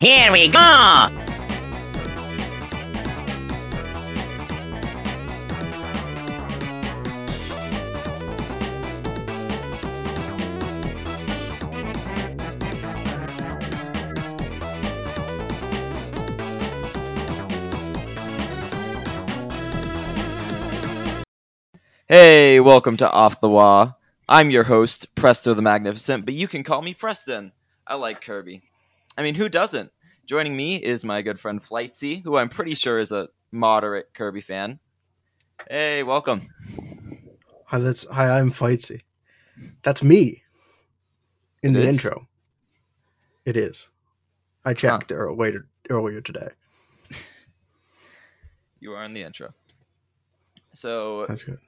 Here 0.00 0.30
we 0.30 0.46
go! 0.46 1.08
Hey, 22.06 22.60
welcome 22.60 22.98
to 22.98 23.10
Off 23.10 23.40
the 23.40 23.48
Wall. 23.48 23.98
I'm 24.28 24.50
your 24.50 24.62
host, 24.62 25.12
Presto 25.16 25.54
the 25.54 25.62
Magnificent, 25.62 26.24
but 26.24 26.34
you 26.34 26.46
can 26.46 26.62
call 26.62 26.82
me 26.82 26.94
Preston. 26.94 27.50
I 27.84 27.96
like 27.96 28.20
Kirby. 28.20 28.62
I 29.18 29.22
mean, 29.22 29.34
who 29.34 29.48
doesn't? 29.48 29.90
Joining 30.26 30.56
me 30.56 30.76
is 30.76 31.04
my 31.04 31.22
good 31.22 31.40
friend 31.40 31.60
Flightsy, 31.60 32.22
who 32.22 32.36
I'm 32.36 32.48
pretty 32.48 32.76
sure 32.76 33.00
is 33.00 33.10
a 33.10 33.28
moderate 33.50 34.06
Kirby 34.14 34.42
fan. 34.42 34.78
Hey, 35.68 36.04
welcome. 36.04 36.48
Hi, 37.64 37.80
that's 37.80 38.06
hi. 38.08 38.38
I'm 38.38 38.52
Flightsy. 38.52 39.00
That's 39.82 40.04
me. 40.04 40.44
In 41.64 41.72
It 41.72 41.78
the 41.78 41.82
is? 41.82 41.88
intro. 41.88 42.28
It 43.44 43.56
is. 43.56 43.88
I 44.64 44.74
checked 44.74 45.10
ear- 45.10 45.32
later 45.32 45.66
earlier 45.90 46.20
today. 46.20 46.50
You 48.80 48.92
are 48.92 49.04
in 49.04 49.12
the 49.14 49.24
intro. 49.24 49.50
So, 50.74 51.26
That's 51.26 51.42
good. 51.42 51.58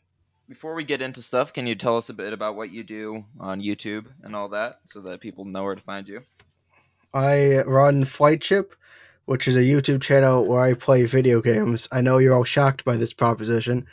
before 0.48 0.74
we 0.76 0.84
get 0.84 1.02
into 1.02 1.22
stuff, 1.22 1.52
can 1.52 1.66
you 1.66 1.74
tell 1.74 1.96
us 1.96 2.08
a 2.08 2.14
bit 2.14 2.32
about 2.32 2.54
what 2.54 2.70
you 2.70 2.84
do 2.84 3.24
on 3.40 3.60
YouTube 3.60 4.06
and 4.22 4.36
all 4.36 4.50
that 4.50 4.78
so 4.84 5.00
that 5.00 5.20
people 5.20 5.44
know 5.44 5.64
where 5.64 5.74
to 5.74 5.82
find 5.82 6.08
you? 6.08 6.22
I 7.12 7.62
run 7.62 8.04
Flight 8.04 8.40
Chip, 8.40 8.74
which 9.24 9.48
is 9.48 9.56
a 9.56 9.60
YouTube 9.60 10.02
channel 10.02 10.44
where 10.44 10.60
I 10.60 10.74
play 10.74 11.04
video 11.04 11.40
games. 11.40 11.88
I 11.90 12.00
know 12.00 12.18
you're 12.18 12.34
all 12.34 12.44
shocked 12.44 12.84
by 12.84 12.96
this 12.96 13.12
proposition. 13.12 13.86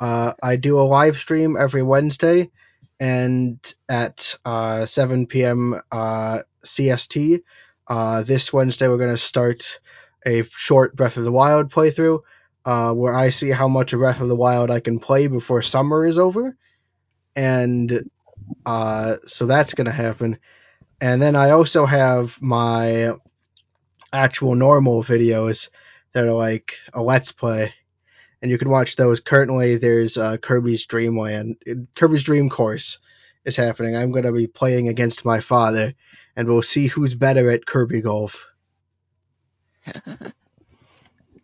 Uh, 0.00 0.32
I 0.42 0.56
do 0.56 0.78
a 0.78 0.82
live 0.82 1.16
stream 1.16 1.56
every 1.56 1.82
Wednesday, 1.82 2.50
and 2.98 3.58
at 3.88 4.36
uh, 4.44 4.86
7 4.86 5.26
p.m. 5.26 5.80
Uh, 5.90 6.40
CST. 6.64 7.40
Uh, 7.86 8.22
this 8.22 8.52
Wednesday, 8.52 8.88
we're 8.88 8.98
going 8.98 9.10
to 9.10 9.18
start 9.18 9.78
a 10.26 10.42
short 10.44 10.96
Breath 10.96 11.16
of 11.16 11.24
the 11.24 11.32
Wild 11.32 11.70
playthrough, 11.70 12.20
uh, 12.64 12.92
where 12.92 13.14
I 13.14 13.30
see 13.30 13.50
how 13.50 13.68
much 13.68 13.92
of 13.92 14.00
Breath 14.00 14.20
of 14.20 14.28
the 14.28 14.36
Wild 14.36 14.70
I 14.70 14.80
can 14.80 14.98
play 14.98 15.26
before 15.26 15.60
summer 15.60 16.06
is 16.06 16.18
over, 16.18 16.56
and 17.36 18.10
uh, 18.64 19.16
so 19.26 19.46
that's 19.46 19.74
going 19.74 19.86
to 19.86 19.92
happen. 19.92 20.38
And 21.00 21.20
then 21.20 21.36
I 21.36 21.50
also 21.50 21.86
have 21.86 22.40
my 22.40 23.14
actual 24.12 24.54
normal 24.54 25.02
videos 25.02 25.70
that 26.12 26.24
are 26.24 26.32
like 26.32 26.76
a 26.92 27.02
let's 27.02 27.32
play, 27.32 27.74
and 28.40 28.50
you 28.50 28.58
can 28.58 28.70
watch 28.70 28.96
those. 28.96 29.20
Currently, 29.20 29.76
there's 29.76 30.16
uh, 30.16 30.36
Kirby's 30.36 30.86
Dreamland, 30.86 31.56
Kirby's 31.96 32.22
Dream 32.22 32.48
Course 32.48 32.98
is 33.44 33.56
happening. 33.56 33.96
I'm 33.96 34.12
going 34.12 34.24
to 34.24 34.32
be 34.32 34.46
playing 34.46 34.88
against 34.88 35.24
my 35.24 35.40
father, 35.40 35.94
and 36.36 36.48
we'll 36.48 36.62
see 36.62 36.86
who's 36.86 37.14
better 37.14 37.50
at 37.50 37.66
Kirby 37.66 38.00
Golf. 38.00 38.46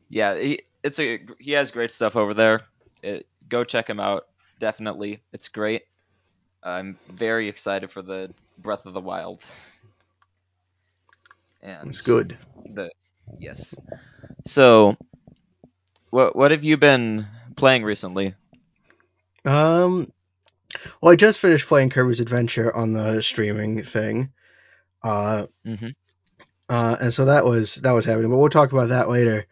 yeah, 0.09 0.39
he, 0.39 0.63
it's 0.83 0.99
a 0.99 1.21
he 1.39 1.53
has 1.53 1.71
great 1.71 1.91
stuff 1.91 2.17
over 2.17 2.35
there. 2.35 2.63
It, 3.03 3.27
go 3.49 3.65
check 3.65 3.89
him 3.89 4.01
out. 4.01 4.27
Definitely, 4.59 5.23
it's 5.33 5.49
great. 5.49 5.83
I'm 6.63 6.99
very 7.09 7.49
excited 7.49 7.91
for 7.91 8.03
the 8.03 8.33
Breath 8.59 8.87
of 8.87 8.93
the 8.93 9.01
Wild. 9.01 9.43
And 11.63 11.91
It's 11.91 12.03
good. 12.03 12.37
The 12.65 12.91
yes. 13.39 13.75
So, 14.47 14.97
what 16.11 16.35
what 16.37 16.51
have 16.51 16.65
you 16.65 16.77
been 16.77 17.27
playing 17.57 17.85
recently? 17.85 18.35
Um, 19.45 20.13
well, 21.01 21.13
I 21.13 21.17
just 21.17 21.39
finished 21.39 21.67
playing 21.67 21.91
Kirby's 21.91 22.21
Adventure 22.21 22.75
on 22.75 22.93
the 22.93 23.23
streaming 23.23 23.83
thing. 23.83 24.33
Uh, 25.03 25.47
Mm-hmm. 25.67 25.89
Uh, 26.71 26.97
and 27.01 27.13
so 27.13 27.25
that 27.25 27.45
was 27.45 27.75
that 27.77 27.91
was 27.91 28.05
happening, 28.05 28.31
but 28.31 28.37
we'll 28.37 28.49
talk 28.49 28.71
about 28.71 28.91
that 28.91 29.09
later. 29.09 29.45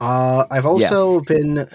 Uh, 0.00 0.44
I've 0.50 0.66
also 0.66 1.20
been 1.20 1.68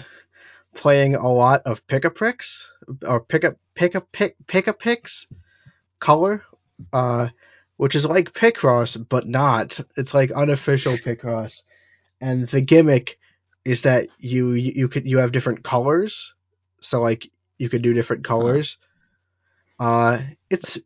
playing 0.75 1.15
a 1.15 1.31
lot 1.31 1.61
of 1.65 1.87
pick 1.87 2.03
a 2.03 2.09
pricks 2.09 2.69
or 3.07 3.21
pick 3.21 3.45
pick 3.75 3.95
up 3.95 4.11
pick 4.11 4.35
pick 4.47 4.67
a 4.67 4.73
picks 4.73 5.27
color, 5.99 6.43
uh, 6.91 7.29
which 7.77 7.95
is 7.95 8.05
like 8.05 8.33
Picross 8.33 8.97
but 9.07 9.27
not. 9.27 9.79
It's 9.95 10.13
like 10.13 10.31
unofficial 10.31 10.93
Picross, 10.93 11.63
and 12.21 12.47
the 12.47 12.61
gimmick 12.61 13.19
is 13.65 13.83
that 13.83 14.07
you 14.19 14.51
you 14.51 14.73
you 14.75 14.87
could 14.87 15.05
you 15.07 15.19
have 15.19 15.31
different 15.31 15.63
colors, 15.63 16.33
so 16.81 17.01
like 17.01 17.29
you 17.57 17.69
could 17.69 17.81
do 17.81 17.93
different 17.93 18.23
colors. 18.23 18.77
Uh, 19.79 20.19
it's 20.49 20.79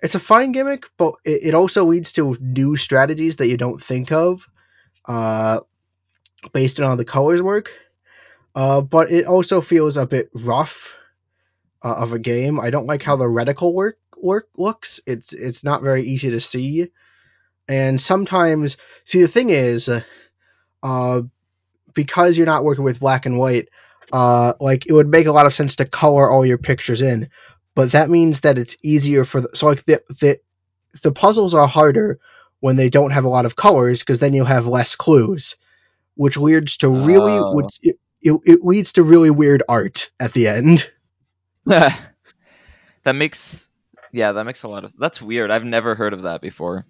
it's 0.00 0.14
a 0.14 0.20
fine 0.20 0.52
gimmick, 0.52 0.86
but 0.96 1.14
it, 1.24 1.40
it 1.44 1.54
also 1.54 1.84
leads 1.84 2.12
to 2.12 2.36
new 2.40 2.76
strategies 2.76 3.36
that 3.36 3.48
you 3.48 3.56
don't 3.56 3.82
think 3.82 4.12
of, 4.12 4.48
uh, 5.06 5.60
based 6.52 6.78
on 6.78 6.86
how 6.86 6.94
the 6.94 7.04
colors 7.04 7.42
work. 7.42 7.72
Uh, 8.54 8.80
but 8.80 9.10
it 9.10 9.26
also 9.26 9.60
feels 9.60 9.96
a 9.96 10.06
bit 10.06 10.30
rough 10.34 10.96
uh, 11.84 11.94
of 11.94 12.14
a 12.14 12.20
game. 12.20 12.60
I 12.60 12.70
don't 12.70 12.86
like 12.86 13.04
how 13.04 13.16
the 13.16 13.26
reticle 13.26 13.74
work 13.74 13.98
work 14.16 14.48
looks. 14.56 15.00
It's 15.06 15.34
it's 15.34 15.64
not 15.64 15.82
very 15.82 16.02
easy 16.04 16.30
to 16.30 16.40
see, 16.40 16.88
and 17.68 18.00
sometimes 18.00 18.78
see 19.04 19.22
the 19.22 19.28
thing 19.28 19.50
is, 19.50 19.90
uh, 20.82 21.22
because 21.94 22.36
you're 22.36 22.46
not 22.46 22.64
working 22.64 22.84
with 22.84 23.00
black 23.00 23.26
and 23.26 23.38
white, 23.38 23.68
uh, 24.12 24.54
like 24.60 24.86
it 24.86 24.92
would 24.92 25.08
make 25.08 25.26
a 25.26 25.32
lot 25.32 25.46
of 25.46 25.54
sense 25.54 25.76
to 25.76 25.86
color 25.86 26.30
all 26.30 26.46
your 26.46 26.58
pictures 26.58 27.02
in, 27.02 27.28
but 27.74 27.92
that 27.92 28.10
means 28.10 28.40
that 28.42 28.58
it's 28.58 28.76
easier 28.82 29.24
for 29.24 29.42
the, 29.42 29.50
so 29.54 29.66
like 29.66 29.84
the 29.84 30.02
the 30.20 30.38
the 31.02 31.12
puzzles 31.12 31.54
are 31.54 31.66
harder 31.68 32.18
when 32.60 32.76
they 32.76 32.90
don't 32.90 33.10
have 33.12 33.24
a 33.24 33.28
lot 33.28 33.46
of 33.46 33.56
colors 33.56 34.00
because 34.00 34.20
then 34.20 34.34
you 34.34 34.44
have 34.44 34.66
less 34.66 34.96
clues, 34.96 35.56
which 36.16 36.36
leads 36.36 36.78
to 36.78 36.88
really 36.88 37.38
Oh. 37.38 37.52
which 37.54 37.78
it, 37.82 37.98
it, 38.22 38.40
it 38.44 38.60
leads 38.62 38.94
to 38.94 39.02
really 39.02 39.30
weird 39.30 39.62
art 39.68 40.10
at 40.20 40.32
the 40.32 40.48
end. 40.48 40.90
that 41.66 43.12
makes 43.14 43.68
yeah, 44.12 44.32
that 44.32 44.44
makes 44.44 44.62
a 44.62 44.68
lot 44.68 44.84
of 44.84 44.96
that's 44.96 45.20
weird. 45.20 45.50
I've 45.50 45.64
never 45.64 45.94
heard 45.94 46.12
of 46.12 46.22
that 46.22 46.40
before. 46.40 46.84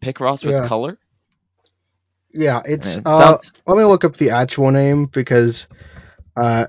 Picross 0.00 0.44
with 0.44 0.54
Yeah. 0.54 0.68
color? 0.68 0.98
Yeah, 2.32 2.62
it's 2.64 2.98
It 2.98 3.06
uh, 3.06 3.18
sounds- 3.18 3.52
let 3.66 3.76
me 3.76 3.84
look 3.84 4.04
up 4.04 4.16
the 4.16 4.30
actual 4.30 4.70
name 4.70 5.06
because 5.06 5.66
uh 6.36 6.66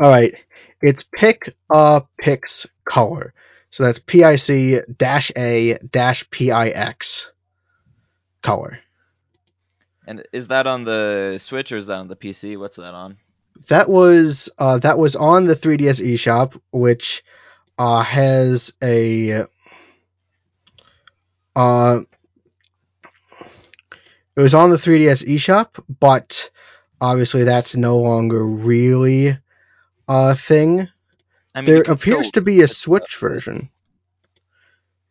all 0.00 0.08
right, 0.08 0.34
it's 0.80 1.04
pick 1.12 1.54
a 1.74 2.02
pix 2.20 2.66
color. 2.84 3.34
So 3.70 3.82
that's 3.84 3.98
P 3.98 4.22
I 4.24 4.36
C 4.36 4.78
dash 4.96 5.32
A 5.36 5.78
dash 5.78 6.30
P 6.30 6.50
I 6.52 6.68
X 6.68 7.32
color. 8.42 8.78
And 10.06 10.24
is 10.32 10.48
that 10.48 10.66
on 10.66 10.84
the 10.84 11.38
Switch 11.38 11.72
or 11.72 11.76
is 11.76 11.88
that 11.88 11.98
on 11.98 12.08
the 12.08 12.16
PC? 12.16 12.56
What's 12.58 12.76
that 12.76 12.94
on? 12.94 13.18
That 13.68 13.88
was 13.88 14.48
uh 14.58 14.78
that 14.78 14.98
was 14.98 15.16
on 15.16 15.46
the 15.46 15.54
3DS 15.54 16.14
eShop, 16.14 16.58
which 16.70 17.24
uh 17.78 18.02
has 18.02 18.72
a 18.82 19.44
uh 21.56 22.00
it 24.36 24.40
was 24.40 24.54
on 24.54 24.70
the 24.70 24.76
3DS 24.76 25.26
eShop, 25.26 25.84
but 26.00 26.50
obviously 27.00 27.44
that's 27.44 27.76
no 27.76 27.98
longer 27.98 28.44
really 28.44 29.36
a 30.06 30.34
thing. 30.34 30.88
I 31.54 31.62
mean, 31.62 31.64
there 31.64 31.82
appears 31.92 32.30
to 32.32 32.40
be 32.40 32.60
a 32.60 32.68
Switch 32.68 33.16
version. 33.16 33.70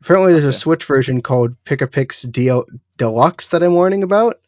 Apparently, 0.02 0.34
there's 0.34 0.46
a 0.46 0.54
Switch 0.54 0.86
version 0.86 1.22
called 1.22 1.62
Pic-a-Pix 1.66 2.22
Deluxe 2.22 3.48
that 3.48 3.64
I'm 3.64 3.76
learning 3.76 4.04
about. 4.04 4.40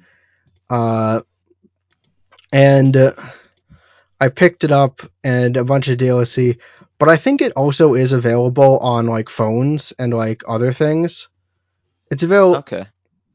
Uh, 0.69 1.21
and 2.53 2.95
uh, 2.95 3.11
I 4.19 4.29
picked 4.29 4.63
it 4.63 4.71
up 4.71 5.01
and 5.23 5.57
a 5.57 5.63
bunch 5.63 5.87
of 5.87 5.97
DLC, 5.97 6.59
but 6.97 7.09
I 7.09 7.17
think 7.17 7.41
it 7.41 7.53
also 7.53 7.93
is 7.95 8.11
available 8.11 8.77
on 8.79 9.05
like 9.07 9.29
phones 9.29 9.93
and 9.97 10.13
like 10.13 10.43
other 10.47 10.71
things. 10.73 11.29
It's 12.11 12.23
available. 12.23 12.57
Okay. 12.57 12.85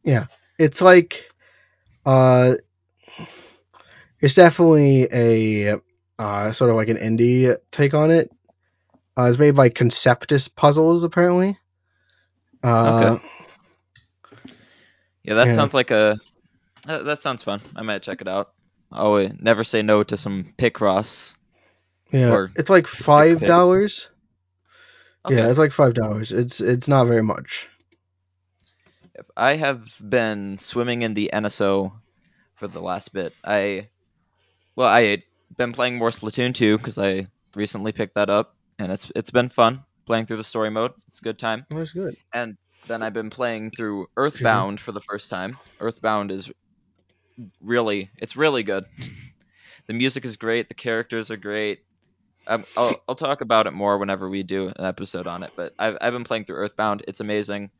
Yeah, 0.04 0.26
it's 0.58 0.80
like, 0.82 1.30
uh, 2.04 2.54
it's 4.20 4.34
definitely 4.34 5.08
a 5.12 5.80
uh, 6.18 6.52
sort 6.52 6.70
of 6.70 6.76
like 6.76 6.88
an 6.88 6.96
indie 6.96 7.56
take 7.70 7.94
on 7.94 8.10
it. 8.10 8.30
Uh, 9.16 9.24
it's 9.24 9.38
made 9.38 9.54
by 9.54 9.68
Conceptis 9.70 10.54
Puzzles, 10.54 11.02
apparently. 11.04 11.58
Uh, 12.62 13.18
Yeah, 15.22 15.34
that 15.34 15.48
Yeah. 15.48 15.54
sounds 15.54 15.74
like 15.74 15.90
a 15.90 16.16
that 16.86 17.20
sounds 17.22 17.42
fun. 17.42 17.60
I 17.76 17.82
might 17.82 18.02
check 18.02 18.20
it 18.20 18.28
out. 18.28 18.52
Oh, 18.92 19.14
wait, 19.14 19.42
never 19.42 19.64
say 19.64 19.82
no 19.82 20.02
to 20.02 20.16
some 20.16 20.54
Picross. 20.56 21.34
Yeah, 22.10 22.30
Or 22.30 22.50
it's 22.54 22.70
like 22.70 22.86
five 22.86 23.40
dollars. 23.40 24.08
Okay. 25.24 25.36
Yeah, 25.36 25.48
it's 25.48 25.58
like 25.58 25.72
five 25.72 25.94
dollars. 25.94 26.32
It's 26.32 26.60
it's 26.60 26.86
not 26.86 27.06
very 27.06 27.22
much. 27.22 27.68
I 29.36 29.56
have 29.56 29.96
been 30.00 30.58
swimming 30.58 31.02
in 31.02 31.14
the 31.14 31.30
NSO 31.32 31.92
for 32.56 32.68
the 32.68 32.80
last 32.80 33.12
bit. 33.12 33.32
I 33.44 33.88
well, 34.76 34.88
I 34.88 35.22
been 35.56 35.72
playing 35.72 35.96
more 35.96 36.10
Splatoon 36.10 36.54
2 36.54 36.78
because 36.78 36.98
I 36.98 37.28
recently 37.54 37.92
picked 37.92 38.14
that 38.16 38.30
up, 38.30 38.54
and 38.78 38.92
it's 38.92 39.10
it's 39.14 39.30
been 39.30 39.48
fun 39.48 39.84
playing 40.04 40.26
through 40.26 40.36
the 40.36 40.44
story 40.44 40.70
mode. 40.70 40.92
It's 41.06 41.20
a 41.20 41.24
good 41.24 41.38
time. 41.38 41.66
That's 41.70 41.92
good. 41.92 42.16
And 42.32 42.56
then 42.86 43.02
I've 43.02 43.14
been 43.14 43.30
playing 43.30 43.70
through 43.70 44.06
Earthbound 44.16 44.80
for 44.80 44.92
the 44.92 45.00
first 45.00 45.30
time. 45.30 45.56
Earthbound 45.80 46.30
is 46.30 46.52
really 47.60 48.10
it's 48.18 48.36
really 48.36 48.62
good. 48.62 48.86
the 49.86 49.94
music 49.94 50.24
is 50.24 50.36
great. 50.36 50.68
The 50.68 50.74
characters 50.74 51.30
are 51.30 51.36
great. 51.36 51.80
Um, 52.46 52.64
I'll, 52.76 52.94
I'll 53.08 53.14
talk 53.14 53.40
about 53.40 53.66
it 53.66 53.72
more 53.72 53.96
whenever 53.98 54.28
we 54.28 54.42
do 54.42 54.68
an 54.68 54.84
episode 54.84 55.26
on 55.26 55.42
it. 55.42 55.52
But 55.56 55.72
I've 55.78 55.96
I've 56.00 56.12
been 56.12 56.24
playing 56.24 56.44
through 56.44 56.56
Earthbound. 56.56 57.02
It's 57.08 57.20
amazing. 57.20 57.70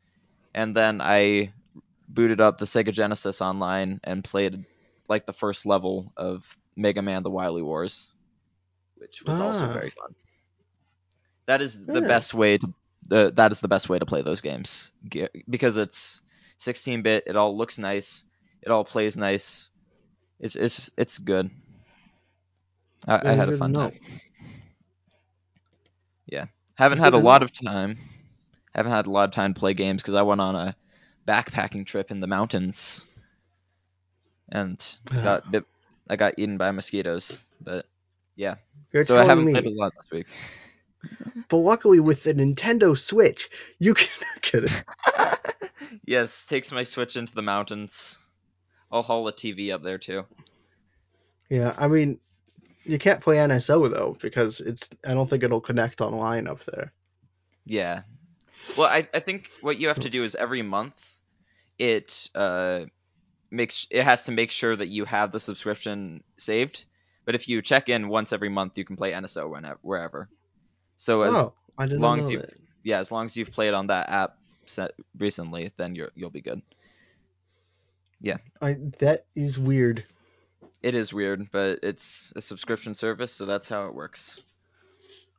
And 0.53 0.75
then 0.75 1.01
I 1.01 1.53
booted 2.07 2.41
up 2.41 2.57
the 2.57 2.65
Sega 2.65 2.91
Genesis 2.91 3.41
online 3.41 3.99
and 4.03 4.23
played 4.23 4.65
like 5.07 5.25
the 5.25 5.33
first 5.33 5.65
level 5.65 6.11
of 6.17 6.57
Mega 6.75 7.01
Man: 7.01 7.23
The 7.23 7.29
Wily 7.29 7.61
Wars, 7.61 8.15
which 8.95 9.21
was 9.25 9.39
also 9.39 9.65
Ah. 9.65 9.73
very 9.73 9.89
fun. 9.91 10.15
That 11.45 11.61
is 11.61 11.85
the 11.85 12.01
Yeah. 12.01 12.07
best 12.07 12.33
way 12.33 12.57
to 12.57 12.73
the 13.07 13.31
that 13.35 13.51
is 13.51 13.59
the 13.59 13.67
best 13.67 13.87
way 13.87 13.99
to 13.99 14.05
play 14.05 14.23
those 14.23 14.41
games 14.41 14.91
because 15.47 15.77
it's 15.77 16.23
16-bit. 16.59 17.25
It 17.27 17.35
all 17.35 17.55
looks 17.55 17.77
nice. 17.77 18.23
It 18.65 18.71
all 18.71 18.83
plays 18.83 19.15
nice. 19.15 19.69
It's 20.39 20.55
it's 20.55 20.89
it's 20.97 21.17
good. 21.19 21.51
I, 23.07 23.29
I 23.29 23.33
had 23.33 23.49
a 23.49 23.57
fun 23.57 23.73
time. 23.73 23.93
Yeah, 26.25 26.45
haven't 26.75 26.97
had 26.97 27.13
a 27.13 27.17
lot 27.17 27.43
of 27.43 27.51
time. 27.53 27.97
Haven't 28.73 28.91
had 28.91 29.05
a 29.05 29.11
lot 29.11 29.29
of 29.29 29.31
time 29.35 29.53
to 29.53 29.59
play 29.59 29.73
games 29.73 30.01
because 30.01 30.15
I 30.15 30.23
went 30.23 30.41
on 30.41 30.55
a 30.55 30.75
backpacking 31.27 31.85
trip 31.85 32.11
in 32.11 32.19
the 32.19 32.27
mountains 32.27 33.05
and 34.49 34.83
got 35.23 35.49
bit. 35.51 35.65
I 36.09 36.15
got 36.15 36.35
eaten 36.37 36.57
by 36.57 36.71
mosquitoes, 36.71 37.43
but 37.61 37.85
yeah. 38.35 38.55
You're 38.91 39.03
so 39.03 39.17
I 39.17 39.23
haven't 39.23 39.45
me. 39.45 39.53
played 39.53 39.65
a 39.65 39.71
lot 39.71 39.93
this 39.95 40.09
week. 40.11 40.27
But 41.49 41.57
luckily, 41.57 41.99
with 41.99 42.23
the 42.23 42.33
Nintendo 42.33 42.97
Switch, 42.97 43.49
you 43.77 43.93
can 43.93 44.09
get 44.41 44.63
it. 44.63 44.83
yes, 46.05 46.47
takes 46.47 46.71
my 46.71 46.83
Switch 46.83 47.15
into 47.15 47.35
the 47.35 47.43
mountains. 47.43 48.19
I'll 48.95 49.03
haul 49.03 49.27
a 49.27 49.33
TV 49.33 49.73
up 49.73 49.83
there 49.83 49.97
too. 49.97 50.23
Yeah, 51.49 51.75
I 51.77 51.87
mean, 51.89 52.19
you 52.85 52.97
can't 52.97 53.19
play 53.21 53.35
NSO 53.37 53.91
though 53.91 54.15
because 54.21 54.61
it's. 54.61 54.89
I 55.05 55.13
don't 55.13 55.29
think 55.29 55.43
it'll 55.43 55.59
connect 55.61 55.99
online 56.01 56.47
up 56.47 56.63
there. 56.63 56.93
Yeah. 57.65 58.03
Well, 58.77 58.87
I, 58.87 59.07
I 59.13 59.19
think 59.19 59.49
what 59.61 59.79
you 59.79 59.89
have 59.89 59.99
to 59.99 60.09
do 60.09 60.23
is 60.23 60.33
every 60.33 60.61
month 60.61 60.95
it 61.77 62.29
uh 62.33 62.85
makes 63.51 63.85
it 63.91 64.01
has 64.03 64.23
to 64.25 64.31
make 64.31 64.49
sure 64.49 64.73
that 64.75 64.87
you 64.87 65.03
have 65.05 65.31
the 65.33 65.39
subscription 65.41 66.23
saved. 66.37 66.85
But 67.25 67.35
if 67.35 67.49
you 67.49 67.61
check 67.61 67.89
in 67.89 68.07
once 68.07 68.31
every 68.31 68.49
month, 68.49 68.77
you 68.77 68.85
can 68.85 68.95
play 68.95 69.11
NSO 69.11 69.49
whenever 69.51 69.79
wherever. 69.81 70.29
So 70.95 71.23
as 71.23 71.35
oh, 71.35 71.53
I 71.77 71.85
didn't 71.85 72.01
long 72.01 72.19
know 72.19 72.23
as 72.23 72.31
you- 72.31 72.39
that. 72.39 72.53
yeah, 72.83 72.99
as 72.99 73.11
long 73.11 73.25
as 73.25 73.35
you've 73.35 73.51
played 73.51 73.73
on 73.73 73.87
that 73.87 74.09
app 74.09 74.37
recently, 75.17 75.73
then 75.75 75.95
you're 75.95 76.11
you'll 76.15 76.29
be 76.29 76.41
good. 76.41 76.61
I 78.61 78.77
that 78.99 79.25
is 79.35 79.59
weird. 79.59 80.03
It 80.81 80.95
is 80.95 81.13
weird, 81.13 81.49
but 81.51 81.79
it's 81.83 82.31
a 82.35 82.41
subscription 82.41 82.95
service, 82.95 83.31
so 83.31 83.45
that's 83.45 83.67
how 83.67 83.87
it 83.87 83.95
works. 83.95 84.39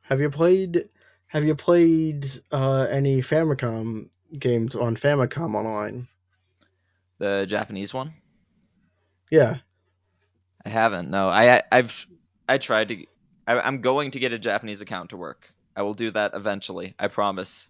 Have 0.03 0.19
you 0.21 0.29
played? 0.29 0.89
Have 1.27 1.43
you 1.43 1.55
played 1.55 2.25
uh, 2.51 2.87
any 2.89 3.21
Famicom 3.21 4.09
games 4.37 4.75
on 4.75 4.95
Famicom 4.95 5.55
Online? 5.55 6.07
The 7.19 7.45
Japanese 7.47 7.93
one, 7.93 8.13
Yeah. 9.31 9.57
I 10.65 10.69
haven't. 10.69 11.09
No, 11.09 11.29
I 11.29 11.61
I've 11.71 12.05
I 12.47 12.57
tried 12.57 12.89
to. 12.89 13.05
I, 13.47 13.59
I'm 13.59 13.81
going 13.81 14.11
to 14.11 14.19
get 14.19 14.33
a 14.33 14.39
Japanese 14.39 14.81
account 14.81 15.09
to 15.11 15.17
work. 15.17 15.51
I 15.75 15.81
will 15.83 15.93
do 15.93 16.11
that 16.11 16.33
eventually. 16.33 16.93
I 16.99 17.07
promise. 17.07 17.69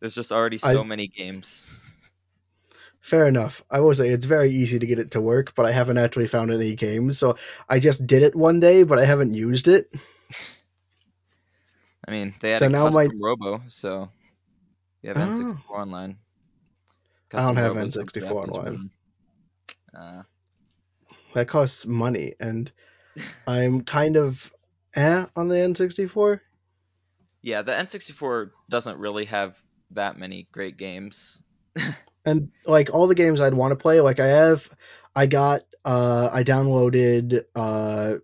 There's 0.00 0.14
just 0.14 0.32
already 0.32 0.58
so 0.58 0.80
I- 0.80 0.84
many 0.84 1.08
games. 1.08 1.78
Fair 3.06 3.28
enough. 3.28 3.62
I 3.70 3.78
will 3.78 3.94
say 3.94 4.08
it's 4.08 4.26
very 4.26 4.50
easy 4.50 4.80
to 4.80 4.86
get 4.86 4.98
it 4.98 5.12
to 5.12 5.20
work, 5.20 5.54
but 5.54 5.64
I 5.64 5.70
haven't 5.70 5.96
actually 5.96 6.26
found 6.26 6.50
any 6.50 6.74
games. 6.74 7.20
So 7.20 7.36
I 7.68 7.78
just 7.78 8.04
did 8.04 8.24
it 8.24 8.34
one 8.34 8.58
day, 8.58 8.82
but 8.82 8.98
I 8.98 9.04
haven't 9.04 9.32
used 9.32 9.68
it. 9.68 9.88
I 12.08 12.10
mean, 12.10 12.34
they 12.40 12.50
had 12.50 12.58
So 12.58 12.66
a 12.66 12.68
now 12.68 12.88
my- 12.90 13.04
custom 13.04 13.22
Robo, 13.22 13.62
so 13.68 14.10
you 15.02 15.10
have 15.10 15.18
Oh. 15.18 15.20
N64 15.20 15.78
online. 15.78 16.18
I 17.32 17.40
don't 17.42 17.54
have 17.54 17.76
N64 17.76 18.42
online. 18.42 18.90
Uh, 19.94 20.22
That 21.34 21.46
costs 21.46 21.86
money, 21.86 22.34
and 22.40 22.72
I'm 23.46 23.82
kind 23.82 24.16
of 24.16 24.52
eh 24.96 25.26
on 25.36 25.46
the 25.46 25.54
N64. 25.60 26.40
yeah, 27.42 27.62
the 27.62 27.70
N64 27.72 28.50
doesn't 28.68 28.98
really 28.98 29.26
have 29.26 29.54
that 29.92 30.18
many 30.18 30.48
great 30.50 30.76
games. 30.76 31.40
and 32.26 32.50
like 32.66 32.92
all 32.92 33.06
the 33.06 33.14
games 33.14 33.40
I'd 33.40 33.54
want 33.54 33.70
to 33.70 33.76
play, 33.76 34.00
like 34.00 34.18
I 34.20 34.26
have, 34.26 34.68
I 35.14 35.26
got, 35.26 35.62
uh, 35.84 36.28
I 36.32 36.42
downloaded 36.42 37.44
uh, 37.54 38.14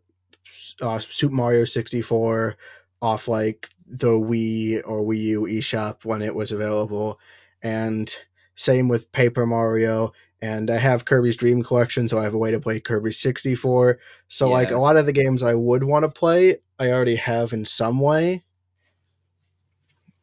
uh, 0.80 0.98
Super 0.98 1.34
Mario 1.34 1.64
64 1.64 2.56
off 3.00 3.28
like 3.28 3.70
the 3.86 4.08
Wii 4.08 4.82
or 4.84 5.02
Wii 5.02 5.22
U 5.22 5.42
eShop 5.42 6.04
when 6.04 6.20
it 6.20 6.34
was 6.34 6.50
available, 6.50 7.20
and 7.62 8.14
same 8.56 8.88
with 8.88 9.12
Paper 9.12 9.46
Mario. 9.46 10.12
And 10.40 10.72
I 10.72 10.76
have 10.78 11.04
Kirby's 11.04 11.36
Dream 11.36 11.62
Collection, 11.62 12.08
so 12.08 12.18
I 12.18 12.24
have 12.24 12.34
a 12.34 12.38
way 12.38 12.50
to 12.50 12.58
play 12.58 12.80
Kirby 12.80 13.12
64. 13.12 14.00
So 14.26 14.50
like 14.50 14.72
a 14.72 14.78
lot 14.78 14.96
of 14.96 15.06
the 15.06 15.12
games 15.12 15.44
I 15.44 15.54
would 15.54 15.84
want 15.84 16.02
to 16.04 16.08
play, 16.08 16.56
I 16.80 16.90
already 16.90 17.14
have 17.14 17.52
in 17.52 17.64
some 17.64 18.00
way. 18.00 18.42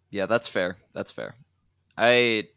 Yeah, 0.09 0.25
that's 0.25 0.49
fair. 0.49 0.75
That's 0.93 1.11
fair. 1.11 1.35
I 1.97 2.49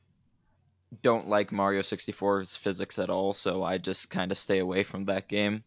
don't 1.01 1.29
like 1.29 1.53
Mario 1.53 1.81
64's 1.83 2.57
physics 2.57 2.99
at 2.99 3.09
all, 3.11 3.33
so 3.35 3.63
I 3.63 3.79
just 3.79 4.11
kind 4.11 4.31
of 4.31 4.37
stay 4.39 4.59
away 4.59 4.83
from 4.85 5.07
that 5.07 5.29
game. 5.29 5.65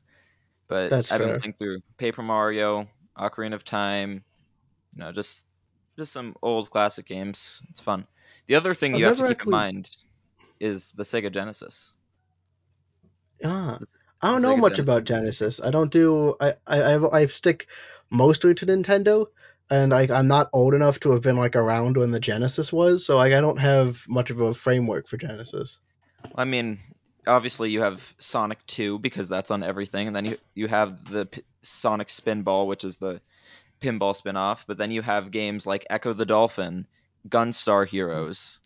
But 0.67 0.89
That's 0.89 1.11
I've 1.11 1.19
fair. 1.19 1.31
been 1.33 1.39
playing 1.41 1.53
through 1.53 1.79
Paper 1.97 2.21
Mario, 2.21 2.87
Ocarina 3.17 3.53
of 3.53 3.63
Time, 3.63 4.23
you 4.93 4.99
know, 5.03 5.11
just 5.11 5.45
just 5.97 6.11
some 6.11 6.35
old 6.41 6.69
classic 6.69 7.05
games. 7.07 7.63
It's 7.69 7.79
fun. 7.81 8.05
The 8.47 8.55
other 8.55 8.73
thing 8.73 8.93
I've 8.93 8.99
you 8.99 9.05
have 9.05 9.17
to 9.17 9.23
keep 9.23 9.31
actually- 9.31 9.49
in 9.49 9.51
mind 9.51 9.97
is 10.59 10.91
the 10.91 11.03
Sega 11.03 11.31
Genesis. 11.31 11.95
Ah, 13.43 13.77
The- 13.79 13.87
I 14.21 14.31
don't 14.31 14.41
know 14.41 14.55
Sega 14.55 14.59
much 14.61 14.75
Genesis. 14.75 14.83
about 14.89 15.03
Genesis. 15.03 15.61
I 15.61 15.71
don't 15.71 15.91
do. 15.91 16.35
I 16.39 16.53
I 16.65 16.93
I've, 16.93 17.03
I 17.05 17.25
stick 17.27 17.67
mostly 18.09 18.53
to 18.55 18.65
Nintendo, 18.65 19.27
and 19.69 19.93
I 19.93 20.07
I'm 20.11 20.27
not 20.27 20.49
old 20.53 20.73
enough 20.73 20.99
to 21.01 21.11
have 21.11 21.21
been 21.21 21.37
like 21.37 21.55
around 21.55 21.97
when 21.97 22.11
the 22.11 22.19
Genesis 22.19 22.71
was, 22.71 23.05
so 23.05 23.17
like 23.17 23.33
I 23.33 23.41
don't 23.41 23.57
have 23.59 24.03
much 24.07 24.29
of 24.29 24.39
a 24.39 24.53
framework 24.53 25.07
for 25.07 25.17
Genesis. 25.17 25.79
I 26.35 26.45
mean, 26.45 26.79
obviously 27.27 27.71
you 27.71 27.81
have 27.81 28.15
Sonic 28.19 28.65
2 28.67 28.99
because 28.99 29.29
that's 29.29 29.51
on 29.51 29.63
everything, 29.63 30.07
and 30.07 30.15
then 30.15 30.25
you 30.25 30.37
you 30.53 30.67
have 30.67 31.09
the 31.09 31.25
P- 31.27 31.43
Sonic 31.61 32.07
Spinball, 32.09 32.67
which 32.67 32.83
is 32.83 32.97
the 32.97 33.21
pinball 33.81 34.15
spin-off, 34.15 34.65
but 34.67 34.77
then 34.77 34.91
you 34.91 35.01
have 35.01 35.31
games 35.31 35.67
like 35.67 35.85
Ecco 35.89 36.13
the 36.13 36.25
Dolphin, 36.25 36.87
Gunstar 37.27 37.87
Heroes, 37.87 38.61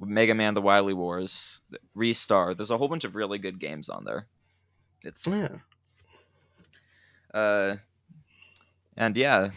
Mega 0.00 0.34
Man: 0.34 0.54
The 0.54 0.60
Wily 0.62 0.94
Wars, 0.94 1.60
Ristar. 1.96 2.56
There's 2.56 2.70
a 2.70 2.78
whole 2.78 2.88
bunch 2.88 3.04
of 3.04 3.14
really 3.14 3.38
good 3.38 3.60
games 3.60 3.88
on 3.88 4.04
there. 4.04 4.26
It's 5.02 5.26
Yeah. 5.26 5.58
uh, 7.32 7.76
and 8.96 9.16
yeah, 9.16 9.50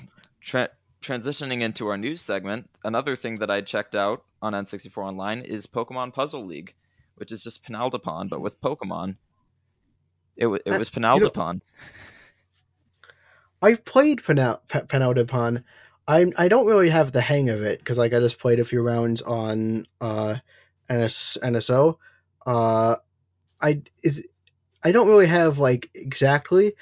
tra- 0.45 0.69
transitioning 1.01 1.61
into 1.61 1.87
our 1.87 1.97
news 1.97 2.21
segment, 2.21 2.69
another 2.83 3.15
thing 3.15 3.39
that 3.39 3.51
I 3.51 3.61
checked 3.61 3.95
out 3.95 4.23
on 4.41 4.53
N64 4.53 4.97
Online 5.03 5.41
is 5.41 5.65
Pokemon 5.65 6.13
Puzzle 6.13 6.45
League, 6.45 6.73
which 7.15 7.31
is 7.31 7.43
just 7.43 7.63
Panel 7.63 7.89
de 7.89 7.99
Pon, 7.99 8.27
but 8.29 8.39
with 8.39 8.61
Pokemon. 8.61 9.17
It, 10.37 10.43
w- 10.45 10.61
it 10.65 10.71
Uh, 10.73 10.79
was 10.79 10.91
you 10.95 11.01
know- 11.01 11.07
Panel 11.07 11.19
de 11.19 11.29
Pon. 11.31 11.61
I've 13.61 13.83
played 13.83 14.23
Penal- 14.23 14.61
Pe- 14.67 14.85
Panel 14.85 15.13
de 15.13 15.25
Pon. 15.25 15.63
I 16.07 16.31
I 16.37 16.49
don't 16.49 16.67
really 16.67 16.89
have 16.89 17.11
the 17.11 17.21
hang 17.21 17.49
of 17.49 17.63
it 17.63 17.79
because 17.79 17.97
like 17.97 18.13
I 18.13 18.19
just 18.19 18.37
played 18.37 18.59
a 18.59 18.65
few 18.65 18.81
rounds 18.81 19.21
on 19.23 19.87
uh 19.99 20.35
NS, 20.87 21.37
NSO. 21.41 21.97
Uh, 22.45 22.97
I 23.59 23.81
is 24.03 24.27
I 24.83 24.91
don't 24.91 25.07
really 25.07 25.25
have 25.25 25.57
like 25.57 25.89
exactly 25.95 26.73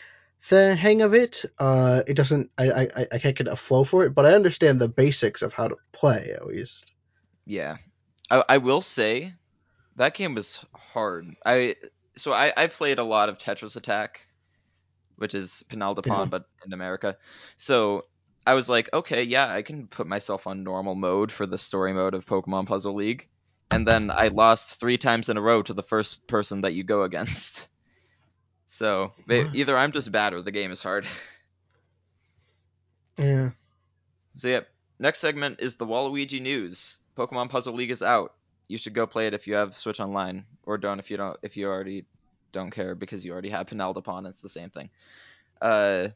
the 0.49 0.75
hang 0.75 1.01
of 1.01 1.13
it. 1.13 1.45
Uh, 1.59 2.03
it 2.07 2.15
doesn't. 2.15 2.51
I 2.57 2.71
I 2.71 2.87
I- 3.13 3.19
can't 3.19 3.37
get 3.37 3.47
a 3.47 3.55
flow 3.55 3.83
for 3.83 4.05
it, 4.05 4.13
but 4.13 4.25
I 4.25 4.33
understand 4.33 4.79
the 4.79 4.87
basics 4.89 5.41
of 5.41 5.53
how 5.53 5.67
to 5.67 5.77
play 5.91 6.31
at 6.35 6.45
least. 6.45 6.91
Yeah, 7.45 7.77
I, 8.29 8.43
I 8.49 8.57
will 8.57 8.81
say 8.81 9.33
that 9.95 10.15
game 10.15 10.35
was 10.35 10.63
hard. 10.75 11.27
I 11.45 11.75
so 12.15 12.33
I 12.33 12.53
I 12.55 12.67
played 12.67 12.99
a 12.99 13.03
lot 13.03 13.29
of 13.29 13.37
Tetris 13.37 13.75
Attack, 13.75 14.21
which 15.17 15.35
is 15.35 15.63
Panel 15.69 15.93
de 15.95 16.01
Pon 16.01 16.19
Yeah. 16.19 16.25
but 16.25 16.45
in 16.65 16.73
America. 16.73 17.17
So 17.57 18.05
I 18.45 18.55
was 18.55 18.67
like, 18.69 18.89
okay, 18.93 19.23
yeah, 19.23 19.47
I 19.49 19.61
can 19.61 19.87
put 19.87 20.07
myself 20.07 20.47
on 20.47 20.63
normal 20.63 20.95
mode 20.95 21.31
for 21.31 21.45
the 21.45 21.57
story 21.57 21.93
mode 21.93 22.13
of 22.13 22.25
Pokemon 22.25 22.67
Puzzle 22.67 22.95
League, 22.95 23.29
and 23.71 23.87
then 23.87 24.11
I 24.11 24.27
lost 24.27 24.79
three 24.79 24.97
times 24.97 25.29
in 25.29 25.37
a 25.37 25.41
row 25.41 25.61
to 25.61 25.73
the 25.73 25.83
first 25.83 26.27
person 26.27 26.61
that 26.61 26.73
you 26.73 26.83
go 26.83 27.03
against. 27.09 27.67
So 28.73 29.11
they, 29.27 29.47
either 29.53 29.77
I'm 29.77 29.91
just 29.91 30.11
bad 30.11 30.33
or 30.33 30.41
the 30.41 30.49
game 30.49 30.71
is 30.71 30.81
hard. 30.81 31.05
Yeah. 33.19 33.51
So 34.33 34.47
yep. 34.47 34.67
Next 34.97 35.19
segment 35.19 35.59
is 35.59 35.75
the 35.75 35.85
Waluigi 35.85 36.41
news. 36.41 36.97
Pokemon 37.15 37.51
Puzzle 37.51 37.75
League 37.75 37.91
is 37.91 38.01
out. 38.01 38.33
You 38.67 38.79
should 38.79 38.95
go 38.95 39.05
play 39.05 39.27
it 39.27 39.35
if 39.35 39.45
you 39.45 39.53
have 39.53 39.77
Switch 39.77 39.99
Online, 39.99 40.45
or 40.65 40.79
don't 40.79 40.97
if 40.97 41.11
you 41.11 41.17
don't 41.17 41.37
if 41.43 41.55
you 41.55 41.67
already 41.67 42.05
don't 42.51 42.71
care 42.71 42.95
because 42.95 43.23
you 43.23 43.33
already 43.33 43.51
have 43.51 43.67
Panel 43.67 43.93
de 43.93 44.01
Pon. 44.01 44.25
It's 44.25 44.41
the 44.41 44.49
same 44.49 44.71
thing. 44.71 44.89
Uh, 45.61 46.07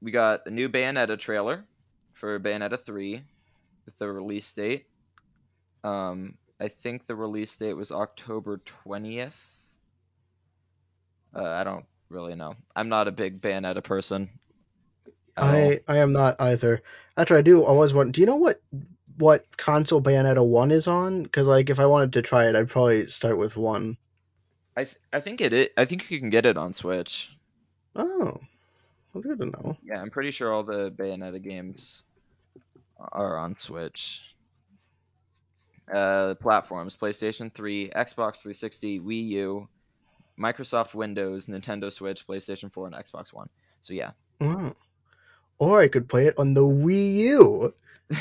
we 0.00 0.10
got 0.10 0.46
a 0.46 0.50
new 0.50 0.70
Bayonetta 0.70 1.18
trailer 1.18 1.66
for 2.14 2.40
Bayonetta 2.40 2.82
3 2.82 3.22
with 3.84 3.98
the 3.98 4.10
release 4.10 4.50
date. 4.54 4.86
Um, 5.84 6.38
I 6.58 6.68
think 6.68 7.06
the 7.06 7.14
release 7.14 7.54
date 7.58 7.74
was 7.74 7.92
October 7.92 8.62
20th. 8.86 9.32
Uh, 11.34 11.44
I 11.44 11.64
don't 11.64 11.84
really 12.08 12.34
know. 12.34 12.54
I'm 12.74 12.88
not 12.88 13.08
a 13.08 13.12
big 13.12 13.40
Bayonetta 13.40 13.82
person. 13.84 14.30
I 15.36 15.80
I 15.86 15.98
am 15.98 16.12
not 16.12 16.36
either. 16.40 16.82
Actually, 17.16 17.38
I 17.38 17.42
do. 17.42 17.64
I 17.64 17.72
was 17.72 17.94
wondering. 17.94 18.12
Do 18.12 18.20
you 18.20 18.26
know 18.26 18.36
what 18.36 18.60
what 19.18 19.56
console 19.56 20.02
Bayonetta 20.02 20.44
one 20.44 20.70
is 20.70 20.86
on? 20.86 21.22
Because 21.22 21.46
like, 21.46 21.70
if 21.70 21.78
I 21.78 21.86
wanted 21.86 22.12
to 22.14 22.22
try 22.22 22.48
it, 22.48 22.56
I'd 22.56 22.68
probably 22.68 23.06
start 23.08 23.38
with 23.38 23.56
one. 23.56 23.96
I 24.76 24.84
th- 24.84 24.96
I 25.12 25.20
think 25.20 25.40
it 25.40 25.52
i- 25.54 25.80
I 25.82 25.84
think 25.84 26.10
you 26.10 26.18
can 26.20 26.30
get 26.30 26.46
it 26.46 26.56
on 26.56 26.72
Switch. 26.72 27.30
Oh, 27.96 28.38
that's 29.14 29.26
good 29.26 29.38
to 29.38 29.46
know. 29.46 29.76
Yeah, 29.82 30.00
I'm 30.00 30.10
pretty 30.10 30.30
sure 30.30 30.52
all 30.52 30.62
the 30.64 30.90
Bayonetta 30.90 31.42
games 31.42 32.02
are 32.98 33.36
on 33.38 33.54
Switch. 33.56 34.22
Uh, 35.92 36.34
platforms: 36.34 36.96
PlayStation 36.96 37.52
3, 37.52 37.90
Xbox 37.90 38.38
360, 38.42 39.00
Wii 39.00 39.28
U, 39.28 39.68
Microsoft 40.38 40.94
Windows, 40.94 41.46
Nintendo 41.46 41.92
Switch, 41.92 42.26
PlayStation 42.26 42.72
4, 42.72 42.86
and 42.86 42.94
Xbox 42.96 43.32
One. 43.32 43.48
So 43.80 43.92
yeah, 43.94 44.12
Wow. 44.40 44.74
Or 45.58 45.80
I 45.80 45.88
could 45.88 46.08
play 46.08 46.26
it 46.26 46.38
on 46.38 46.54
the 46.54 46.60
Wii 46.62 47.14
U. 47.16 47.74
I 48.12 48.16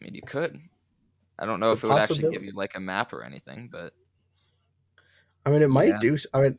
mean 0.00 0.14
you 0.14 0.22
could. 0.22 0.60
I 1.38 1.46
don't 1.46 1.60
know 1.60 1.72
It's 1.72 1.78
if 1.80 1.84
it 1.84 1.88
would 1.88 1.98
actually 2.00 2.30
give 2.30 2.44
you 2.44 2.52
like 2.52 2.74
a 2.76 2.80
map 2.80 3.12
or 3.12 3.24
anything, 3.24 3.68
but 3.70 3.92
I 5.44 5.50
mean, 5.50 5.62
it 5.62 5.68
might 5.70 5.88
Yeah. 5.88 5.98
do. 6.00 6.16
I 6.32 6.40
mean, 6.42 6.58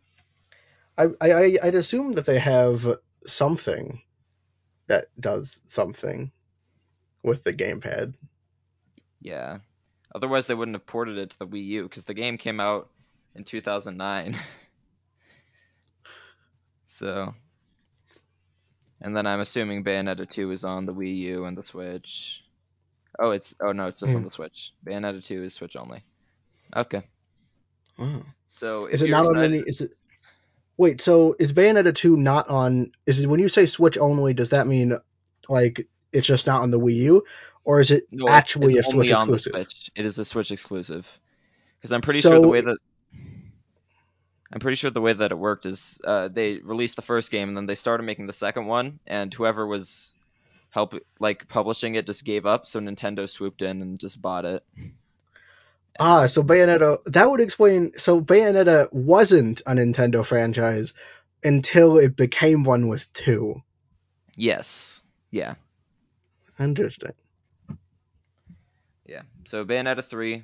I, 0.97 1.03
I 1.21 1.31
I- 1.33 1.57
I'd 1.63 1.75
assume 1.75 2.11
that 2.13 2.25
they 2.25 2.37
have 2.39 2.97
something 3.25 4.01
that 4.87 5.05
does 5.19 5.61
something 5.63 6.31
with 7.23 7.43
the 7.45 7.53
gamepad. 7.53 8.15
yeah. 9.21 9.59
Otherwise, 10.15 10.45
they 10.45 10.53
wouldn't 10.53 10.75
have 10.75 10.85
ported 10.85 11.17
it 11.17 11.31
to 11.31 11.39
the 11.39 11.47
Wii 11.47 11.65
U 11.65 11.83
because 11.83 12.03
the 12.05 12.13
game 12.13 12.37
came 12.37 12.59
out 12.59 12.89
in 13.35 13.43
2009. 13.43 14.37
so, 16.85 17.33
and 19.01 19.15
then 19.15 19.27
I'm 19.27 19.39
assuming 19.39 19.83
Bayonetta 19.83 20.29
2 20.29 20.51
is 20.51 20.63
on 20.63 20.85
the 20.85 20.93
Wii 20.93 21.17
U 21.17 21.45
and 21.45 21.57
the 21.57 21.63
Switch. 21.63 22.43
Oh, 23.19 23.31
it's 23.31 23.55
oh 23.61 23.71
no, 23.71 23.87
it's 23.87 23.99
just 23.99 24.15
on 24.15 24.21
Hmm. 24.21 24.25
the 24.25 24.31
Switch. 24.31 24.73
Bayonetta 24.85 25.23
2 25.23 25.43
is 25.43 25.53
Switch 25.53 25.75
only. 25.75 26.03
Okay. 26.75 27.03
Wow. 27.97 28.23
So 28.47 28.87
Is 28.87 29.01
it 29.01 29.09
not 29.09 29.27
on 29.27 29.43
any? 29.43 29.59
Is 29.59 29.81
it? 29.81 29.91
Wait, 30.77 31.01
so 31.01 31.35
is 31.37 31.53
Bayonetta 31.53 31.93
two 31.93 32.17
not 32.17 32.49
on? 32.49 32.91
Is 33.05 33.23
it 33.23 33.27
when 33.27 33.39
you 33.39 33.49
say 33.49 33.67
Switch 33.67 33.97
only? 33.97 34.33
Does 34.33 34.49
that 34.49 34.65
mean 34.65 34.97
like 35.47 35.87
it's 36.11 36.25
just 36.25 36.47
not 36.47 36.63
on 36.63 36.71
the 36.71 36.79
Wii 36.79 36.95
U, 36.95 37.23
or 37.63 37.79
is 37.79 37.91
it 37.91 38.05
no, 38.11 38.27
actually 38.27 38.73
it's 38.73 38.87
a 38.87 38.91
Switch 38.91 38.95
only 38.95 39.13
on 39.13 39.27
the 39.29 39.35
exclusive? 39.35 39.51
Switch. 39.51 39.91
It 39.95 40.05
is 40.05 40.17
a 40.17 40.25
Switch 40.25 40.51
exclusive. 40.51 41.07
Because 41.77 41.93
I'm 41.93 42.01
pretty 42.01 42.21
sure 42.21 42.39
the 42.39 42.47
way 42.47 42.61
that 42.61 42.77
I'm 44.53 44.59
pretty 44.59 44.75
sure 44.75 44.91
the 44.91 45.01
way 45.01 45.13
that 45.13 45.31
it 45.31 45.37
worked 45.37 45.65
is 45.65 45.99
uh, 46.03 46.27
they 46.27 46.57
released 46.57 46.95
the 46.95 47.01
first 47.01 47.31
game 47.31 47.47
and 47.47 47.57
then 47.57 47.65
they 47.65 47.73
started 47.73 48.03
making 48.03 48.27
the 48.27 48.33
second 48.33 48.67
one, 48.67 48.99
and 49.07 49.33
whoever 49.33 49.65
was 49.65 50.15
help 50.69 50.93
like 51.19 51.47
publishing 51.47 51.95
it 51.95 52.05
just 52.05 52.23
gave 52.23 52.45
up, 52.45 52.67
so 52.67 52.79
Nintendo 52.79 53.27
swooped 53.27 53.63
in 53.63 53.81
and 53.81 53.99
just 53.99 54.21
bought 54.21 54.45
it. 54.45 54.63
Ah, 55.99 56.27
so 56.27 56.43
Bayonetta 56.43 56.99
that 57.05 57.29
would 57.29 57.41
explain. 57.41 57.93
So 57.97 58.21
Bayonetta 58.21 58.89
wasn't 58.93 59.61
a 59.61 59.71
Nintendo 59.71 60.23
franchise 60.23 60.93
until 61.43 61.97
it 61.97 62.15
became 62.15 62.63
one 62.63 62.87
with 62.87 63.11
two. 63.13 63.61
Yes. 64.35 65.01
Yeah. 65.31 65.55
Interesting. 66.59 67.13
Yeah. 69.05 69.23
So 69.45 69.65
Bayonetta 69.65 70.03
3, 70.03 70.43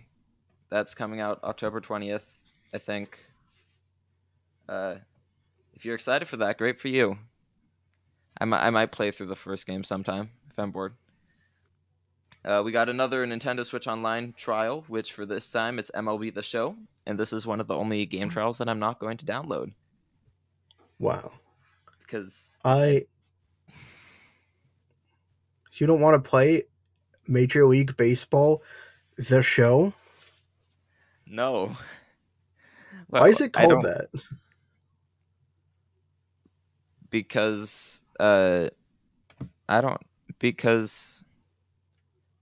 that's 0.69 0.95
coming 0.95 1.21
out 1.21 1.43
October 1.43 1.81
20th, 1.81 2.23
I 2.73 2.77
think. 2.79 3.19
Uh, 4.69 4.95
if 5.73 5.83
you're 5.83 5.95
excited 5.95 6.27
for 6.27 6.37
that, 6.37 6.57
great 6.57 6.79
for 6.79 6.89
you. 6.89 7.17
I 8.39 8.45
might, 8.45 8.61
I 8.61 8.69
might 8.69 8.91
play 8.91 9.11
through 9.11 9.27
the 9.27 9.35
first 9.35 9.65
game 9.65 9.83
sometime 9.83 10.29
if 10.51 10.59
I'm 10.59 10.71
bored. 10.71 10.93
Uh, 12.45 12.61
we 12.63 12.71
got 12.71 12.87
another 12.87 13.25
Nintendo 13.25 13.65
Switch 13.65 13.87
Online 13.87 14.33
trial, 14.37 14.85
which 14.87 15.11
for 15.13 15.25
this 15.25 15.49
time 15.51 15.79
it's 15.79 15.91
MLB 15.91 16.33
The 16.33 16.43
Show, 16.43 16.75
and 17.05 17.19
this 17.19 17.33
is 17.33 17.45
one 17.45 17.59
of 17.59 17.67
the 17.67 17.75
only 17.75 18.05
game 18.05 18.29
trials 18.29 18.59
that 18.59 18.69
I'm 18.69 18.79
not 18.79 18.99
going 18.99 19.17
to 19.17 19.25
download 19.25 19.73
Wow. 20.99 21.31
because 21.99 22.53
I. 22.63 23.05
You 25.73 25.87
don't 25.87 26.01
want 26.01 26.21
to 26.21 26.29
play 26.29 26.63
Major 27.27 27.65
League 27.65 27.95
Baseball, 27.97 28.63
the 29.17 29.41
show? 29.41 29.93
no. 31.25 31.75
Why 33.07 33.29
is 33.29 33.41
it 33.41 33.53
called 33.53 33.85
that? 33.85 34.09
Because 37.09 38.01
uh 38.19 38.67
I 39.67 39.81
don't 39.81 40.01
because 40.39 41.23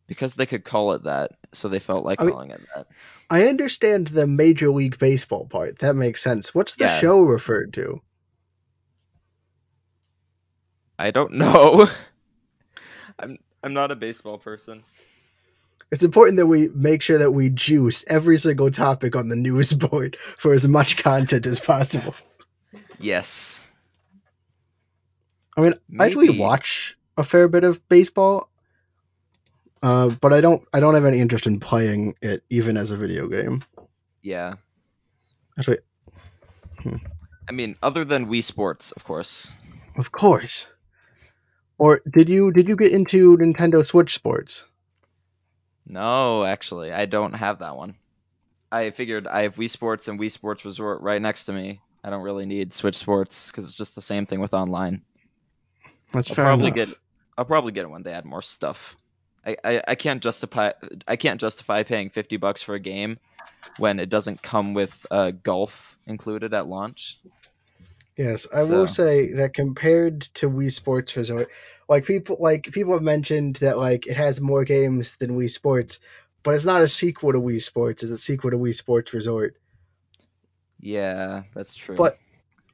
because 0.07 0.35
they 0.35 0.45
could 0.45 0.63
call 0.63 0.93
it 0.93 1.03
that, 1.03 1.31
so 1.51 1.67
they 1.67 1.79
felt 1.79 2.05
like 2.05 2.21
I 2.21 2.25
mean- 2.25 2.33
calling 2.33 2.51
it 2.51 2.61
that. 2.75 2.87
I 3.29 3.47
understand 3.47 4.07
the 4.07 4.25
Major 4.25 4.69
League 4.69 4.97
Baseball 4.97 5.45
part. 5.45 5.79
That 5.79 5.95
makes 5.95 6.21
sense. 6.21 6.55
What's 6.55 6.75
the 6.75 6.85
Yeah. 6.85 6.97
show 6.99 7.23
referred 7.23 7.73
to? 7.73 8.01
I 10.97 11.11
don't 11.11 11.33
know. 11.33 11.87
I'm 13.19 13.37
I'm 13.63 13.73
not 13.73 13.91
a 13.91 13.95
baseball 13.95 14.37
person. 14.37 14.83
It's 15.91 16.03
important 16.03 16.37
that 16.37 16.47
we 16.47 16.67
make 16.67 17.01
sure 17.01 17.19
that 17.19 17.31
we 17.31 17.49
juice 17.49 18.03
every 18.07 18.37
single 18.37 18.71
topic 18.71 19.15
on 19.15 19.29
the 19.29 19.35
news 19.35 19.73
board 19.89 20.17
for 20.37 20.53
as 20.53 20.67
much 20.67 20.97
content 20.97 21.45
as 21.45 21.59
possible. 21.59 22.15
Yes. 22.99 23.61
I 25.57 25.61
mean, 25.61 25.73
I 25.99 26.05
actually 26.05 26.37
watch 26.39 26.95
a 27.17 27.23
fair 27.23 27.47
bit 27.47 27.63
of 27.63 27.87
baseball, 27.89 28.49
uh, 29.81 30.09
but 30.21 30.31
I 30.31 30.39
don't. 30.39 30.63
I 30.71 30.79
don't 30.79 30.93
have 30.93 31.05
any 31.05 31.19
interest 31.19 31.47
in 31.47 31.59
playing 31.59 32.13
it, 32.21 32.43
even 32.49 32.77
as 32.77 32.91
a 32.91 32.97
video 32.97 33.27
game. 33.27 33.63
Yeah. 34.21 34.53
Actually, 35.57 35.79
I 37.49 37.51
mean, 37.51 37.75
other 37.81 38.05
than 38.05 38.27
Wii 38.27 38.43
Sports, 38.43 38.91
of 38.91 39.03
course. 39.03 39.51
of 39.97 40.11
course. 40.11 40.67
Or 41.79 42.01
did 42.11 42.29
you 42.29 42.51
did 42.51 42.67
you 42.67 42.75
get 42.75 42.91
into 42.91 43.37
Nintendo 43.37 43.85
Switch 43.85 44.13
Sports? 44.13 44.63
No, 45.85 46.43
actually, 46.43 46.91
I 46.91 47.05
don't 47.05 47.33
have 47.33 47.59
that 47.59 47.77
one. 47.77 47.95
I 48.71 48.91
figured 48.91 49.25
I 49.27 49.43
have 49.43 49.55
Wii 49.55 49.69
Sports 49.69 50.07
and 50.07 50.19
Wii 50.19 50.31
Sports 50.31 50.65
Resort 50.65 51.01
right 51.01 51.21
next 51.21 51.45
to 51.45 51.53
me. 51.53 51.79
I 52.03 52.09
don't 52.09 52.23
really 52.23 52.45
need 52.45 52.73
Switch 52.73 52.95
Sports 52.95 53.49
because 53.49 53.65
it's 53.65 53.73
just 53.73 53.95
the 53.95 54.01
same 54.01 54.25
thing 54.25 54.39
with 54.39 54.53
online. 54.53 55.03
That's 56.11 56.29
I'll 56.29 56.35
fair 56.35 56.45
probably 56.45 56.67
enough. 56.67 56.75
get 56.75 56.97
I'll 57.37 57.45
probably 57.45 57.71
get 57.71 57.83
it 57.83 57.89
when 57.89 58.03
they 58.03 58.13
add 58.13 58.25
more 58.25 58.41
stuff. 58.41 58.97
I, 59.45 59.57
I, 59.63 59.81
I 59.89 59.95
can't 59.95 60.21
justify 60.21 60.73
I 61.07 61.15
can't 61.15 61.39
justify 61.39 61.83
paying 61.83 62.09
fifty 62.09 62.37
bucks 62.37 62.61
for 62.63 62.75
a 62.75 62.79
game 62.79 63.19
when 63.77 63.99
it 63.99 64.09
doesn't 64.09 64.41
come 64.41 64.73
with 64.73 65.05
uh, 65.11 65.31
golf 65.31 65.97
included 66.05 66.53
at 66.53 66.67
launch. 66.67 67.19
Yes, 68.17 68.47
I 68.51 68.63
will 68.63 68.87
say 68.87 69.33
that 69.33 69.53
compared 69.53 70.21
to 70.21 70.49
Wii 70.49 70.71
Sports 70.73 71.15
Resort, 71.15 71.49
like 71.87 72.05
people 72.05 72.37
like 72.39 72.63
people 72.71 72.93
have 72.93 73.03
mentioned 73.03 73.57
that 73.57 73.77
like 73.77 74.07
it 74.07 74.17
has 74.17 74.41
more 74.41 74.63
games 74.63 75.17
than 75.17 75.37
Wii 75.37 75.51
Sports, 75.51 75.99
but 76.41 76.55
it's 76.55 76.65
not 76.65 76.81
a 76.81 76.87
sequel 76.87 77.33
to 77.33 77.39
Wii 77.39 77.61
Sports. 77.61 78.01
It's 78.01 78.11
a 78.11 78.17
sequel 78.17 78.51
to 78.51 78.57
Wii 78.57 78.73
Sports 78.73 79.13
Resort. 79.13 79.55
Yeah, 80.79 81.43
that's 81.53 81.75
true. 81.75 81.95
But- 81.95 82.17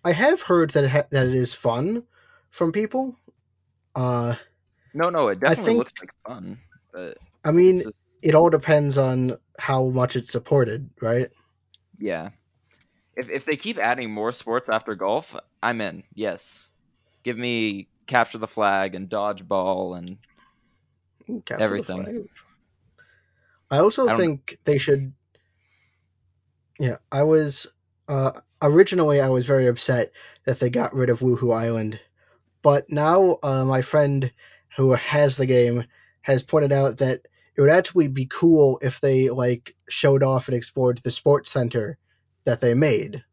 I 0.05 0.11
have 0.11 0.41
heard 0.41 0.71
that 0.71 0.83
it 0.83 0.89
ha- 0.89 1.07
that 1.11 1.27
it 1.27 1.33
is 1.33 1.53
fun 1.53 2.03
from 2.49 2.73
people. 2.73 3.17
Uh, 3.95 4.35
no, 4.93 5.09
no, 5.09 5.27
it 5.27 5.39
definitely 5.39 5.65
think- 5.65 5.77
looks 5.79 5.93
like 5.99 6.11
fun. 6.27 6.57
But 6.91 7.17
I 7.43 7.51
mean, 7.51 7.81
just, 7.81 8.19
it 8.21 8.35
all 8.35 8.49
depends 8.49 8.97
on 8.97 9.37
how 9.59 9.85
much 9.87 10.15
it's 10.15 10.31
supported, 10.31 10.89
right? 11.01 11.29
yeah, 11.99 12.29
if 13.15 13.29
if 13.29 13.45
they 13.45 13.57
keep 13.57 13.77
adding 13.77 14.11
more 14.11 14.33
sports 14.33 14.69
after 14.69 14.95
golf, 14.95 15.35
I'm 15.61 15.81
in. 15.81 16.03
Yes, 16.13 16.71
give 17.23 17.37
me 17.37 17.87
capture 18.05 18.37
the 18.37 18.47
flag 18.47 18.95
and 18.95 19.09
dodgeball 19.09 19.97
and 19.97 20.17
Everything. 21.49 22.27
I 23.71 23.79
also 23.79 24.07
I 24.07 24.17
think 24.17 24.57
they 24.65 24.77
should. 24.77 25.13
Yeah, 26.79 26.97
I 27.11 27.23
was 27.23 27.67
uh, 28.07 28.31
originally 28.61 29.21
I 29.21 29.29
was 29.29 29.45
very 29.45 29.67
upset 29.67 30.11
that 30.45 30.59
they 30.59 30.69
got 30.69 30.93
rid 30.93 31.09
of 31.09 31.19
Wuhu 31.19 31.55
Island, 31.55 31.99
but 32.63 32.89
now 32.89 33.37
uh, 33.43 33.63
my 33.63 33.83
friend 33.83 34.31
who 34.75 34.93
has 34.93 35.35
the 35.35 35.45
game 35.45 35.85
has 36.21 36.41
pointed 36.41 36.71
out 36.71 36.97
that 36.97 37.21
it 37.55 37.61
would 37.61 37.69
actually 37.69 38.07
be 38.07 38.25
cool 38.25 38.79
if 38.81 38.99
they 38.99 39.29
like 39.29 39.75
showed 39.87 40.23
off 40.23 40.47
and 40.47 40.57
explored 40.57 40.97
the 40.97 41.11
sports 41.11 41.51
center 41.51 41.99
that 42.45 42.61
they 42.61 42.73
made, 42.73 43.23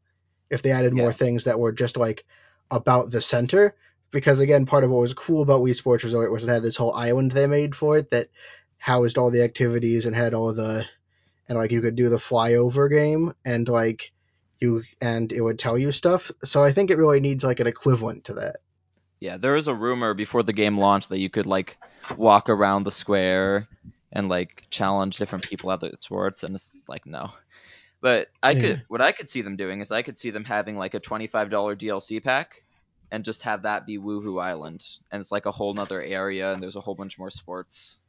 if 0.50 0.60
they 0.60 0.72
added 0.72 0.92
more 0.92 1.12
things 1.12 1.44
that 1.44 1.58
were 1.58 1.72
just 1.72 1.96
like 1.96 2.26
about 2.70 3.10
the 3.10 3.22
center. 3.22 3.74
Because 4.10 4.40
again, 4.40 4.66
part 4.66 4.84
of 4.84 4.90
what 4.90 5.00
was 5.00 5.14
cool 5.14 5.40
about 5.40 5.62
Wii 5.62 5.74
Sports 5.74 6.04
Resort 6.04 6.32
was 6.32 6.44
it 6.44 6.48
had 6.48 6.62
this 6.62 6.76
whole 6.76 6.92
island 6.92 7.30
they 7.32 7.46
made 7.46 7.74
for 7.74 7.96
it 7.96 8.10
that 8.10 8.28
housed 8.76 9.16
all 9.16 9.30
the 9.30 9.44
activities 9.44 10.04
and 10.04 10.14
had 10.14 10.34
all 10.34 10.52
the 10.52 10.84
and 11.48 11.56
like 11.56 11.72
you 11.72 11.80
could 11.80 11.96
do 11.96 12.08
the 12.08 12.16
flyover 12.16 12.90
game 12.90 13.32
and 13.44 13.68
like 13.68 14.12
you 14.58 14.82
and 15.00 15.32
it 15.32 15.40
would 15.40 15.58
tell 15.58 15.78
you 15.78 15.92
stuff. 15.92 16.30
So 16.44 16.62
I 16.62 16.72
think 16.72 16.90
it 16.90 16.98
really 16.98 17.20
needs 17.20 17.44
like 17.44 17.60
an 17.60 17.66
equivalent 17.66 18.24
to 18.24 18.34
that. 18.34 18.56
Yeah, 19.20 19.36
there 19.36 19.52
was 19.52 19.68
a 19.68 19.74
rumor 19.74 20.14
before 20.14 20.42
the 20.42 20.52
game 20.52 20.78
launched 20.78 21.10
that 21.10 21.18
you 21.18 21.30
could 21.30 21.46
like 21.46 21.78
walk 22.16 22.48
around 22.48 22.84
the 22.84 22.90
square 22.90 23.68
and 24.12 24.28
like 24.28 24.66
challenge 24.70 25.18
different 25.18 25.44
people 25.44 25.70
at 25.72 25.80
the 25.80 25.92
sports, 26.00 26.42
and 26.42 26.54
it's 26.54 26.70
like 26.88 27.06
no. 27.06 27.30
But 28.02 28.28
I 28.42 28.54
Yeah. 28.54 28.54
could, 28.54 28.82
what 28.88 29.00
I 29.02 29.12
could 29.12 29.28
see 29.30 29.42
them 29.42 29.56
doing 29.56 29.80
is 29.80 29.92
I 29.92 30.02
could 30.02 30.18
see 30.18 30.30
them 30.30 30.44
having 30.44 30.76
like 30.76 30.94
a 30.94 31.00
twenty-five 31.00 31.50
dollar 31.50 31.76
DLC 31.76 32.20
pack, 32.20 32.64
and 33.10 33.24
just 33.24 33.42
have 33.42 33.62
that 33.62 33.86
be 33.86 33.98
Wuhu 33.98 34.42
Island, 34.42 34.84
and 35.10 35.20
it's 35.20 35.32
like 35.32 35.46
a 35.46 35.52
whole 35.52 35.74
nother 35.74 36.02
area, 36.02 36.52
and 36.52 36.62
there's 36.62 36.76
a 36.76 36.80
whole 36.80 36.94
bunch 36.96 37.18
more 37.18 37.30
sports. 37.30 38.00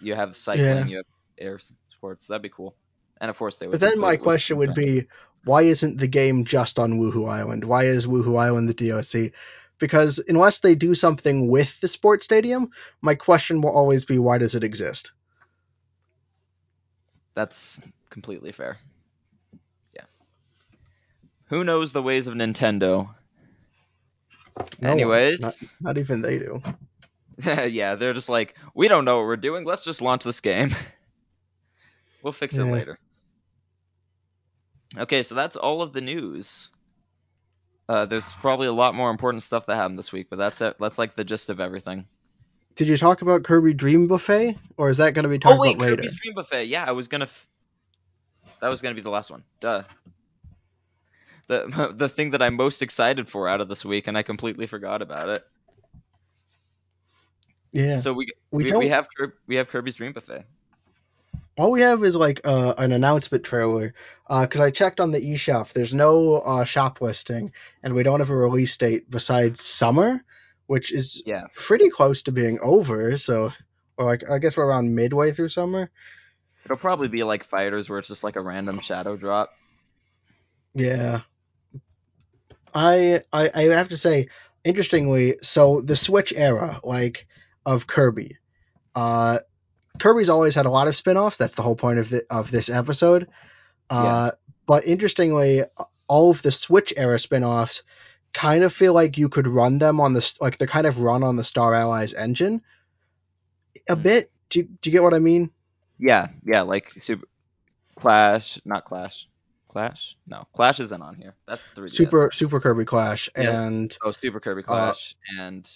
You 0.00 0.14
have 0.14 0.36
cycling, 0.36 0.86
Yeah. 0.86 0.88
you 0.88 0.96
have 0.98 1.06
air 1.38 1.58
sports. 1.90 2.26
That'd 2.26 2.42
be 2.42 2.48
cool. 2.50 2.76
And 3.20 3.30
of 3.30 3.38
course 3.38 3.56
they 3.56 3.66
would. 3.66 3.72
But 3.72 3.80
then 3.80 3.98
my 3.98 4.16
question 4.16 4.58
would 4.58 4.74
be, 4.74 5.06
why 5.44 5.62
isn't 5.62 5.98
the 5.98 6.08
game 6.08 6.44
just 6.44 6.78
on 6.78 6.94
Wuhu 6.94 7.28
Island? 7.28 7.64
Why 7.64 7.84
is 7.84 8.06
Wuhu 8.06 8.38
Island 8.38 8.68
the 8.68 8.74
DLC? 8.74 9.32
Because 9.78 10.18
unless 10.26 10.60
they 10.60 10.74
do 10.74 10.94
something 10.94 11.48
with 11.48 11.80
the 11.80 11.88
sports 11.88 12.24
stadium, 12.24 12.70
my 13.00 13.14
question 13.14 13.60
will 13.60 13.70
always 13.70 14.04
be, 14.04 14.18
why 14.18 14.38
does 14.38 14.54
it 14.54 14.64
exist? 14.64 15.12
That's 17.34 17.78
completely 18.10 18.52
fair. 18.52 18.78
Yeah. 19.94 20.04
Who 21.48 21.62
knows 21.64 21.92
the 21.92 22.02
ways 22.02 22.26
of 22.26 22.34
Nintendo? 22.34 23.10
No. 24.80 24.90
Anyways, 24.90 25.40
not, 25.40 25.54
not 25.80 25.98
even 25.98 26.22
they 26.22 26.38
do. 26.38 26.62
yeah, 27.44 27.94
they're 27.96 28.14
just 28.14 28.30
like, 28.30 28.54
we 28.74 28.88
don't 28.88 29.04
know 29.04 29.18
what 29.18 29.26
we're 29.26 29.36
doing. 29.36 29.64
Let's 29.64 29.84
just 29.84 30.00
launch 30.00 30.24
this 30.24 30.40
game. 30.40 30.74
we'll 32.22 32.32
fix 32.32 32.56
it 32.56 32.64
Yeah. 32.64 32.72
later. 32.72 32.98
Okay, 34.96 35.22
so 35.22 35.34
that's 35.34 35.56
all 35.56 35.82
of 35.82 35.92
the 35.92 36.00
news. 36.00 36.70
Uh, 37.88 38.04
there's 38.04 38.32
probably 38.32 38.66
a 38.66 38.72
lot 38.72 38.94
more 38.94 39.10
important 39.10 39.42
stuff 39.42 39.66
that 39.66 39.76
happened 39.76 39.98
this 39.98 40.12
week, 40.12 40.28
but 40.28 40.36
that's 40.36 40.60
it. 40.60 40.76
That's 40.80 40.98
like 40.98 41.16
the 41.16 41.24
gist 41.24 41.50
of 41.50 41.60
everything. 41.60 42.06
Did 42.74 42.88
you 42.88 42.96
talk 42.96 43.22
about 43.22 43.44
Kirby 43.44 43.74
Dream 43.74 44.06
Buffet, 44.06 44.56
or 44.76 44.90
is 44.90 44.98
that 44.98 45.14
going 45.14 45.22
to 45.22 45.28
be 45.28 45.38
talked 45.38 45.56
oh 45.56 45.60
wait, 45.60 45.76
about 45.76 45.82
later? 45.82 45.96
Kirby's 45.96 46.20
Dream 46.20 46.34
Buffet. 46.34 46.64
Yeah, 46.64 46.84
I 46.84 46.92
was 46.92 47.08
gonna. 47.08 47.24
F- 47.24 47.46
that 48.60 48.70
was 48.70 48.82
gonna 48.82 48.94
be 48.94 49.00
the 49.00 49.10
last 49.10 49.30
one. 49.30 49.44
Duh. 49.60 49.84
The 51.46 51.92
the 51.96 52.08
thing 52.08 52.30
that 52.30 52.42
I'm 52.42 52.56
most 52.56 52.82
excited 52.82 53.28
for 53.28 53.48
out 53.48 53.60
of 53.60 53.68
this 53.68 53.84
week, 53.84 54.08
and 54.08 54.18
I 54.18 54.22
completely 54.22 54.66
forgot 54.66 55.00
about 55.00 55.28
it. 55.28 55.46
Yeah. 57.72 57.98
So 57.98 58.12
we 58.12 58.32
We 58.50 58.64
we, 58.64 58.72
we 58.72 58.88
have 58.88 59.06
we 59.46 59.56
have 59.56 59.68
Kirby's 59.68 59.96
Dream 59.96 60.12
Buffet. 60.12 60.44
All 61.58 61.70
we 61.72 61.80
have 61.80 62.04
is 62.04 62.14
like 62.14 62.42
uh, 62.44 62.74
an 62.76 62.92
announcement 62.92 63.44
trailer. 63.44 63.94
Because 64.28 64.60
I 64.60 64.70
checked 64.70 65.00
on 65.00 65.10
the 65.12 65.20
eShop, 65.20 65.72
there's 65.72 65.94
no 65.94 66.36
uh, 66.36 66.64
shop 66.64 67.00
listing, 67.00 67.52
and 67.82 67.94
we 67.94 68.02
don't 68.02 68.20
have 68.20 68.30
a 68.30 68.36
release 68.36 68.76
date 68.76 69.08
besides 69.08 69.62
summer, 69.64 70.22
which 70.66 70.92
is 70.92 71.22
Yeah. 71.24 71.44
pretty 71.54 71.88
close 71.90 72.22
to 72.22 72.32
being 72.32 72.58
over. 72.60 73.16
So, 73.18 73.52
or 73.96 74.04
like 74.06 74.28
I 74.28 74.38
guess 74.38 74.56
we're 74.56 74.66
around 74.66 74.94
midway 74.94 75.32
through 75.32 75.48
summer. 75.48 75.90
It'll 76.64 76.76
probably 76.76 77.06
be 77.08 77.22
like 77.22 77.44
Fighters, 77.44 77.88
where 77.88 78.00
it's 78.00 78.08
just 78.08 78.24
like 78.24 78.34
a 78.36 78.40
random 78.42 78.80
shadow 78.80 79.16
drop. 79.16 79.52
Yeah. 80.74 81.20
I, 82.74 83.20
I 83.32 83.50
I 83.54 83.62
have 83.74 83.88
to 83.88 83.96
say, 83.96 84.28
interestingly, 84.64 85.36
so 85.42 85.80
the 85.80 85.96
Switch 85.96 86.32
era, 86.36 86.80
like 86.82 87.26
of 87.64 87.86
Kirby, 87.86 88.36
uh, 88.94 89.38
Kirby's 89.98 90.28
always 90.28 90.54
had 90.54 90.66
a 90.66 90.70
lot 90.70 90.88
of 90.88 90.96
spin-offs. 90.96 91.36
That's 91.36 91.54
the 91.54 91.62
whole 91.62 91.76
point 91.76 91.98
of 91.98 92.08
the, 92.10 92.24
of 92.30 92.50
this 92.50 92.68
episode. 92.68 93.28
Uh, 93.90 94.32
but 94.66 94.86
interestingly, 94.86 95.62
all 96.08 96.30
of 96.30 96.42
the 96.42 96.50
Switch 96.52 96.92
era 96.96 97.18
spin-offs 97.18 97.82
kind 98.32 98.64
of 98.64 98.72
feel 98.72 98.92
like 98.92 99.16
you 99.18 99.28
could 99.28 99.46
run 99.46 99.78
them 99.78 100.00
on 100.00 100.12
the 100.12 100.36
like 100.40 100.58
they're 100.58 100.68
kind 100.68 100.86
of 100.86 101.00
run 101.00 101.22
on 101.22 101.36
the 101.36 101.44
Star 101.44 101.74
Allies 101.74 102.12
engine. 102.14 102.62
A 103.88 103.94
Hmm. 103.94 104.02
bit. 104.02 104.30
Do 104.50 104.58
you, 104.60 104.64
do 104.80 104.90
you 104.90 104.92
get 104.92 105.02
what 105.02 105.14
I 105.14 105.18
mean? 105.18 105.50
Yeah, 105.98 106.28
yeah, 106.44 106.62
like 106.62 106.92
Super 106.98 107.26
Clash, 107.96 108.60
not 108.64 108.84
Clash. 108.84 109.28
Clash? 109.68 110.16
No, 110.26 110.46
Clash 110.54 110.80
isn't 110.80 111.02
on 111.02 111.14
here. 111.16 111.34
That's 111.46 111.68
3DS. 111.70 111.90
Super 111.90 112.30
Super 112.32 112.60
Kirby 112.60 112.84
Clash 112.84 113.28
Yeah. 113.36 113.62
and 113.62 113.96
Oh, 114.04 114.12
Super 114.12 114.40
Kirby 114.40 114.62
Clash 114.62 115.16
and 115.38 115.68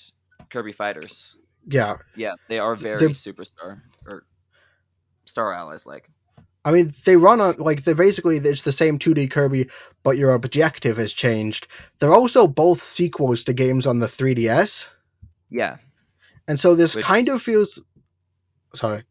Kirby 0.50 0.72
Fighters. 0.72 1.36
Yeah, 1.66 1.96
Yeah, 2.16 2.32
they 2.48 2.58
are 2.58 2.74
very 2.76 2.98
They're- 2.98 3.08
superstar 3.10 3.80
or 4.06 4.24
Star 5.24 5.52
Allies 5.52 5.86
like. 5.86 6.08
I 6.64 6.72
mean, 6.72 6.92
they 7.06 7.16
run 7.16 7.40
on 7.40 7.54
like 7.58 7.84
they're 7.84 7.94
basically 7.94 8.36
it's 8.36 8.62
the 8.62 8.72
same 8.72 8.98
2D 8.98 9.30
Kirby, 9.30 9.70
but 10.02 10.18
your 10.18 10.34
objective 10.34 10.98
has 10.98 11.12
changed. 11.12 11.68
They're 11.98 12.12
also 12.12 12.46
both 12.46 12.82
sequels 12.82 13.44
to 13.44 13.54
games 13.54 13.86
on 13.86 13.98
the 13.98 14.06
3DS, 14.08 14.90
Yeah, 15.48 15.78
and 16.46 16.60
so 16.60 16.74
this 16.74 16.94
Which- 16.96 17.04
kind 17.04 17.28
of 17.28 17.40
feels. 17.40 17.80
Sorry. 18.74 19.04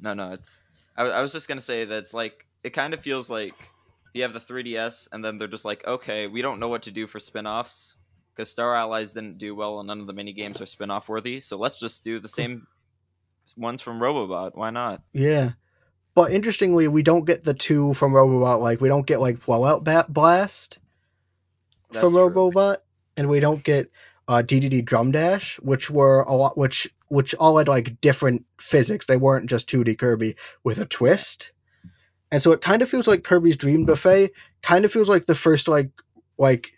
no, 0.00 0.14
no, 0.14 0.32
it's. 0.32 0.60
I, 0.96 1.02
I 1.04 1.20
was 1.20 1.32
just 1.32 1.46
gonna 1.46 1.60
say 1.60 1.84
that 1.84 1.98
it's 1.98 2.14
like 2.14 2.46
it 2.64 2.70
kind 2.70 2.94
of 2.94 3.00
feels 3.02 3.28
like 3.28 3.54
you 4.14 4.22
have 4.22 4.32
the 4.32 4.40
3DS 4.40 5.08
and 5.12 5.22
then 5.22 5.36
they're 5.38 5.46
just 5.46 5.64
like, 5.66 5.86
okay, 5.86 6.26
we 6.26 6.40
don't 6.42 6.58
know 6.58 6.68
what 6.68 6.82
to 6.84 6.90
do 6.90 7.06
for 7.06 7.20
spin-offs 7.20 7.96
because 8.38 8.52
Star 8.52 8.72
Allies 8.76 9.14
didn't 9.14 9.38
do 9.38 9.52
well 9.52 9.80
and 9.80 9.88
none 9.88 9.98
of 9.98 10.06
the 10.06 10.12
mini 10.12 10.32
games 10.32 10.60
are 10.60 10.66
spin-off 10.66 11.08
worthy, 11.08 11.40
so 11.40 11.58
let's 11.58 11.76
just 11.76 12.04
do 12.04 12.20
the 12.20 12.28
same 12.28 12.68
ones 13.56 13.82
from 13.82 13.98
Robobot. 13.98 14.52
Why 14.54 14.70
not? 14.70 15.02
Yeah. 15.12 15.50
But 16.14 16.30
interestingly, 16.30 16.86
we 16.86 17.02
don't 17.02 17.24
get 17.24 17.42
the 17.42 17.52
two 17.52 17.94
from 17.94 18.12
Robobot. 18.12 18.60
Like 18.60 18.80
we 18.80 18.88
don't 18.88 19.06
get 19.06 19.20
like 19.20 19.44
Blowout 19.44 19.82
Ba- 19.82 20.06
Blast 20.08 20.78
That's 21.90 22.00
from 22.00 22.12
true. 22.12 22.30
Robobot, 22.30 22.76
and 23.16 23.28
we 23.28 23.40
don't 23.40 23.62
get 23.62 23.90
uh, 24.28 24.44
DDD 24.46 24.84
Drum 24.84 25.10
Dash, 25.10 25.56
which 25.56 25.90
were 25.90 26.20
a 26.22 26.32
lot, 26.32 26.56
which 26.56 26.88
which 27.08 27.34
all 27.34 27.58
had 27.58 27.66
like 27.66 28.00
different 28.00 28.44
physics. 28.60 29.06
They 29.06 29.16
weren't 29.16 29.50
just 29.50 29.68
2D 29.68 29.98
Kirby 29.98 30.36
with 30.62 30.78
a 30.78 30.86
twist. 30.86 31.50
And 32.30 32.40
so 32.40 32.52
it 32.52 32.60
kind 32.60 32.82
of 32.82 32.88
feels 32.88 33.08
like 33.08 33.24
Kirby's 33.24 33.56
Dream 33.56 33.84
Buffet. 33.84 34.30
Kind 34.62 34.84
of 34.84 34.92
feels 34.92 35.08
like 35.08 35.26
the 35.26 35.34
first 35.34 35.66
like 35.66 35.90
like 36.36 36.70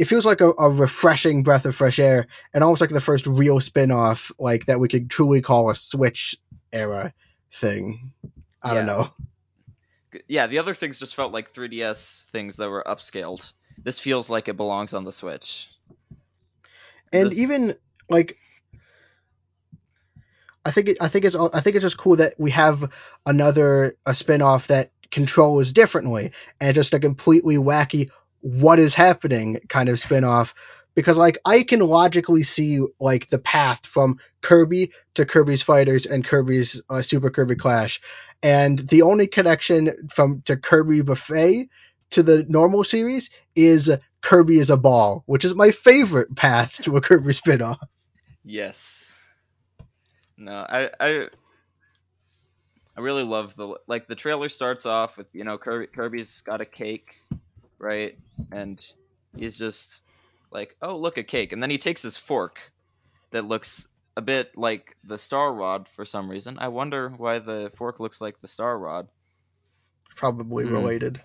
it 0.00 0.06
feels 0.06 0.24
like 0.24 0.40
a, 0.40 0.48
a 0.48 0.70
refreshing 0.70 1.42
breath 1.42 1.66
of 1.66 1.76
fresh 1.76 1.98
air, 1.98 2.26
and 2.54 2.64
almost 2.64 2.80
like 2.80 2.88
the 2.88 3.02
first 3.02 3.26
real 3.26 3.60
spin-off 3.60 4.32
like 4.38 4.64
that 4.64 4.80
we 4.80 4.88
could 4.88 5.10
truly 5.10 5.42
call 5.42 5.68
a 5.68 5.74
Switch 5.74 6.36
era 6.72 7.12
thing. 7.52 8.10
I 8.62 8.72
don't 8.72 8.86
know. 8.86 9.12
Yeah, 10.26 10.46
the 10.46 10.58
other 10.58 10.72
things 10.72 10.98
just 10.98 11.14
felt 11.14 11.34
like 11.34 11.52
3DS 11.52 12.30
things 12.30 12.56
that 12.56 12.70
were 12.70 12.82
upscaled. 12.82 13.52
This 13.76 14.00
feels 14.00 14.30
like 14.30 14.48
it 14.48 14.56
belongs 14.56 14.94
on 14.94 15.04
the 15.04 15.12
Switch. 15.12 15.68
and 17.12 17.30
This- 17.30 17.38
even 17.38 17.74
like 18.08 18.38
I 20.64 20.70
think 20.70 20.88
it, 20.88 20.96
I 21.02 21.08
think 21.08 21.26
it's 21.26 21.36
I 21.36 21.60
think 21.60 21.76
it's 21.76 21.84
just 21.84 21.98
cool 21.98 22.16
that 22.16 22.34
we 22.38 22.52
have 22.52 22.90
another 23.26 23.92
a 24.06 24.14
spin-off 24.14 24.68
that 24.68 24.92
controls 25.10 25.72
differently 25.72 26.32
and 26.58 26.74
just 26.74 26.94
a 26.94 27.00
completely 27.00 27.56
wacky 27.56 28.08
what 28.40 28.78
is 28.78 28.94
happening 28.94 29.60
kind 29.68 29.88
of 29.88 30.00
spin-off 30.00 30.54
because 30.94 31.16
like 31.16 31.38
I 31.44 31.62
can 31.62 31.80
logically 31.80 32.42
see 32.42 32.80
like 32.98 33.28
the 33.28 33.38
path 33.38 33.86
from 33.86 34.18
Kirby 34.42 34.92
to 35.14 35.24
Kirby's 35.24 35.62
Fighters 35.62 36.06
and 36.06 36.24
Kirby's 36.24 36.82
uh, 36.90 37.02
Super 37.02 37.30
Kirby 37.30 37.56
Clash 37.56 38.00
and 38.42 38.78
the 38.78 39.02
only 39.02 39.26
connection 39.26 40.08
from 40.08 40.42
to 40.46 40.56
Kirby 40.56 41.02
Buffet 41.02 41.68
to 42.10 42.22
the 42.22 42.44
normal 42.48 42.84
series 42.84 43.30
is 43.54 43.90
Kirby 44.20 44.58
is 44.58 44.70
a 44.70 44.76
ball, 44.76 45.22
which 45.26 45.44
is 45.44 45.54
my 45.54 45.70
favorite 45.70 46.34
path 46.36 46.80
to 46.82 46.96
a 46.96 47.00
Kirby 47.00 47.32
spin-off. 47.32 47.80
Yes. 48.44 49.14
No, 50.36 50.52
I 50.52 50.90
I 50.98 51.28
I 52.96 53.00
really 53.00 53.24
love 53.24 53.54
the 53.56 53.76
like 53.86 54.08
the 54.08 54.14
trailer 54.14 54.48
starts 54.48 54.86
off 54.86 55.16
with 55.16 55.26
you 55.32 55.44
know 55.44 55.58
Kirby, 55.58 55.86
Kirby's 55.88 56.40
got 56.40 56.60
a 56.60 56.64
cake, 56.64 57.16
right? 57.80 58.16
And 58.52 58.80
he's 59.36 59.56
just 59.56 60.00
like, 60.52 60.76
"Oh, 60.82 60.96
look 60.98 61.18
a 61.18 61.24
cake." 61.24 61.52
And 61.52 61.62
then 61.62 61.70
he 61.70 61.78
takes 61.78 62.02
his 62.02 62.16
fork 62.16 62.60
that 63.30 63.44
looks 63.44 63.88
a 64.16 64.22
bit 64.22 64.56
like 64.56 64.96
the 65.04 65.18
Star 65.18 65.52
Rod 65.52 65.88
for 65.94 66.04
some 66.04 66.28
reason. 66.30 66.58
I 66.58 66.68
wonder 66.68 67.08
why 67.10 67.38
the 67.38 67.72
fork 67.76 67.98
looks 68.00 68.20
like 68.20 68.40
the 68.40 68.48
Star 68.48 68.76
Rod. 68.78 69.08
Probably 70.16 70.64
Hmm. 70.64 70.72
related. 70.72 71.22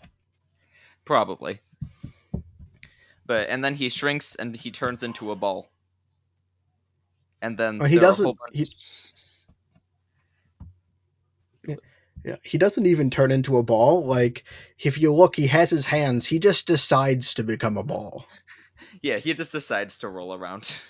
Probably. 1.04 1.60
But 3.26 3.50
and 3.50 3.64
then 3.64 3.76
he 3.76 3.90
shrinks 3.90 4.36
and 4.36 4.56
he 4.56 4.72
turns 4.72 5.04
into 5.04 5.32
a 5.32 5.36
ball. 5.36 5.68
And 7.42 7.58
then 7.58 7.82
Oh, 7.82 7.86
he 7.86 7.96
there 7.96 8.04
are 8.06 8.08
a 8.08 8.10
doesn't- 8.12 8.38
he- 8.54 8.72
Yeah, 11.68 11.76
he 12.44 12.58
doesn't 12.58 12.86
even 12.86 13.10
turn 13.10 13.32
into 13.32 13.58
a 13.58 13.64
ball. 13.64 14.06
Like 14.06 14.44
if 14.80 15.00
you 15.00 15.14
look, 15.14 15.36
he 15.36 15.48
has 15.48 15.70
his 15.70 15.86
hands. 15.86 16.26
He 16.26 16.40
just 16.40 16.68
decides 16.68 17.36
to 17.36 17.44
become 17.44 17.78
a 17.78 17.84
ball. 17.84 18.26
Yeah, 19.02 19.18
he 19.18 19.34
just 19.34 19.52
decides 19.52 20.00
to 20.00 20.10
roll 20.10 20.34
around. 20.34 20.74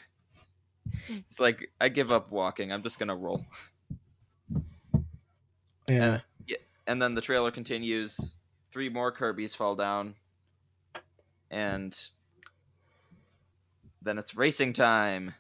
It's 1.10 1.39
like 1.39 1.71
I 1.82 1.89
give 1.89 2.12
up 2.12 2.32
walking. 2.32 2.71
I'm 2.71 2.84
just 2.84 3.00
gonna 3.00 3.15
roll. 3.15 3.43
Yeah. 6.48 6.58
And 6.88 7.02
then 7.02 7.15
the 7.15 7.21
trailer 7.21 7.52
continues. 7.52 8.36
Three 8.71 8.89
more 8.89 9.12
Kirby's 9.12 9.56
fall 9.56 9.76
down, 9.76 10.15
and 11.50 11.95
then 14.04 14.17
it's 14.17 14.36
racing 14.36 14.74
time. 14.74 15.34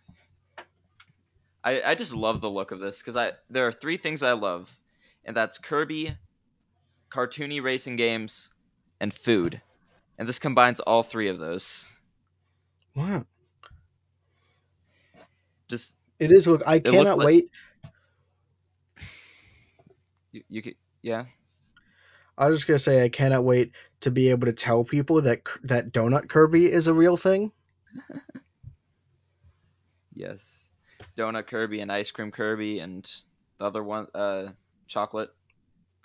I 1.63 1.81
I 1.81 1.95
just 1.95 2.13
love 2.13 2.41
the 2.41 2.49
look 2.49 2.71
of 2.71 2.79
this 2.79 2.99
because 2.99 3.15
I 3.15 3.33
there 3.49 3.67
are 3.67 3.71
three 3.71 3.97
things 3.97 4.23
I 4.23 4.33
love, 4.33 4.75
and 5.25 5.35
that's 5.35 5.57
Kirby, 5.57 6.15
cartoony 7.11 7.61
racing 7.63 7.95
games, 7.95 8.51
and 8.99 9.13
food, 9.13 9.61
and 10.17 10.27
this 10.27 10.39
combines 10.39 10.79
all 10.79 11.03
three 11.03 11.29
of 11.29 11.39
those. 11.39 11.89
Wow. 12.95 13.25
Just 15.67 15.95
It 16.19 16.31
is. 16.31 16.47
Look, 16.47 16.63
I 16.65 16.79
cannot 16.79 17.17
like- 17.17 17.25
wait. 17.25 17.49
you, 20.31 20.43
you 20.49 20.61
could 20.61 20.75
yeah. 21.01 21.25
I 22.37 22.49
was 22.49 22.59
just 22.59 22.67
gonna 22.67 22.79
say 22.79 23.03
I 23.03 23.09
cannot 23.09 23.43
wait 23.43 23.71
to 24.01 24.11
be 24.11 24.29
able 24.29 24.45
to 24.47 24.53
tell 24.53 24.83
people 24.83 25.21
that 25.21 25.41
that 25.63 25.91
donut 25.91 26.27
Kirby 26.29 26.65
is 26.71 26.87
a 26.87 26.93
real 26.93 27.17
thing. 27.17 27.51
Yes. 30.15 30.69
Donut 31.17 31.47
Kirby 31.47 31.81
and 31.81 31.91
Ice 31.91 32.11
Cream 32.11 32.31
Kirby 32.31 32.79
and 32.79 33.03
the 33.59 33.65
other 33.65 33.83
one, 33.83 34.07
uh, 34.15 34.47
chocolate. 34.87 35.29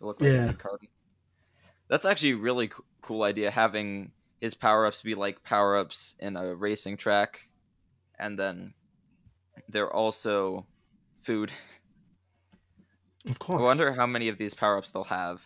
They 0.01 0.07
look 0.07 0.21
like 0.21 0.31
Yeah. 0.31 0.53
That's 1.88 2.05
actually 2.07 2.33
a 2.33 2.37
really 2.37 2.69
co- 2.69 2.85
cool 3.03 3.23
idea, 3.23 3.51
having 3.51 4.12
his 4.40 4.55
power 4.55 4.87
ups 4.87 5.03
be 5.03 5.14
like 5.14 5.43
power 5.43 5.77
ups 5.77 6.14
in 6.21 6.37
a 6.37 6.55
racing 6.55 6.97
track, 6.97 7.40
and 8.19 8.38
then 8.38 8.75
they're 9.69 9.93
also 9.93 10.66
food. 11.23 11.53
Of 13.29 13.38
course. 13.38 13.61
I 13.61 13.62
wonder 13.62 13.93
how 13.93 14.07
many 14.07 14.29
of 14.29 14.38
these 14.38 14.55
power 14.55 14.79
ups 14.79 14.90
they'll 14.90 15.05
have. 15.05 15.43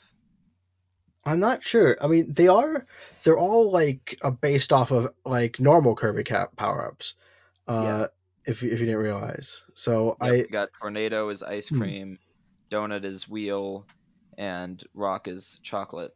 I'm 1.24 1.40
not 1.40 1.62
sure. 1.64 1.96
I 2.00 2.06
mean, 2.06 2.32
they 2.34 2.48
are. 2.48 2.86
They're 3.22 3.38
all 3.38 3.70
like 3.72 4.18
uh, 4.22 4.30
based 4.30 4.72
off 4.72 4.90
of 4.90 5.10
like 5.24 5.58
normal 5.58 5.94
Kirby 5.96 6.24
cap 6.24 6.54
power 6.56 6.86
ups. 6.86 7.14
Uh, 7.66 8.08
if 8.44 8.62
you- 8.62 8.70
if 8.70 8.78
you 8.80 8.86
didn't 8.86 9.00
realize. 9.00 9.62
So 9.74 10.16
Yep, 10.20 10.46
I 10.48 10.52
got 10.52 10.68
Tornado 10.80 11.30
is 11.30 11.42
ice 11.42 11.70
Hmm. 11.70 11.78
cream, 11.78 12.18
Donut 12.74 13.04
is 13.04 13.28
wheel, 13.28 13.86
and 14.36 14.82
Rock 14.94 15.28
is 15.28 15.60
chocolate. 15.62 16.10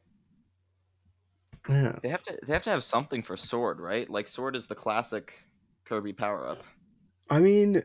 yeah. 1.69 1.97
They 2.03 2.09
have 2.09 2.25
to 2.25 2.39
they 2.45 2.53
have 2.53 2.65
to 2.65 2.71
have 2.71 2.83
something 2.83 3.23
for 3.23 3.37
Sword, 3.37 3.79
right? 3.79 4.11
Like 4.11 4.27
Sword 4.27 4.57
is 4.57 4.67
the 4.67 4.75
classic 4.75 5.33
Kirby 5.85 6.15
power 6.15 6.49
up. 6.49 6.65
I 7.31 7.39
mean, 7.39 7.83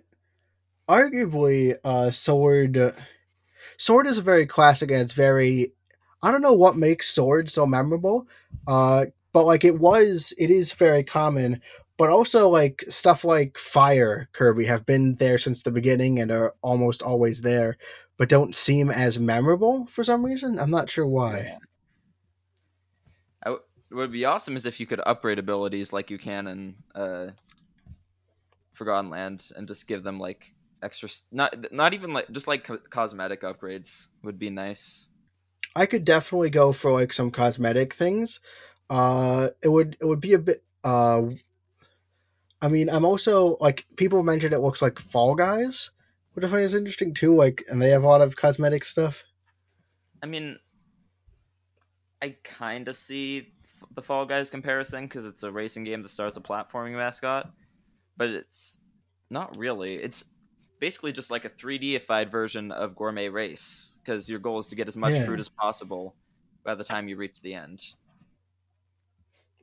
arguably, 0.89 1.77
uh, 1.83 2.09
Sword. 2.09 2.95
Sword 3.77 4.07
is 4.07 4.17
a 4.17 4.23
very 4.23 4.47
classic 4.47 4.89
and 4.89 5.01
it's 5.01 5.13
very. 5.13 5.73
I 6.23 6.31
don't 6.31 6.41
know 6.41 6.53
what 6.53 6.75
makes 6.75 7.09
Sword 7.09 7.51
so 7.51 7.67
memorable, 7.67 8.27
uh, 8.67 9.05
but 9.33 9.45
like 9.45 9.65
it 9.65 9.77
was, 9.77 10.33
it 10.37 10.49
is 10.49 10.73
very 10.73 11.03
common. 11.03 11.61
But 11.95 12.09
also, 12.09 12.49
like 12.49 12.83
stuff 12.89 13.23
like 13.23 13.57
Fire 13.59 14.27
Kirby 14.31 14.65
have 14.65 14.83
been 14.83 15.13
there 15.15 15.37
since 15.37 15.61
the 15.61 15.71
beginning 15.71 16.19
and 16.19 16.31
are 16.31 16.55
almost 16.63 17.03
always 17.03 17.41
there, 17.41 17.77
but 18.17 18.29
don't 18.29 18.55
seem 18.55 18.89
as 18.89 19.19
memorable 19.19 19.85
for 19.87 20.03
some 20.03 20.25
reason. 20.25 20.59
I'm 20.59 20.71
not 20.71 20.89
sure 20.89 21.07
why. 21.07 21.39
Yeah. 21.39 21.57
I 23.43 23.49
w- 23.49 23.63
what 23.89 23.97
would 23.97 24.11
be 24.11 24.25
awesome 24.25 24.55
is 24.55 24.65
if 24.65 24.79
you 24.79 24.87
could 24.87 25.01
upgrade 25.05 25.39
abilities 25.39 25.93
like 25.93 26.09
you 26.09 26.17
can 26.17 26.47
in 26.47 26.75
uh, 26.95 27.27
Forgotten 28.73 29.09
Land 29.09 29.49
and 29.55 29.67
just 29.67 29.87
give 29.87 30.03
them 30.03 30.19
like 30.19 30.53
extra, 30.81 31.09
not 31.31 31.71
not 31.71 31.93
even 31.93 32.13
like 32.13 32.31
just 32.31 32.47
like 32.47 32.65
co- 32.65 32.79
cosmetic 32.89 33.41
upgrades 33.41 34.07
would 34.23 34.39
be 34.39 34.49
nice. 34.49 35.07
I 35.75 35.85
could 35.85 36.05
definitely 36.05 36.49
go 36.49 36.71
for 36.71 36.91
like 36.91 37.13
some 37.13 37.31
cosmetic 37.31 37.93
things. 37.93 38.39
Uh, 38.89 39.49
it 39.61 39.69
would 39.69 39.97
it 39.99 40.05
would 40.05 40.19
be 40.21 40.33
a 40.33 40.39
bit. 40.39 40.63
Uh, 40.83 41.29
I 42.61 42.67
mean, 42.67 42.89
I'm 42.89 43.05
also 43.05 43.57
like 43.59 43.85
people 43.95 44.23
mentioned 44.23 44.53
it 44.53 44.59
looks 44.59 44.81
like 44.81 44.99
Fall 44.99 45.35
Guys, 45.35 45.91
which 46.33 46.45
I 46.45 46.47
find 46.47 46.63
is 46.63 46.73
interesting 46.75 47.13
too. 47.13 47.35
Like, 47.35 47.63
and 47.69 47.81
they 47.81 47.89
have 47.89 48.03
a 48.03 48.07
lot 48.07 48.21
of 48.21 48.35
cosmetic 48.35 48.83
stuff. 48.83 49.23
I 50.21 50.25
mean, 50.25 50.57
I 52.21 52.35
kind 52.43 52.87
of 52.87 52.95
see 52.95 53.53
the 53.95 54.01
Fall 54.01 54.25
Guys 54.25 54.49
comparison 54.49 55.05
because 55.05 55.25
it's 55.25 55.43
a 55.43 55.51
racing 55.51 55.83
game 55.83 56.01
that 56.03 56.09
stars 56.09 56.37
a 56.37 56.41
platforming 56.41 56.95
mascot, 56.95 57.51
but 58.15 58.29
it's 58.29 58.79
not 59.29 59.57
really. 59.57 59.95
It's 59.95 60.23
basically 60.79 61.11
just 61.11 61.31
like 61.31 61.45
a 61.45 61.49
3D-ified 61.49 62.31
version 62.31 62.71
of 62.71 62.95
Gourmet 62.95 63.29
Race 63.29 63.97
because 64.03 64.29
your 64.29 64.39
goal 64.39 64.59
is 64.59 64.67
to 64.69 64.75
get 64.75 64.87
as 64.87 64.95
much 64.95 65.13
Yeah. 65.13 65.25
fruit 65.25 65.39
as 65.39 65.49
possible 65.49 66.15
by 66.63 66.75
the 66.75 66.83
time 66.83 67.07
you 67.07 67.17
reach 67.17 67.41
the 67.41 67.53
end. 67.53 67.83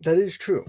That 0.03 0.17
is 0.17 0.37
true. 0.37 0.65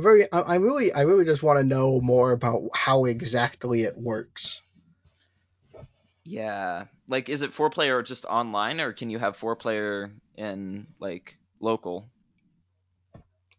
I 0.00 0.02
very, 0.02 0.32
I, 0.32 0.40
I 0.40 0.54
really, 0.56 0.92
I 0.92 1.02
really 1.02 1.26
just 1.26 1.42
want 1.42 1.58
to 1.58 1.64
know 1.64 2.00
more 2.00 2.32
about 2.32 2.62
how 2.74 3.04
exactly 3.04 3.82
it 3.82 3.98
works. 3.98 4.62
Yeah, 6.24 6.84
like 7.06 7.28
is 7.28 7.42
it 7.42 7.52
four 7.52 7.68
player 7.68 8.02
just 8.02 8.24
online, 8.24 8.80
or 8.80 8.94
can 8.94 9.10
you 9.10 9.18
have 9.18 9.36
four 9.36 9.56
player 9.56 10.10
in 10.36 10.86
like 11.00 11.36
local? 11.60 12.08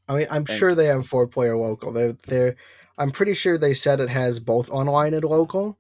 I 0.10 0.16
mean, 0.16 0.28
I'm 0.32 0.46
Thank- 0.46 0.58
sure 0.58 0.74
they 0.74 0.88
have 0.88 1.06
four 1.06 1.28
player 1.28 1.56
local. 1.56 1.92
They're, 1.92 2.14
they're, 2.26 2.56
I'm 2.98 3.12
pretty 3.12 3.36
sure 3.36 3.60
they 3.60 3.76
said 3.76 4.00
it 4.00 4.10
has 4.10 4.40
both 4.40 4.72
online 4.72 5.14
and 5.14 5.24
local. 5.24 5.78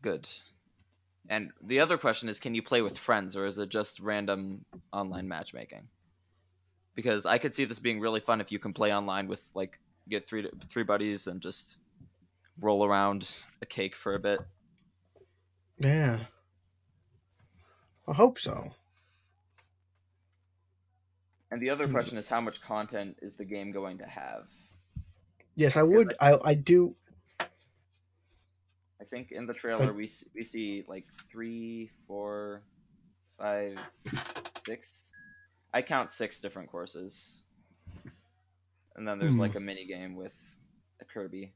Good. 0.00 0.26
And 1.28 1.50
the 1.62 1.80
other 1.80 1.98
question 1.98 2.30
is, 2.30 2.40
can 2.40 2.54
you 2.54 2.62
play 2.62 2.80
with 2.80 2.96
friends, 2.96 3.36
or 3.36 3.44
is 3.44 3.58
it 3.58 3.68
just 3.68 4.00
random 4.00 4.64
online 4.92 5.28
matchmaking? 5.28 5.88
Because 6.96 7.26
I 7.26 7.38
could 7.38 7.54
see 7.54 7.64
this 7.66 7.78
being 7.78 8.00
really 8.00 8.20
fun 8.20 8.40
if 8.40 8.50
you 8.52 8.58
can 8.58 8.74
play 8.74 8.92
online 8.92 9.28
with 9.28 9.42
like 9.54 9.80
get 10.08 10.28
three 10.28 10.50
three 10.70 10.84
buddies 10.84 11.28
and 11.28 11.40
just 11.42 11.78
roll 12.60 12.84
around 12.84 13.34
a 13.62 13.66
cake 13.66 13.96
for 13.96 14.14
a 14.14 14.20
bit. 14.20 14.40
Yeah. 15.78 16.26
I 18.08 18.14
hope 18.14 18.38
so. 18.40 18.74
And 21.50 21.60
the 21.60 21.70
other 21.70 21.86
Hmm. 21.86 21.92
question 21.92 22.18
is, 22.18 22.28
how 22.28 22.40
much 22.40 22.60
content 22.60 23.18
is 23.20 23.36
the 23.36 23.44
game 23.44 23.72
going 23.72 23.98
to 23.98 24.06
have? 24.06 24.48
Yes, 25.56 25.76
I 25.76 25.82
would. 25.82 26.14
I, 26.20 26.38
I 26.44 26.54
do. 26.54 26.96
I 29.00 29.04
think 29.04 29.32
in 29.32 29.46
the 29.46 29.54
trailer 29.54 29.92
we 29.92 30.04
s- 30.06 30.24
we 30.34 30.44
see 30.44 30.84
like 30.88 31.06
three, 31.30 31.90
four, 32.06 32.66
five, 33.38 33.78
six. 34.64 35.12
I 35.76 35.82
count 35.82 36.14
six 36.14 36.40
different 36.40 36.70
courses, 36.70 37.44
and 38.96 39.06
then 39.06 39.18
there's 39.18 39.34
Hmm. 39.34 39.40
like 39.40 39.56
a 39.56 39.60
mini 39.60 39.86
game 39.86 40.16
with 40.16 40.32
a 41.02 41.04
Kirby. 41.04 41.52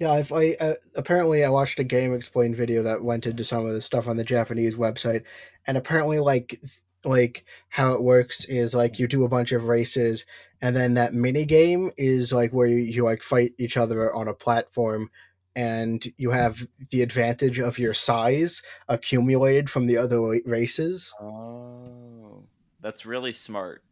Yeah, 0.00 0.10
I've, 0.10 0.32
I 0.32 0.56
uh, 0.58 0.74
apparently 0.96 1.44
I 1.44 1.50
watched 1.50 1.78
a 1.78 1.84
game 1.84 2.12
explain 2.12 2.56
video 2.56 2.82
that 2.82 3.04
went 3.04 3.26
into 3.28 3.44
some 3.44 3.64
of 3.66 3.72
the 3.72 3.80
stuff 3.80 4.08
on 4.08 4.16
the 4.16 4.24
Japanese 4.24 4.74
website, 4.74 5.26
and 5.64 5.76
apparently 5.76 6.18
like 6.18 6.60
like 7.04 7.44
how 7.68 7.92
it 7.92 8.02
works 8.02 8.46
is 8.46 8.74
like 8.74 8.98
you 8.98 9.06
do 9.06 9.22
a 9.22 9.28
bunch 9.28 9.52
of 9.52 9.68
races, 9.68 10.26
and 10.60 10.74
then 10.74 10.94
that 10.94 11.14
mini 11.14 11.44
game 11.44 11.92
is 11.96 12.32
like 12.32 12.50
where 12.50 12.66
you, 12.66 12.78
you 12.78 13.04
like 13.04 13.22
fight 13.22 13.52
each 13.58 13.76
other 13.76 14.12
on 14.12 14.26
a 14.26 14.34
platform, 14.34 15.08
and 15.54 16.04
you 16.16 16.32
have 16.32 16.66
the 16.90 17.02
advantage 17.02 17.60
of 17.60 17.78
your 17.78 17.94
size 17.94 18.62
accumulated 18.88 19.70
from 19.70 19.86
the 19.86 19.98
other 19.98 20.20
races. 20.44 21.14
Oh, 21.20 22.42
that's 22.82 23.06
really 23.06 23.32
smart. 23.32 23.82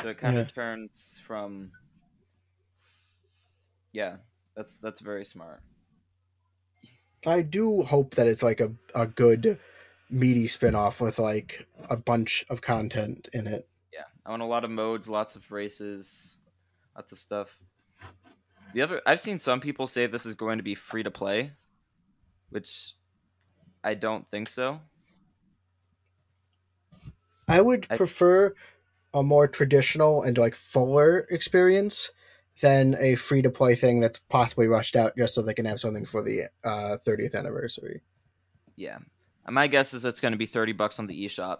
So 0.00 0.08
it 0.08 0.18
kind 0.18 0.36
Yeah. 0.36 0.42
of 0.42 0.54
turns 0.54 1.20
from. 1.26 1.70
Yeah, 3.92 4.16
that's 4.56 4.76
that's 4.78 5.00
very 5.00 5.24
smart. 5.24 5.60
I 7.26 7.42
do 7.42 7.82
hope 7.82 8.16
that 8.16 8.26
it's 8.26 8.42
like 8.42 8.60
a, 8.60 8.72
a 8.94 9.06
good 9.06 9.58
meaty 10.10 10.46
spin-off 10.46 11.00
with 11.00 11.18
like 11.18 11.66
a 11.88 11.96
bunch 11.96 12.44
of 12.50 12.60
content 12.60 13.28
in 13.32 13.46
it. 13.46 13.66
Yeah, 13.92 14.04
I 14.26 14.30
want 14.30 14.42
a 14.42 14.46
lot 14.46 14.64
of 14.64 14.70
modes, 14.70 15.08
lots 15.08 15.36
of 15.36 15.50
races, 15.50 16.36
lots 16.94 17.12
of 17.12 17.18
stuff. 17.18 17.56
The 18.74 18.82
other, 18.82 19.00
I've 19.06 19.20
seen 19.20 19.38
some 19.38 19.60
people 19.60 19.86
say 19.86 20.06
this 20.06 20.26
is 20.26 20.34
going 20.34 20.58
to 20.58 20.64
be 20.64 20.74
free 20.74 21.04
to 21.04 21.10
play, 21.10 21.52
which 22.50 22.92
I 23.82 23.94
don't 23.94 24.28
think 24.30 24.48
so. 24.48 24.80
I 27.48 27.60
would 27.60 27.86
I- 27.90 27.96
prefer 27.96 28.54
a 29.12 29.22
more 29.22 29.46
traditional 29.48 30.22
and 30.22 30.36
like 30.36 30.54
fuller 30.54 31.18
experience 31.30 32.10
than 32.60 32.96
a 32.98 33.14
free 33.14 33.42
to 33.42 33.50
play 33.50 33.74
thing 33.74 34.00
that's 34.00 34.18
possibly 34.28 34.66
rushed 34.68 34.96
out 34.96 35.16
just 35.16 35.34
so 35.34 35.42
they 35.42 35.54
can 35.54 35.66
have 35.66 35.78
something 35.80 36.04
for 36.04 36.22
the 36.22 36.44
uh, 36.64 36.96
30th 37.06 37.34
anniversary. 37.34 38.02
Yeah. 38.76 38.98
My 39.48 39.66
guess 39.66 39.92
is 39.94 40.04
it's 40.04 40.20
going 40.20 40.32
to 40.32 40.38
be 40.38 40.46
30 40.46 40.72
bucks 40.72 40.98
on 40.98 41.06
the 41.06 41.24
eShop. 41.26 41.58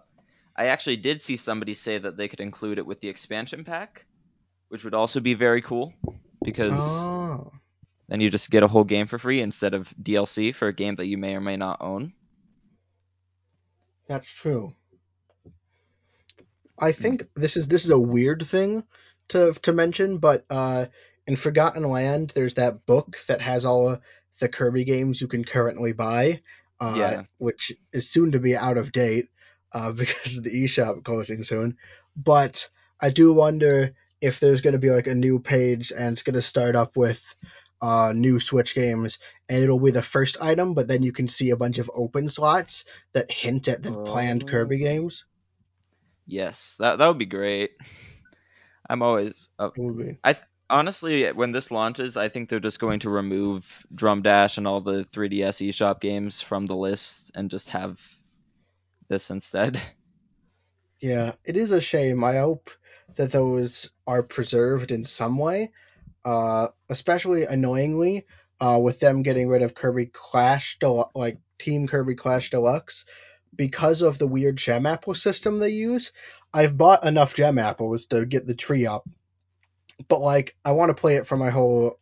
I 0.56 0.66
actually 0.66 0.96
did 0.96 1.20
see 1.22 1.36
somebody 1.36 1.74
say 1.74 1.98
that 1.98 2.16
they 2.16 2.28
could 2.28 2.40
include 2.40 2.78
it 2.78 2.86
with 2.86 3.00
the 3.00 3.08
expansion 3.08 3.64
pack, 3.64 4.06
which 4.68 4.84
would 4.84 4.94
also 4.94 5.20
be 5.20 5.34
very 5.34 5.62
cool 5.62 5.92
because 6.44 6.78
Oh. 6.78 7.52
then 8.08 8.20
you 8.20 8.30
just 8.30 8.50
get 8.50 8.62
a 8.62 8.68
whole 8.68 8.84
game 8.84 9.06
for 9.08 9.18
free 9.18 9.40
instead 9.40 9.74
of 9.74 9.92
DLC 10.00 10.54
for 10.54 10.68
a 10.68 10.72
game 10.72 10.94
that 10.96 11.06
you 11.06 11.18
may 11.18 11.34
or 11.34 11.40
may 11.40 11.56
not 11.56 11.78
own. 11.80 12.12
That's 14.06 14.32
true. 14.32 14.68
I 16.78 16.92
think 16.92 17.24
this 17.34 17.56
is 17.56 17.68
this 17.68 17.84
is 17.84 17.90
a 17.90 17.98
weird 17.98 18.44
thing 18.46 18.84
to 19.28 19.52
to 19.62 19.72
mention, 19.72 20.18
but 20.18 20.44
uh, 20.50 20.86
in 21.26 21.36
Forgotten 21.36 21.84
Land, 21.84 22.32
there's 22.34 22.54
that 22.54 22.84
book 22.86 23.16
that 23.28 23.40
has 23.40 23.64
all 23.64 23.98
the 24.40 24.48
Kirby 24.48 24.84
games 24.84 25.20
you 25.20 25.28
can 25.28 25.44
currently 25.44 25.92
buy, 25.92 26.40
uh, 26.80 26.94
Yeah. 26.96 27.22
which 27.38 27.72
is 27.92 28.08
soon 28.10 28.32
to 28.32 28.40
be 28.40 28.56
out 28.56 28.76
of 28.76 28.92
date 28.92 29.26
uh, 29.72 29.92
because 30.02 30.38
of 30.38 30.44
the 30.44 30.64
eShop 30.64 31.04
closing 31.04 31.42
soon. 31.44 31.76
But 32.16 32.68
I 33.00 33.10
do 33.10 33.32
wonder 33.32 33.92
if 34.20 34.40
there's 34.40 34.60
going 34.60 34.72
to 34.72 34.78
be 34.78 34.90
like 34.90 35.06
a 35.06 35.14
new 35.14 35.38
page 35.40 35.92
and 35.96 36.12
it's 36.12 36.22
going 36.22 36.34
to 36.34 36.42
start 36.42 36.76
up 36.76 36.96
with 36.96 37.34
uh, 37.80 38.12
new 38.14 38.40
Switch 38.40 38.74
games, 38.74 39.18
and 39.48 39.62
it'll 39.62 39.78
be 39.78 39.90
the 39.90 40.02
first 40.02 40.38
item, 40.40 40.74
but 40.74 40.88
then 40.88 41.02
you 41.02 41.12
can 41.12 41.28
see 41.28 41.50
a 41.50 41.56
bunch 41.56 41.78
of 41.78 41.90
open 41.94 42.28
slots 42.28 42.84
that 43.12 43.30
hint 43.30 43.68
at 43.68 43.82
the 43.82 43.92
planned 43.92 44.46
Kirby 44.46 44.76
Oh. 44.76 44.84
games. 44.86 45.24
Yes, 46.26 46.76
that 46.78 46.98
that 46.98 47.08
would 47.08 47.18
be 47.18 47.26
great. 47.26 47.72
I'm 48.88 49.02
always 49.02 49.48
would 49.76 49.98
be. 49.98 50.18
honestly 50.68 51.30
when 51.32 51.52
this 51.52 51.70
launches, 51.70 52.16
I 52.16 52.28
think 52.28 52.48
they're 52.48 52.60
just 52.60 52.80
going 52.80 53.00
to 53.00 53.10
remove 53.10 53.86
Drum 53.94 54.22
Dash 54.22 54.58
and 54.58 54.66
all 54.66 54.80
the 54.80 55.04
3DS 55.04 55.62
eShop 55.68 56.00
games 56.00 56.40
from 56.40 56.66
the 56.66 56.76
list 56.76 57.30
and 57.34 57.50
just 57.50 57.70
have 57.70 58.00
this 59.08 59.30
instead. 59.30 59.80
Yeah, 61.00 61.32
it 61.44 61.58
is 61.58 61.70
a 61.70 61.82
shame. 61.82 62.24
I 62.24 62.36
hope 62.38 62.70
that 63.16 63.30
those 63.30 63.90
are 64.06 64.22
preserved 64.22 64.90
in 64.90 65.04
some 65.04 65.36
way. 65.36 65.72
Uh, 66.24 66.68
especially 66.88 67.44
annoyingly, 67.44 68.24
uh, 68.58 68.80
with 68.82 69.00
them 69.00 69.22
getting 69.22 69.48
rid 69.48 69.60
of 69.60 69.74
Kirby 69.74 70.06
Clash, 70.06 70.78
Del- 70.78 71.10
like 71.14 71.38
Team 71.58 71.86
Kirby 71.86 72.14
Clash 72.14 72.48
Deluxe, 72.48 73.04
because 73.54 74.02
of 74.02 74.18
the 74.18 74.26
weird 74.26 74.56
gem 74.56 74.86
apple 74.86 75.14
system 75.14 75.58
they 75.58 75.70
use. 75.70 76.12
I've 76.52 76.76
bought 76.76 77.04
enough 77.04 77.34
gem 77.34 77.58
apples 77.58 78.06
to 78.06 78.24
get 78.26 78.46
the 78.46 78.54
tree 78.54 78.86
up, 78.86 79.08
but 80.08 80.20
like 80.20 80.56
I 80.64 80.72
want 80.72 80.90
to 80.90 81.00
play 81.00 81.16
it 81.16 81.26
for 81.26 81.36
my 81.36 81.50
whole 81.50 81.98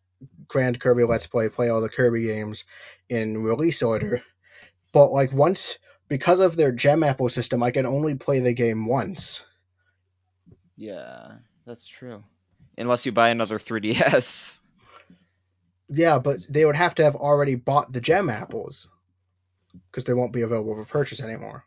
Grand 0.49 0.79
Kirby 0.79 1.05
Let's 1.05 1.27
Play, 1.27 1.49
play 1.49 1.69
all 1.69 1.81
the 1.81 1.89
Kirby 1.89 2.25
games 2.25 2.65
in 3.09 3.43
release 3.43 3.83
order. 3.83 4.23
But 4.93 5.11
like 5.11 5.33
once, 5.33 5.79
because 6.09 6.41
of 6.41 6.57
their 6.57 6.73
gem 6.73 7.03
apple 7.03 7.31
system, 7.31 7.63
I 7.63 7.71
can 7.71 7.87
only 7.87 8.15
play 8.15 8.41
the 8.41 8.53
game 8.53 8.85
once. 8.85 9.47
Yeah, 10.77 11.33
that's 11.67 11.87
true. 11.87 12.23
Unless 12.77 13.07
you 13.07 13.13
buy 13.13 13.31
another 13.31 13.59
3DS. 13.59 14.61
Yeah, 15.89 16.19
but 16.19 16.39
they 16.49 16.65
would 16.65 16.77
have 16.77 16.95
to 16.97 17.05
have 17.05 17.17
already 17.17 17.55
bought 17.55 17.93
the 17.93 18.01
gem 18.01 18.29
apples 18.29 18.89
because 19.91 20.05
they 20.05 20.15
won't 20.15 20.33
be 20.33 20.43
available 20.43 20.75
for 20.75 20.85
purchase 20.85 21.21
anymore. 21.23 21.65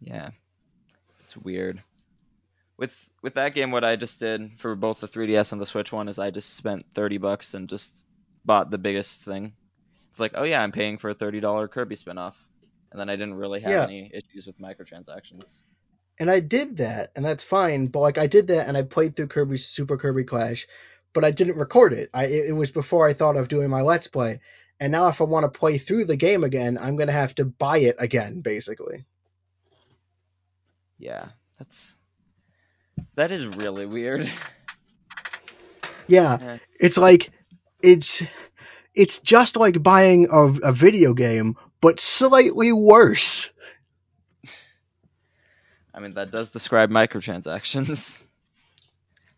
Yeah. 0.00 0.30
It's 1.24 1.36
weird. 1.36 1.82
With 2.76 3.08
with 3.22 3.34
that 3.34 3.54
game 3.54 3.70
what 3.70 3.84
I 3.84 3.96
just 3.96 4.20
did 4.20 4.58
for 4.58 4.74
both 4.74 5.00
the 5.00 5.08
3DS 5.08 5.52
and 5.52 5.60
the 5.60 5.66
Switch 5.66 5.92
one 5.92 6.08
is 6.08 6.18
I 6.18 6.30
just 6.30 6.54
spent 6.54 6.86
30 6.94 7.18
bucks 7.18 7.54
and 7.54 7.68
just 7.68 8.06
bought 8.44 8.70
the 8.70 8.78
biggest 8.78 9.24
thing. 9.24 9.52
It's 10.10 10.18
like, 10.18 10.32
"Oh 10.34 10.44
yeah, 10.44 10.62
I'm 10.62 10.72
paying 10.72 10.96
for 10.98 11.10
a 11.10 11.14
$30 11.14 11.68
Kirby 11.70 11.96
spin-off." 11.96 12.36
And 12.90 12.98
then 12.98 13.10
I 13.10 13.16
didn't 13.16 13.34
really 13.34 13.60
have 13.60 13.70
Yeah. 13.70 13.84
any 13.84 14.10
issues 14.12 14.46
with 14.46 14.58
microtransactions. 14.58 15.62
And 16.18 16.30
I 16.30 16.40
did 16.40 16.78
that, 16.78 17.10
and 17.14 17.24
that's 17.24 17.44
fine. 17.44 17.86
But 17.88 18.00
like 18.00 18.18
I 18.18 18.26
did 18.26 18.48
that, 18.48 18.66
and 18.66 18.76
I 18.76 18.82
played 18.82 19.14
through 19.14 19.28
Kirby's 19.28 19.66
Super 19.66 19.96
Kirby 19.98 20.24
Clash, 20.24 20.66
but 21.12 21.24
I 21.24 21.30
didn't 21.30 21.56
record 21.58 21.92
it. 21.92 22.10
I 22.14 22.24
it, 22.24 22.48
it 22.48 22.52
was 22.52 22.70
before 22.70 23.06
I 23.06 23.12
thought 23.12 23.36
of 23.36 23.48
doing 23.48 23.68
my 23.70 23.82
Let's 23.82 24.08
Play. 24.08 24.40
And 24.80 24.92
now, 24.92 25.08
if 25.08 25.20
I 25.20 25.24
want 25.24 25.44
to 25.44 25.58
play 25.58 25.76
through 25.78 26.06
the 26.06 26.16
game 26.16 26.42
again, 26.42 26.78
I'm 26.78 26.96
gonna 26.96 27.12
have 27.12 27.34
to 27.36 27.44
buy 27.44 27.78
it 27.78 27.96
again, 27.98 28.40
basically. 28.40 29.04
Yeah, 30.98 31.28
that's 31.58 31.94
that 33.14 33.30
is 33.30 33.46
really 33.46 33.86
weird. 33.86 34.28
Yeah, 36.08 36.38
Yeah. 36.40 36.58
it's 36.80 36.98
like 36.98 37.30
it's 37.82 38.22
it's 38.96 39.20
just 39.20 39.56
like 39.56 39.80
buying 39.80 40.26
a, 40.32 40.70
a 40.70 40.72
video 40.72 41.14
game, 41.14 41.56
but 41.80 42.00
slightly 42.00 42.72
worse. 42.72 43.52
I 45.94 46.00
mean, 46.00 46.14
that 46.14 46.32
does 46.32 46.50
describe 46.50 46.90
microtransactions. 46.90 48.20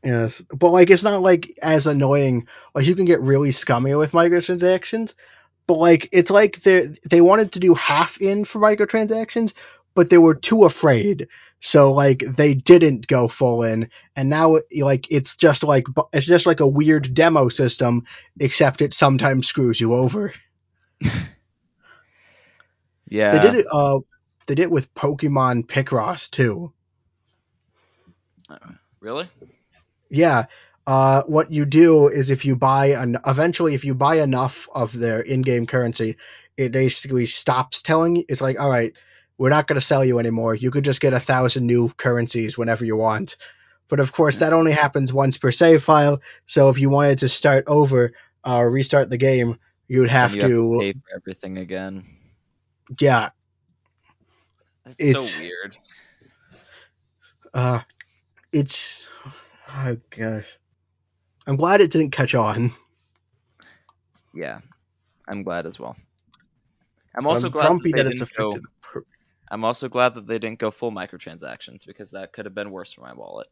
Yes, 0.04 0.42
but 0.52 0.70
like 0.70 0.90
it's 0.90 1.04
not 1.04 1.22
like 1.22 1.56
as 1.62 1.86
annoying. 1.86 2.48
Like 2.74 2.86
you 2.86 2.96
can 2.96 3.04
get 3.04 3.20
really 3.20 3.52
scummy 3.52 3.94
with 3.94 4.12
microtransactions, 4.12 5.14
but 5.66 5.74
like 5.74 6.08
it's 6.12 6.30
like 6.30 6.60
they 6.62 6.88
they 7.08 7.20
wanted 7.20 7.52
to 7.52 7.60
do 7.60 7.74
half 7.74 8.20
in 8.20 8.44
for 8.44 8.60
microtransactions, 8.60 9.52
but 9.94 10.10
they 10.10 10.18
were 10.18 10.34
too 10.34 10.64
afraid. 10.64 11.28
So 11.60 11.92
like 11.92 12.18
they 12.18 12.54
didn't 12.54 13.06
go 13.06 13.28
full 13.28 13.62
in, 13.62 13.90
and 14.16 14.28
now 14.28 14.58
like 14.76 15.06
it's 15.10 15.36
just 15.36 15.62
like 15.62 15.86
it's 16.12 16.26
just 16.26 16.46
like 16.46 16.60
a 16.60 16.68
weird 16.68 17.14
demo 17.14 17.48
system, 17.48 18.04
except 18.40 18.82
it 18.82 18.94
sometimes 18.94 19.46
screws 19.46 19.80
you 19.80 19.94
over. 19.94 20.32
Yeah. 23.12 23.32
They 23.32 23.40
did 23.40 23.54
it. 23.56 23.66
Uh, 23.70 23.98
they 24.46 24.54
did 24.54 24.62
it 24.62 24.70
with 24.70 24.94
Pokemon 24.94 25.66
Picross 25.66 26.30
too. 26.30 26.72
Really? 29.00 29.28
Yeah. 30.12 30.46
Uh, 30.86 31.22
what 31.26 31.52
you 31.52 31.64
do 31.64 32.08
is 32.08 32.30
if 32.30 32.44
you 32.44 32.56
buy 32.56 32.86
an 32.86 33.16
eventually 33.26 33.74
if 33.74 33.84
you 33.84 33.94
buy 33.94 34.16
enough 34.16 34.68
of 34.74 34.92
their 34.92 35.20
in-game 35.20 35.66
currency, 35.66 36.16
it 36.56 36.72
basically 36.72 37.26
stops 37.26 37.82
telling 37.82 38.16
you. 38.16 38.24
It's 38.28 38.40
like, 38.40 38.60
all 38.60 38.68
right, 38.68 38.92
we're 39.38 39.48
not 39.50 39.66
going 39.66 39.76
to 39.80 39.86
sell 39.86 40.04
you 40.04 40.18
anymore. 40.18 40.54
You 40.54 40.70
could 40.70 40.84
just 40.84 41.00
get 41.00 41.12
a 41.14 41.20
thousand 41.20 41.66
new 41.66 41.88
currencies 41.88 42.58
whenever 42.58 42.84
you 42.84 42.96
want. 42.96 43.36
But 43.88 44.00
of 44.00 44.12
course, 44.12 44.38
that 44.38 44.52
only 44.52 44.72
happens 44.72 45.12
once 45.12 45.38
per 45.38 45.50
save 45.50 45.82
file. 45.82 46.20
So 46.46 46.68
if 46.68 46.78
you 46.78 46.90
wanted 46.90 47.18
to 47.18 47.28
start 47.28 47.64
over 47.66 48.12
uh, 48.44 48.56
or 48.56 48.70
restart 48.70 49.08
the 49.08 49.18
game, 49.18 49.58
you 49.88 50.00
would 50.00 50.10
have, 50.10 50.34
you 50.34 50.40
to, 50.42 50.78
pay 50.80 50.92
for 50.92 51.16
everything 51.16 51.58
again. 51.58 52.04
yeah. 52.98 53.30
That's 54.84 54.96
It's- 54.98 55.30
so 55.32 55.40
weird. 55.40 55.76
Uh, 57.54 57.80
it's 58.52 59.06
oh 59.74 59.96
gosh. 60.10 60.58
I'm 61.46 61.56
glad 61.56 61.80
it 61.80 61.90
didn't 61.90 62.10
catch 62.12 62.34
on. 62.34 62.70
Yeah, 64.34 64.60
I'm 65.28 65.42
glad 65.42 65.66
as 65.66 65.78
well. 65.78 65.96
I'm 67.16 67.26
also 67.26 67.46
I'm 67.46 67.52
glad 67.52 67.66
grumpy 67.66 67.90
that, 67.92 67.96
they 67.96 68.02
that 68.02 68.06
it's 68.06 68.20
didn't 68.20 68.36
go. 68.36 68.50
affected. 68.50 68.64
per- 68.80 69.04
I'm 69.50 69.64
also 69.64 69.88
glad 69.88 70.14
that 70.14 70.26
they 70.26 70.38
didn't 70.38 70.58
go 70.60 70.70
full 70.70 70.92
microtransactions 70.92 71.86
because 71.86 72.12
that 72.12 72.32
could 72.32 72.46
have 72.46 72.54
been 72.54 72.70
worse 72.70 72.92
for 72.92 73.02
my 73.02 73.12
wallet. 73.12 73.48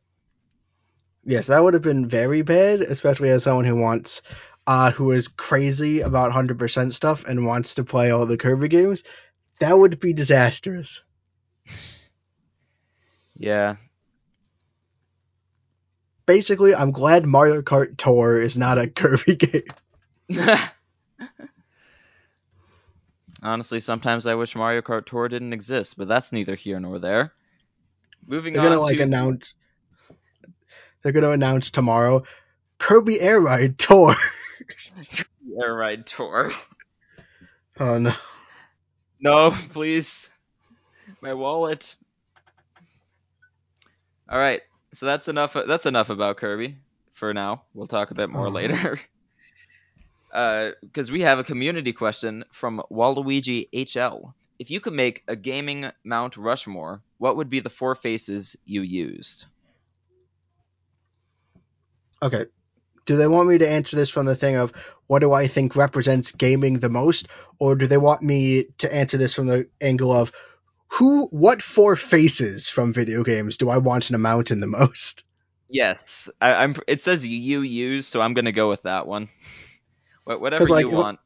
Yes, 1.24 1.48
that 1.48 1.62
would 1.62 1.74
have 1.74 1.82
been 1.82 2.08
very 2.08 2.42
bad, 2.42 2.80
especially 2.80 3.28
as 3.28 3.42
someone 3.44 3.66
who 3.66 3.76
wants, 3.76 4.22
uh, 4.66 4.90
who 4.92 5.10
is 5.12 5.28
crazy 5.28 6.00
about 6.00 6.30
100% 6.32 6.94
stuff 6.94 7.24
and 7.24 7.44
wants 7.44 7.74
to 7.74 7.84
play 7.84 8.10
all 8.10 8.24
the 8.24 8.38
Kirby 8.38 8.68
games. 8.68 9.04
That 9.58 9.76
would 9.76 10.00
be 10.00 10.12
disastrous. 10.14 11.02
Yeah, 13.36 13.76
Basically, 16.30 16.76
I'm 16.76 16.92
glad 16.92 17.26
Mario 17.26 17.60
Kart 17.60 17.96
Tour 17.96 18.40
is 18.40 18.56
not 18.56 18.78
a 18.78 18.86
Kirby 18.88 19.34
game. 19.34 19.64
Honestly, 23.42 23.80
sometimes 23.80 24.28
I 24.28 24.36
wish 24.36 24.54
Mario 24.54 24.80
Kart 24.80 25.06
Tour 25.06 25.28
didn't 25.28 25.52
exist, 25.52 25.96
but 25.98 26.06
that's 26.06 26.30
neither 26.30 26.54
here 26.54 26.78
nor 26.78 27.00
there. 27.00 27.32
Moving 28.28 28.52
They're 28.52 28.62
on 28.62 28.68
gonna 28.68 28.80
like 28.80 28.98
to 28.98 29.02
announce. 29.02 29.56
They're 31.02 31.10
gonna 31.10 31.32
announce 31.32 31.72
tomorrow, 31.72 32.22
Kirby 32.78 33.20
Air 33.20 33.40
Ride 33.40 33.76
Tour. 33.76 34.14
Air 35.60 35.74
Ride 35.74 36.06
Tour. 36.06 36.52
Oh 37.80 37.98
no. 37.98 38.12
No, 39.18 39.50
please. 39.72 40.30
My 41.22 41.34
wallet. 41.34 41.96
All 44.28 44.38
right. 44.38 44.60
So 44.92 45.06
that's 45.06 45.28
enough 45.28 45.54
that's 45.54 45.86
enough 45.86 46.10
about 46.10 46.36
Kirby. 46.38 46.76
for 47.14 47.34
now. 47.34 47.62
We'll 47.74 47.86
talk 47.86 48.10
a 48.10 48.14
bit 48.14 48.30
more 48.30 48.46
Oh. 48.46 48.50
later. 48.50 48.98
Uh, 50.32 50.70
because 50.80 51.10
we 51.10 51.22
have 51.22 51.40
a 51.40 51.44
community 51.44 51.92
question 51.92 52.44
from 52.52 52.80
Waluigi 52.88 53.68
HL. 53.74 54.32
If 54.60 54.70
you 54.70 54.78
could 54.78 54.92
make 54.92 55.24
a 55.26 55.34
gaming 55.34 55.90
Mount 56.04 56.36
Rushmore, 56.36 57.02
what 57.18 57.36
would 57.36 57.50
be 57.50 57.58
the 57.58 57.68
four 57.68 57.96
faces 57.96 58.54
you 58.64 58.82
used? 58.82 59.46
Okay. 62.22 62.44
Do 63.06 63.16
they 63.16 63.26
want 63.26 63.48
me 63.48 63.58
to 63.58 63.68
answer 63.68 63.96
this 63.96 64.08
from 64.10 64.26
the 64.26 64.36
thing 64.36 64.54
of 64.54 64.72
what 65.08 65.18
do 65.18 65.32
I 65.32 65.48
think 65.48 65.74
represents 65.74 66.30
gaming 66.30 66.78
the 66.78 66.88
most, 66.90 67.26
or 67.58 67.74
do 67.74 67.88
they 67.88 67.96
want 67.96 68.22
me 68.22 68.66
to 68.78 68.94
answer 68.94 69.16
this 69.16 69.34
from 69.34 69.48
the 69.48 69.68
angle 69.80 70.12
of 70.12 70.30
who, 70.92 71.26
what 71.28 71.62
four 71.62 71.96
faces 71.96 72.68
from 72.68 72.92
video 72.92 73.22
games 73.22 73.56
do 73.56 73.70
I 73.70 73.78
want 73.78 74.10
in 74.10 74.16
a 74.16 74.18
mountain 74.18 74.60
the 74.60 74.66
most? 74.66 75.24
Yes, 75.68 76.28
I, 76.40 76.54
I'm. 76.54 76.74
It 76.88 77.00
says 77.00 77.24
you 77.24 77.62
use, 77.62 78.06
so 78.08 78.20
I'm 78.20 78.34
gonna 78.34 78.52
go 78.52 78.68
with 78.68 78.82
that 78.82 79.06
one. 79.06 79.28
Whatever 80.24 80.66
like, 80.66 80.86
you 80.86 80.90
want. 80.90 81.20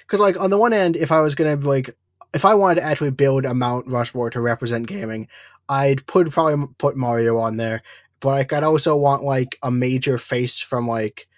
Because 0.00 0.20
like 0.20 0.38
on 0.38 0.50
the 0.50 0.58
one 0.58 0.72
end, 0.72 0.96
if 0.96 1.12
I 1.12 1.20
was 1.20 1.36
gonna 1.36 1.56
like, 1.56 1.96
if 2.34 2.44
I 2.44 2.54
wanted 2.54 2.80
to 2.80 2.86
actually 2.86 3.12
build 3.12 3.44
a 3.44 3.54
Mount 3.54 3.86
Rushmore 3.88 4.30
to 4.30 4.40
represent 4.40 4.86
gaming, 4.86 5.28
I'd 5.68 6.04
put 6.06 6.30
probably 6.30 6.66
put 6.76 6.96
Mario 6.96 7.38
on 7.38 7.56
there. 7.56 7.82
But 8.20 8.30
like, 8.30 8.52
I'd 8.52 8.64
also 8.64 8.96
want 8.96 9.22
like 9.22 9.58
a 9.62 9.70
major 9.70 10.18
face 10.18 10.60
from 10.60 10.88
like, 10.88 11.28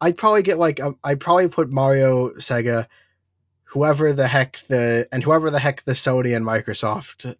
I'd 0.00 0.18
probably 0.18 0.42
get 0.42 0.58
like, 0.58 0.78
a, 0.78 0.94
I'd 1.02 1.18
probably 1.18 1.48
put 1.48 1.70
Mario, 1.70 2.30
Sega, 2.34 2.86
whoever 3.70 4.12
the 4.12 4.26
heck 4.28 4.58
the 4.68 5.08
and 5.12 5.22
whoever 5.22 5.50
the 5.50 5.58
heck 5.58 5.82
the 5.82 5.92
Sony 5.92 6.36
and 6.36 6.44
Microsoft 6.46 7.36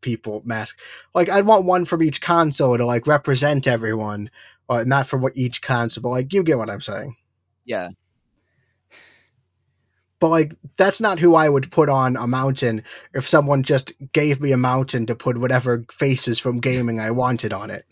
people 0.00 0.42
mask. 0.44 0.78
Like, 1.14 1.30
I'd 1.30 1.46
want 1.46 1.64
one 1.64 1.84
from 1.84 2.02
each 2.02 2.20
console 2.20 2.76
to 2.76 2.86
like 2.86 3.06
represent 3.06 3.66
everyone, 3.66 4.30
or 4.68 4.84
not 4.84 5.06
from 5.06 5.22
what 5.22 5.36
each 5.36 5.62
console, 5.62 6.02
but 6.02 6.10
like 6.10 6.32
you 6.32 6.42
get 6.42 6.58
what 6.58 6.70
I'm 6.70 6.80
saying. 6.80 7.16
Yeah, 7.64 7.90
But 10.20 10.28
like 10.28 10.54
that's 10.76 11.00
not 11.00 11.18
who 11.18 11.34
I 11.34 11.48
would 11.48 11.70
put 11.70 11.88
on 11.88 12.16
a 12.16 12.26
mountain 12.26 12.84
if 13.14 13.26
someone 13.26 13.62
just 13.62 13.92
gave 14.12 14.40
me 14.40 14.52
a 14.52 14.58
mountain 14.58 15.06
to 15.06 15.16
put 15.16 15.38
whatever 15.38 15.84
faces 15.90 16.38
from 16.38 16.60
gaming 16.60 17.00
I 17.00 17.10
wanted 17.12 17.52
on 17.54 17.70
it. 17.70 17.86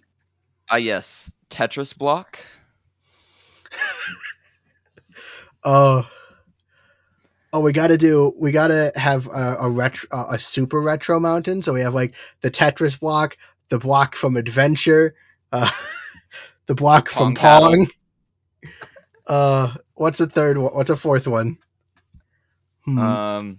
ah 0.69 0.77
yes, 0.77 1.33
Tetris 1.51 1.97
block. 1.97 2.39
Uh 5.65 6.03
Oh, 7.53 7.61
we 7.61 7.73
got 7.73 7.87
to 7.89 7.97
do. 7.97 8.33
We 8.39 8.53
got 8.53 8.69
to 8.69 8.93
have 8.95 9.27
a, 9.27 9.57
a 9.61 9.71
retro, 9.71 10.09
a, 10.13 10.35
a 10.35 10.39
super 10.39 10.81
retro 10.83 11.19
mountain. 11.19 11.63
So 11.63 11.73
we 11.73 11.81
have 11.81 11.95
like 11.95 12.15
the 12.43 12.51
Tetris 12.51 13.01
block, 13.01 13.39
the 13.71 13.79
block 13.79 14.15
from 14.15 14.37
Adventure, 14.37 15.15
uh, 15.51 15.71
the 16.67 16.75
block 16.75 17.09
from 17.09 17.35
Pong 17.35 17.87
Pong. 17.87 18.73
Uh, 19.27 19.75
what's 19.95 20.19
the 20.19 20.27
third 20.27 20.59
one? 20.59 20.75
What's 20.75 20.91
a 20.91 20.97
fourth 20.97 21.27
one? 21.27 21.59
Hmm. 22.85 22.99
Um, 22.99 23.59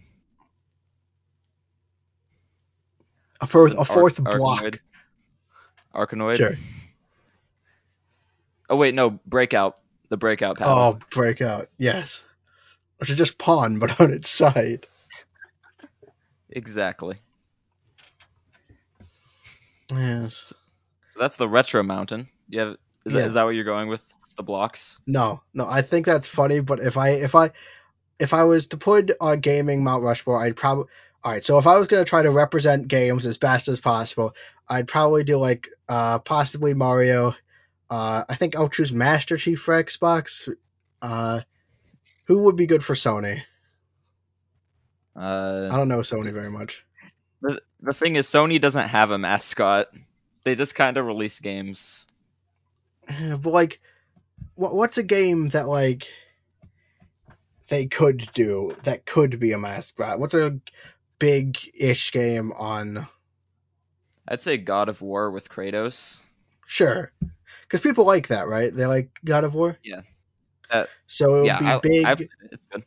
a 3.42 3.48
fourth, 3.48 3.74
a 3.74 3.80
Ar- 3.80 3.86
fourth 3.86 4.24
block. 4.24 4.64
Arkanoid. 4.64 4.80
Arkanoid. 5.94 6.38
Sure. 6.38 6.56
Oh 8.70 8.76
wait, 8.76 8.94
no, 8.94 9.20
breakout. 9.26 9.80
The 10.10 10.18
breakout 10.18 10.58
paddle. 10.58 10.74
Oh, 10.74 11.00
breakout. 11.12 11.70
Yes. 11.78 12.24
Which 13.00 13.10
is 13.10 13.16
just 13.16 13.38
Pong, 13.38 13.80
but 13.80 14.00
on 14.00 14.12
its 14.12 14.30
side. 14.30 14.86
Exactly. 16.50 17.16
Yes. 19.92 20.54
So 21.10 21.20
that's 21.20 21.38
the 21.38 21.48
retro 21.48 21.82
mountain. 21.84 22.28
You 22.48 22.60
have 22.60 22.78
is, 23.06 23.14
Yeah. 23.14 23.26
is 23.26 23.34
that 23.34 23.44
what 23.44 23.52
you're 23.56 23.64
going 23.64 23.90
with? 23.90 24.04
It's 24.24 24.34
the 24.36 24.44
blocks. 24.44 25.00
No, 25.08 25.42
no. 25.54 25.66
I 25.68 25.82
think 25.82 26.06
that's 26.06 26.28
funny, 26.28 26.60
but 26.60 26.80
if 26.80 26.98
I 26.98 27.10
if 27.12 27.34
I 27.36 27.52
if 28.20 28.34
I 28.34 28.44
was 28.44 28.68
to 28.68 28.78
put 28.78 29.12
on 29.20 29.40
gaming 29.40 29.84
Mount 29.84 30.04
Rushmore, 30.04 30.40
I'd 30.40 30.56
probably 30.56 30.86
all 31.24 31.32
right. 31.32 31.44
So 31.46 31.58
if 31.58 31.66
I 31.68 31.78
was 31.78 31.88
gonna 31.88 32.06
try 32.06 32.22
to 32.22 32.32
represent 32.32 32.88
games 32.88 33.26
as 33.26 33.38
best 33.38 33.68
as 33.68 33.80
possible, 33.80 34.36
I'd 34.68 34.88
probably 34.88 35.24
do 35.24 35.38
like 35.38 35.70
uh 35.88 36.20
possibly 36.20 36.74
Mario. 36.74 37.34
Uh, 37.90 38.24
I 38.30 38.36
think 38.36 38.56
I'll 38.56 38.70
choose 38.70 38.92
Master 38.92 39.36
Chief 39.38 39.60
for 39.60 39.74
Xbox. 39.84 40.48
Uh, 41.02 41.42
who 42.30 42.44
would 42.44 42.56
be 42.56 42.68
good 42.68 42.84
for 42.84 42.94
Sony? 42.94 43.42
I 45.16 45.22
Uh, 45.22 45.70
don't 45.76 45.90
know 45.90 46.00
Sony 46.00 46.32
very 46.32 46.52
much. 46.52 46.86
the 47.42 47.60
the 47.82 47.92
thing 47.94 48.16
is, 48.16 48.28
Sony 48.28 48.62
doesn't 48.62 48.88
have 48.88 49.10
a 49.12 49.18
mascot. 49.18 49.88
They 50.44 50.56
just 50.56 50.76
kind 50.76 50.96
of 50.98 51.06
release 51.06 51.40
games. 51.40 52.06
But 53.08 53.46
like, 53.52 53.82
what 54.56 54.76
what's 54.76 55.00
a 55.00 55.04
game 55.04 55.50
that 55.50 55.68
like 55.68 56.08
they 57.68 57.88
could 57.88 58.30
do 58.34 58.76
that 58.84 59.08
could 59.08 59.40
be 59.40 59.52
a 59.54 59.58
mascot? 59.58 60.20
What's 60.20 60.36
a 60.36 60.60
big-ish 61.18 62.12
game 62.12 62.52
on? 62.52 63.08
I'd 64.28 64.44
say 64.44 64.58
God 64.58 64.88
of 64.88 65.02
War 65.02 65.32
with 65.32 65.50
Kratos. 65.50 66.22
Sure, 66.68 67.12
because 67.64 67.82
people 67.82 68.06
like 68.06 68.28
that, 68.28 68.48
right? 68.48 68.72
They 68.74 68.86
like 68.86 69.20
God 69.26 69.44
of 69.44 69.56
War. 69.56 69.78
Yeah. 69.84 70.02
Uh, 70.70 70.86
so 71.08 71.36
it 71.36 71.38
would 71.40 71.46
yeah, 71.48 71.60
be 71.60 71.66
I, 71.66 71.80
big. 71.80 72.06
I, 72.06 72.12
it's 72.52 72.66
good. 72.66 72.84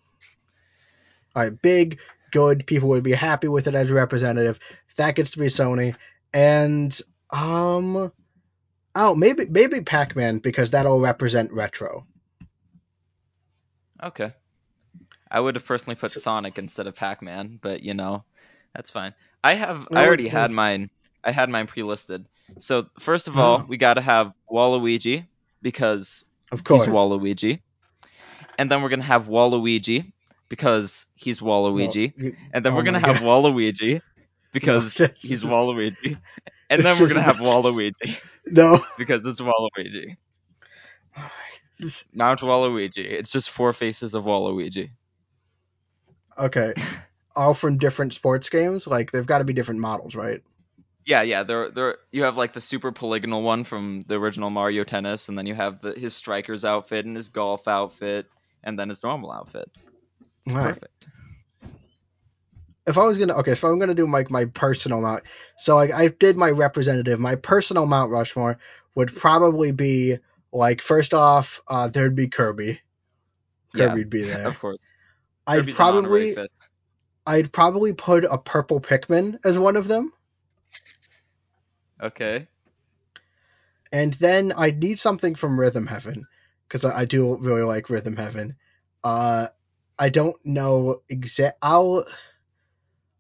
All 1.35 1.42
right, 1.42 1.62
big, 1.62 1.99
good. 2.31 2.66
People 2.66 2.90
would 2.90 3.03
be 3.03 3.12
happy 3.12 3.49
with 3.49 3.66
it 3.66 3.75
as 3.75 3.90
a 3.90 3.95
representative. 3.95 4.59
That 4.97 5.14
gets 5.14 5.33
to 5.33 5.38
be 5.38 5.47
Sony, 5.47 5.95
and 6.35 6.99
um, 7.31 8.12
oh, 8.95 9.14
maybe 9.14 9.47
maybe 9.49 9.81
Pac-Man 9.81 10.38
because 10.38 10.73
that'll 10.73 11.01
represent 11.01 11.53
retro. 11.53 12.07
Okay. 14.03 14.33
I 15.31 15.40
would 15.40 15.55
have 15.55 15.64
personally 15.64 15.95
put 15.97 16.12
So- 16.12 16.21
Sonic 16.21 16.59
instead 16.59 16.87
of 16.87 16.95
Pac-Man, 16.95 17.59
but 17.62 17.83
you 17.83 17.95
know, 17.95 18.25
that's 18.75 18.90
fine. 18.90 19.14
I 19.42 19.55
have 19.55 19.88
I 19.92 20.07
already 20.07 20.29
had 20.29 20.51
mine. 20.51 20.90
I 21.25 21.31
had 21.33 21.49
mine 21.49 21.66
pre-listed. 21.66 22.27
So 22.59 22.87
first 22.99 23.29
of 23.29 23.38
all, 23.38 23.61
Oh. 23.62 23.66
we 23.66 23.77
got 23.77 23.95
to 23.95 24.03
have 24.03 24.33
Waluigi 24.51 25.25
because 25.62 26.25
Of 26.51 26.64
course. 26.64 26.85
he's 26.85 26.92
Waluigi, 26.95 27.61
and 28.62 28.70
then 28.70 28.81
we're 28.81 28.88
gonna 28.88 29.03
have 29.03 29.27
Waluigi 29.27 30.12
because 30.48 31.07
he's 31.16 31.40
Waluigi, 31.40 32.12
Well, 32.16 32.33
and 32.55 32.64
then 32.64 32.72
oh 32.72 32.77
we're 32.77 32.85
gonna 32.85 33.01
have 33.01 33.20
God. 33.20 33.44
Waluigi 33.44 34.01
because 34.53 34.94
this 34.98 35.20
he's 35.20 35.42
Waluigi, 35.44 36.18
and 36.70 36.83
then 36.85 36.94
we're 37.01 37.09
gonna 37.09 37.22
have 37.22 37.37
Waluigi 37.48 38.16
no. 38.46 38.79
because 38.98 39.27
it's 39.27 39.40
Waluigi. 39.40 40.16
Oh 41.16 41.29
this- 41.81 42.05
Mount 42.14 42.40
Waluigi. 42.40 43.05
It's 43.05 43.33
just 43.33 43.51
four 43.51 43.72
faces 43.72 44.14
of 44.14 44.25
Waluigi. 44.25 44.90
okay. 46.38 46.72
All 47.35 47.55
from 47.55 47.79
different 47.79 48.12
sports 48.12 48.51
games. 48.51 48.87
Like 48.87 49.11
they've 49.11 49.25
got 49.27 49.38
to 49.38 49.44
be 49.44 49.55
different 49.55 49.81
models, 49.81 50.14
right? 50.14 50.42
Yeah, 51.07 51.22
yeah. 51.22 51.44
There, 51.44 51.70
there. 51.70 51.96
You 52.11 52.25
have 52.25 52.37
like 52.37 52.53
the 52.53 52.61
super 52.61 52.92
polygonal 52.92 53.42
one 53.42 53.64
from 53.64 54.03
the 54.07 54.16
original 54.20 54.51
Mario 54.51 54.85
Tennis, 54.85 55.31
and 55.31 55.38
then 55.38 55.46
you 55.46 55.55
have 55.55 55.81
the 55.81 55.94
his 55.94 56.14
striker's 56.14 56.64
outfit 56.66 57.07
and 57.07 57.16
his 57.16 57.31
golf 57.31 57.66
outfit, 57.66 58.27
and 58.62 58.79
then 58.79 58.88
his 58.88 59.03
normal 59.03 59.33
outfit. 59.33 59.68
It's 60.46 60.55
All 60.55 60.61
right. 60.61 60.75
perfect. 60.75 61.09
if 62.87 62.98
I 62.98 63.05
was 63.05 63.18
gonna 63.18 63.35
okay, 63.35 63.53
if 63.53 63.64
I'm 63.64 63.79
gonna 63.79 63.94
do 63.94 64.11
like 64.11 64.31
my 64.31 64.46
personal 64.46 65.01
mount. 65.01 65.22
So 65.57 65.77
like 65.77 65.92
I 65.92 66.09
did 66.09 66.37
my 66.37 66.51
representative. 66.51 67.20
My 67.20 67.37
personal 67.37 67.87
Mount 67.87 68.11
Rushmore 68.11 68.59
would 68.94 69.14
probably 69.14 69.72
be 69.72 70.18
like 70.53 70.83
first 70.83 71.14
off, 71.14 71.62
uh, 71.68 71.88
there'd 71.88 72.16
be 72.16 72.29
Kirby. 72.29 72.81
Kirby'd 73.75 74.11
be 74.11 74.22
there. 74.27 74.46
Of 74.48 74.59
course. 74.59 74.81
I'd 75.46 75.61
Kirby's 75.61 75.81
honorary 75.81 76.35
probably. 76.35 76.48
I'd 77.25 77.53
probably 77.53 77.92
put 77.92 78.25
a 78.25 78.37
purple 78.38 78.81
Pikmin 78.81 79.38
as 79.44 79.57
one 79.59 79.77
of 79.77 79.87
them, 79.87 80.12
Okay. 82.03 82.48
and 83.92 84.12
then 84.14 84.53
I'd 84.57 84.83
need 84.83 84.98
something 84.98 85.37
from 85.37 85.59
Rhythm 85.59 85.87
Heaven 85.87 86.27
because 86.72 86.87
I, 86.87 87.00
I 87.00 87.04
do 87.04 87.37
really 87.37 87.62
like 87.62 87.90
Rhythm 87.90 88.16
Heaven. 88.16 88.56
Uh, 89.05 89.49
I 89.99 90.09
don't 90.09 90.36
know 90.44 91.03
exact. 91.11 91.59
I'll. 91.61 92.07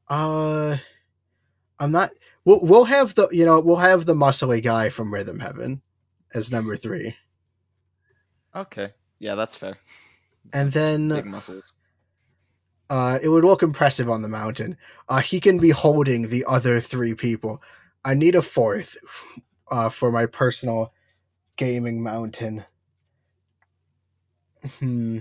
Uh, 0.08 0.78
I'm 1.78 1.92
not. 1.92 2.12
We'll 2.46 2.60
we'll 2.62 2.84
have 2.84 3.14
the 3.14 3.28
you 3.30 3.44
know 3.44 3.60
we'll 3.60 3.76
have 3.76 4.06
the 4.06 4.14
muscly 4.14 4.62
guy 4.62 4.88
from 4.88 5.12
Rhythm 5.12 5.38
Heaven 5.38 5.82
as 6.32 6.50
number 6.50 6.76
three, 6.76 7.14
Okay. 8.56 8.92
Yeah, 9.18 9.34
that's 9.34 9.54
fair. 9.54 9.76
and 10.54 10.72
then 10.72 11.08
Big 11.10 11.26
muscles. 11.26 11.74
uh, 12.88 13.18
it 13.22 13.28
would 13.28 13.44
look 13.44 13.62
impressive 13.62 14.08
on 14.08 14.22
the 14.22 14.28
mountain. 14.28 14.78
Uh, 15.08 15.20
he 15.20 15.40
can 15.40 15.58
be 15.58 15.70
holding 15.70 16.22
the 16.28 16.46
other 16.48 16.80
three 16.80 17.14
people. 17.14 17.62
I 18.04 18.14
need 18.14 18.34
a 18.34 18.42
fourth 18.42 18.96
uh, 19.70 19.90
for 19.90 20.10
my 20.10 20.26
personal 20.26 20.92
gaming 21.56 22.02
mountain. 22.02 22.64
Hmm. 24.78 25.18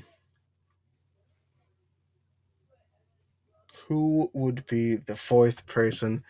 Who 3.88 4.30
would 4.34 4.66
be 4.68 4.96
the 4.96 5.16
fourth 5.16 5.66
person? 5.66 6.24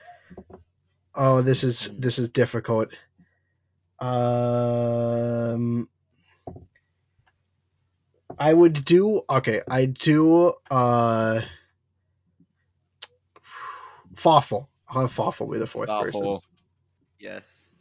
Oh, 1.13 1.41
this 1.41 1.63
is 1.63 1.89
this 1.97 2.19
is 2.19 2.29
difficult. 2.29 2.89
Um, 3.99 5.89
I 8.39 8.53
would 8.53 8.85
do 8.85 9.21
okay. 9.29 9.61
I 9.69 9.85
do 9.85 10.53
uh, 10.71 11.41
Fawful. 14.15 14.69
I'll 14.87 15.01
have 15.01 15.11
Fawful 15.11 15.47
be 15.47 15.57
the 15.57 15.67
fourth 15.67 15.89
person. 15.89 16.21
Awful. 16.21 16.43
Yes. 17.19 17.73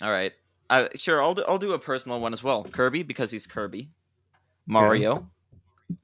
All 0.00 0.10
right. 0.10 0.32
Uh, 0.68 0.88
sure, 0.94 1.22
I'll 1.22 1.34
do, 1.34 1.44
I'll 1.46 1.58
do 1.58 1.72
a 1.72 1.78
personal 1.78 2.20
one 2.20 2.32
as 2.32 2.42
well. 2.42 2.64
Kirby 2.64 3.02
because 3.04 3.30
he's 3.30 3.46
Kirby. 3.46 3.90
Mario 4.66 5.28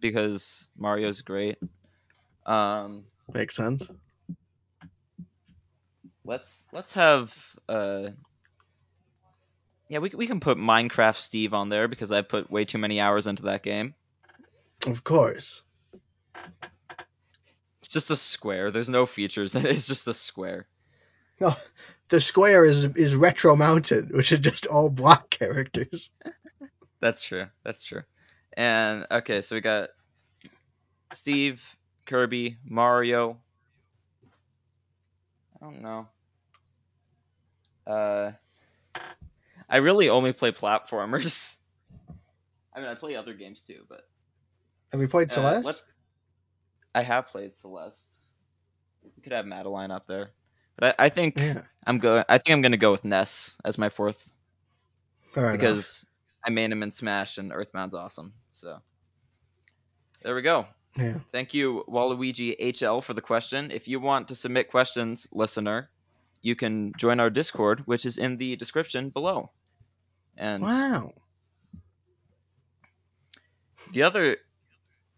because 0.00 0.68
Mario's 0.78 1.22
great. 1.22 1.58
Um, 2.46 3.04
Makes 3.32 3.56
sense. 3.56 3.90
let's 6.24 6.68
let's 6.72 6.92
have 6.92 7.34
uh 7.68 8.08
yeah 9.88 9.98
we, 9.98 10.10
we 10.14 10.26
can 10.28 10.38
put 10.38 10.56
minecraft 10.56 11.16
steve 11.16 11.52
on 11.52 11.68
there 11.68 11.88
because 11.88 12.12
i 12.12 12.22
put 12.22 12.48
way 12.50 12.64
too 12.64 12.78
many 12.78 13.00
hours 13.00 13.26
into 13.26 13.42
that 13.44 13.62
game 13.64 13.94
Of 14.86 15.02
course. 15.02 15.62
it's 17.82 17.88
just 17.92 18.10
a 18.12 18.16
square 18.16 18.70
there's 18.70 18.88
no 18.88 19.04
features 19.04 19.54
it's 19.56 19.88
just 19.88 20.06
a 20.06 20.14
square 20.14 20.66
No, 21.40 21.54
the 22.12 22.20
square 22.20 22.64
is 22.64 22.84
is 22.84 23.16
retro 23.16 23.56
mountain, 23.56 24.10
which 24.12 24.32
is 24.32 24.40
just 24.40 24.66
all 24.68 24.90
block 24.90 25.30
characters. 25.30 26.10
that's 27.00 27.22
true 27.22 27.46
that's 27.64 27.82
true 27.82 28.02
and 28.56 29.06
okay 29.10 29.42
so 29.42 29.56
we 29.56 29.60
got 29.60 29.90
steve 31.12 31.62
kirby 32.06 32.58
mario 32.64 33.38
i 35.60 35.64
don't 35.64 35.82
know 35.82 36.06
uh 37.86 38.32
i 39.68 39.78
really 39.78 40.08
only 40.08 40.32
play 40.32 40.52
platformers 40.52 41.56
i 42.74 42.80
mean 42.80 42.88
i 42.88 42.94
play 42.94 43.16
other 43.16 43.34
games 43.34 43.62
too 43.62 43.82
but 43.88 44.02
Have 44.92 45.00
we 45.00 45.06
played 45.06 45.30
Uh, 45.30 45.62
Celeste? 45.62 45.84
I 46.94 47.02
have 47.02 47.26
played 47.28 47.56
Celeste. 47.56 48.32
We 49.16 49.22
could 49.22 49.32
have 49.32 49.46
Madeline 49.46 49.90
up 49.90 50.06
there, 50.06 50.30
but 50.76 50.96
I, 50.98 51.06
I 51.06 51.08
think 51.08 51.38
yeah. 51.38 51.62
I'm 51.86 51.98
going. 51.98 52.24
I 52.28 52.38
think 52.38 52.54
I'm 52.54 52.62
gonna 52.62 52.76
go 52.76 52.92
with 52.92 53.04
Ness 53.04 53.56
as 53.64 53.78
my 53.78 53.88
fourth 53.88 54.32
Fair 55.34 55.54
enough. 55.54 55.60
because 55.60 56.06
I 56.44 56.50
main 56.50 56.72
him 56.72 56.82
in 56.82 56.90
Smash 56.90 57.38
and 57.38 57.52
Earthbound's 57.52 57.94
awesome. 57.94 58.32
So 58.50 58.78
there 60.22 60.34
we 60.34 60.42
go. 60.42 60.66
Yeah. 60.98 61.18
Thank 61.30 61.54
you, 61.54 61.84
Waluigi 61.88 62.56
HL, 62.60 63.02
for 63.02 63.14
the 63.14 63.22
question. 63.22 63.70
If 63.70 63.88
you 63.88 63.98
want 64.00 64.28
to 64.28 64.34
submit 64.34 64.70
questions, 64.70 65.26
listener, 65.32 65.88
you 66.42 66.54
can 66.54 66.92
join 66.98 67.18
our 67.18 67.30
Discord, 67.30 67.80
which 67.86 68.04
is 68.04 68.18
in 68.18 68.36
the 68.36 68.56
description 68.56 69.08
below. 69.10 69.50
And 70.36 70.62
Wow. 70.62 71.12
the 73.92 74.02
other 74.02 74.36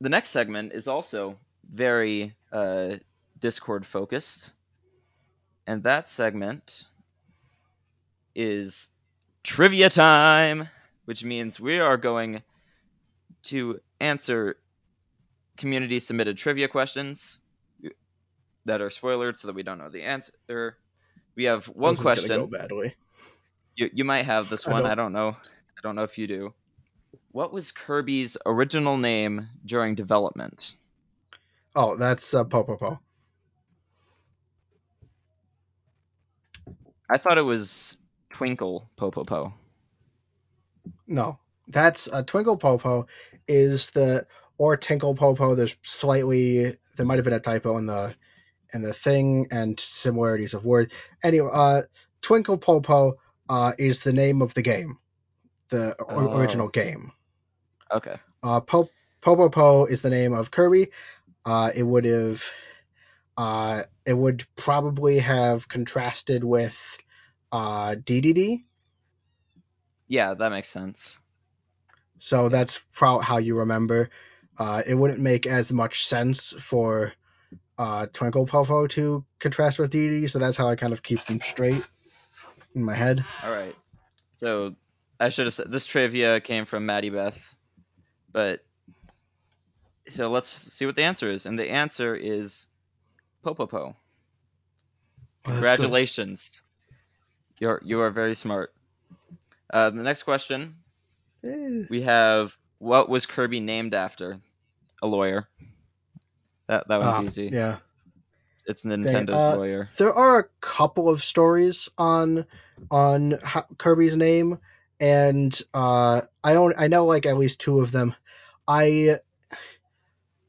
the 0.01 0.09
next 0.09 0.31
segment 0.31 0.73
is 0.73 0.89
also 0.89 1.39
very 1.71 2.35
uh, 2.53 2.97
discord 3.39 3.87
focused 3.87 4.53
and 5.67 5.83
that 5.85 6.09
segment 6.09 6.87
is 8.35 8.89
trivia 9.43 9.91
time 9.91 10.69
which 11.05 11.23
means 11.25 11.61
we 11.61 11.79
are 11.81 11.97
going 11.97 12.43
to 13.43 13.79
answer 14.01 14.57
community 15.57 16.01
submitted 16.01 16.37
trivia 16.37 16.67
questions 16.69 17.39
that 18.65 18.81
are 18.81 18.91
spoiled 18.91 19.37
so 19.37 19.49
that 19.49 19.55
we 19.55 19.63
don't 19.63 19.79
know 19.79 19.91
the 19.91 20.03
answer 20.03 20.77
we 21.37 21.45
have 21.45 21.67
one 21.67 21.97
question 21.97 22.29
Go 22.29 22.47
badly. 22.47 22.95
you, 23.77 23.91
you 23.93 24.05
might 24.05 24.25
have 24.25 24.49
this 24.49 24.67
I 24.67 24.71
one. 24.73 24.83
don't- 24.83 24.91
I 24.93 24.95
don't 24.95 25.13
know. 25.13 25.31
I 25.31 25.81
don't 25.83 25.97
know 25.97 26.05
if 26.05 26.17
you 26.17 26.27
do. 26.27 26.55
What 27.33 27.53
was 27.53 27.73
Kirby's 27.73 28.37
original 28.47 28.97
name 28.97 29.49
during 29.67 29.97
development? 29.97 30.77
Oh, 31.75 31.97
that's 31.97 32.33
uh, 32.33 32.45
Popopo. 32.45 33.01
I 37.09 37.19
thought 37.19 37.39
it 37.39 37.43
was 37.43 37.97
Twinkle 38.31 38.89
Popopo. 38.97 39.53
No, 41.07 41.39
that's 41.69 42.09
uh, 42.13 42.23
Twinkle 42.23 42.57
Popo 42.57 43.07
is 43.49 43.91
the 43.91 44.27
or 44.59 44.77
Tinkle 44.77 45.15
Popo. 45.15 45.55
There's 45.55 45.77
slightly 45.83 46.77
there 46.97 47.07
might 47.07 47.17
have 47.17 47.25
been 47.25 47.35
a 47.35 47.41
typo 47.41 47.77
in 47.79 47.87
the 47.87 48.15
in 48.73 48.83
the 48.83 48.93
thing 48.93 49.49
and 49.51 49.79
similarities 49.79 50.55
of 50.55 50.65
word. 50.65 50.93
Anyway, 51.23 51.49
uh, 51.53 51.83
Twinkle 52.23 52.59
Popo 52.59 53.15
uh, 53.49 53.73
is 53.79 54.03
the 54.03 54.13
name 54.13 54.43
of 54.43 54.55
the 54.55 54.63
game, 54.63 54.99
the 55.69 55.95
Oh. 56.09 56.39
original 56.39 56.69
game. 56.69 57.13
Okay. 57.93 58.17
Uh, 58.43 58.61
po- 58.61 58.91
Popopo 59.23 59.89
is 59.89 60.03
the 60.03 60.11
name 60.11 60.33
of 60.33 60.51
Kirby. 60.51 60.89
Uh, 61.45 61.71
it 61.75 61.83
would 61.83 62.05
have, 62.07 62.43
uh, 63.37 63.83
it 64.07 64.15
would 64.15 64.45
probably 64.57 65.19
have 65.19 65.69
contrasted 65.69 66.45
with 66.45 66.79
uh, 67.53 67.95
DDD. 67.97 68.65
Yeah, 70.09 70.35
that 70.35 70.51
makes 70.51 70.69
sense. 70.69 71.19
So 72.19 72.49
that's 72.49 72.81
how 73.01 73.39
you 73.39 73.59
remember. 73.59 74.11
Uh, 74.59 74.83
it 74.87 74.95
wouldn't 74.95 75.21
make 75.21 75.47
as 75.47 75.73
much 75.73 76.07
sense 76.07 76.53
for 76.53 77.13
uh, 77.77 78.07
Twinkle 78.13 78.47
Popo 78.47 78.87
to 78.89 79.25
contrast 79.41 79.79
with 79.79 79.93
DDD. 79.93 80.31
So 80.31 80.39
that's 80.39 80.57
how 80.57 80.69
I 80.69 80.77
kind 80.77 80.93
of 80.93 81.03
keep 81.03 81.25
them 81.25 81.41
straight 81.41 81.85
in 82.75 82.85
my 82.85 82.95
head. 82.95 83.25
All 83.43 83.53
right. 83.53 83.75
So 84.37 84.75
I 85.19 85.29
should 85.29 85.47
have 85.47 85.55
said 85.55 85.71
this 85.71 85.87
trivia 85.87 86.41
came 86.41 86.67
from 86.67 86.87
Maddie 86.87 87.11
Beth, 87.11 87.39
but 88.33 88.65
so 90.09 90.29
let's 90.29 90.49
see 90.49 90.87
what 90.87 90.97
the 90.97 91.05
answer 91.05 91.31
is, 91.31 91.47
and 91.47 91.59
the 91.59 91.71
answer 91.71 92.15
is 92.15 92.67
Popopo. 93.45 93.95
Congratulations. 95.45 96.63
You're 97.61 97.81
you 97.85 98.01
are 98.01 98.11
very 98.11 98.35
smart. 98.35 98.73
Uh, 99.73 99.91
the 99.91 100.03
next 100.03 100.23
question 100.25 100.77
Eh, 101.45 101.85
we 101.91 102.03
have 102.03 102.57
what 102.79 103.09
was 103.09 103.27
Kirby 103.27 103.61
named 103.61 103.95
after? 103.95 104.41
A 105.03 105.07
lawyer. 105.07 105.47
That 106.69 106.89
that 106.89 107.01
one's 107.01 107.17
Ah, 107.19 107.23
easy. 107.23 107.51
Yeah. 107.53 107.79
It's 108.67 108.85
Nintendo's 108.85 109.35
uh, 109.35 109.57
lawyer. 109.57 109.91
there 109.99 110.13
are 110.15 110.39
a 110.39 110.49
couple 110.61 111.11
of 111.11 111.23
stories 111.23 111.91
on 111.99 112.47
on 112.91 113.33
ho- 113.45 113.67
Kirby's 113.77 114.17
name, 114.17 114.59
and 114.99 115.59
uh, 115.75 116.23
I 116.43 116.55
own 116.55 116.73
I 116.79 116.89
know 116.89 117.05
like 117.05 117.27
at 117.27 117.37
least 117.37 117.61
two 117.61 117.81
of 117.81 117.93
them. 117.93 118.15
I 118.67 119.19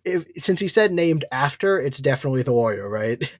if 0.05 0.43
since 0.43 0.59
he 0.59 0.67
said 0.67 0.91
named 0.91 1.25
after, 1.31 1.79
it's 1.79 1.99
definitely 1.99 2.43
the 2.43 2.53
lawyer, 2.53 2.89
right? 2.89 3.21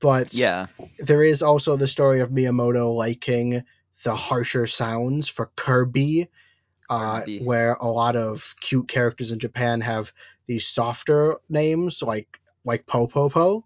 But 0.00 0.32
Yeah. 0.34 0.66
there 0.98 1.22
is 1.22 1.42
also 1.42 1.76
the 1.76 1.88
story 1.88 2.20
of 2.20 2.30
Miyamoto 2.30 2.94
liking 2.94 3.64
the 4.04 4.14
harsher 4.14 4.66
sounds 4.66 5.28
for 5.28 5.50
Kirby, 5.56 6.28
uh, 6.90 7.20
Kirby. 7.20 7.40
where 7.40 7.74
a 7.74 7.86
lot 7.86 8.16
of 8.16 8.54
cute 8.60 8.88
characters 8.88 9.32
in 9.32 9.38
Japan 9.38 9.80
have 9.80 10.12
these 10.46 10.66
softer 10.66 11.36
names 11.48 12.02
like 12.02 12.40
like 12.64 12.86
Popopo. 12.86 13.64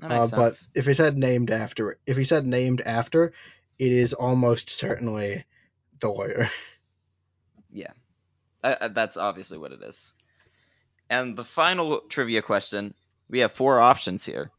That 0.00 0.10
Uh, 0.10 0.26
makes 0.26 0.32
but 0.32 0.62
if 0.74 0.86
he 0.86 0.94
said 0.94 1.16
named 1.18 1.50
after, 1.50 1.98
if 2.06 2.16
he 2.16 2.24
said 2.24 2.46
named 2.46 2.80
after, 2.80 3.32
it 3.78 3.92
is 3.92 4.12
almost 4.14 4.70
certainly 4.70 5.44
the 6.00 6.08
lawyer. 6.10 6.48
Uh, 7.80 7.92
uh, 8.74 8.88
that's 8.88 9.16
obviously 9.16 9.58
what 9.58 9.72
it 9.72 9.82
is. 9.82 10.12
And 11.08 11.36
the 11.36 11.44
final 11.44 12.00
trivia 12.08 12.42
question, 12.42 12.94
we 13.28 13.40
have 13.40 13.52
four 13.52 13.80
options 13.80 14.24
here. 14.24 14.50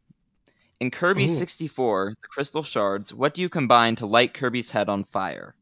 In 0.79 0.91
Kirby 0.91 1.25
Ooh. 1.25 1.27
64, 1.27 2.13
the 2.21 2.27
crystal 2.27 2.63
shards, 2.63 3.13
what 3.13 3.33
do 3.33 3.41
you 3.41 3.49
combine 3.49 3.95
to 3.97 4.05
light 4.05 4.33
Kirby's 4.33 4.69
head 4.69 4.89
on 4.89 5.03
fire? 5.05 5.55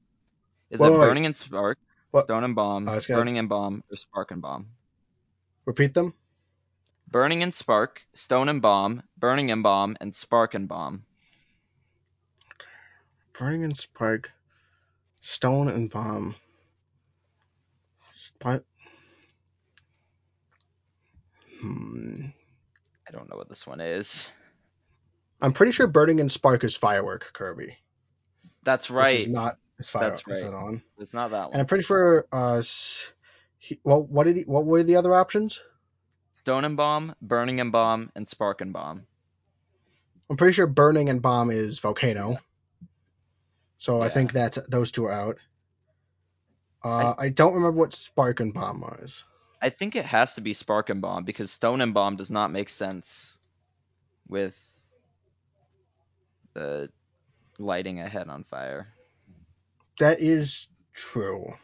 Is 0.69 0.79
Wait, 0.79 0.87
it 0.87 0.91
wait, 0.91 0.99
wait. 0.99 1.05
burning 1.07 1.25
and 1.25 1.35
spark, 1.35 1.77
What? 2.11 2.23
stone 2.23 2.43
and 2.43 2.55
bomb, 2.55 2.85
gonna- 2.85 3.01
burning 3.07 3.37
and 3.37 3.47
bomb, 3.49 3.83
or 3.89 3.95
spark 3.97 4.31
and 4.31 4.41
bomb? 4.41 4.67
Repeat 5.65 5.93
them. 5.93 6.13
Burning 7.07 7.43
and 7.43 7.53
spark, 7.53 8.05
stone 8.13 8.49
and 8.49 8.61
bomb, 8.61 9.03
burning 9.17 9.51
and 9.51 9.63
bomb, 9.63 9.95
and 10.01 10.13
spark 10.13 10.53
and 10.53 10.67
bomb. 10.67 11.05
Burning 13.33 13.63
and 13.63 13.75
spark, 13.77 14.31
stone 15.21 15.67
and 15.67 15.89
bomb. 15.89 16.35
Spark. 18.35 18.65
Hmm. 21.61 22.25
I 23.07 23.11
don't 23.11 23.29
know 23.29 23.37
what 23.37 23.49
this 23.49 23.65
one 23.65 23.81
is. 23.81 24.29
I'm 25.41 25.53
pretty 25.53 25.71
sure 25.71 25.87
burning 25.87 26.19
and 26.19 26.31
spark 26.31 26.63
is 26.63 26.77
firework 26.77 27.31
Kirby. 27.33 27.77
That's 28.63 28.89
Which 28.89 28.95
right. 28.95 29.19
is 29.19 29.27
not. 29.27 29.57
Is 29.77 29.89
fire, 29.89 30.09
That's 30.09 30.21
is 30.27 30.43
right. 30.43 30.53
on? 30.53 30.81
It's 30.99 31.13
not 31.13 31.31
that 31.31 31.45
one. 31.45 31.53
And. 31.53 31.61
I'm 31.61 31.67
pretty 31.67 31.83
sure. 31.83 32.25
Uh, 32.31 32.61
he, 33.59 33.79
well, 33.83 34.03
what 34.03 34.25
did 34.25 34.37
he, 34.37 34.43
what 34.43 34.65
were 34.65 34.83
the 34.83 34.95
other 34.95 35.13
options? 35.13 35.61
Stone 36.33 36.65
and 36.65 36.77
bomb, 36.77 37.15
burning 37.21 37.59
and 37.59 37.71
bomb, 37.71 38.11
and 38.15 38.27
spark 38.27 38.61
and 38.61 38.71
bomb. 38.71 39.05
I'm 40.29 40.37
pretty 40.37 40.53
sure 40.53 40.67
Burning 40.67 41.09
and 41.09 41.21
Bomb 41.21 41.51
is 41.51 41.79
Volcano. 41.79 42.37
So 43.77 44.01
I 44.01 44.09
think 44.09 44.33
that 44.33 44.57
those 44.69 44.91
two 44.91 45.05
are 45.05 45.11
out. 45.11 45.37
Uh, 46.85 47.15
I, 47.17 47.29
don't 47.29 47.55
remember 47.55 47.79
what 47.79 47.93
Spark 47.93 48.41
and 48.41 48.53
Bomb 48.53 48.81
was. 48.81 49.23
I 49.59 49.69
think 49.69 49.95
it 49.95 50.05
has 50.05 50.35
to 50.35 50.41
be 50.41 50.53
Spark 50.53 50.91
and 50.91 51.01
Bomb 51.01 51.23
because 51.23 51.49
Stone 51.49 51.81
and 51.81 51.95
Bomb 51.95 52.15
does 52.15 52.29
not 52.29 52.51
make 52.51 52.69
sense 52.69 53.39
with 54.27 54.55
the 56.53 56.89
lighting 57.57 58.01
a 58.01 58.07
head 58.07 58.27
on 58.27 58.43
fire. 58.43 58.93
That 59.97 60.19
is 60.19 60.67
true. 60.93 61.55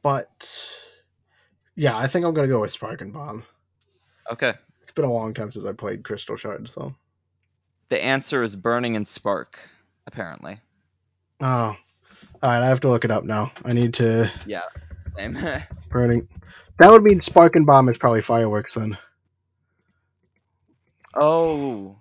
But 0.00 0.78
yeah, 1.74 1.98
I 1.98 2.06
think 2.06 2.24
I'm 2.24 2.34
gonna 2.34 2.46
go 2.46 2.60
with 2.60 2.70
Spark 2.70 3.00
and 3.00 3.12
Bomb. 3.12 3.42
Okay. 4.30 4.54
It's 4.80 4.92
been 4.92 5.04
a 5.04 5.12
long 5.12 5.34
time 5.34 5.50
since 5.50 5.64
I 5.64 5.72
played 5.72 6.04
Crystal 6.04 6.36
Shards 6.36 6.72
though. 6.72 6.94
The 7.88 8.02
answer 8.02 8.42
is 8.42 8.54
Burning 8.54 8.96
and 8.96 9.06
Spark, 9.08 9.58
apparently. 10.06 10.60
Oh. 11.40 11.76
Alright, 12.42 12.62
I 12.62 12.66
have 12.66 12.80
to 12.80 12.88
look 12.88 13.04
it 13.04 13.10
up 13.10 13.24
now. 13.24 13.52
I 13.64 13.72
need 13.72 13.94
to 13.94 14.30
Yeah, 14.46 14.62
same. 15.16 15.38
burning 15.90 16.28
that 16.78 16.90
would 16.90 17.02
mean 17.02 17.20
Spark 17.20 17.56
and 17.56 17.66
Bomb 17.66 17.88
is 17.88 17.98
probably 17.98 18.22
fireworks 18.22 18.74
then. 18.74 18.96
oh, 21.14 21.96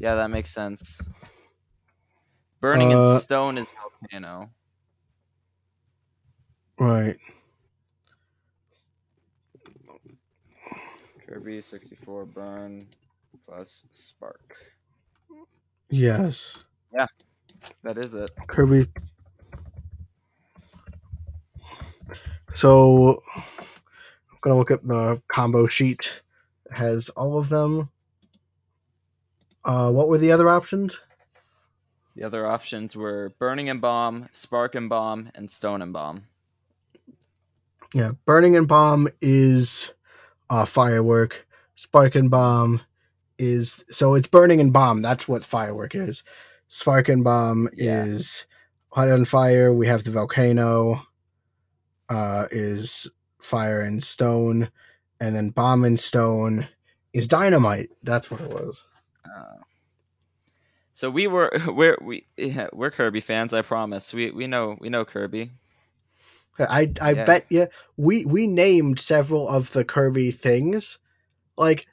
yeah, 0.00 0.14
that 0.16 0.30
makes 0.30 0.50
sense. 0.50 1.00
Burning 2.60 2.94
Uh, 2.94 3.12
and 3.14 3.22
Stone 3.22 3.58
is 3.58 3.66
Volcano. 4.00 4.50
Right. 6.78 7.16
Kirby 11.26 11.60
64 11.60 12.24
Burn 12.26 12.86
plus 13.46 13.84
Spark. 13.90 14.56
Yes. 15.88 16.58
Yeah, 16.92 17.06
that 17.82 17.98
is 17.98 18.14
it. 18.14 18.30
Kirby. 18.46 18.88
So 22.54 23.22
I'm 23.36 24.38
gonna 24.40 24.56
look 24.56 24.70
at 24.70 24.86
the 24.86 25.20
combo 25.28 25.66
sheet. 25.66 26.22
It 26.66 26.72
has 26.72 27.10
all 27.10 27.38
of 27.38 27.48
them. 27.48 27.90
Uh, 29.64 29.90
what 29.90 30.08
were 30.08 30.18
the 30.18 30.32
other 30.32 30.48
options? 30.48 30.98
The 32.14 32.24
other 32.24 32.46
options 32.46 32.96
were 32.96 33.34
Burning 33.38 33.68
and 33.68 33.80
Bomb, 33.80 34.28
Spark 34.32 34.74
and 34.74 34.88
Bomb, 34.88 35.30
and 35.34 35.50
Stone 35.50 35.82
and 35.82 35.92
Bomb. 35.92 36.24
Yeah, 37.92 38.12
burning 38.24 38.56
and 38.56 38.66
bomb 38.66 39.08
is 39.20 39.92
uh, 40.50 40.64
firework. 40.64 41.46
Spark 41.76 42.14
and 42.14 42.30
bomb 42.30 42.80
is 43.38 43.84
so 43.90 44.14
it's 44.14 44.28
burning 44.28 44.60
and 44.60 44.72
bomb. 44.72 45.02
That's 45.02 45.28
what 45.28 45.44
firework 45.44 45.94
is. 45.94 46.24
Spark 46.68 47.08
and 47.08 47.24
bomb 47.24 47.68
Yeah. 47.74 48.04
is 48.04 48.46
hot 48.90 49.08
on 49.08 49.24
fire. 49.24 49.72
We 49.72 49.86
have 49.88 50.04
the 50.04 50.10
volcano. 50.10 51.02
Uh, 52.08 52.46
is 52.52 53.08
fire 53.40 53.80
and 53.80 54.02
stone, 54.02 54.70
and 55.20 55.34
then 55.34 55.50
bomb 55.50 55.84
and 55.84 55.98
stone 55.98 56.68
is 57.12 57.26
dynamite. 57.26 57.90
That's 58.02 58.30
what 58.30 58.40
it 58.40 58.48
was. 58.50 58.84
Uh, 59.24 59.62
so 60.92 61.10
we 61.10 61.26
were 61.26 61.50
we're 61.66 61.98
we 62.00 62.26
yeah, 62.36 62.68
we're 62.72 62.90
Kirby 62.92 63.20
fans. 63.20 63.52
I 63.54 63.62
promise. 63.62 64.14
We 64.14 64.30
we 64.30 64.46
know 64.46 64.76
we 64.80 64.88
know 64.88 65.04
Kirby. 65.04 65.50
I 66.58 66.92
I 67.00 67.14
Yeah. 67.14 67.24
bet 67.24 67.46
you 67.50 67.68
we 67.96 68.24
we 68.24 68.46
named 68.46 69.00
several 69.00 69.48
of 69.48 69.72
the 69.72 69.84
Kirby 69.84 70.30
things. 70.30 70.98
Like, 71.56 71.86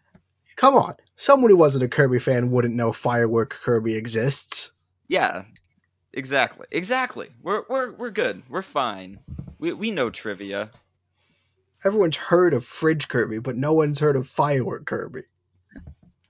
come 0.55 0.75
on, 0.75 0.95
someone 1.15 1.49
who 1.49 1.57
wasn't 1.57 1.83
a 1.83 1.87
Kirby 1.87 2.19
fan 2.19 2.51
wouldn't 2.51 2.75
know 2.75 2.91
Firework 2.91 3.51
Kirby 3.51 3.95
exists. 3.95 4.71
Yeah, 5.07 5.43
exactly, 6.11 6.67
exactly. 6.71 7.29
We're 7.41 7.63
we're 7.69 7.91
we're 7.91 8.11
good. 8.11 8.41
We're 8.49 8.61
fine. 8.61 9.19
We 9.59 9.73
we 9.73 9.91
know 9.91 10.09
trivia. 10.09 10.71
Everyone's 11.85 12.15
heard 12.15 12.53
of 12.53 12.63
Fridge 12.63 13.09
Kirby, 13.09 13.39
but 13.39 13.57
no 13.57 13.73
one's 13.73 13.99
heard 13.99 14.15
of 14.15 14.27
Firework 14.27 14.85
Kirby. 14.85 15.23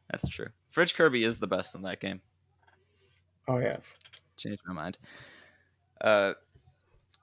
That's 0.10 0.28
true. 0.28 0.50
Fridge 0.72 0.96
Kirby 0.96 1.24
is 1.24 1.40
the 1.40 1.48
best 1.48 1.76
in 1.76 1.84
that 1.84 2.00
game. 2.00 2.22
Oh 3.48 3.60
yeah. 3.60 3.78
Changed 4.38 4.62
my 4.66 4.74
mind. 4.74 4.98
Uh, 6.02 6.34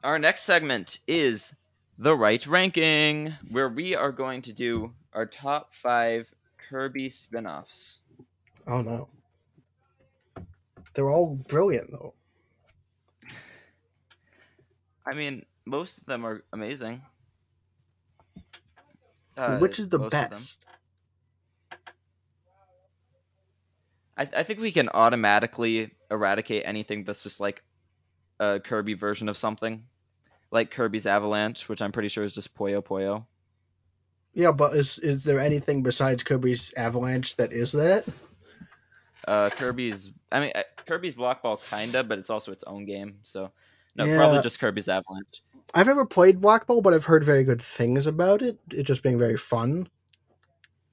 our 0.02 0.18
next 0.18 0.42
segment 0.42 1.00
is 1.06 1.54
the 1.98 2.16
right 2.16 2.44
ranking, 2.46 3.34
where 3.50 3.68
we 3.68 3.94
are 3.94 4.12
going 4.12 4.42
to 4.42 4.52
do 4.52 4.92
our 5.12 5.26
top 5.26 5.74
five 5.74 6.32
Kirby 6.70 7.10
spin-offs. 7.10 7.98
Oh 8.66 8.80
no. 8.80 9.08
They're 10.94 11.10
all 11.10 11.34
brilliant 11.34 11.90
though. 11.90 12.14
I 15.04 15.14
mean, 15.14 15.44
most 15.66 15.98
of 15.98 16.06
them 16.06 16.24
are 16.24 16.44
amazing. 16.52 17.02
Uh, 19.36 19.58
Which 19.58 19.80
is 19.80 19.88
the 19.88 19.98
most 19.98 20.06
of 20.06 20.20
them. 20.20 20.30
best? 20.30 20.66
I, 24.16 24.28
I 24.36 24.42
think 24.44 24.60
we 24.60 24.70
can 24.70 24.88
automatically 24.90 25.90
eradicate 26.10 26.62
anything 26.66 27.04
that's 27.04 27.22
just 27.22 27.40
like 27.40 27.62
a 28.38 28.60
Kirby 28.60 28.94
version 28.94 29.28
of 29.28 29.36
something, 29.36 29.84
like 30.52 30.70
Kirby's 30.70 31.06
Avalanche, 31.06 31.68
which 31.68 31.82
I'm 31.82 31.90
pretty 31.90 32.08
sure 32.08 32.22
is 32.22 32.32
just 32.32 32.54
Puyo 32.54 32.82
Puyo. 32.84 33.24
Yeah, 34.32 34.52
but 34.52 34.76
is 34.76 34.98
is 34.98 35.24
there 35.24 35.40
anything 35.40 35.82
besides 35.82 36.22
Kirby's 36.22 36.72
Avalanche 36.74 37.36
that 37.36 37.52
is 37.52 37.72
that? 37.72 38.04
Uh, 39.26 39.50
Kirby's, 39.50 40.10
I 40.32 40.40
mean, 40.40 40.52
uh, 40.54 40.62
Kirby's 40.86 41.14
Block 41.14 41.42
Ball 41.42 41.56
kinda, 41.56 42.04
but 42.04 42.18
it's 42.18 42.30
also 42.30 42.52
its 42.52 42.64
own 42.64 42.84
game. 42.86 43.18
So, 43.22 43.52
no, 43.94 44.06
Yeah. 44.06 44.16
probably 44.16 44.40
just 44.40 44.58
Kirby's 44.58 44.88
Avalanche. 44.88 45.42
I've 45.74 45.86
never 45.86 46.06
played 46.06 46.40
Block 46.40 46.66
Ball, 46.66 46.80
but 46.80 46.94
I've 46.94 47.04
heard 47.04 47.22
very 47.22 47.44
good 47.44 47.60
things 47.60 48.06
about 48.06 48.42
it. 48.42 48.58
It 48.72 48.84
just 48.84 49.02
being 49.02 49.18
very 49.18 49.36
fun. 49.36 49.88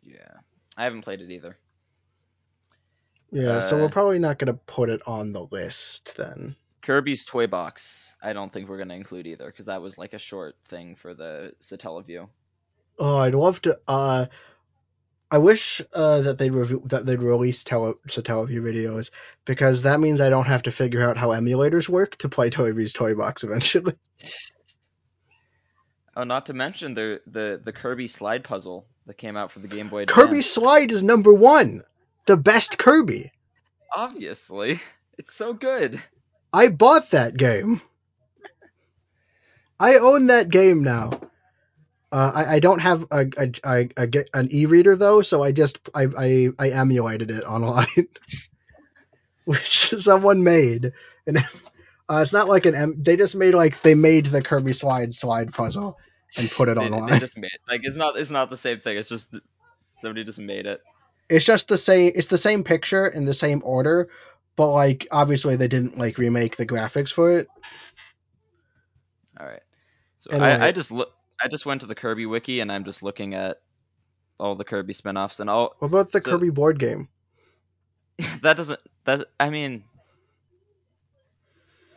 Yeah, 0.04 0.40
I 0.76 0.84
haven't 0.84 1.02
played 1.04 1.22
it 1.22 1.32
either. 1.32 1.58
Yeah, 3.32 3.60
so 3.60 3.78
Uh, 3.78 3.82
we're 3.82 3.90
probably 3.90 4.20
not 4.20 4.40
gonna 4.40 4.54
put 4.54 4.90
it 4.90 5.02
on 5.08 5.32
the 5.32 5.46
list 5.46 6.16
then. 6.18 6.56
Kirby's 6.82 7.26
Toy 7.26 7.48
Box, 7.48 8.16
I 8.22 8.34
don't 8.34 8.52
think 8.52 8.70
we're 8.70 8.78
gonna 8.78 8.96
include 8.96 9.28
either, 9.28 9.48
because 9.48 9.66
that 9.66 9.82
was 9.82 9.98
like 9.98 10.14
a 10.14 10.20
short 10.20 10.58
thing 10.66 10.96
for 10.96 11.14
the 11.14 11.54
Satellaview. 11.60 12.30
Oh, 13.00 13.18
I'd 13.18 13.36
love 13.36 13.62
to. 13.64 13.80
Uh, 13.88 14.26
I 15.30 15.40
wish 15.40 15.82
uh, 15.94 16.22
that 16.22 16.38
they'd 16.38 16.54
review 16.54 16.82
that 16.86 17.06
they'd 17.06 17.22
release 17.22 17.64
tele 17.64 17.96
Satellaview 18.08 18.62
videos 18.62 19.12
because 19.46 19.84
that 19.84 20.00
means 20.00 20.22
I 20.22 20.30
don't 20.30 20.48
have 20.48 20.64
to 20.64 20.72
figure 20.72 21.08
out 21.08 21.18
how 21.18 21.30
emulators 21.30 21.90
work 21.90 22.16
to 22.18 22.30
play 22.30 22.50
Toby's 22.50 22.94
Toy 22.94 23.14
Box 23.14 23.44
eventually. 23.44 23.94
Oh, 26.18 26.24
not 26.24 26.48
to 26.48 26.54
mention 26.54 26.96
the 26.96 27.22
the 27.28 27.62
the 27.64 27.72
Kirby 27.72 28.08
slide 28.08 28.44
puzzle 28.44 28.88
that 29.06 29.20
came 29.20 29.38
out 29.38 29.52
for 29.52 29.60
the 29.60 29.68
Game 29.68 29.88
Boy 29.88 30.02
Advance. 30.02 30.20
Kirby 30.20 30.42
Slide 30.42 30.92
is 30.92 31.04
number 31.04 31.32
one, 31.32 31.84
the 32.26 32.36
best 32.36 32.80
Kirby. 32.80 33.32
Obviously, 33.96 34.82
it's 35.20 35.32
so 35.32 35.54
good. 35.54 36.02
I 36.52 36.70
bought 36.70 37.12
that 37.12 37.38
game. 37.38 37.82
I 39.80 39.98
own 40.00 40.28
that 40.28 40.50
game 40.50 40.84
now. 40.84 41.12
Uh, 42.12 42.32
I, 42.34 42.56
I 42.56 42.60
don't 42.60 42.80
have 42.80 43.06
a, 43.12 43.26
a, 43.38 43.52
a, 43.66 43.90
a 43.98 44.24
an 44.34 44.48
e-reader 44.52 44.96
though, 44.96 45.22
so 45.22 45.44
I 45.44 45.52
just 45.52 45.90
I, 45.94 46.08
I, 46.18 46.50
I 46.58 46.70
emulated 46.70 47.32
it 47.32 47.44
online, 47.44 48.08
which 49.46 49.90
someone 49.90 50.44
made, 50.44 50.94
and 51.26 51.38
uh, 51.38 52.20
it's 52.22 52.32
not 52.32 52.48
like 52.48 52.66
an 52.66 52.76
em- 52.76 53.04
they 53.04 53.18
just 53.18 53.36
made 53.36 53.54
like 53.54 53.82
they 53.82 53.96
made 53.96 54.28
the 54.28 54.42
Kirby 54.42 54.72
Slide 54.72 55.14
slide 55.14 55.54
puzzle 55.54 55.98
and 56.38 56.50
put 56.50 56.70
it 56.70 56.78
They, 56.78 56.90
they 56.90 56.90
online. 56.92 57.20
just 57.20 57.38
made 57.38 57.52
like 57.68 57.82
it's 57.84 57.98
not 57.98 58.18
it's 58.18 58.32
not 58.32 58.50
the 58.50 58.58
same 58.58 58.80
thing. 58.80 58.98
It's 58.98 59.10
just 59.10 59.34
somebody 60.02 60.24
just 60.24 60.40
made 60.40 60.66
it. 60.66 60.80
It's 61.30 61.46
just 61.46 61.68
the 61.68 61.78
same. 61.78 62.14
It's 62.16 62.28
the 62.28 62.38
same 62.38 62.64
picture 62.64 63.06
in 63.06 63.26
the 63.26 63.34
same 63.34 63.62
order, 63.66 64.08
but 64.56 64.72
like 64.72 65.08
obviously 65.12 65.58
they 65.58 65.68
didn't 65.68 65.98
like 65.98 66.18
remake 66.18 66.56
the 66.56 66.66
graphics 66.66 67.12
for 67.12 67.38
it. 67.40 67.50
All 69.40 69.46
right. 69.46 69.62
So 70.20 70.32
Anyway. 70.32 70.48
I, 70.48 70.68
I 70.68 70.72
just 70.72 70.92
look 70.92 71.10
I 71.42 71.48
just 71.48 71.66
went 71.66 71.82
to 71.82 71.88
the 71.88 71.96
Kirby 71.96 72.26
wiki 72.26 72.60
and 72.60 72.72
I'm 72.72 72.84
just 72.86 73.04
looking 73.04 73.34
at 73.36 73.58
all 74.40 74.56
the 74.56 74.64
Kirby 74.64 74.94
spin-offs 74.94 75.40
and 75.40 75.50
all 75.50 75.76
What 75.80 75.88
about 75.88 76.12
the 76.12 76.22
So- 76.22 76.32
Kirby 76.32 76.50
board 76.50 76.80
game? 76.80 77.10
that 78.42 78.58
doesn't 78.58 78.80
that 79.06 79.28
I 79.40 79.50
mean 79.52 79.84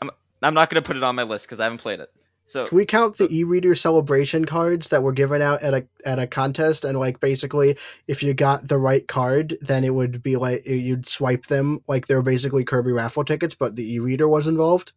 I'm 0.02 0.10
I'm 0.42 0.54
not 0.54 0.68
gonna 0.70 0.82
put 0.82 0.96
it 0.96 1.02
on 1.02 1.14
my 1.14 1.22
list 1.22 1.46
because 1.46 1.60
I 1.60 1.64
haven't 1.64 1.78
played 1.78 2.00
it. 2.00 2.10
So 2.46 2.66
Can 2.66 2.76
we 2.76 2.84
count 2.84 3.16
the 3.16 3.24
uh, 3.24 3.28
e-reader 3.30 3.74
celebration 3.76 4.44
cards 4.44 4.88
that 4.88 5.02
were 5.04 5.12
given 5.12 5.40
out 5.40 5.62
at 5.62 5.72
a 5.72 5.86
at 6.04 6.18
a 6.18 6.26
contest 6.26 6.84
and 6.84 6.98
like 6.98 7.20
basically 7.20 7.76
if 8.08 8.22
you 8.22 8.34
got 8.34 8.66
the 8.66 8.76
right 8.78 9.06
card 9.06 9.56
then 9.60 9.84
it 9.84 9.94
would 9.94 10.22
be 10.22 10.36
like 10.36 10.66
you'd 10.66 11.06
swipe 11.08 11.46
them 11.46 11.80
like 11.86 12.06
they 12.06 12.14
were 12.16 12.22
basically 12.22 12.64
Kirby 12.64 12.92
raffle 12.92 13.24
tickets 13.24 13.54
but 13.54 13.76
the 13.76 13.94
e-reader 13.94 14.26
was 14.28 14.48
involved. 14.48 14.92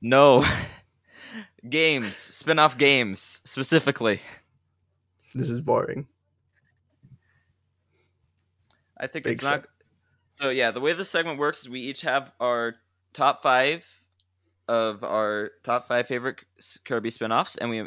no 0.00 0.44
games 1.70 2.16
spin-off 2.16 2.78
games 2.78 3.40
specifically. 3.44 4.20
this 5.34 5.50
is 5.50 5.60
boring. 5.60 6.06
I 8.98 9.06
think 9.06 9.24
Big 9.24 9.34
it's 9.34 9.42
not. 9.42 9.66
So 10.32 10.50
yeah, 10.50 10.70
the 10.70 10.80
way 10.80 10.92
this 10.92 11.10
segment 11.10 11.38
works 11.38 11.60
is 11.60 11.68
we 11.68 11.80
each 11.80 12.02
have 12.02 12.32
our 12.40 12.74
top 13.12 13.42
five 13.42 13.86
of 14.68 15.04
our 15.04 15.50
top 15.64 15.88
five 15.88 16.06
favorite 16.06 16.40
Kirby 16.84 17.10
spin-offs, 17.10 17.56
and 17.56 17.70
we 17.70 17.86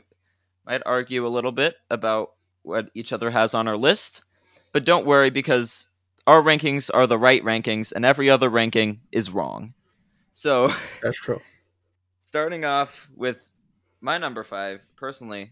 might 0.65 0.81
argue 0.85 1.25
a 1.25 1.29
little 1.29 1.51
bit 1.51 1.75
about 1.89 2.31
what 2.63 2.89
each 2.93 3.13
other 3.13 3.29
has 3.29 3.53
on 3.53 3.67
our 3.67 3.77
list. 3.77 4.23
But 4.71 4.85
don't 4.85 5.05
worry 5.05 5.29
because 5.29 5.87
our 6.27 6.41
rankings 6.41 6.91
are 6.93 7.07
the 7.07 7.17
right 7.17 7.43
rankings, 7.43 7.91
and 7.91 8.05
every 8.05 8.29
other 8.29 8.49
ranking 8.49 9.01
is 9.11 9.31
wrong. 9.31 9.73
So 10.33 10.71
that's 11.01 11.17
true. 11.17 11.41
Starting 12.19 12.63
off 12.65 13.09
with 13.15 13.49
my 14.01 14.17
number 14.17 14.43
five, 14.43 14.81
personally, 14.95 15.51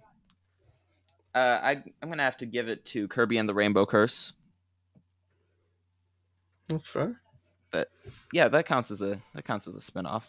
uh, 1.36 1.60
I 1.62 1.84
I'm 2.02 2.10
gonna 2.10 2.24
have 2.24 2.38
to 2.38 2.46
give 2.46 2.68
it 2.68 2.86
to 2.86 3.08
Kirby 3.08 3.38
and 3.38 3.48
the 3.48 3.54
Rainbow 3.54 3.86
Curse. 3.86 4.34
That's 6.68 6.88
fair. 6.88 7.20
But 7.72 7.90
yeah, 8.32 8.48
that 8.50 8.66
counts 8.66 8.92
as 8.92 9.02
a 9.02 9.22
that 9.36 9.46
counts 9.46 9.68
as 9.68 9.76
a 9.76 9.80
spinoff. 9.80 10.24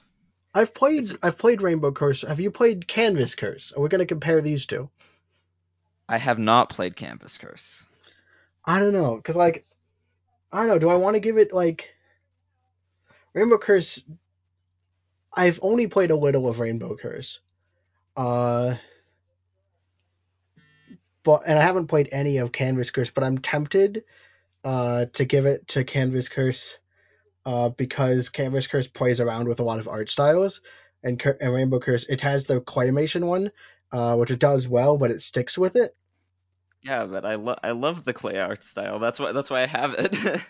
I've 0.54 0.74
played 0.74 1.06
I've 1.22 1.38
played 1.38 1.62
Rainbow 1.62 1.92
Curse. 1.92 2.22
Have 2.22 2.40
you 2.40 2.50
played 2.50 2.88
Canvas 2.88 3.34
Curse? 3.34 3.72
Are 3.72 3.80
we 3.80 3.88
gonna 3.88 4.06
compare 4.06 4.40
these 4.40 4.66
two? 4.66 4.90
I 6.08 6.18
have 6.18 6.38
not 6.38 6.70
played 6.70 6.96
Canvas 6.96 7.38
Curse. 7.38 7.86
I 8.64 8.80
don't 8.80 8.92
know, 8.92 9.20
cause 9.22 9.36
like, 9.36 9.66
I 10.52 10.58
don't 10.58 10.68
know. 10.68 10.78
Do 10.78 10.88
I 10.90 10.96
want 10.96 11.16
to 11.16 11.20
give 11.20 11.38
it 11.38 11.52
like 11.52 11.94
Rainbow 13.34 13.58
Curse? 13.58 14.04
I've 15.34 15.60
only 15.62 15.86
played 15.86 16.10
a 16.10 16.16
little 16.16 16.48
of 16.48 16.58
Rainbow 16.58 16.96
Curse, 16.96 17.40
uh, 18.18 18.74
but 21.22 21.42
and 21.46 21.58
I 21.58 21.62
haven't 21.62 21.86
played 21.86 22.08
any 22.10 22.38
of 22.38 22.52
Canvas 22.52 22.90
Curse. 22.90 23.10
But 23.10 23.22
I'm 23.22 23.38
tempted, 23.38 24.04
uh, 24.64 25.06
to 25.14 25.24
give 25.24 25.46
it 25.46 25.68
to 25.68 25.84
Canvas 25.84 26.28
Curse, 26.28 26.78
uh, 27.46 27.68
because 27.68 28.28
Canvas 28.28 28.66
Curse 28.66 28.88
plays 28.88 29.20
around 29.20 29.46
with 29.46 29.60
a 29.60 29.62
lot 29.62 29.78
of 29.78 29.86
art 29.86 30.10
styles, 30.10 30.60
and, 31.02 31.24
and 31.40 31.54
Rainbow 31.54 31.78
Curse 31.78 32.04
it 32.08 32.20
has 32.22 32.46
the 32.46 32.60
claymation 32.60 33.24
one, 33.24 33.52
uh, 33.92 34.16
which 34.16 34.32
it 34.32 34.40
does 34.40 34.66
well, 34.66 34.98
but 34.98 35.12
it 35.12 35.22
sticks 35.22 35.56
with 35.56 35.76
it. 35.76 35.94
Yeah, 36.82 37.06
but 37.06 37.24
I 37.24 37.36
love 37.36 37.58
I 37.62 37.70
love 37.70 38.02
the 38.02 38.12
clay 38.12 38.40
art 38.40 38.64
style. 38.64 38.98
That's 38.98 39.20
why 39.20 39.30
that's 39.32 39.50
why 39.50 39.62
I 39.62 39.66
have 39.66 39.94
it. 39.94 40.42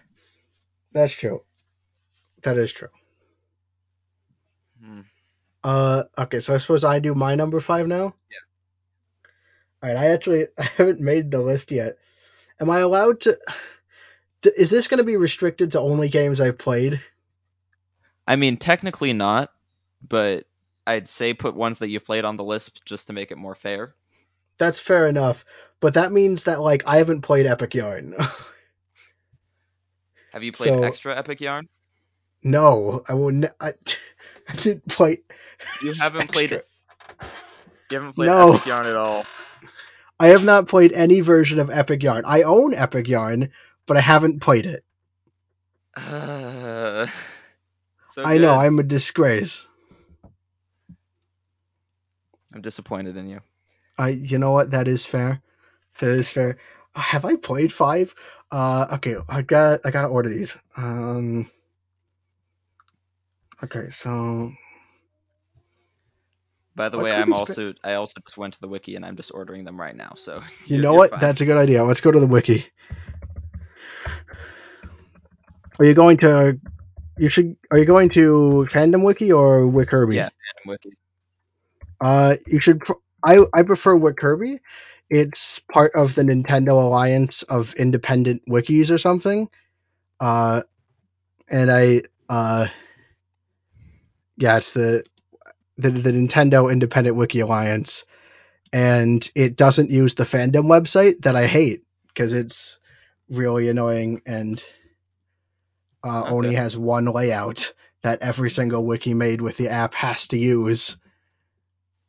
that's 0.92 1.12
true. 1.12 1.42
That 2.42 2.56
is 2.56 2.72
true. 2.72 2.88
Hmm. 4.82 5.00
Uh, 5.64 6.04
okay, 6.16 6.40
so 6.40 6.54
I 6.54 6.58
suppose 6.58 6.84
I 6.84 6.98
do 6.98 7.14
my 7.14 7.34
number 7.34 7.60
five 7.60 7.86
now. 7.86 8.14
Yeah. 8.30 8.38
All 9.82 9.88
right, 9.90 9.96
I 9.98 10.06
actually 10.08 10.46
I 10.58 10.64
haven't 10.76 11.00
made 11.00 11.30
the 11.30 11.40
list 11.40 11.70
yet. 11.70 11.98
Am 12.60 12.70
I 12.70 12.80
allowed 12.80 13.20
to? 13.20 13.38
Is 14.56 14.70
this 14.70 14.86
going 14.88 14.98
to 14.98 15.04
be 15.04 15.16
restricted 15.16 15.72
to 15.72 15.80
only 15.80 16.08
games 16.08 16.40
I've 16.40 16.58
played? 16.58 17.00
I 18.26 18.36
mean, 18.36 18.56
technically 18.56 19.12
not, 19.12 19.50
but 20.06 20.44
I'd 20.86 21.08
say 21.08 21.34
put 21.34 21.54
ones 21.54 21.80
that 21.80 21.88
you've 21.88 22.04
played 22.04 22.24
on 22.24 22.36
the 22.36 22.44
list 22.44 22.84
just 22.84 23.08
to 23.08 23.12
make 23.12 23.30
it 23.30 23.38
more 23.38 23.54
fair. 23.54 23.94
That's 24.58 24.80
fair 24.80 25.08
enough, 25.08 25.44
but 25.80 25.94
that 25.94 26.12
means 26.12 26.44
that 26.44 26.60
like 26.60 26.86
I 26.86 26.98
haven't 26.98 27.22
played 27.22 27.46
Epic 27.46 27.74
Yarn. 27.74 28.14
Have 30.32 30.42
you 30.42 30.52
played 30.52 30.70
so, 30.70 30.82
extra 30.82 31.16
Epic 31.16 31.40
Yarn? 31.40 31.68
No, 32.42 33.02
I 33.08 33.14
will. 33.14 33.44
I, 33.60 33.72
I 34.52 34.56
didn't 34.56 34.88
play. 34.88 35.18
You 35.82 35.92
haven't 35.92 36.22
extra. 36.22 36.32
played 36.32 36.52
it. 36.52 36.68
You 37.90 37.98
haven't 37.98 38.14
played 38.14 38.28
no. 38.28 38.54
Epic 38.54 38.66
Yarn 38.66 38.86
at 38.86 38.96
all. 38.96 39.24
I 40.20 40.28
have 40.28 40.44
not 40.44 40.68
played 40.68 40.92
any 40.92 41.20
version 41.20 41.58
of 41.58 41.70
Epic 41.70 42.02
Yarn. 42.02 42.24
I 42.26 42.42
own 42.42 42.74
Epic 42.74 43.08
Yarn, 43.08 43.50
but 43.86 43.96
I 43.96 44.00
haven't 44.00 44.40
played 44.40 44.66
it. 44.66 44.84
Uh, 45.96 47.06
so 48.10 48.24
I 48.24 48.38
know 48.38 48.54
I'm 48.54 48.78
a 48.78 48.82
disgrace. 48.82 49.66
I'm 52.52 52.62
disappointed 52.62 53.16
in 53.16 53.28
you. 53.28 53.40
I 53.98 54.10
you 54.10 54.38
know 54.38 54.52
what 54.52 54.70
that 54.70 54.88
is 54.88 55.04
fair. 55.04 55.42
That 55.98 56.10
is 56.10 56.30
fair. 56.30 56.58
Have 56.94 57.24
I 57.24 57.36
played 57.36 57.72
five? 57.72 58.14
Uh, 58.50 58.86
okay, 58.94 59.16
I 59.28 59.42
got 59.42 59.80
I 59.84 59.90
gotta 59.90 60.08
order 60.08 60.28
these. 60.28 60.56
Um, 60.76 61.50
okay, 63.64 63.90
so. 63.90 64.52
By 66.74 66.88
the 66.90 66.98
way, 66.98 67.12
I'm 67.12 67.32
also 67.32 67.74
I 67.82 67.94
also 67.94 68.20
just 68.20 68.38
went 68.38 68.54
to 68.54 68.60
the 68.60 68.68
wiki 68.68 68.94
and 68.94 69.04
I'm 69.04 69.16
just 69.16 69.32
ordering 69.34 69.64
them 69.64 69.80
right 69.80 69.96
now. 69.96 70.14
So 70.16 70.42
you 70.66 70.78
know 70.78 70.94
what? 70.94 71.10
Fine. 71.10 71.20
That's 71.20 71.40
a 71.40 71.44
good 71.44 71.56
idea. 71.56 71.82
Let's 71.82 72.00
go 72.00 72.12
to 72.12 72.20
the 72.20 72.26
wiki. 72.26 72.66
Are 75.78 75.84
you 75.84 75.94
going 75.94 76.18
to? 76.18 76.58
You 77.18 77.28
should. 77.28 77.56
Are 77.70 77.78
you 77.78 77.84
going 77.84 78.10
to 78.10 78.66
Fandom 78.70 79.04
Wiki 79.04 79.32
or 79.32 79.62
Wikirby? 79.62 80.14
Yeah, 80.14 80.28
Fandom 80.28 80.68
Wiki. 80.68 80.90
Uh, 82.00 82.36
you 82.46 82.60
should. 82.60 82.82
I 83.24 83.40
I 83.54 83.62
prefer 83.62 83.96
Wikirby. 83.96 84.60
It's 85.10 85.58
part 85.60 85.92
of 85.94 86.14
the 86.14 86.22
Nintendo 86.22 86.72
Alliance 86.84 87.42
of 87.42 87.74
Independent 87.74 88.42
Wikis 88.48 88.92
or 88.92 88.98
something. 88.98 89.48
Uh, 90.20 90.62
and 91.50 91.70
I 91.70 92.02
uh, 92.28 92.66
yeah, 94.38 94.56
it's 94.56 94.72
the 94.72 95.04
the 95.76 95.90
the 95.90 96.12
Nintendo 96.12 96.72
Independent 96.72 97.16
Wiki 97.16 97.40
Alliance, 97.40 98.04
and 98.72 99.28
it 99.34 99.56
doesn't 99.56 99.90
use 99.90 100.14
the 100.14 100.24
fandom 100.24 100.66
website 100.66 101.22
that 101.22 101.36
I 101.36 101.46
hate 101.46 101.84
because 102.08 102.32
it's 102.32 102.78
really 103.28 103.68
annoying 103.68 104.22
and 104.26 104.62
uh, 106.04 106.22
okay. 106.22 106.30
only 106.30 106.54
has 106.54 106.76
one 106.76 107.04
layout 107.06 107.72
that 108.02 108.22
every 108.22 108.50
single 108.50 108.86
wiki 108.86 109.12
made 109.12 109.40
with 109.40 109.56
the 109.56 109.68
app 109.68 109.94
has 109.94 110.28
to 110.28 110.38
use, 110.38 110.96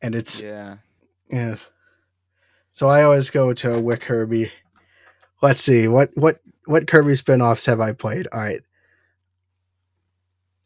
and 0.00 0.14
it's 0.14 0.40
yeah 0.42 0.76
yeah. 1.30 1.56
So 2.72 2.88
I 2.88 3.02
always 3.02 3.30
go 3.30 3.52
to 3.52 3.68
Wikirby. 3.68 4.50
Let's 5.42 5.60
see 5.60 5.88
what 5.88 6.10
what 6.14 6.40
what 6.64 6.86
Kirby 6.86 7.14
spinoffs 7.14 7.66
have 7.66 7.80
I 7.80 7.92
played. 7.92 8.28
All 8.32 8.38
right. 8.38 8.62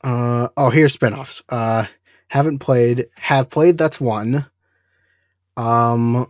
Uh 0.05 0.49
oh, 0.55 0.69
here's 0.69 0.95
spinoffs. 0.95 1.43
Uh, 1.49 1.87
haven't 2.29 2.59
played. 2.59 3.07
Have 3.17 3.49
played. 3.49 3.79
That's 3.79 3.99
one. 3.99 4.45
Um, 5.57 6.29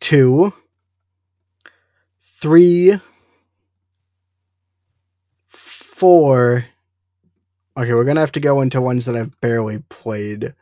two, 0.00 0.52
three, 2.22 2.98
four. 5.48 6.64
Okay, 7.76 7.94
we're 7.94 8.04
gonna 8.04 8.18
have 8.18 8.32
to 8.32 8.40
go 8.40 8.62
into 8.62 8.80
ones 8.80 9.04
that 9.04 9.14
I've 9.14 9.40
barely 9.40 9.78
played 9.88 10.54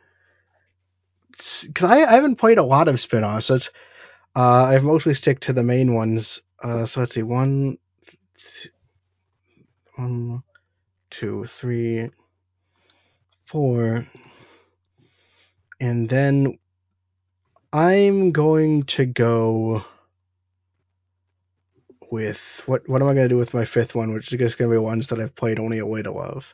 because 1.31 1.83
I, 1.83 2.03
I, 2.03 2.13
haven't 2.13 2.35
played 2.35 2.59
a 2.59 2.63
lot 2.63 2.87
of 2.87 2.99
spin-offs. 2.99 3.47
So 3.47 3.55
it's, 3.55 3.71
uh, 4.35 4.65
I've 4.65 4.83
mostly 4.83 5.15
stick 5.15 5.39
to 5.41 5.53
the 5.53 5.63
main 5.63 5.93
ones. 5.93 6.41
Uh, 6.63 6.85
so 6.85 6.99
let's 6.99 7.13
see, 7.13 7.23
one, 7.23 7.77
two, 8.35 8.69
one, 9.95 10.43
two, 11.17 11.45
three, 11.45 12.11
four, 13.45 14.05
and 15.81 16.07
then 16.07 16.55
I'm 17.73 18.31
going 18.31 18.83
to 18.83 19.07
go 19.07 19.83
with 22.11 22.61
what? 22.67 22.87
What 22.87 23.01
am 23.01 23.07
I 23.07 23.15
going 23.15 23.25
to 23.25 23.33
do 23.33 23.39
with 23.39 23.55
my 23.55 23.65
fifth 23.65 23.95
one? 23.95 24.13
Which 24.13 24.31
is 24.31 24.39
just 24.39 24.59
going 24.59 24.69
to 24.69 24.75
be 24.75 24.79
ones 24.79 25.07
that 25.07 25.19
I've 25.19 25.35
played 25.35 25.59
only 25.59 25.79
a 25.79 25.87
way 25.87 26.03
to 26.03 26.11
love. 26.11 26.53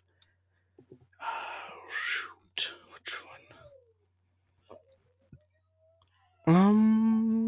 Um. 6.47 7.42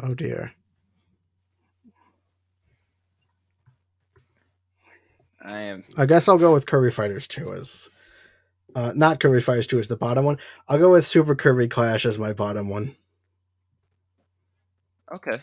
Oh 0.00 0.14
dear. 0.14 0.52
I 5.42 5.60
am. 5.60 5.84
I 5.96 6.06
guess 6.06 6.28
I'll 6.28 6.38
go 6.38 6.52
with 6.52 6.66
Kirby 6.66 6.90
Fighters 6.90 7.26
2 7.28 7.54
as. 7.54 7.88
Uh, 8.74 8.92
not 8.94 9.18
Kirby 9.18 9.40
Fighters 9.40 9.66
2 9.66 9.78
as 9.80 9.88
the 9.88 9.96
bottom 9.96 10.24
one. 10.24 10.38
I'll 10.68 10.78
go 10.78 10.90
with 10.90 11.06
Super 11.06 11.34
Kirby 11.34 11.68
Clash 11.68 12.04
as 12.06 12.18
my 12.18 12.32
bottom 12.32 12.68
one. 12.68 12.94
Okay. 15.12 15.42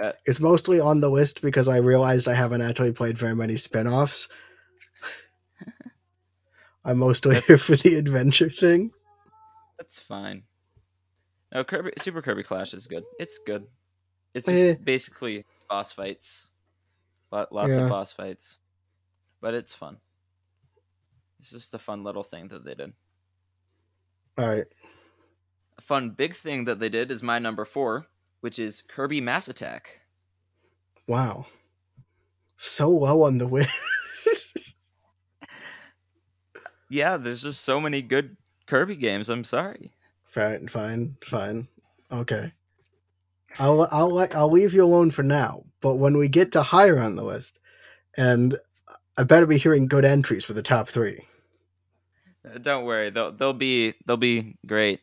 Uh, 0.00 0.12
it's 0.26 0.40
mostly 0.40 0.80
on 0.80 1.00
the 1.00 1.08
list 1.08 1.40
because 1.40 1.68
I 1.68 1.78
realized 1.78 2.28
I 2.28 2.34
haven't 2.34 2.62
actually 2.62 2.92
played 2.92 3.16
very 3.16 3.34
many 3.34 3.56
spin-offs. 3.56 4.28
I'm 6.84 6.98
mostly 6.98 7.40
here 7.46 7.58
for 7.58 7.76
the 7.76 7.94
adventure 7.94 8.50
thing. 8.50 8.90
That's 9.78 9.98
fine. 10.00 10.42
No, 11.52 11.64
Kirby, 11.64 11.92
Super 11.98 12.22
Kirby 12.22 12.42
Clash 12.42 12.74
is 12.74 12.86
good. 12.86 13.04
It's 13.18 13.38
good. 13.46 13.66
It's 14.34 14.46
just 14.46 14.58
eh. 14.62 14.74
basically 14.82 15.44
boss 15.68 15.92
fights. 15.92 16.50
Lots 17.30 17.76
Yeah. 17.76 17.84
of 17.84 17.88
boss 17.90 18.12
fights, 18.12 18.58
but 19.40 19.54
it's 19.54 19.74
fun. 19.74 19.98
It's 21.40 21.50
just 21.50 21.74
a 21.74 21.78
fun 21.78 22.02
little 22.02 22.22
thing 22.22 22.48
that 22.48 22.64
they 22.64 22.74
did. 22.74 22.92
All 24.38 24.48
right. 24.48 24.66
A 25.78 25.82
fun 25.82 26.10
big 26.10 26.34
thing 26.34 26.64
that 26.66 26.78
they 26.80 26.88
did 26.88 27.10
is 27.10 27.22
my 27.22 27.38
number 27.38 27.64
four, 27.64 28.06
which 28.40 28.58
is 28.58 28.82
Kirby 28.82 29.20
Mass 29.20 29.48
Attack. 29.48 30.00
Wow. 31.06 31.46
So 32.56 32.88
low 32.88 33.24
on 33.24 33.38
the 33.38 33.46
list. 33.46 33.70
Yeah, 36.88 37.16
there's 37.16 37.42
just 37.42 37.62
so 37.62 37.80
many 37.80 38.00
good 38.02 38.36
Kirby 38.66 38.96
games. 38.96 39.28
I'm 39.28 39.44
sorry. 39.44 39.92
Fine, 40.36 40.68
fine, 40.68 41.16
fine. 41.24 41.68
Okay. 42.12 42.52
I'll 43.58 43.88
I'll 43.90 44.12
let 44.12 44.36
I'll 44.36 44.50
leave 44.50 44.74
you 44.74 44.84
alone 44.84 45.10
for 45.10 45.22
now. 45.22 45.64
But 45.80 45.94
when 45.94 46.18
we 46.18 46.28
get 46.28 46.52
to 46.52 46.62
higher 46.62 46.98
on 46.98 47.16
the 47.16 47.24
list, 47.24 47.58
and 48.16 48.58
I 49.16 49.24
better 49.24 49.46
be 49.46 49.56
hearing 49.56 49.88
good 49.88 50.04
entries 50.04 50.44
for 50.44 50.52
the 50.52 50.62
top 50.62 50.88
three. 50.88 51.24
Uh, 52.44 52.58
Don't 52.58 52.84
worry, 52.84 53.10
they'll 53.10 53.32
they'll 53.32 53.54
be 53.54 53.94
they'll 54.04 54.18
be 54.18 54.56
great. 54.66 55.00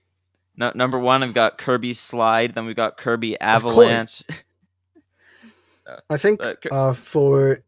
No, 0.55 0.71
number 0.75 0.99
one, 0.99 1.23
I've 1.23 1.33
got 1.33 1.57
Kirby 1.57 1.95
Slide. 1.95 2.53
Then 2.53 2.67
we've 2.67 2.75
got 2.75 2.97
Kirby. 2.97 3.39
Avalanche. 3.39 4.23
I 6.09 6.17
think 6.17 6.45
Uh, 6.45 6.53
uh, 6.71 6.93
for 6.93 7.59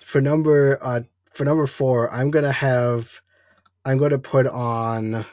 for 0.00 0.20
number 0.22 0.78
uh, 0.80 1.02
for 1.32 1.44
number 1.44 1.66
four, 1.66 2.10
I'm 2.10 2.30
gonna 2.30 2.52
have 2.52 3.20
I'm 3.84 3.98
gonna 3.98 4.18
put 4.18 4.46
on 4.46 5.26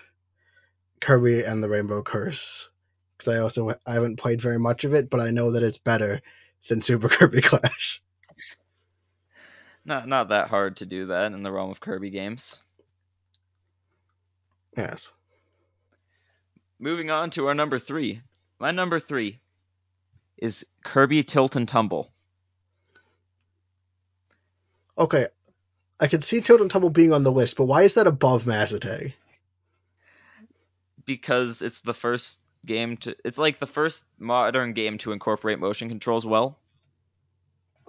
Kirby 0.99 1.43
and 1.43 1.63
the 1.63 1.69
Rainbow 1.69 2.01
Curse 2.03 2.69
because 3.17 3.33
I 3.33 3.39
also 3.39 3.69
I 3.85 3.93
haven't 3.93 4.17
played 4.17 4.41
very 4.41 4.57
much 4.57 4.85
of 4.85 4.93
it, 4.93 5.09
but 5.09 5.19
I 5.19 5.31
know 5.31 5.51
that 5.51 5.63
it's 5.63 5.77
better 5.77 6.21
than 6.67 6.81
Super 6.81 7.09
Kirby 7.09 7.41
Clash. 7.41 8.01
Not 9.85 10.07
not 10.07 10.29
that 10.29 10.47
hard 10.47 10.77
to 10.77 10.85
do 10.85 11.07
that 11.07 11.31
in 11.31 11.43
the 11.43 11.51
realm 11.51 11.71
of 11.71 11.79
Kirby 11.79 12.09
games. 12.09 12.63
Yes. 14.75 15.11
Moving 16.79 17.09
on 17.11 17.31
to 17.31 17.47
our 17.47 17.53
number 17.53 17.79
three. 17.79 18.21
My 18.59 18.71
number 18.71 18.99
three 18.99 19.39
is 20.37 20.65
Kirby 20.83 21.23
Tilt 21.23 21.55
and 21.55 21.67
Tumble. 21.67 22.09
Okay. 24.97 25.27
I 25.99 26.07
can 26.07 26.21
see 26.21 26.39
Tilt 26.39 26.61
and 26.61 26.71
Tumble 26.71 26.89
being 26.89 27.11
on 27.11 27.23
the 27.23 27.31
list, 27.31 27.57
but 27.57 27.65
why 27.65 27.83
is 27.83 27.95
that 27.95 28.07
above 28.07 28.47
Attack? 28.47 29.13
Because 31.17 31.61
it's 31.63 31.81
the 31.81 31.93
first 31.93 32.39
game 32.65 32.97
to 32.97 33.15
it's 33.25 33.37
like 33.39 33.57
the 33.59 33.65
first 33.65 34.05
modern 34.19 34.73
game 34.73 34.97
to 34.99 35.11
incorporate 35.11 35.59
motion 35.59 35.89
controls 35.89 36.25
well. 36.25 36.59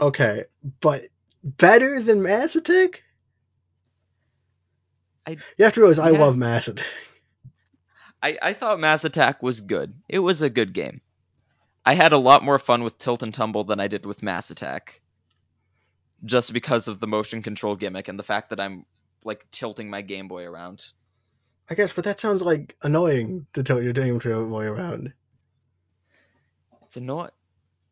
Okay, 0.01 0.45
but 0.81 1.03
better 1.45 2.01
than 2.01 2.23
Mass 2.23 2.57
Attack? 2.57 3.03
I- 5.27 5.37
you 5.59 5.65
have 5.65 5.75
to 5.75 5.81
realize 5.81 5.99
I 5.99 6.11
love 6.11 6.37
Mass 6.37 6.69
Attack. 6.69 6.87
I, 8.23 8.39
I 8.41 8.53
thought 8.55 8.81
Mass 8.81 9.05
Attack 9.05 9.43
was 9.43 9.61
good. 9.61 9.95
It 10.09 10.19
was 10.19 10.43
a 10.43 10.51
good 10.51 10.73
game. 10.73 11.01
I 11.85 11.95
had 11.95 12.13
a 12.13 12.19
lot 12.19 12.45
more 12.45 12.59
fun 12.59 12.83
with 12.85 12.99
Tilt 12.99 13.23
and 13.23 13.33
Tumble 13.33 13.65
than 13.65 13.81
I 13.81 13.89
did 13.89 14.05
with 14.05 14.23
Mass 14.23 14.51
Attack. 14.51 15.01
Just 16.25 16.53
because 16.53 16.89
of 16.89 17.01
the 17.01 17.07
motion 17.07 17.43
control 17.43 17.77
gimmick 17.77 18.09
and 18.09 18.19
the 18.19 18.23
fact 18.23 18.51
that 18.51 18.61
I'm 18.61 18.85
like 19.25 19.47
tilting 19.51 19.89
my 19.89 20.03
Game 20.03 20.29
Boy 20.29 20.45
around. 20.45 20.87
I 21.71 21.75
guess, 21.75 21.93
but 21.93 22.05
that 22.05 22.19
sounds 22.19 22.43
like 22.43 22.77
annoying 22.83 23.47
to 23.53 23.63
tell 23.63 23.81
your 23.81 23.93
game 23.93 24.19
to 24.21 24.45
way 24.45 24.67
around. 24.67 25.13
It's 26.83 26.97
annoying. 26.97 27.31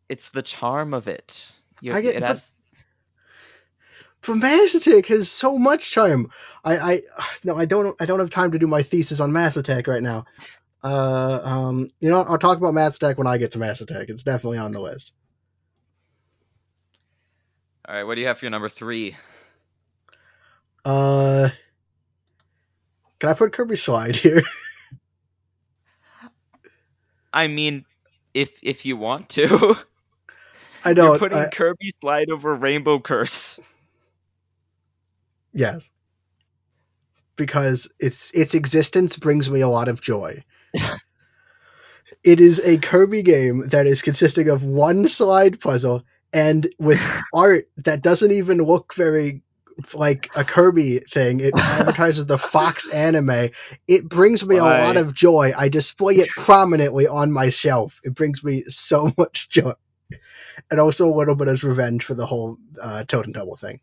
It's 0.08 0.30
the 0.30 0.42
charm 0.42 0.94
of 0.94 1.06
it. 1.06 1.52
You, 1.80 1.92
I 1.92 2.00
get- 2.00 2.16
it 2.16 2.20
but- 2.20 2.30
has 2.30 2.56
But 4.26 4.34
Mass 4.34 4.74
Attack 4.74 5.06
has 5.06 5.30
so 5.30 5.58
much 5.58 5.92
charm. 5.92 6.32
I, 6.64 6.76
I 6.78 7.00
no, 7.44 7.56
I 7.56 7.66
don't, 7.66 7.94
I 8.02 8.04
don't 8.06 8.18
have 8.18 8.30
time 8.30 8.50
to 8.50 8.58
do 8.58 8.66
my 8.66 8.82
thesis 8.82 9.20
on 9.20 9.30
Mass 9.32 9.56
Attack 9.56 9.86
right 9.86 10.02
now. 10.02 10.24
Uh, 10.82 11.40
um, 11.44 11.86
you 12.00 12.10
know. 12.10 12.22
I'll 12.22 12.38
talk 12.38 12.58
about 12.58 12.74
Mass 12.74 12.96
Attack 12.96 13.16
when 13.16 13.26
I 13.28 13.38
get 13.38 13.52
to 13.52 13.58
Mass 13.60 13.80
Attack. 13.80 14.08
It's 14.08 14.24
definitely 14.24 14.58
on 14.58 14.72
the 14.72 14.80
list. 14.80 15.12
All 17.88 17.94
right, 17.94 18.02
what 18.04 18.16
do 18.16 18.20
you 18.22 18.26
have 18.26 18.38
for 18.38 18.44
your 18.44 18.50
number 18.50 18.68
three? 18.68 19.16
Uh, 20.84 21.48
can 23.18 23.28
I 23.30 23.34
put 23.34 23.52
Kirby 23.52 23.76
Slide 23.76 24.16
here? 24.16 24.42
I 27.32 27.48
mean, 27.48 27.84
if 28.34 28.58
if 28.62 28.86
you 28.86 28.96
want 28.96 29.30
to, 29.30 29.76
I 30.84 30.92
know. 30.92 31.10
you're 31.10 31.18
putting 31.18 31.38
I- 31.38 31.48
Kirby 31.48 31.92
Slide 32.00 32.30
over 32.30 32.54
Rainbow 32.54 32.98
Curse. 33.00 33.60
Yes. 35.52 35.90
Because 37.36 37.88
its 37.98 38.30
its 38.32 38.54
existence 38.54 39.16
brings 39.16 39.50
me 39.50 39.60
a 39.60 39.68
lot 39.68 39.88
of 39.88 40.00
joy. 40.00 40.44
it 42.24 42.40
is 42.40 42.60
a 42.60 42.78
Kirby 42.78 43.22
game 43.22 43.68
that 43.68 43.86
is 43.86 44.02
consisting 44.02 44.48
of 44.48 44.64
one 44.64 45.06
slide 45.08 45.60
puzzle 45.60 46.02
and 46.32 46.68
with 46.78 47.00
art 47.32 47.68
that 47.78 48.02
doesn't 48.02 48.32
even 48.32 48.58
look 48.58 48.94
very 48.94 49.42
like 49.94 50.30
a 50.34 50.44
Kirby 50.44 50.98
thing. 51.00 51.40
It 51.40 51.54
advertises 51.58 52.26
the 52.26 52.38
Fox 52.38 52.88
anime. 52.88 53.50
It 53.86 54.08
brings 54.08 54.44
me 54.44 54.56
a 54.56 54.64
lot 54.64 54.96
of 54.96 55.14
joy. 55.14 55.52
I 55.56 55.68
display 55.68 56.14
it 56.16 56.28
prominently 56.30 57.06
on 57.06 57.30
my 57.32 57.50
shelf. 57.50 58.00
It 58.04 58.14
brings 58.14 58.42
me 58.42 58.64
so 58.68 59.12
much 59.18 59.48
joy. 59.48 59.72
And 60.70 60.80
also 60.80 61.08
a 61.08 61.14
little 61.14 61.34
bit 61.34 61.48
of 61.48 61.62
revenge 61.64 62.04
for 62.04 62.14
the 62.14 62.26
whole 62.26 62.56
uh, 62.82 63.04
Tilt 63.04 63.26
and 63.26 63.34
Tumble 63.34 63.56
thing. 63.56 63.80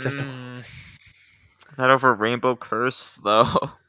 Just 0.00 0.18
a- 0.18 0.22
Mm, 0.22 0.64
not 1.78 1.90
over 1.90 2.12
Rainbow 2.12 2.56
Curse 2.56 3.20
though. 3.22 3.70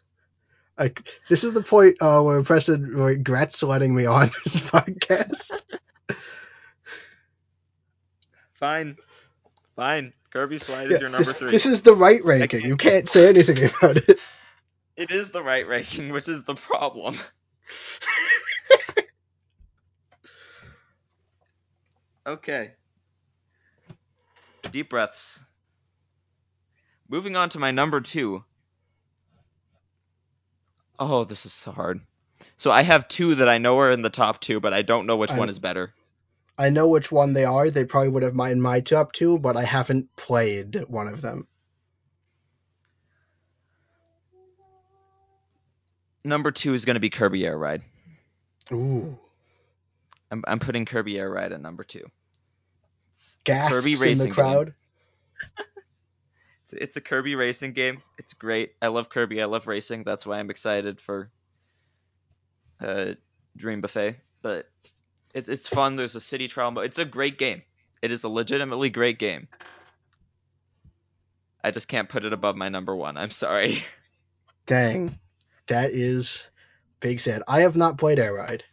Like 0.78 1.08
this 1.30 1.46
is 1.46 1.54
the 1.54 1.64
point 1.64 1.96
uh, 2.02 2.22
where 2.22 2.44
Preston 2.44 2.84
regrets 2.84 3.64
letting 3.64 3.96
me 3.96 4.08
on 4.08 4.30
this 4.44 4.60
podcast. 4.60 5.52
Fine, 8.66 8.98
fine. 9.76 10.12
Kirby 10.34 10.58
Slide 10.58 10.90
Yeah, 10.90 10.96
is 10.96 11.02
your 11.02 11.10
number 11.12 11.24
this, 11.24 11.34
three. 11.34 11.52
this 11.52 11.66
is 11.68 11.84
the 11.84 11.94
right 11.94 12.20
ranking. 12.26 12.48
can't- 12.62 12.64
You 12.64 12.78
can't 12.78 13.08
say 13.08 13.30
anything 13.30 13.58
about 13.64 13.98
it. 13.98 14.20
It 14.98 15.12
is 15.12 15.30
the 15.30 15.44
right 15.44 15.68
ranking, 15.68 16.10
which 16.12 16.28
is 16.28 16.46
the 16.46 16.56
problem. 16.56 17.16
Okay. 22.28 22.72
Deep 24.72 24.90
breaths. 24.90 25.44
Moving 27.08 27.36
on 27.36 27.50
to 27.50 27.60
my 27.60 27.72
number 27.72 28.02
two. 28.02 28.44
Oh, 30.98 31.24
this 31.24 31.46
is 31.46 31.54
so 31.54 31.72
hard. 31.72 32.02
So 32.58 32.72
I 32.72 32.82
have 32.82 33.08
two 33.08 33.36
that 33.36 33.50
I 33.50 33.60
know 33.60 33.80
are 33.80 33.92
in 33.92 34.02
the 34.02 34.10
top 34.10 34.40
two, 34.42 34.60
but 34.60 34.74
I 34.74 34.82
don't 34.82 35.06
know 35.06 35.18
which 35.18 35.32
I- 35.32 35.38
one 35.38 35.50
is 35.50 35.60
better. 35.60 35.94
I 36.58 36.70
know 36.70 36.88
which 36.88 37.12
one 37.12 37.34
they 37.34 37.46
are. 37.46 37.70
They 37.70 37.86
probably 37.86 38.10
would 38.10 38.24
have 38.24 38.34
my 38.34 38.52
in 38.52 38.62
my 38.62 38.80
top 38.80 39.12
two, 39.12 39.38
but 39.38 39.58
I 39.58 39.64
haven't 39.64 40.16
played 40.16 40.86
one 40.88 41.08
of 41.08 41.22
them. 41.22 41.48
Number 46.24 46.52
two 46.52 46.74
is 46.74 46.86
going 46.86 46.96
to 46.96 47.00
be 47.00 47.10
Kirby 47.10 47.46
Air 47.46 47.58
Ride. 47.58 47.84
Ooh, 48.72 49.18
I'm, 50.32 50.44
I'm 50.48 50.60
putting 50.60 50.86
Kirby 50.86 51.20
Air 51.20 51.30
Ride 51.30 51.52
at 51.52 51.62
number 51.62 51.84
two. 51.84 52.10
It's 53.12 53.38
gasps 53.44 53.76
Kirby 53.78 53.94
in 53.94 54.00
racing 54.00 54.18
the 54.18 54.26
game. 54.26 54.34
crowd. 54.34 54.74
It's, 56.66 56.74
it's 56.74 56.98
a 56.98 57.02
Kirby 57.02 57.36
racing 57.36 57.74
game. 57.74 58.02
It's 58.18 58.34
great. 58.34 58.74
I 58.82 58.88
love 58.88 59.08
Kirby. 59.10 59.40
I 59.40 59.46
love 59.46 59.68
racing. 59.68 60.04
That's 60.04 60.26
why 60.26 60.40
I'm 60.40 60.50
excited 60.50 61.00
for 61.00 61.30
uh, 62.82 63.14
Dream 63.56 63.82
Buffet. 63.82 64.16
But 64.42 64.68
it's 65.36 65.50
it's 65.50 65.68
fun. 65.68 65.98
There's 65.98 66.16
a 66.16 66.22
city 66.22 66.48
trial 66.48 66.72
mode. 66.72 66.86
It's 66.86 66.98
a 66.98 67.06
great 67.06 67.38
game. 67.38 67.62
It 68.02 68.12
is 68.12 68.24
a 68.24 68.30
legitimately 68.30 68.90
great 68.90 69.20
game. 69.20 69.48
I 71.64 71.72
just 71.72 71.88
can't 71.88 72.10
put 72.10 72.26
it 72.26 72.34
above 72.34 72.56
my 72.56 72.70
number 72.70 72.96
one. 72.96 73.18
I'm 73.18 73.32
sorry. 73.32 73.84
Dang, 74.66 75.20
that 75.68 75.92
is 75.92 76.42
big 77.02 77.20
sad. 77.20 77.44
I 77.48 77.62
have 77.62 77.76
not 77.76 77.98
played 77.98 78.18
Air 78.18 78.34
Ride, 78.34 78.64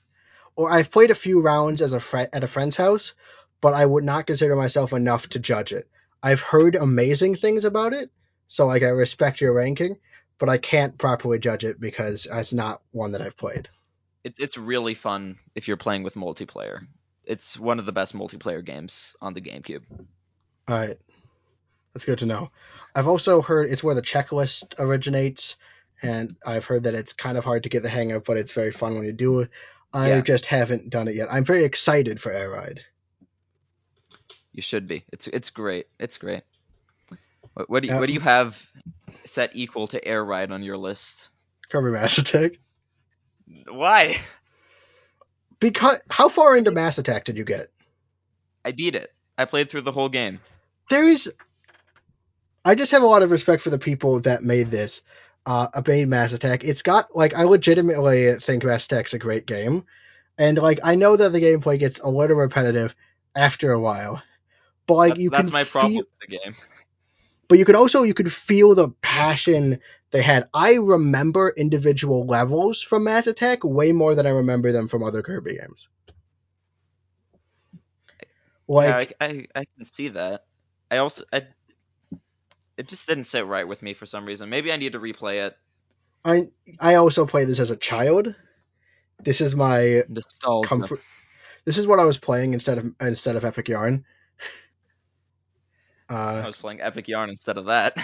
or 0.55 0.71
I've 0.71 0.91
played 0.91 1.11
a 1.11 1.17
few 1.17 1.43
rounds 1.43 1.83
as 1.83 1.95
a 1.95 2.01
friend 2.01 2.29
at 2.33 2.45
a 2.45 2.49
friend's 2.49 2.77
house, 2.77 3.15
but 3.61 3.75
I 3.75 3.85
would 3.85 4.05
not 4.05 4.27
consider 4.27 4.55
myself 4.55 4.93
enough 4.93 5.29
to 5.31 5.41
judge 5.41 5.73
it. 5.73 5.89
I've 6.23 6.41
heard 6.41 6.77
amazing 6.77 7.35
things 7.35 7.65
about 7.65 7.93
it, 7.93 8.11
so 8.47 8.67
like 8.67 8.85
I 8.85 8.89
respect 8.89 9.41
your 9.41 9.53
ranking, 9.53 9.99
but 10.39 10.49
I 10.49 10.59
can't 10.59 10.97
properly 10.97 11.41
judge 11.41 11.65
it 11.65 11.81
because 11.81 12.29
it's 12.31 12.53
not 12.53 12.83
one 12.93 13.13
that 13.13 13.21
I've 13.21 13.37
played. 13.37 13.69
It's 14.25 14.39
it's 14.39 14.57
really 14.59 14.95
fun 14.95 15.39
if 15.55 15.69
you're 15.69 15.77
playing 15.77 16.03
with 16.03 16.15
multiplayer. 16.15 16.87
It's 17.25 17.59
one 17.59 17.79
of 17.79 17.87
the 17.87 17.93
best 17.93 18.15
multiplayer 18.15 18.65
games 18.65 19.17
on 19.21 19.35
the 19.35 19.41
GameCube. 19.41 19.83
All 20.69 20.79
right, 20.79 20.99
that's 21.93 22.05
good 22.05 22.19
to 22.19 22.27
know. 22.27 22.51
I've 22.95 23.09
also 23.09 23.43
heard 23.43 23.69
it's 23.69 23.83
where 23.83 23.95
the 23.95 24.03
checklist 24.03 24.75
originates, 24.79 25.57
and 26.03 26.37
I've 26.47 26.67
heard 26.67 26.85
that 26.85 26.95
it's 26.95 27.13
kind 27.13 27.37
of 27.39 27.45
hard 27.45 27.65
to 27.65 27.69
get 27.69 27.83
the 27.83 27.89
hang 27.89 28.13
of, 28.13 28.25
but 28.25 28.37
it's 28.37 28.53
very 28.53 28.71
fun 28.73 28.95
when 28.95 29.05
you 29.05 29.13
do 29.13 29.41
it. 29.41 29.51
I 29.93 30.09
Yeah. 30.11 30.21
just 30.21 30.47
haven't 30.47 30.89
done 30.91 31.09
it 31.09 31.15
yet. 31.15 31.29
I'm 31.31 31.45
very 31.45 31.65
excited 31.65 32.21
for 32.21 32.33
Air 32.33 32.51
Ride. 32.51 32.81
You 34.53 34.63
should 34.63 34.87
be. 34.87 35.05
It's 35.13 35.27
it's 35.29 35.51
great. 35.51 35.87
It's 35.99 36.19
great. 36.19 36.43
What, 37.55 37.69
what 37.71 37.83
do 37.83 37.89
you, 37.89 37.95
Uh, 37.95 38.01
what 38.01 38.07
do 38.07 38.13
you 38.13 38.21
have 38.21 38.65
set 39.25 39.51
equal 39.55 39.87
to 39.89 40.03
Air 40.05 40.25
Ride 40.25 40.51
on 40.53 40.63
your 40.63 40.77
list? 40.79 41.31
Kirby 41.69 41.91
Mass 41.91 42.19
Attack. 42.19 42.53
Why? 43.69 44.17
Because 45.61 46.01
how 46.11 46.29
far 46.29 46.57
into 46.57 46.71
Mass 46.71 46.99
Attack 46.99 47.25
did 47.25 47.37
you 47.39 47.45
get? 47.45 47.71
I 48.65 48.73
beat 48.73 48.95
it. 48.95 49.13
I 49.39 49.45
played 49.45 49.71
through 49.71 49.83
the 49.83 49.93
whole 49.93 50.09
game. 50.09 50.41
There 50.91 51.05
is. 51.09 51.33
I 52.65 52.75
just 52.75 52.93
have 52.93 53.03
a 53.03 53.07
lot 53.07 53.23
of 53.23 53.31
respect 53.31 53.63
for 53.63 53.71
the 53.71 53.79
people 53.79 54.21
that 54.21 54.43
made 54.43 54.71
this. 54.71 55.03
Uh, 55.45 55.69
made 55.87 56.07
Mass 56.09 56.33
Attack. 56.33 56.63
It's 56.65 56.83
got 56.83 57.17
like 57.17 57.35
I 57.37 57.45
legitimately 57.45 58.35
think 58.37 58.65
Mass 58.65 58.87
Attack's 58.87 59.15
a 59.15 59.19
great 59.19 59.47
game, 59.47 59.85
and 60.39 60.57
like 60.59 60.79
I 60.85 60.95
know 60.95 61.17
that 61.17 61.31
the 61.33 61.41
gameplay 61.41 61.79
gets 61.79 61.99
a 61.99 62.09
little 62.09 62.37
repetitive 62.37 62.95
after 63.35 63.73
a 63.73 63.81
while, 63.81 64.23
but 64.87 64.95
like 64.95 65.15
That- 65.15 65.21
you 65.21 65.31
that's 65.31 65.45
can 65.51 65.53
my 65.53 65.65
feel. 65.65 65.81
problem 65.81 65.97
with 65.97 66.19
the 66.21 66.27
game. 66.39 66.55
But 67.53 67.59
you 67.59 67.67
could 67.67 67.77
also 67.77 68.03
you 68.03 68.15
could 68.15 68.33
feel 68.33 68.75
the 68.75 68.89
passion 69.03 69.79
they 70.11 70.23
had. 70.23 70.49
I 70.55 70.77
remember 70.77 71.53
individual 71.55 72.25
levels 72.25 72.83
from 72.83 73.05
Mass 73.05 73.27
Attack 73.27 73.59
way 73.63 73.93
more 73.93 74.15
than 74.15 74.27
I 74.27 74.31
remember 74.31 74.73
them 74.73 74.89
from 74.89 75.03
other 75.03 75.21
Kirby 75.21 75.59
games. 75.59 75.87
Like 78.67 79.11
yeah, 79.11 79.17
I, 79.21 79.27
I 79.27 79.47
I 79.55 79.65
can 79.77 79.85
see 79.85 80.09
that. 80.09 80.47
I 80.91 80.97
also 80.97 81.25
I, 81.31 81.43
it 82.79 82.89
just 82.89 83.07
didn't 83.07 83.25
sit 83.25 83.45
right 83.45 83.69
with 83.69 83.83
me 83.83 83.93
for 83.93 84.07
some 84.07 84.25
reason. 84.25 84.49
Maybe 84.49 84.73
I 84.73 84.77
need 84.77 84.93
to 84.93 84.99
replay 84.99 85.47
it. 85.47 85.55
I 86.25 86.49
I 86.81 86.95
also 86.95 87.27
played 87.27 87.49
this 87.49 87.61
as 87.61 87.71
a 87.71 87.77
child. 87.77 88.35
This 89.23 89.43
is 89.43 89.55
my 89.55 90.05
Nostalgia. 90.09 90.69
comfort. 90.69 91.01
This 91.67 91.77
is 91.77 91.87
what 91.87 91.99
I 91.99 92.07
was 92.07 92.17
playing 92.17 92.55
instead 92.55 92.79
of 92.79 92.95
instead 92.99 93.37
of 93.37 93.45
Epic 93.45 93.69
Yarn. 93.69 94.07
I 96.41 96.43
Uh, 96.43 96.47
was 96.47 96.57
playing 96.57 96.81
Epic 96.81 97.09
Yarn 97.09 97.31
instead 97.31 97.59
of 97.59 97.67
that. 97.67 97.97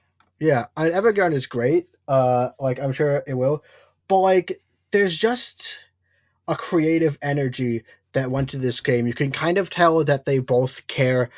yeah, 0.40 0.66
and 0.76 0.92
Epic 0.92 1.16
Yarn 1.16 1.32
is 1.32 1.46
great. 1.46 1.88
Uh, 2.08 2.50
like 2.60 2.78
I'm 2.78 2.92
sure 2.92 3.22
it 3.26 3.34
will, 3.34 3.64
but 4.08 4.18
like 4.20 4.60
there's 4.92 5.16
just 5.16 5.78
a 6.48 6.56
creative 6.56 7.18
energy 7.22 7.84
that 8.12 8.30
went 8.30 8.50
to 8.50 8.58
this 8.58 8.80
game. 8.80 9.06
You 9.06 9.14
can 9.14 9.32
kind 9.32 9.58
of 9.58 9.70
tell 9.70 10.04
that 10.04 10.24
they 10.24 10.38
both 10.38 10.86
care. 10.86 11.30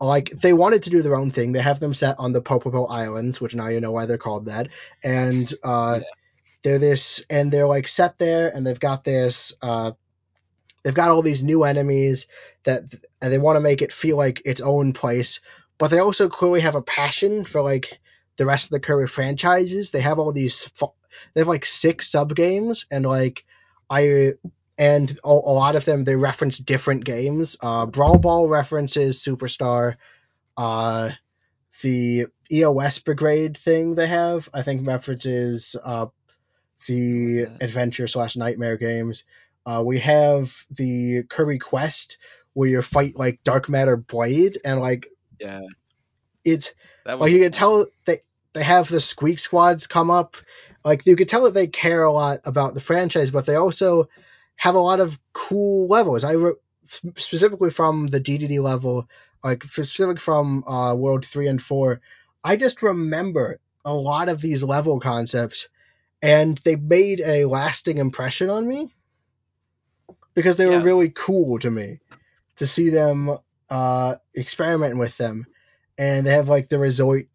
Like 0.00 0.30
they 0.30 0.52
wanted 0.52 0.84
to 0.84 0.90
do 0.90 1.02
their 1.02 1.14
own 1.16 1.30
thing. 1.30 1.52
They 1.52 1.62
have 1.62 1.80
them 1.80 1.94
set 1.94 2.16
on 2.18 2.32
the 2.32 2.42
Popopo 2.42 2.86
Islands, 2.90 3.40
which 3.40 3.54
now 3.54 3.68
you 3.68 3.80
know 3.80 3.92
why 3.92 4.06
they're 4.06 4.18
called 4.18 4.46
that. 4.46 4.68
And 5.02 5.52
uh, 5.62 6.00
Yeah. 6.00 6.08
they're 6.62 6.78
this, 6.78 7.24
and 7.30 7.52
they're 7.52 7.66
like 7.68 7.88
set 7.88 8.18
there, 8.18 8.48
and 8.54 8.66
they've 8.66 8.80
got 8.80 9.04
this. 9.04 9.52
Uh, 9.62 9.92
they've 10.82 10.94
got 10.94 11.10
all 11.10 11.22
these 11.22 11.42
new 11.42 11.64
enemies 11.64 12.26
that, 12.64 12.82
and 13.22 13.32
they 13.32 13.38
want 13.38 13.56
to 13.56 13.60
make 13.60 13.82
it 13.82 13.92
feel 13.92 14.16
like 14.16 14.42
its 14.44 14.60
own 14.60 14.92
place. 14.92 15.40
But 15.78 15.90
they 15.90 15.98
also 15.98 16.28
clearly 16.28 16.60
have 16.60 16.74
a 16.76 16.82
passion 16.82 17.44
for 17.44 17.62
like 17.62 17.98
the 18.36 18.46
rest 18.46 18.66
of 18.66 18.70
the 18.70 18.80
Kirby 18.80 19.06
franchises. 19.08 19.90
They 19.90 20.00
have 20.00 20.18
all 20.18 20.32
these. 20.32 20.70
They 21.34 21.40
have 21.40 21.48
like 21.48 21.64
six 21.64 22.10
sub 22.10 22.34
games, 22.34 22.86
and 22.90 23.04
like 23.04 23.44
I 23.90 24.34
and 24.78 25.10
a, 25.24 25.28
a 25.28 25.54
lot 25.54 25.76
of 25.76 25.84
them 25.84 26.04
they 26.04 26.16
reference 26.16 26.58
different 26.58 27.04
games. 27.04 27.56
Uh, 27.60 27.86
Brawl 27.86 28.18
Ball 28.18 28.48
references 28.48 29.20
Superstar. 29.22 29.96
Uh, 30.56 31.10
the 31.82 32.26
EOS 32.52 33.00
Brigade 33.00 33.56
thing 33.56 33.94
they 33.94 34.06
have, 34.06 34.48
I 34.54 34.62
think 34.62 34.86
references 34.86 35.76
uh, 35.82 36.06
the 36.86 37.46
What 37.46 37.50
was 37.52 37.60
that? 37.60 37.62
adventure 37.62 38.08
slash 38.08 38.36
nightmare 38.36 38.76
games. 38.76 39.24
Uh, 39.66 39.82
we 39.84 39.98
have 40.00 40.54
the 40.70 41.24
Kirby 41.24 41.58
Quest 41.58 42.18
where 42.52 42.68
you 42.68 42.82
fight 42.82 43.16
like 43.16 43.42
Dark 43.44 43.68
Matter 43.68 43.96
Blade, 43.96 44.58
and 44.64 44.80
like 44.80 45.08
yeah, 45.40 45.60
it's 46.44 46.72
like 47.18 47.32
you 47.32 47.40
can 47.40 47.52
tell 47.52 47.86
they 48.04 48.20
they 48.52 48.62
have 48.62 48.88
the 48.88 49.00
Squeak 49.00 49.38
Squads 49.38 49.86
come 49.86 50.10
up. 50.10 50.36
Like 50.84 51.06
you 51.06 51.16
can 51.16 51.26
tell 51.26 51.44
that 51.44 51.54
they 51.54 51.66
care 51.66 52.02
a 52.02 52.12
lot 52.12 52.40
about 52.44 52.74
the 52.74 52.80
franchise, 52.80 53.30
but 53.30 53.46
they 53.46 53.56
also 53.56 54.08
have 54.56 54.74
a 54.74 54.80
lot 54.80 55.00
of 55.00 55.18
cool 55.32 55.88
levels. 55.88 56.24
I 56.24 56.32
re- 56.32 56.52
specifically 56.84 57.70
from 57.70 58.08
the 58.08 58.20
DDD 58.20 58.60
level, 58.62 59.08
like 59.42 59.64
specific 59.64 60.20
from 60.20 60.64
uh, 60.66 60.94
World 60.94 61.26
Three 61.26 61.48
and 61.48 61.60
Four. 61.62 62.00
I 62.42 62.56
just 62.56 62.82
remember 62.82 63.58
a 63.84 63.94
lot 63.94 64.28
of 64.28 64.40
these 64.40 64.62
level 64.62 65.00
concepts, 65.00 65.68
and 66.22 66.56
they 66.58 66.76
made 66.76 67.20
a 67.20 67.46
lasting 67.46 67.98
impression 67.98 68.50
on 68.50 68.66
me 68.66 68.92
because 70.34 70.56
they 70.56 70.66
Yeah. 70.66 70.76
were 70.76 70.80
really 70.80 71.10
cool 71.10 71.58
to 71.60 71.70
me 71.70 72.00
to 72.56 72.66
see 72.66 72.90
them 72.90 73.38
uh, 73.74 74.16
experimenting 74.36 74.98
with 74.98 75.16
them, 75.16 75.46
and 75.98 76.26
they 76.26 76.32
have 76.32 76.48
like 76.48 76.68
the 76.68 76.78
resort 76.78 77.26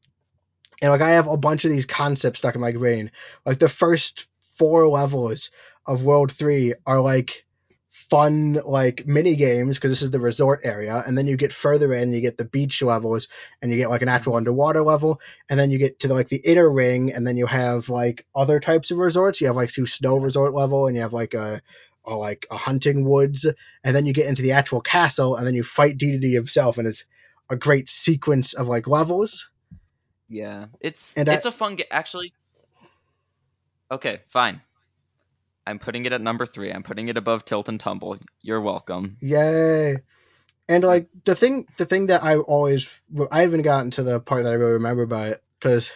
and 0.81 0.91
like 0.91 1.01
I 1.01 1.11
have 1.11 1.27
a 1.27 1.37
bunch 1.37 1.65
of 1.65 1.71
these 1.71 1.85
concepts 1.85 2.39
stuck 2.39 2.55
in 2.55 2.61
my 2.61 2.71
brain. 2.71 3.11
Like 3.45 3.59
the 3.59 3.69
first 3.69 4.27
four 4.57 4.87
levels 4.87 5.51
of 5.85 6.03
World 6.03 6.31
Three 6.31 6.73
are 6.85 7.01
like 7.01 7.45
fun 7.91 8.53
like 8.65 9.05
mini 9.05 9.35
games 9.35 9.77
because 9.77 9.91
this 9.91 10.01
is 10.01 10.11
the 10.11 10.19
resort 10.19 10.61
area, 10.63 11.03
and 11.05 11.17
then 11.17 11.27
you 11.27 11.37
get 11.37 11.53
further 11.53 11.93
in, 11.93 12.13
you 12.13 12.21
get 12.21 12.37
the 12.37 12.45
beach 12.45 12.81
levels, 12.81 13.27
and 13.61 13.71
you 13.71 13.77
get 13.77 13.89
like 13.89 14.01
an 14.01 14.09
actual 14.09 14.33
Mhm. 14.33 14.37
underwater 14.37 14.83
level, 14.83 15.19
and 15.49 15.59
then 15.59 15.71
you 15.71 15.77
get 15.77 15.99
to 15.99 16.13
like 16.13 16.29
the 16.29 16.41
inner 16.43 16.69
ring, 16.69 17.13
and 17.13 17.27
then 17.27 17.37
you 17.37 17.45
have 17.45 17.89
like 17.89 18.25
other 18.35 18.59
types 18.59 18.91
of 18.91 18.97
resorts. 18.97 19.41
You 19.41 19.47
have 19.47 19.55
like 19.57 19.71
two 19.71 19.85
snow 19.85 20.17
resort 20.17 20.53
level, 20.53 20.87
and 20.87 20.95
you 20.95 21.01
have 21.01 21.13
like 21.13 21.33
a 21.33 21.61
a 22.09 22.15
like 22.15 22.47
a 22.51 22.57
hunting 22.57 23.05
woods, 23.05 23.45
and 23.83 23.95
then 23.95 24.05
you 24.05 24.13
get 24.13 24.27
into 24.27 24.41
the 24.41 24.53
actual 24.53 24.81
castle, 24.81 25.35
and 25.35 25.45
then 25.45 25.55
you 25.55 25.63
fight 25.63 25.97
DDD 25.97 26.33
himself, 26.33 26.77
and 26.77 26.87
it's 26.87 27.05
a 27.49 27.55
great 27.55 27.89
sequence 27.89 28.53
of 28.53 28.67
like 28.67 28.87
levels. 28.87 29.49
Yeah, 30.27 30.67
it's 30.79 31.17
And 31.17 31.27
it's 31.27 31.45
a 31.45 31.51
fun 31.51 31.75
game. 31.75 31.87
Actually, 31.91 32.33
okay, 33.91 34.21
fine. 34.29 34.61
I'm 35.65 35.79
putting 35.79 36.05
it 36.05 36.13
at 36.13 36.21
number 36.21 36.45
three. 36.45 36.71
I'm 36.71 36.83
putting 36.83 37.09
it 37.09 37.17
above 37.17 37.45
Tilt 37.45 37.69
and 37.69 37.79
Tumble. 37.79 38.17
You're 38.41 38.61
welcome. 38.61 39.17
Yay! 39.21 39.97
And 40.67 40.83
like 40.83 41.09
the 41.25 41.35
thing, 41.35 41.67
the 41.77 41.85
thing 41.85 42.07
that 42.07 42.23
I 42.23 42.37
always, 42.37 42.89
I 43.31 43.41
haven't 43.41 43.63
gotten 43.63 43.91
to 43.91 44.03
the 44.03 44.19
part 44.19 44.43
that 44.43 44.51
I 44.51 44.55
really 44.55 44.73
remember 44.73 45.03
about 45.03 45.29
it 45.29 45.43
because 45.59 45.91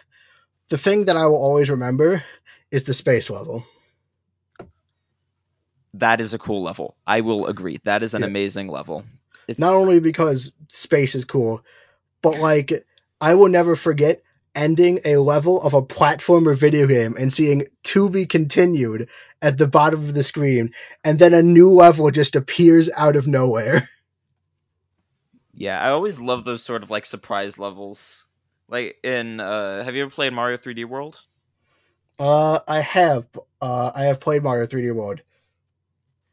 the 0.70 0.78
thing 0.78 1.06
that 1.06 1.18
I 1.18 1.28
will 1.28 1.42
always 1.42 1.70
remember 1.70 2.24
is 2.72 2.84
the 2.84 2.94
space 2.94 3.30
level. 3.30 3.66
That 5.96 6.22
is 6.22 6.34
a 6.34 6.40
cool 6.40 6.64
level. 6.64 6.96
I 7.06 7.22
will 7.22 7.48
agree. 7.48 7.80
That 7.84 8.04
is 8.04 8.14
an 8.14 8.22
Yeah. 8.22 8.28
amazing 8.28 8.68
level. 8.68 9.06
It's 9.48 9.60
Not 9.60 9.74
only 9.74 10.00
because 10.00 10.52
space 10.70 11.16
is 11.16 11.26
cool, 11.26 11.64
but 12.22 12.40
like 12.40 12.86
I 13.20 13.36
will 13.36 13.50
never 13.50 13.76
forget 13.76 14.24
ending 14.56 15.00
a 15.06 15.18
level 15.18 15.62
of 15.62 15.74
a 15.74 15.82
platformer 15.82 16.56
video 16.56 16.88
game 16.88 17.16
and 17.18 17.32
seeing 17.34 17.66
to 17.84 18.10
be 18.10 18.26
continued 18.26 19.10
at 19.42 19.58
the 19.58 19.68
bottom 19.68 20.00
of 20.00 20.14
the 20.14 20.24
screen, 20.24 20.74
and 21.04 21.20
then 21.20 21.34
a 21.34 21.44
new 21.44 21.72
level 21.72 22.10
just 22.12 22.36
appears 22.36 22.90
out 22.96 23.16
of 23.16 23.28
nowhere. 23.28 23.90
yeah. 25.54 25.80
I 25.80 25.90
always 25.90 26.20
love 26.20 26.46
those 26.46 26.64
sort 26.64 26.84
of 26.84 26.90
like 26.90 27.06
surprise 27.06 27.60
levels. 27.60 28.28
Like 28.68 28.98
in 29.04 29.40
uh, 29.40 29.84
have 29.84 29.96
you 29.96 30.04
ever 30.04 30.12
played 30.12 30.34
Mario 30.34 30.58
3D 30.58 30.86
World? 30.86 31.22
Uh, 32.20 32.60
I 32.68 32.80
have, 32.82 33.26
uh, 33.62 33.92
I 33.94 34.04
have 34.04 34.20
played 34.20 34.44
Mario 34.44 34.66
3D 34.68 34.94
World. 34.94 35.22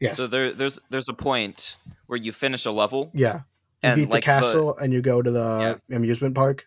Yes. 0.01 0.17
So 0.17 0.27
there 0.27 0.53
there's 0.53 0.79
there's 0.89 1.09
a 1.09 1.13
point 1.15 1.77
where 2.07 2.19
you 2.19 2.33
finish 2.33 2.65
a 2.67 2.71
level 2.71 3.11
Yeah. 3.15 3.35
You 3.83 3.89
and 3.91 3.97
beat 3.97 4.05
the 4.07 4.11
like 4.15 4.25
castle 4.25 4.77
and 4.77 4.93
you 4.93 5.01
go 5.03 5.23
to 5.23 5.31
the 5.31 5.81
amusement 5.91 6.35
park. 6.35 6.67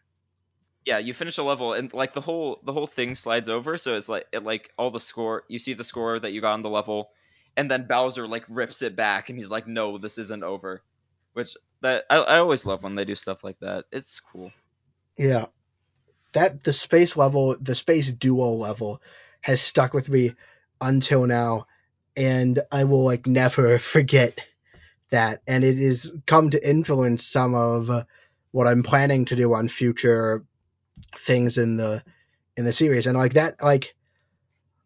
yeah 0.85 0.97
you 0.97 1.13
finish 1.13 1.37
a 1.37 1.43
level 1.43 1.73
and 1.73 1.93
like 1.93 2.13
the 2.13 2.21
whole 2.21 2.59
the 2.63 2.73
whole 2.73 2.87
thing 2.87 3.15
slides 3.15 3.49
over 3.49 3.77
so 3.77 3.95
it's 3.95 4.09
like 4.09 4.25
it 4.33 4.43
like 4.43 4.71
all 4.77 4.91
the 4.91 4.99
score 4.99 5.43
you 5.47 5.59
see 5.59 5.73
the 5.73 5.83
score 5.83 6.19
that 6.19 6.31
you 6.33 6.41
got 6.41 6.53
on 6.53 6.61
the 6.63 6.69
level 6.69 7.09
and 7.55 7.69
then 7.69 7.85
bowser 7.87 8.27
like 8.27 8.43
rips 8.49 8.81
it 8.81 8.95
back 8.95 9.29
and 9.29 9.37
he's 9.37 9.49
like 9.51 9.67
no 9.67 9.97
this 9.99 10.17
isn't 10.17 10.43
over 10.43 10.81
which 11.33 11.55
that 11.81 12.03
i, 12.09 12.17
I 12.17 12.37
always 12.39 12.65
love 12.65 12.81
when 12.83 12.95
they 12.95 13.05
do 13.05 13.15
stuff 13.15 13.43
like 13.43 13.59
that 13.59 13.85
it's 13.91 14.19
cool 14.19 14.51
Yeah. 15.17 15.45
That 16.33 16.63
the 16.63 16.73
space 16.73 17.15
level, 17.15 17.55
the 17.61 17.75
space 17.75 18.11
duo 18.11 18.49
level 18.57 19.01
has 19.41 19.61
stuck 19.61 19.93
with 19.93 20.09
me 20.09 20.33
until 20.81 21.27
now 21.27 21.67
and 22.15 22.59
I 22.71 22.83
will 22.85 23.03
like 23.03 23.27
never 23.27 23.79
forget 23.79 24.39
that 25.09 25.41
and 25.47 25.63
it 25.63 25.77
has 25.77 26.11
come 26.25 26.49
to 26.49 26.69
influence 26.69 27.25
some 27.25 27.53
of 27.53 27.89
uh, 27.91 28.03
what 28.51 28.67
I'm 28.67 28.83
planning 28.83 29.25
to 29.25 29.35
do 29.35 29.53
on 29.53 29.67
future 29.67 30.43
things 31.17 31.57
in 31.57 31.77
the 31.77 32.03
in 32.57 32.65
the 32.65 32.73
series 32.73 33.07
and 33.07 33.17
like 33.17 33.33
that 33.33 33.61
like 33.61 33.95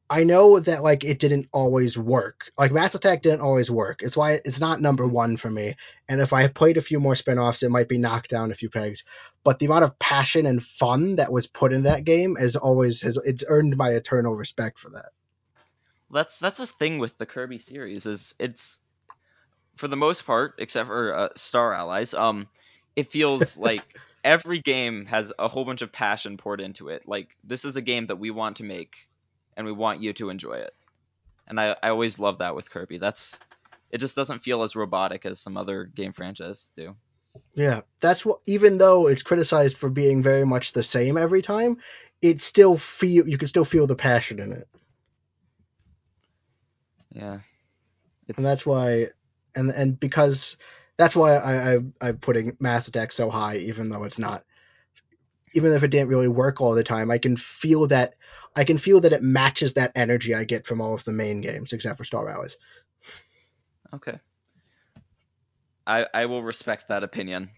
I 0.10 0.24
know 0.24 0.60
that 0.60 0.84
like 0.84 1.04
it 1.04 1.20
didn't 1.20 1.48
always 1.52 1.98
work. 1.98 2.50
Like 2.58 2.72
Mass 2.72 2.96
Attack 2.96 3.24
didn't 3.24 3.42
always 3.42 3.70
work. 3.70 4.02
It's 4.02 4.16
why 4.16 4.40
it's 4.46 4.60
not 4.62 4.80
number 4.80 5.06
one 5.06 5.36
for 5.36 5.50
me. 5.50 5.76
And 6.08 6.22
if 6.22 6.32
I 6.32 6.48
played 6.48 6.78
a 6.78 6.82
few 6.82 7.02
more 7.02 7.16
spin-offs, 7.16 7.62
it 7.62 7.72
might 7.72 7.90
be 7.90 7.98
knocked 7.98 8.30
down 8.30 8.50
a 8.50 8.56
few 8.56 8.70
pegs. 8.70 9.04
But 9.44 9.60
the 9.60 9.66
amount 9.66 9.84
of 9.84 10.00
passion 10.00 10.46
and 10.46 10.64
fun 10.64 11.18
that 11.18 11.32
was 11.32 11.48
put 11.48 11.74
in 11.74 11.84
that 11.84 12.06
game 12.06 12.38
is 12.38 12.56
always 12.56 13.02
has 13.02 13.18
it's 13.18 13.44
earned 13.48 13.76
my 13.76 13.92
eternal 13.92 14.34
respect 14.34 14.80
for 14.80 14.92
that. 14.92 15.10
That's 16.12 16.40
that's 16.40 16.60
a 16.60 16.68
thing 16.68 17.00
with 17.00 17.18
the 17.18 17.26
Kirby 17.26 17.60
series 17.60 18.06
is 18.06 18.34
it's 18.40 18.80
for 19.78 19.88
the 19.88 19.96
most 19.96 20.26
part, 20.26 20.56
except 20.58 20.88
for 20.88 21.14
uh, 21.14 21.30
Star 21.36 21.74
Allies, 21.74 22.14
um, 22.14 22.48
it 22.96 23.12
feels 23.12 23.58
like 23.58 23.98
every 24.24 24.60
game 24.60 25.06
has 25.06 25.32
a 25.40 25.48
whole 25.48 25.66
bunch 25.66 25.82
of 25.82 25.92
passion 25.92 26.38
poured 26.38 26.62
into 26.62 26.90
it. 26.90 27.08
Like 27.08 27.36
this 27.44 27.64
is 27.64 27.76
a 27.76 27.82
game 27.82 28.08
that 28.08 28.18
we 28.18 28.32
want 28.32 28.58
to 28.58 28.64
make, 28.64 29.08
and 29.56 29.66
we 29.66 29.72
want 29.72 30.02
you 30.02 30.14
to 30.14 30.30
enjoy 30.30 30.54
it. 30.54 30.74
And 31.48 31.60
I, 31.60 31.76
I 31.82 31.90
always 31.90 32.20
love 32.20 32.40
that 32.40 32.56
with 32.56 32.70
Kirby. 32.70 32.98
That's 32.98 33.40
it. 33.92 34.00
Just 34.00 34.16
doesn't 34.16 34.44
feel 34.44 34.64
as 34.64 34.76
robotic 34.76 35.26
as 35.26 35.40
some 35.40 35.56
other 35.56 35.86
game 35.86 36.12
franchises 36.12 36.74
do. 36.76 36.96
Yeah, 37.54 37.82
that's 38.02 38.26
what. 38.26 38.40
Even 38.48 38.78
though 38.78 39.08
it's 39.08 39.24
criticized 39.24 39.78
for 39.78 39.90
being 39.90 40.22
very 40.22 40.46
much 40.46 40.74
the 40.74 40.84
same 40.84 41.18
every 41.18 41.42
time, 41.42 41.78
it 42.22 42.42
still 42.42 42.76
feel 42.78 43.28
you 43.28 43.38
can 43.38 43.48
still 43.48 43.66
feel 43.66 43.88
the 43.88 43.96
passion 43.96 44.40
in 44.40 44.52
it. 44.52 44.68
Yeah, 47.18 47.40
it's... 48.28 48.38
and 48.38 48.46
that's 48.46 48.66
why, 48.66 49.08
and 49.56 49.72
and 49.72 50.00
because 50.00 50.58
that's 50.98 51.16
why 51.16 51.36
I, 51.36 51.74
I 51.74 51.80
I'm 52.02 52.18
putting 52.18 52.56
Mass 52.60 52.88
Attack 52.88 53.12
so 53.12 53.30
high, 53.30 53.58
even 53.58 53.90
though 53.90 54.04
it's 54.04 54.20
not, 54.20 54.44
even 55.54 55.74
if 55.74 55.84
it 55.84 55.90
didn't 55.90 56.10
really 56.10 56.28
work 56.28 56.62
all 56.62 56.76
the 56.76 56.84
time. 56.84 57.10
I 57.10 57.18
can 57.18 57.36
feel 57.36 57.88
that 57.88 58.14
I 58.56 58.64
can 58.64 58.78
feel 58.78 59.02
that 59.02 59.14
it 59.14 59.24
matches 59.24 59.74
that 59.74 59.94
energy 59.96 60.36
I 60.36 60.44
get 60.44 60.68
from 60.68 60.80
all 60.80 60.94
of 60.94 61.04
the 61.06 61.12
main 61.12 61.42
games, 61.42 61.74
except 61.74 61.98
for 61.98 62.04
Star 62.04 62.30
Allies. 62.30 62.58
Okay. 63.94 64.20
I 65.88 66.06
I 66.14 66.26
will 66.28 66.44
respect 66.44 66.90
that 66.90 67.04
opinion. 67.04 67.50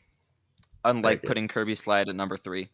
Unlike 0.86 1.24
putting 1.24 1.49
Kirby 1.49 1.76
Slide 1.76 2.07
at 2.07 2.16
number 2.16 2.38
three. 2.38 2.70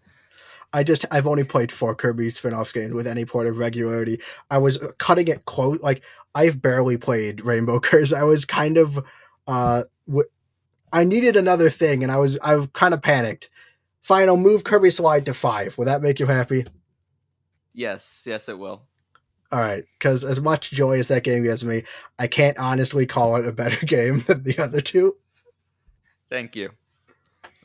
I 0.76 0.84
just 0.84 1.06
I've 1.10 1.26
only 1.26 1.46
played 1.46 1.72
four 1.72 1.96
Kirby 1.96 2.30
spin-off 2.32 2.74
games 2.74 2.92
with 2.92 3.08
any 3.08 3.24
point 3.24 3.48
of 3.48 3.58
regularity. 3.58 4.20
I 4.52 4.58
was 4.58 4.78
cutting 4.98 5.30
it 5.30 5.46
close. 5.46 5.80
Like 5.82 6.04
I've 6.36 6.62
barely 6.62 6.98
played 6.98 7.46
Rainbow 7.46 7.80
Curse. 7.80 8.12
I 8.12 8.24
was 8.24 8.44
kind 8.44 8.78
of 8.78 9.02
uh, 9.48 9.84
w- 10.06 10.28
I 10.92 11.06
needed 11.06 11.38
another 11.38 11.70
thing, 11.70 12.04
and 12.04 12.12
I 12.12 12.18
was 12.18 12.38
I 12.44 12.56
was 12.56 12.68
kind 12.74 12.94
of 12.94 13.02
panicked. 13.02 13.50
Fine, 14.02 14.28
I'll 14.28 14.36
move 14.36 14.66
Kirby 14.66 14.90
Slide 14.90 15.28
to 15.28 15.34
five. 15.34 15.78
Will 15.78 15.86
that 15.86 16.02
make 16.02 16.20
you 16.20 16.26
happy? 16.26 16.66
Yes, 17.74 18.26
yes, 18.28 18.50
it 18.50 18.60
will. 18.60 18.84
All 19.54 19.60
right, 19.60 19.86
because 19.98 20.26
as 20.26 20.42
much 20.42 20.72
joy 20.72 21.00
as 21.00 21.08
that 21.08 21.24
game 21.24 21.44
gives 21.44 21.64
me, 21.64 21.84
I 22.20 22.28
can't 22.28 22.60
honestly 22.60 23.06
call 23.06 23.38
it 23.38 23.48
a 23.48 23.54
better 23.54 23.86
game 23.86 24.26
than 24.28 24.44
the 24.44 24.62
other 24.62 24.82
two. 24.82 25.16
Thank 26.30 26.58
you. 26.58 26.72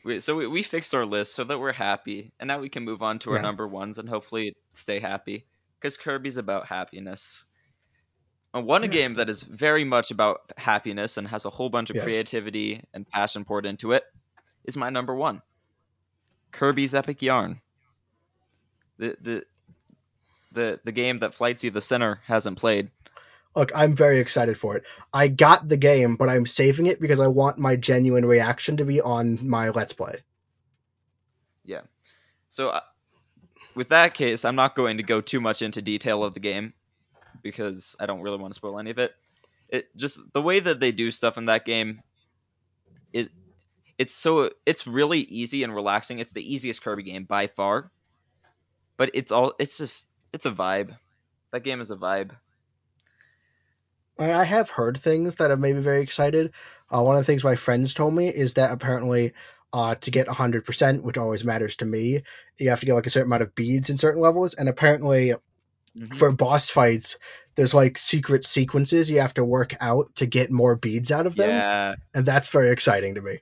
We, 0.03 0.19
so 0.19 0.35
we, 0.35 0.47
we 0.47 0.63
fixed 0.63 0.95
our 0.95 1.05
list 1.05 1.35
so 1.35 1.43
that 1.43 1.59
we're 1.59 1.73
happy, 1.73 2.31
and 2.39 2.47
now 2.47 2.59
we 2.59 2.69
can 2.69 2.83
move 2.83 3.01
on 3.01 3.19
to 3.19 3.31
our 3.31 3.35
yeah. 3.37 3.43
number 3.43 3.67
ones 3.67 3.97
and 3.97 4.09
hopefully 4.09 4.55
stay 4.73 4.99
happy. 4.99 5.45
Because 5.79 5.97
Kirby's 5.97 6.37
about 6.37 6.67
happiness. 6.67 7.45
And 8.53 8.65
one 8.65 8.83
yes. 8.83 8.91
game 8.91 9.15
that 9.15 9.29
is 9.29 9.43
very 9.43 9.83
much 9.83 10.11
about 10.11 10.51
happiness 10.57 11.17
and 11.17 11.27
has 11.27 11.45
a 11.45 11.49
whole 11.49 11.69
bunch 11.69 11.89
of 11.89 11.95
yes. 11.95 12.03
creativity 12.03 12.83
and 12.93 13.07
passion 13.07 13.45
poured 13.45 13.65
into 13.65 13.93
it 13.93 14.03
is 14.65 14.75
my 14.75 14.89
number 14.89 15.15
one. 15.15 15.41
Kirby's 16.51 16.93
Epic 16.93 17.21
Yarn. 17.21 17.61
The 18.97 19.17
the 19.21 19.45
the 20.51 20.79
the 20.83 20.91
game 20.91 21.19
that 21.19 21.31
Flightsy 21.31 21.71
the 21.71 21.81
Sinner 21.81 22.19
hasn't 22.25 22.57
played. 22.59 22.91
Look, 23.55 23.71
I'm 23.75 23.95
very 23.95 24.19
excited 24.19 24.57
for 24.57 24.77
it. 24.77 24.85
I 25.13 25.27
got 25.27 25.67
the 25.67 25.77
game, 25.77 26.15
but 26.15 26.29
I'm 26.29 26.45
saving 26.45 26.87
it 26.87 27.01
because 27.01 27.19
I 27.19 27.27
want 27.27 27.57
my 27.57 27.75
genuine 27.75 28.25
reaction 28.25 28.77
to 28.77 28.85
be 28.85 29.01
on 29.01 29.45
my 29.45 29.69
Let's 29.69 29.93
Play. 29.93 30.15
Yeah. 31.65 31.81
So, 32.49 32.69
uh, 32.69 32.81
with 33.75 33.89
that 33.89 34.13
case, 34.13 34.45
I'm 34.45 34.55
not 34.55 34.75
going 34.75 34.97
to 34.97 35.03
go 35.03 35.21
too 35.21 35.41
much 35.41 35.61
into 35.61 35.81
detail 35.81 36.23
of 36.23 36.33
the 36.33 36.39
game 36.39 36.73
because 37.41 37.95
I 37.99 38.05
don't 38.05 38.21
really 38.21 38.37
want 38.37 38.53
to 38.53 38.57
spoil 38.57 38.79
any 38.79 38.91
of 38.91 38.99
it. 38.99 39.13
It 39.69 39.95
just 39.95 40.19
the 40.33 40.41
way 40.41 40.59
that 40.59 40.79
they 40.79 40.91
do 40.91 41.11
stuff 41.11 41.37
in 41.37 41.45
that 41.45 41.65
game, 41.65 42.01
it 43.13 43.29
it's 43.97 44.13
so 44.13 44.49
it's 44.65 44.87
really 44.87 45.19
easy 45.19 45.63
and 45.63 45.73
relaxing. 45.73 46.19
It's 46.19 46.33
the 46.33 46.53
easiest 46.53 46.83
Kirby 46.83 47.03
game 47.03 47.23
by 47.23 47.47
far. 47.47 47.89
But 48.97 49.11
it's 49.13 49.31
all 49.31 49.53
it's 49.59 49.77
just 49.77 50.07
it's 50.33 50.45
a 50.45 50.51
vibe. 50.51 50.97
That 51.51 51.63
game 51.63 51.81
is 51.81 51.91
a 51.91 51.95
vibe. 51.95 52.31
I 54.19 54.43
have 54.43 54.69
heard 54.69 54.97
things 54.97 55.35
that 55.35 55.49
have 55.49 55.59
made 55.59 55.75
me 55.75 55.81
very 55.81 56.01
excited. 56.01 56.53
Uh, 56.89 57.01
one 57.01 57.15
of 57.15 57.21
the 57.21 57.25
things 57.25 57.43
my 57.43 57.55
friends 57.55 57.93
told 57.93 58.13
me 58.13 58.27
is 58.27 58.53
that 58.55 58.71
apparently 58.71 59.33
uh, 59.73 59.95
to 59.95 60.11
get 60.11 60.27
100%, 60.27 61.01
which 61.01 61.17
always 61.17 61.43
matters 61.43 61.77
to 61.77 61.85
me, 61.85 62.23
you 62.57 62.69
have 62.69 62.81
to 62.81 62.85
get 62.85 62.93
like 62.93 63.07
a 63.07 63.09
certain 63.09 63.29
amount 63.29 63.43
of 63.43 63.55
beads 63.55 63.89
in 63.89 63.97
certain 63.97 64.21
levels. 64.21 64.53
And 64.53 64.67
apparently, 64.69 65.33
mm-hmm. 65.97 66.15
for 66.15 66.31
boss 66.31 66.69
fights, 66.69 67.17
there's 67.55 67.73
like 67.73 67.97
secret 67.97 68.45
sequences 68.45 69.09
you 69.09 69.21
have 69.21 69.33
to 69.35 69.45
work 69.45 69.75
out 69.79 70.15
to 70.15 70.25
get 70.25 70.51
more 70.51 70.75
beads 70.75 71.11
out 71.11 71.25
of 71.25 71.35
them. 71.35 71.49
Yeah. 71.49 71.95
And 72.13 72.25
that's 72.25 72.49
very 72.49 72.69
exciting 72.69 73.15
to 73.15 73.21
me. 73.21 73.39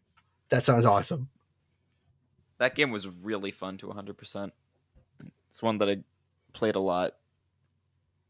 That 0.49 0.63
sounds 0.63 0.85
awesome. 0.85 1.29
That 2.59 2.75
game 2.75 2.91
was 2.91 3.07
really 3.07 3.51
fun 3.51 3.77
to 3.79 3.87
100%. 3.87 4.51
It's 5.47 5.63
one 5.63 5.79
that 5.79 5.89
I 5.89 5.97
played 6.53 6.75
a 6.75 6.79
lot 6.79 7.15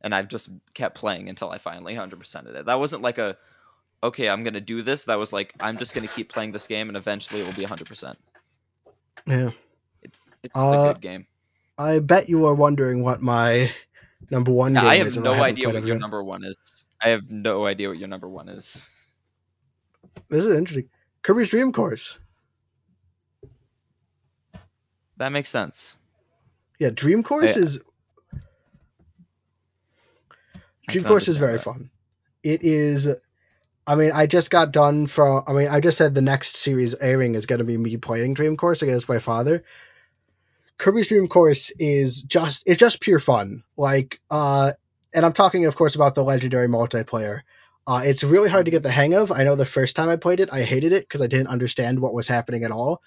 and 0.01 0.13
I've 0.15 0.27
just 0.27 0.49
kept 0.73 0.95
playing 0.95 1.29
until 1.29 1.49
I 1.49 1.57
finally 1.57 1.95
100%ed 1.95 2.55
it. 2.55 2.65
That 2.65 2.79
wasn't 2.79 3.01
like 3.01 3.17
a 3.17 3.37
okay, 4.01 4.29
I'm 4.29 4.43
going 4.43 4.53
to 4.53 4.61
do 4.61 4.81
this. 4.81 5.05
That 5.05 5.19
was 5.19 5.33
like 5.33 5.53
I'm 5.59 5.77
just 5.77 5.93
going 5.93 6.07
to 6.07 6.13
keep 6.13 6.31
playing 6.31 6.51
this 6.51 6.67
game 6.67 6.87
and 6.87 6.97
eventually 6.97 7.41
it 7.41 7.45
will 7.45 7.53
be 7.53 7.65
100%. 7.65 8.15
Yeah. 9.27 9.51
It's 10.01 10.19
it's 10.43 10.55
uh, 10.55 10.89
a 10.89 10.93
good 10.93 11.01
game. 11.01 11.27
I 11.77 11.99
bet 11.99 12.29
you 12.29 12.45
are 12.45 12.53
wondering 12.53 13.03
what 13.03 13.21
my 13.21 13.71
number 14.29 14.51
1 14.51 14.73
yeah, 14.73 14.81
game 14.81 14.89
I 14.89 14.95
have 14.97 15.17
no 15.17 15.33
idea 15.33 15.69
what 15.69 15.83
your 15.85 15.99
number 15.99 16.23
1 16.23 16.43
is. 16.43 16.85
I 17.01 17.09
have 17.09 17.29
no 17.29 17.65
idea 17.65 17.89
what 17.89 17.97
your 17.97 18.07
number 18.07 18.27
1 18.27 18.49
is. 18.49 18.83
This 20.29 20.45
is 20.45 20.55
interesting. 20.55 20.89
Kirby's 21.21 21.49
Dream 21.49 21.71
Course. 21.71 22.19
That 25.17 25.29
makes 25.29 25.49
sense. 25.49 25.97
Yeah, 26.79 26.91
Dream 26.91 27.23
Course 27.23 27.57
I, 27.57 27.59
is 27.59 27.81
Dream 30.89 31.03
Course 31.05 31.27
is 31.27 31.37
very 31.37 31.53
that. 31.53 31.63
fun. 31.63 31.89
It 32.43 32.63
is. 32.63 33.09
I 33.87 33.95
mean, 33.95 34.11
I 34.11 34.27
just 34.27 34.51
got 34.51 34.71
done 34.71 35.07
from. 35.07 35.43
I 35.47 35.53
mean, 35.53 35.67
I 35.67 35.79
just 35.79 35.97
said 35.97 36.13
the 36.13 36.21
next 36.21 36.57
series 36.57 36.93
airing 36.95 37.35
is 37.35 37.45
going 37.45 37.59
to 37.59 37.65
be 37.65 37.77
me 37.77 37.97
playing 37.97 38.33
Dream 38.35 38.57
Course 38.57 38.81
against 38.81 39.09
my 39.09 39.19
father. 39.19 39.63
Kirby's 40.77 41.07
Dream 41.07 41.27
Course 41.27 41.71
is 41.71 42.21
just 42.21 42.63
it's 42.65 42.79
just 42.79 43.01
pure 43.01 43.19
fun. 43.19 43.63
Like, 43.75 44.21
uh, 44.31 44.71
and 45.13 45.25
I'm 45.25 45.33
talking, 45.33 45.65
of 45.65 45.75
course, 45.75 45.95
about 45.95 46.15
the 46.15 46.23
legendary 46.23 46.67
multiplayer. 46.67 47.41
Uh, 47.85 48.03
it's 48.05 48.23
really 48.23 48.49
hard 48.49 48.65
to 48.65 48.71
get 48.71 48.83
the 48.83 48.91
hang 48.91 49.15
of. 49.15 49.31
I 49.31 49.43
know 49.43 49.55
the 49.55 49.65
first 49.65 49.95
time 49.95 50.09
I 50.09 50.15
played 50.15 50.39
it, 50.39 50.53
I 50.53 50.61
hated 50.61 50.93
it 50.93 51.03
because 51.03 51.21
I 51.21 51.27
didn't 51.27 51.47
understand 51.47 51.99
what 51.99 52.13
was 52.13 52.27
happening 52.27 52.63
at 52.63 52.71
all. 52.71 53.01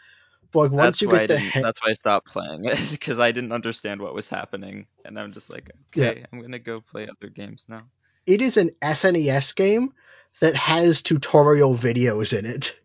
But 0.53 0.71
once 0.71 1.01
that's 1.01 1.03
you 1.03 1.11
get 1.11 1.29
the 1.29 1.39
ha- 1.39 1.63
that's 1.63 1.83
why 1.83 1.91
I 1.91 1.95
stopped 1.95 2.29
playing 2.29 2.65
it 2.67 2.91
because 2.91 3.19
I 3.19 3.33
didn't 3.33 3.53
understand 3.53 4.01
what 4.01 4.15
was 4.15 4.29
happening, 4.29 4.87
and 5.05 5.19
I'm 5.19 5.33
just 5.33 5.51
like, 5.51 5.71
okay, 5.97 6.21
yeah. 6.21 6.27
I'm 6.33 6.41
gonna 6.41 6.59
go 6.59 6.81
play 6.81 7.09
other 7.09 7.31
games 7.31 7.67
now. 7.69 7.85
It 8.27 8.41
is 8.41 8.57
an 8.57 8.71
SNES 8.83 9.57
game 9.57 9.93
that 10.41 10.55
has 10.55 11.03
tutorial 11.03 11.75
videos 11.75 12.37
in 12.37 12.47
it. 12.47 12.77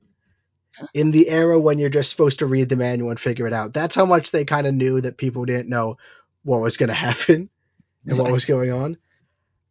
In 0.93 1.11
the 1.11 1.29
era 1.29 1.59
when 1.59 1.79
you're 1.79 1.89
just 1.89 2.11
supposed 2.11 2.39
to 2.39 2.45
read 2.45 2.69
the 2.69 2.75
manual 2.75 3.09
and 3.09 3.19
figure 3.19 3.47
it 3.47 3.53
out. 3.53 3.73
That's 3.73 3.95
how 3.95 4.05
much 4.05 4.29
they 4.31 4.45
kind 4.45 4.67
of 4.67 4.75
knew 4.75 5.01
that 5.01 5.17
people 5.17 5.45
didn't 5.45 5.69
know 5.69 5.97
what 6.43 6.61
was 6.61 6.77
going 6.77 6.89
to 6.89 6.93
happen 6.93 7.49
and 8.05 8.17
what 8.17 8.31
was 8.31 8.45
going 8.45 8.71
on. 8.71 8.97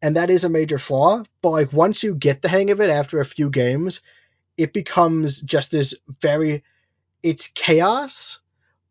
And 0.03 0.16
that 0.16 0.30
is 0.30 0.44
a 0.44 0.49
major 0.49 0.78
flaw. 0.78 1.22
But 1.42 1.51
like 1.51 1.72
once 1.72 2.03
you 2.03 2.14
get 2.14 2.42
the 2.42 2.49
hang 2.49 2.70
of 2.70 2.80
it 2.80 2.90
after 2.90 3.20
a 3.20 3.24
few 3.24 3.51
games, 3.51 4.01
it 4.57 4.72
becomes 4.72 5.40
just 5.40 5.70
this 5.70 5.94
very 6.20 6.64
it's 7.22 7.48
chaos, 7.48 8.38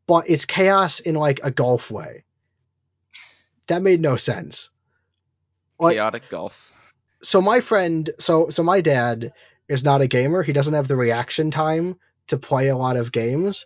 but 0.07 0.30
it's 0.30 0.45
chaos 0.45 0.99
in 0.99 1.15
like 1.15 1.39
a 1.43 1.51
golf 1.51 1.91
way. 1.91 2.23
That 3.67 3.82
made 3.82 4.01
no 4.01 4.15
sense. 4.15 4.69
Like, 5.80 5.95
Chaotic 5.95 6.30
golf. 6.30 6.71
So 7.23 7.41
my 7.41 7.59
friend, 7.59 8.09
so 8.19 8.49
so 8.49 8.63
my 8.63 8.82
dad 8.82 9.34
is 9.67 9.84
not 9.84 10.01
a 10.01 10.07
gamer. 10.07 10.43
He 10.43 10.53
doesn't 10.53 10.73
have 10.73 10.88
the 10.88 10.95
reaction 10.95 11.51
time 11.51 11.97
to 12.28 12.38
play 12.38 12.69
a 12.69 12.78
lot 12.78 12.97
of 12.97 13.11
games, 13.11 13.65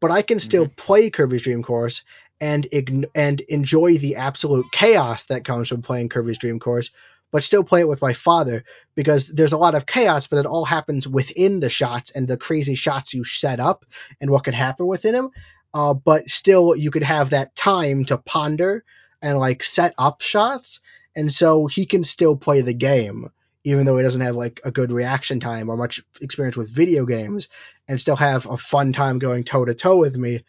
but 0.00 0.10
I 0.10 0.22
can 0.22 0.38
still 0.38 0.66
mm-hmm. 0.66 0.74
play 0.74 1.10
Kirby's 1.10 1.42
Dream 1.42 1.62
Course 1.62 2.04
and 2.40 2.66
ign- 2.72 3.06
and 3.14 3.40
enjoy 3.40 3.98
the 3.98 4.16
absolute 4.16 4.66
chaos 4.72 5.24
that 5.24 5.44
comes 5.44 5.68
from 5.68 5.82
playing 5.82 6.08
Kirby's 6.08 6.38
Dream 6.38 6.60
Course 6.60 6.90
but 7.34 7.42
still 7.42 7.64
play 7.64 7.80
it 7.80 7.88
with 7.88 8.00
my 8.00 8.12
father 8.12 8.62
because 8.94 9.26
there's 9.26 9.54
a 9.54 9.58
lot 9.58 9.74
of 9.74 9.86
chaos, 9.86 10.28
but 10.28 10.38
it 10.38 10.46
all 10.46 10.64
happens 10.64 11.08
within 11.08 11.58
the 11.58 11.68
shots 11.68 12.12
and 12.12 12.28
the 12.28 12.36
crazy 12.36 12.76
shots 12.76 13.12
you 13.12 13.24
set 13.24 13.58
up 13.58 13.84
and 14.20 14.30
what 14.30 14.44
can 14.44 14.54
happen 14.54 14.86
within 14.86 15.14
them. 15.14 15.30
Uh, 15.74 15.94
but 15.94 16.30
still, 16.30 16.76
you 16.76 16.92
could 16.92 17.02
have 17.02 17.30
that 17.30 17.56
time 17.56 18.04
to 18.04 18.18
ponder 18.18 18.84
and 19.20 19.36
like 19.36 19.64
set 19.64 19.94
up 19.98 20.20
shots, 20.20 20.78
and 21.16 21.32
so 21.32 21.66
he 21.66 21.86
can 21.86 22.04
still 22.04 22.36
play 22.36 22.60
the 22.60 22.72
game 22.72 23.30
even 23.64 23.84
though 23.84 23.96
he 23.96 24.04
doesn't 24.04 24.20
have 24.20 24.36
like 24.36 24.60
a 24.64 24.70
good 24.70 24.92
reaction 24.92 25.40
time 25.40 25.70
or 25.70 25.76
much 25.76 26.04
experience 26.20 26.56
with 26.56 26.70
video 26.70 27.04
games, 27.04 27.48
and 27.88 28.00
still 28.00 28.14
have 28.14 28.46
a 28.46 28.58
fun 28.58 28.92
time 28.92 29.18
going 29.18 29.42
toe 29.42 29.64
to 29.64 29.74
toe 29.74 29.98
with 29.98 30.14
me. 30.14 30.44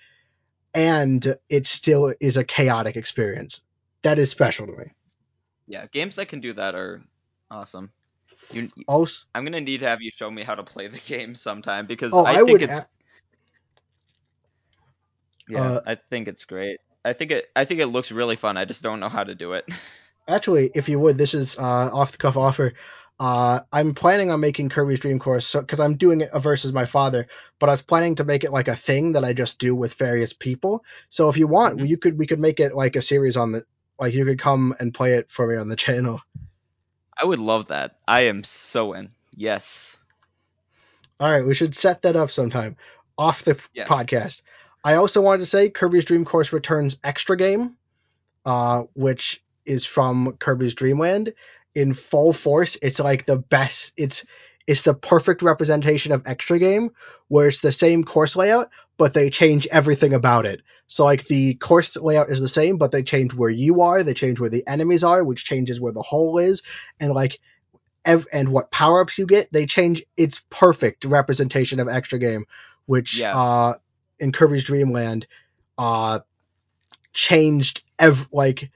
And 0.76 1.36
it 1.50 1.66
still 1.66 2.14
is 2.20 2.38
a 2.38 2.44
chaotic 2.44 2.96
experience. 2.96 3.64
That 4.04 4.20
is 4.20 4.30
special 4.30 4.68
to 4.68 4.74
me. 4.74 4.92
Yeah, 5.68 5.86
games 5.92 6.16
that 6.16 6.28
can 6.28 6.42
do 6.42 6.54
that 6.54 6.76
are 6.76 7.02
awesome. 7.50 7.92
You, 8.52 8.70
Also, 8.88 9.26
I'm 9.34 9.44
gonna 9.44 9.62
need 9.62 9.80
to 9.80 9.88
have 9.88 10.02
you 10.02 10.12
show 10.14 10.30
me 10.30 10.44
how 10.44 10.56
to 10.56 10.64
play 10.64 10.88
the 10.88 11.00
game 11.06 11.36
sometime 11.36 11.86
because 11.88 12.14
oh, 12.14 12.26
I, 12.26 12.34
I, 12.34 12.38
think 12.44 12.62
it's 12.62 12.80
a- 12.80 12.88
yeah, 15.48 15.60
uh, 15.62 15.82
I 15.86 15.96
think 16.10 16.28
it's 16.28 16.46
great. 16.46 16.78
I 17.04 17.14
think 17.14 17.32
it 17.32 17.46
I 17.56 17.66
think 17.66 17.80
it 17.82 17.88
looks 17.88 18.12
really 18.12 18.36
fun. 18.36 18.58
I 18.58 18.66
just 18.66 18.84
don't 18.84 19.00
know 19.00 19.10
how 19.10 19.24
to 19.24 19.36
do 19.36 19.54
it. 19.54 19.66
Actually, 20.28 20.72
if 20.74 20.90
you 20.90 21.00
would, 21.00 21.18
this 21.18 21.34
is 21.36 21.58
uh, 21.58 21.62
off 21.62 22.12
the 22.14 22.18
cuff 22.18 22.38
offer. 22.38 22.74
Uh, 23.20 23.62
I'm 23.72 23.94
planning 23.94 24.32
on 24.32 24.40
making 24.40 24.70
Kirby's 24.70 25.00
Dream 25.00 25.20
Course 25.20 25.56
because 25.56 25.80
I'm 25.80 25.96
doing 25.98 26.22
it 26.22 26.32
versus 26.36 26.74
my 26.74 26.86
father, 26.86 27.28
but 27.60 27.70
I 27.70 27.74
was 27.74 27.82
planning 27.82 28.16
to 28.16 28.26
make 28.26 28.44
it 28.44 28.52
like 28.52 28.68
a 28.68 28.76
thing 28.76 29.14
that 29.14 29.24
I 29.24 29.34
just 29.34 29.60
do 29.60 29.76
with 29.76 29.94
various 29.94 30.34
people. 30.34 30.84
So 31.10 31.30
if 31.30 31.38
you 31.38 31.48
want, 31.48 31.80
Mhm. 31.80 31.88
you 31.88 31.98
could 31.98 32.18
we 32.18 32.26
could 32.28 32.40
make 32.40 32.60
it 32.60 32.76
like 32.76 32.96
a 32.96 33.02
series 33.02 33.38
on 33.38 33.52
the 33.54 33.66
like 34.00 34.14
you 34.14 34.26
could 34.26 34.40
come 34.40 34.74
and 34.80 34.94
play 34.94 35.14
it 35.14 35.32
for 35.32 35.48
me 35.48 35.56
on 35.56 35.70
the 35.70 35.76
channel. 35.86 36.22
I 37.18 37.26
would 37.26 37.40
love 37.40 37.68
that. 37.68 37.98
I 38.08 38.24
am 38.24 38.44
so 38.44 38.94
in. 38.94 39.10
Yes. 39.36 40.00
All 41.20 41.32
right, 41.32 41.46
we 41.46 41.54
should 41.54 41.76
set 41.76 42.02
that 42.02 42.16
up 42.16 42.30
sometime 42.32 42.76
off 43.18 43.44
the 43.44 43.58
Yeah. 43.74 43.86
podcast. 43.86 44.42
I 44.84 44.96
also 44.96 45.22
wanted 45.22 45.40
to 45.40 45.46
say 45.46 45.70
Kirby's 45.70 46.06
Dream 46.06 46.26
Course 46.26 46.52
returns 46.54 47.00
extra 47.04 47.38
game, 47.38 47.78
uh, 48.46 48.84
which 48.94 49.42
is 49.66 49.86
from 49.86 50.34
Kirby's 50.38 50.76
Dream 50.76 51.00
Land 51.00 51.34
in 51.74 51.94
full 51.94 52.34
force. 52.34 52.78
It's 52.82 53.00
like 53.00 53.26
the 53.26 53.38
best. 53.38 53.94
It's 53.98 54.26
it's 54.68 54.82
the 54.82 54.94
perfect 54.94 55.42
representation 55.42 56.12
of 56.12 56.24
extra 56.26 56.58
game, 56.60 56.90
where 57.28 57.48
it's 57.48 57.60
the 57.60 57.72
same 57.72 58.04
course 58.04 58.36
layout, 58.36 58.70
but 58.98 59.14
they 59.14 59.30
change 59.30 59.68
everything 59.72 60.14
about 60.14 60.46
it. 60.46 60.62
So 60.88 61.06
like 61.06 61.26
the 61.26 61.54
course 61.56 61.96
layout 61.98 62.30
is 62.32 62.40
the 62.40 62.48
same, 62.48 62.78
but 62.78 62.92
they 62.92 63.04
change 63.04 63.34
where 63.34 63.50
you 63.50 63.82
are, 63.82 64.04
they 64.04 64.14
change 64.14 64.40
where 64.40 64.50
the 64.50 64.66
enemies 64.68 65.04
are, 65.04 65.24
which 65.24 65.46
changes 65.46 65.80
where 65.80 65.94
the 65.94 66.02
hole 66.02 66.38
is, 66.40 66.64
and 67.00 67.14
like 67.14 67.40
ev- 68.06 68.28
and 68.34 68.50
what 68.50 68.72
power 68.72 69.02
ups 69.02 69.18
you 69.18 69.26
get. 69.26 69.52
They 69.52 69.66
change. 69.66 70.04
It's 70.18 70.44
perfect 70.50 71.06
representation 71.06 71.80
of 71.80 71.88
extra 71.88 72.20
game, 72.20 72.46
which 72.86 73.20
Yeah. 73.20 73.38
uh 73.38 73.74
in 74.20 74.32
Kirby's 74.32 74.64
Dream 74.64 74.92
Land 74.92 75.28
uh 75.78 76.20
changed 77.14 77.84
ev 78.00 78.28
like 78.32 78.72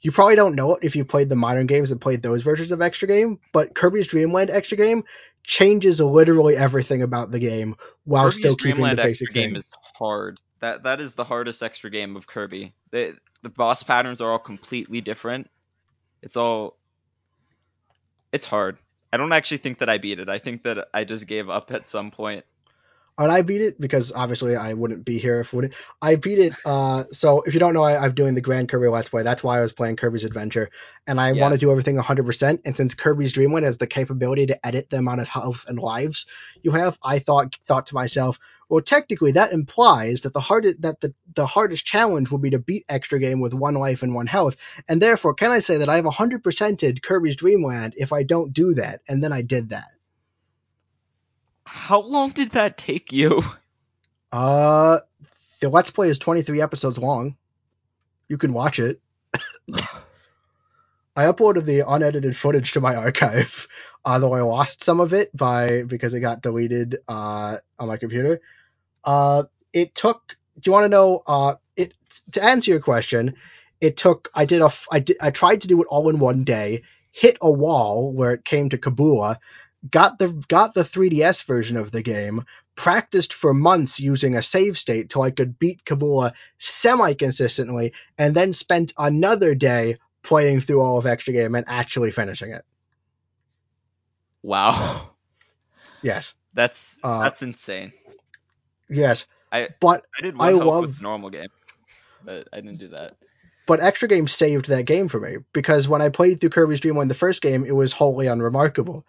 you 0.00 0.12
probably 0.12 0.36
don't 0.36 0.54
know 0.54 0.74
it 0.74 0.84
if 0.84 0.96
you 0.96 1.04
played 1.04 1.28
the 1.30 1.36
modern 1.36 1.66
games 1.66 1.90
and 1.90 2.00
played 2.00 2.20
those 2.20 2.42
versions 2.42 2.72
of 2.72 2.82
extra 2.82 3.08
game, 3.08 3.40
but 3.52 3.74
Kirby's 3.74 4.06
Dream 4.06 4.32
Land 4.32 4.50
extra 4.50 4.76
game 4.76 5.04
changes 5.44 6.00
literally 6.00 6.56
everything 6.56 7.02
about 7.02 7.30
the 7.30 7.38
game 7.38 7.76
while 8.04 8.24
Kirby's 8.24 8.36
still 8.36 8.56
keeping 8.56 8.74
Dreamland 8.76 8.98
the 8.98 9.02
basic 9.02 9.26
extra 9.28 9.42
game 9.42 9.56
is 9.56 9.68
hard. 9.96 10.40
That 10.60 10.84
that 10.84 11.00
is 11.00 11.14
the 11.14 11.24
hardest 11.24 11.62
extra 11.62 11.90
game 11.90 12.16
of 12.16 12.26
Kirby. 12.26 12.74
The 12.90 13.16
the 13.42 13.50
boss 13.50 13.82
patterns 13.82 14.20
are 14.20 14.32
all 14.32 14.38
completely 14.38 15.02
different. 15.02 15.50
It's 16.22 16.36
all 16.36 16.78
it's 18.32 18.46
hard. 18.46 18.78
I 19.12 19.16
don't 19.16 19.32
actually 19.32 19.58
think 19.58 19.78
that 19.78 19.88
I 19.88 19.98
beat 19.98 20.18
it. 20.18 20.28
I 20.28 20.38
think 20.38 20.64
that 20.64 20.88
I 20.92 21.04
just 21.04 21.26
gave 21.26 21.48
up 21.48 21.70
at 21.70 21.86
some 21.86 22.10
point. 22.10 22.44
And 23.16 23.30
I 23.30 23.42
beat 23.42 23.60
it 23.60 23.78
because 23.78 24.10
obviously 24.12 24.56
I 24.56 24.74
wouldn't 24.74 25.04
be 25.04 25.18
here 25.18 25.40
if 25.40 25.52
it 25.52 25.56
wouldn't. 25.56 25.74
I 26.02 26.16
beat 26.16 26.38
it. 26.40 26.52
Uh, 26.64 27.04
so 27.12 27.42
if 27.42 27.54
you 27.54 27.60
don't 27.60 27.72
know, 27.72 27.84
I, 27.84 28.04
I'm 28.04 28.12
doing 28.12 28.34
the 28.34 28.40
Grand 28.40 28.68
Kirby 28.68 28.88
Let's 28.88 29.08
Play. 29.08 29.22
That's 29.22 29.42
why 29.44 29.58
I 29.58 29.62
was 29.62 29.72
playing 29.72 29.96
Kirby's 29.96 30.24
Adventure, 30.24 30.68
and 31.06 31.20
I 31.20 31.30
Yeah. 31.30 31.42
want 31.42 31.52
to 31.52 31.58
do 31.58 31.70
everything 31.70 31.96
100%. 31.96 32.62
And 32.64 32.76
since 32.76 32.94
Kirby's 32.94 33.32
Dream 33.32 33.52
Land 33.52 33.66
has 33.66 33.78
the 33.78 33.86
capability 33.86 34.46
to 34.46 34.66
edit 34.66 34.90
the 34.90 34.96
amount 34.98 35.20
of 35.20 35.28
health 35.28 35.64
and 35.68 35.78
lives 35.78 36.26
you 36.62 36.72
have, 36.72 36.98
I 37.04 37.20
thought 37.20 37.56
thought 37.68 37.86
to 37.88 37.94
myself, 37.94 38.40
well, 38.68 38.80
technically 38.82 39.32
that 39.32 39.52
implies 39.52 40.22
that 40.22 40.34
the 40.34 40.40
hardest 40.40 40.82
that 40.82 41.00
the, 41.00 41.14
the 41.34 41.46
hardest 41.46 41.84
challenge 41.86 42.32
will 42.32 42.38
be 42.38 42.50
to 42.50 42.58
beat 42.58 42.84
Extra 42.88 43.20
Game 43.20 43.40
with 43.40 43.54
one 43.54 43.74
life 43.74 44.02
and 44.02 44.12
one 44.12 44.26
health, 44.26 44.56
and 44.88 45.00
therefore 45.00 45.34
can 45.34 45.52
I 45.52 45.60
say 45.60 45.76
that 45.78 45.88
I 45.88 45.96
have 45.96 46.04
100%ed 46.04 47.02
Kirby's 47.02 47.36
Dream 47.36 47.64
Land 47.64 47.94
if 47.96 48.12
I 48.12 48.24
don't 48.24 48.52
do 48.52 48.74
that? 48.74 49.02
And 49.08 49.22
then 49.22 49.32
I 49.32 49.42
did 49.42 49.70
that. 49.70 49.84
How 51.74 52.00
long 52.00 52.30
did 52.30 52.52
that 52.52 52.78
take 52.78 53.12
you? 53.12 53.42
Uh, 54.32 55.00
the 55.60 55.68
Let's 55.68 55.90
Play 55.90 56.08
is 56.08 56.20
23 56.20 56.62
episodes 56.62 56.98
long. 56.98 57.36
You 58.28 58.38
can 58.38 58.52
watch 58.52 58.78
it. 58.78 59.00
I 61.16 61.24
uploaded 61.24 61.64
the 61.64 61.80
unedited 61.86 62.36
footage 62.36 62.72
to 62.72 62.80
my 62.80 62.94
archive, 62.94 63.66
although 64.04 64.32
I 64.32 64.40
lost 64.42 64.84
some 64.84 65.00
of 65.00 65.12
it 65.12 65.36
by 65.36 65.82
because 65.82 66.14
it 66.14 66.20
got 66.20 66.42
deleted 66.42 66.98
uh, 67.08 67.56
on 67.78 67.88
my 67.88 67.96
computer. 67.96 68.40
Uh, 69.02 69.42
it 69.72 69.96
took. 69.96 70.36
Do 70.58 70.68
you 70.68 70.72
want 70.72 70.84
to 70.84 70.88
know? 70.88 71.22
Uh, 71.26 71.56
it 71.76 71.92
to 72.32 72.42
answer 72.42 72.70
your 72.70 72.80
question, 72.80 73.34
it 73.80 73.96
took. 73.96 74.30
I 74.32 74.44
did 74.44 74.62
a. 74.62 74.70
I 74.92 75.00
did. 75.00 75.16
I 75.20 75.32
tried 75.32 75.62
to 75.62 75.68
do 75.68 75.82
it 75.82 75.88
all 75.90 76.08
in 76.08 76.20
one 76.20 76.44
day. 76.44 76.82
Hit 77.10 77.36
a 77.42 77.50
wall 77.50 78.12
where 78.12 78.32
it 78.32 78.44
came 78.44 78.68
to 78.70 78.78
Kabula. 78.78 79.36
Got 79.90 80.18
the 80.18 80.28
got 80.48 80.72
the 80.74 80.82
3DS 80.82 81.44
version 81.44 81.76
of 81.76 81.90
the 81.90 82.02
game. 82.02 82.44
Practiced 82.74 83.34
for 83.34 83.52
months 83.54 84.00
using 84.00 84.34
a 84.34 84.42
save 84.42 84.78
state 84.78 85.10
till 85.10 85.22
I 85.22 85.30
could 85.30 85.58
beat 85.58 85.84
Kabula 85.84 86.32
semi 86.58 87.14
consistently, 87.14 87.92
and 88.18 88.34
then 88.34 88.52
spent 88.52 88.92
another 88.98 89.54
day 89.54 89.98
playing 90.22 90.60
through 90.62 90.80
all 90.80 90.98
of 90.98 91.06
Extra 91.06 91.34
Game 91.34 91.54
and 91.54 91.66
actually 91.68 92.10
finishing 92.10 92.52
it. 92.52 92.64
Wow. 94.42 95.10
Yes, 96.02 96.34
That's 96.52 96.98
Uh, 97.02 97.22
that's 97.24 97.42
insane. 97.42 97.92
yes, 98.90 99.26
I 99.50 99.68
but 99.80 100.04
I 100.18 100.22
did 100.22 100.34
I 100.38 100.50
love- 100.52 101.00
normal 101.02 101.30
game, 101.30 101.48
but 102.22 102.48
I 102.52 102.56
didn't 102.56 102.78
do 102.78 102.88
that. 102.88 103.16
but 103.66 103.80
Extra 103.80 104.08
Game 104.08 104.28
saved 104.28 104.68
that 104.68 104.84
game 104.84 105.08
for 105.08 105.18
me 105.18 105.38
because 105.52 105.88
when 105.88 106.02
I 106.02 106.10
played 106.10 106.40
through 106.40 106.50
Kirby's 106.50 106.80
Dream 106.80 106.96
Land 106.98 107.10
the 107.10 107.14
first 107.14 107.40
game, 107.40 107.64
it 107.64 107.74
was 107.74 107.92
wholly 107.92 108.26
unremarkable. 108.26 109.06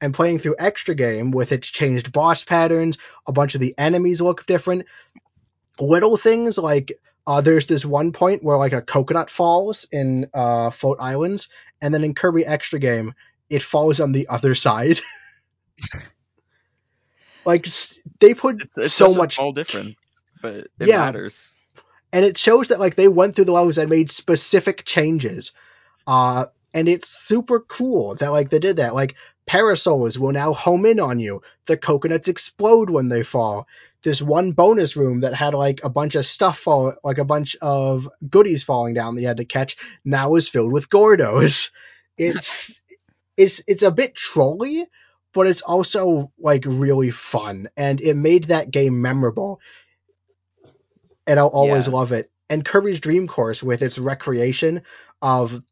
And 0.00 0.12
playing 0.12 0.40
through 0.40 0.56
Extra 0.58 0.94
Game 0.94 1.30
with 1.30 1.52
its 1.52 1.68
changed 1.68 2.12
boss 2.12 2.44
patterns, 2.44 2.98
a 3.26 3.32
bunch 3.32 3.54
of 3.54 3.60
the 3.62 3.74
enemies 3.78 4.20
look 4.20 4.44
different. 4.46 4.84
Little 5.80 6.16
things 6.16 6.58
like 6.58 6.92
uh, 7.26 7.40
there's 7.40 7.66
this 7.66 7.84
one 7.84 8.12
point 8.12 8.44
where 8.44 8.58
like 8.58 8.74
a 8.74 8.82
coconut 8.82 9.30
falls 9.30 9.86
in 9.90 10.28
uh, 10.34 10.70
Float 10.70 10.98
Islands, 11.00 11.48
and 11.80 11.92
then 11.94 12.04
in 12.04 12.14
Kirby 12.14 12.44
Extra 12.46 12.78
Game, 12.78 13.14
it 13.50 13.62
falls 13.62 14.00
on 14.00 14.12
the 14.12 14.28
other 14.28 14.54
side. 14.54 15.00
like 17.44 17.66
they 18.20 18.34
put 18.34 18.62
It's, 18.62 18.76
it's 18.76 18.92
so 18.92 19.14
much 19.14 19.36
small 19.36 19.52
difference, 19.52 19.96
but 20.42 20.54
it 20.54 20.70
Yeah. 20.80 21.06
matters. 21.06 21.56
and 22.12 22.24
it 22.24 22.38
shows 22.38 22.68
that 22.68 22.80
like 22.80 22.94
they 22.94 23.08
went 23.08 23.36
through 23.36 23.44
the 23.46 23.52
levels 23.52 23.78
and 23.78 23.90
made 23.90 24.10
specific 24.10 24.84
changes 24.84 25.52
uh 26.06 26.46
and 26.76 26.88
it's 26.88 27.08
super 27.10 27.60
cool 27.60 28.16
that 28.16 28.30
like 28.32 28.50
they 28.50 28.60
did 28.60 28.78
that. 28.78 28.94
Like 28.94 29.16
parasols 29.48 30.20
will 30.20 30.32
now 30.32 30.54
home 30.54 30.86
in 30.86 31.00
on 31.00 31.20
you. 31.20 31.42
The 31.66 31.78
coconuts 31.78 32.28
explode 32.28 32.90
when 32.90 33.10
they 33.10 33.24
fall. 33.24 33.68
This 34.04 34.22
one 34.22 34.52
bonus 34.52 34.96
room 34.96 35.22
that 35.22 35.34
had 35.34 35.54
like 35.54 35.82
a 35.84 35.90
bunch 35.90 36.16
of 36.16 36.26
stuff 36.26 36.60
fall 36.60 36.94
like 37.04 37.18
a 37.18 37.26
bunch 37.26 37.56
of 37.62 38.08
goodies 38.30 38.64
falling 38.64 38.94
down 38.94 39.16
that 39.16 39.22
you 39.22 39.28
had 39.28 39.38
to 39.38 39.46
catch 39.46 39.78
now 40.06 40.36
is 40.36 40.50
filled 40.50 40.72
with 40.74 40.90
gordos. 40.90 41.72
It's 42.18 42.80
it's 43.36 43.62
it's 43.68 43.82
a 43.84 43.92
bit 43.92 44.14
trolly 44.14 44.86
but 45.34 45.48
it's 45.48 45.62
also 45.62 46.32
like 46.38 46.64
really 46.66 47.10
fun. 47.12 47.68
And 47.76 48.00
it 48.00 48.16
made 48.16 48.46
that 48.46 48.70
game 48.70 49.02
memorable. 49.02 49.60
And 51.26 51.40
I'll 51.40 51.48
always 51.48 51.88
Yeah. 51.88 51.92
love 51.92 52.12
it. 52.12 52.30
And 52.50 52.64
Kirby's 52.64 53.00
Dream 53.00 53.28
Course 53.28 53.62
with 53.62 53.82
its 53.82 53.98
recreation 53.98 54.82
of 55.22 55.62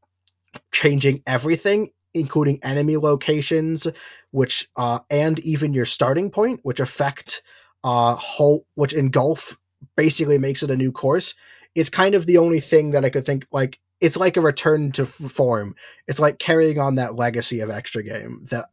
changing 0.74 1.22
everything, 1.24 1.90
including 2.12 2.58
enemy 2.62 2.96
locations, 2.96 3.86
which 4.32 4.68
uh, 4.76 4.98
and 5.08 5.38
even 5.38 5.72
your 5.72 5.86
starting 5.86 6.30
point, 6.30 6.60
which 6.64 6.80
affect 6.80 7.42
uh 7.84 8.14
whole, 8.14 8.66
which 8.74 8.92
engulf 8.92 9.56
basically 9.96 10.38
makes 10.38 10.62
it 10.62 10.70
a 10.70 10.76
new 10.76 10.90
course. 10.90 11.34
It's 11.74 11.90
kind 11.90 12.14
of 12.14 12.26
the 12.26 12.38
only 12.38 12.60
thing 12.60 12.92
that 12.92 13.04
I 13.04 13.10
could 13.10 13.24
think 13.24 13.46
like 13.52 13.78
it's 14.00 14.16
like 14.16 14.36
a 14.36 14.40
return 14.40 14.90
to 14.92 15.06
form. 15.06 15.76
It's 16.08 16.18
like 16.18 16.38
carrying 16.38 16.78
on 16.80 16.96
that 16.96 17.14
legacy 17.14 17.60
of 17.60 17.70
extra 17.70 18.02
game 18.02 18.44
that 18.50 18.66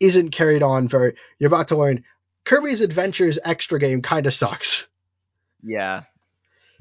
isn't 0.00 0.30
carried 0.30 0.62
on 0.62 0.88
very. 0.88 1.16
You're 1.38 1.52
about 1.52 1.68
to 1.68 1.76
learn 1.76 2.04
Kirby's 2.44 2.80
Adventures 2.80 3.38
extra 3.44 3.78
game 3.78 4.00
kind 4.00 4.26
of 4.26 4.32
sucks. 4.32 4.88
Yeah. 5.62 6.04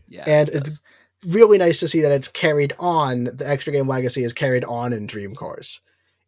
Yeah. 0.08 0.24
And 0.26 0.50
it 0.50 0.56
it's-. 0.56 0.82
Really 1.28 1.58
nice 1.58 1.80
to 1.80 1.88
see 1.88 2.02
that 2.02 2.12
it's 2.12 2.28
carried 2.28 2.74
on. 2.80 3.26
The 3.26 3.48
extra 3.48 3.74
game 3.74 3.88
legacy 3.88 4.24
is 4.24 4.34
carried 4.34 4.66
on 4.66 4.94
in 4.94 5.08
Dream 5.08 5.36
Course, 5.36 5.82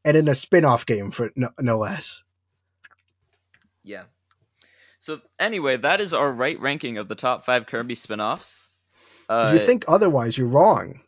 and 0.06 0.16
in 0.18 0.28
a 0.28 0.36
spin-off 0.36 0.86
game 0.86 1.12
for 1.12 1.32
no, 1.36 1.50
no 1.60 1.78
less. 1.78 2.24
Yeah. 3.84 4.04
So 5.00 5.20
anyway, 5.40 5.78
that 5.78 6.02
is 6.02 6.14
our 6.14 6.32
right 6.32 6.60
ranking 6.60 6.98
of 6.98 7.08
the 7.08 7.16
top 7.16 7.46
five 7.46 7.68
Kirby 7.68 7.96
spin-offs. 7.96 8.68
Uh, 9.30 9.52
if 9.54 9.60
you 9.60 9.66
think 9.66 9.86
otherwise, 9.88 10.38
you're 10.38 10.48
wrong. 10.48 11.02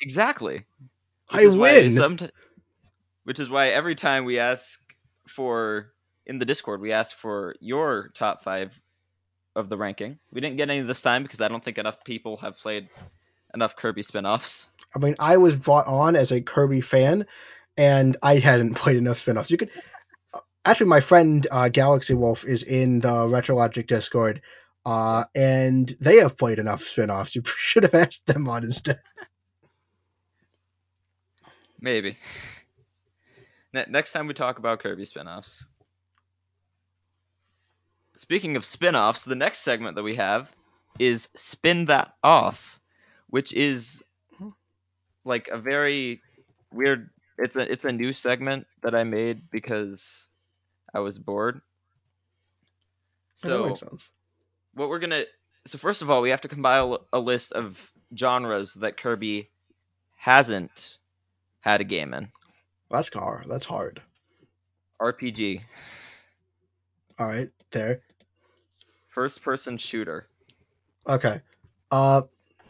exactly. 0.00 0.64
Which 1.30 1.42
I 1.42 1.46
win. 1.46 1.86
somet- 1.86 2.30
which 3.24 3.40
is 3.40 3.48
why 3.48 3.68
every 3.68 3.94
time 3.94 4.24
we 4.24 4.38
ask 4.38 4.80
for 5.28 5.92
in 6.26 6.38
the 6.38 6.44
Discord, 6.44 6.80
we 6.80 6.92
ask 6.92 7.16
for 7.16 7.54
your 7.60 8.10
top 8.14 8.42
five 8.44 8.78
of 9.56 9.68
the 9.68 9.76
ranking. 9.76 10.18
We 10.32 10.40
didn't 10.40 10.56
get 10.56 10.70
any 10.70 10.80
this 10.82 11.02
time 11.02 11.22
because 11.22 11.40
I 11.40 11.48
don't 11.48 11.62
think 11.62 11.78
enough 11.78 12.04
people 12.04 12.36
have 12.38 12.56
played 12.56 12.88
enough 13.54 13.76
Kirby 13.76 14.02
spin-offs. 14.02 14.68
I 14.94 14.98
mean, 14.98 15.16
I 15.18 15.36
was 15.36 15.56
brought 15.56 15.86
on 15.86 16.16
as 16.16 16.32
a 16.32 16.40
Kirby 16.40 16.80
fan, 16.80 17.26
and 17.76 18.16
I 18.22 18.38
hadn't 18.38 18.74
played 18.74 18.96
enough 18.96 19.18
spin-offs. 19.18 19.50
You 19.50 19.58
could 19.58 19.70
actually, 20.64 20.88
my 20.88 21.00
friend 21.00 21.46
uh, 21.50 21.68
Galaxy 21.68 22.14
Wolf 22.14 22.44
is 22.44 22.62
in 22.62 23.00
the 23.00 23.08
Retrologic 23.08 23.86
Discord, 23.86 24.42
uh, 24.84 25.24
and 25.34 25.88
they 26.00 26.16
have 26.16 26.36
played 26.36 26.58
enough 26.58 26.82
spin-offs. 26.82 27.34
You 27.34 27.42
should 27.58 27.84
have 27.84 27.94
asked 27.94 28.26
them 28.26 28.48
on 28.48 28.64
instead. 28.64 28.98
Maybe. 31.80 32.16
Next 33.72 34.12
time 34.12 34.28
we 34.28 34.34
talk 34.34 34.58
about 34.58 34.80
Kirby 34.80 35.04
spin-offs. 35.04 35.66
Speaking 38.24 38.56
of 38.56 38.64
spin-offs, 38.64 39.26
the 39.26 39.34
next 39.34 39.58
segment 39.58 39.96
that 39.96 40.02
we 40.02 40.16
have 40.16 40.50
is 40.98 41.28
Spin 41.36 41.84
That 41.84 42.14
Off, 42.24 42.80
which 43.28 43.52
is 43.52 44.02
like 45.26 45.48
a 45.48 45.58
very 45.58 46.22
weird 46.72 47.10
it's 47.36 47.56
a 47.56 47.70
it's 47.70 47.84
a 47.84 47.92
new 47.92 48.14
segment 48.14 48.66
that 48.82 48.94
I 48.94 49.04
made 49.04 49.50
because 49.50 50.30
I 50.94 51.00
was 51.00 51.18
bored. 51.18 51.60
So 53.34 53.76
what 54.72 54.88
we're 54.88 55.00
gonna 55.00 55.24
so 55.66 55.76
first 55.76 56.00
of 56.00 56.08
all 56.08 56.22
we 56.22 56.30
have 56.30 56.40
to 56.40 56.48
compile 56.48 57.06
a 57.12 57.20
list 57.20 57.52
of 57.52 57.92
genres 58.16 58.72
that 58.72 58.96
Kirby 58.96 59.50
hasn't 60.16 60.96
had 61.60 61.82
a 61.82 61.84
game 61.84 62.14
in. 62.14 62.30
That's 62.90 63.10
hard. 63.12 63.44
That's 63.50 63.66
hard. 63.66 64.00
RPG. 64.98 65.60
All 67.18 67.26
right, 67.26 67.50
there. 67.70 68.00
First 69.14 69.42
person 69.42 69.78
shooter. 69.78 70.26
Okay. 71.08 71.40
Uh 71.90 72.22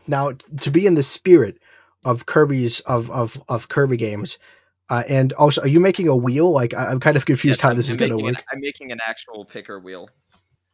now 0.07 0.33
to 0.61 0.71
be 0.71 0.87
in 0.87 0.95
the 0.95 1.03
spirit 1.03 1.59
of 2.05 2.27
Kirby's 2.27 2.81
of 2.81 3.11
of, 3.11 3.43
of 3.49 3.69
Kirby 3.69 3.97
games, 3.97 4.39
uh, 4.91 5.03
and 5.09 5.33
also, 5.33 5.63
are 5.63 5.69
you 5.69 5.81
making 5.81 6.09
a 6.09 6.17
wheel? 6.17 6.53
Like, 6.53 6.75
I, 6.75 6.91
am 6.91 7.01
kind 7.01 7.17
of 7.17 7.25
confused 7.25 7.59
yes, 7.59 7.63
how 7.63 7.73
this 7.75 7.89
I'm 7.89 7.93
is 7.93 7.97
going 7.97 8.11
to 8.11 8.19
work. 8.19 8.37
An, 8.37 8.43
I'm 8.53 8.61
making 8.61 8.93
an 8.93 8.99
actual 9.07 9.45
picker 9.45 9.79
wheel. 9.79 10.11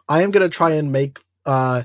I 0.08 0.22
am 0.22 0.32
going 0.32 0.42
to 0.42 0.54
try 0.54 0.72
and 0.72 0.90
make. 0.90 1.20
Uh, 1.46 1.84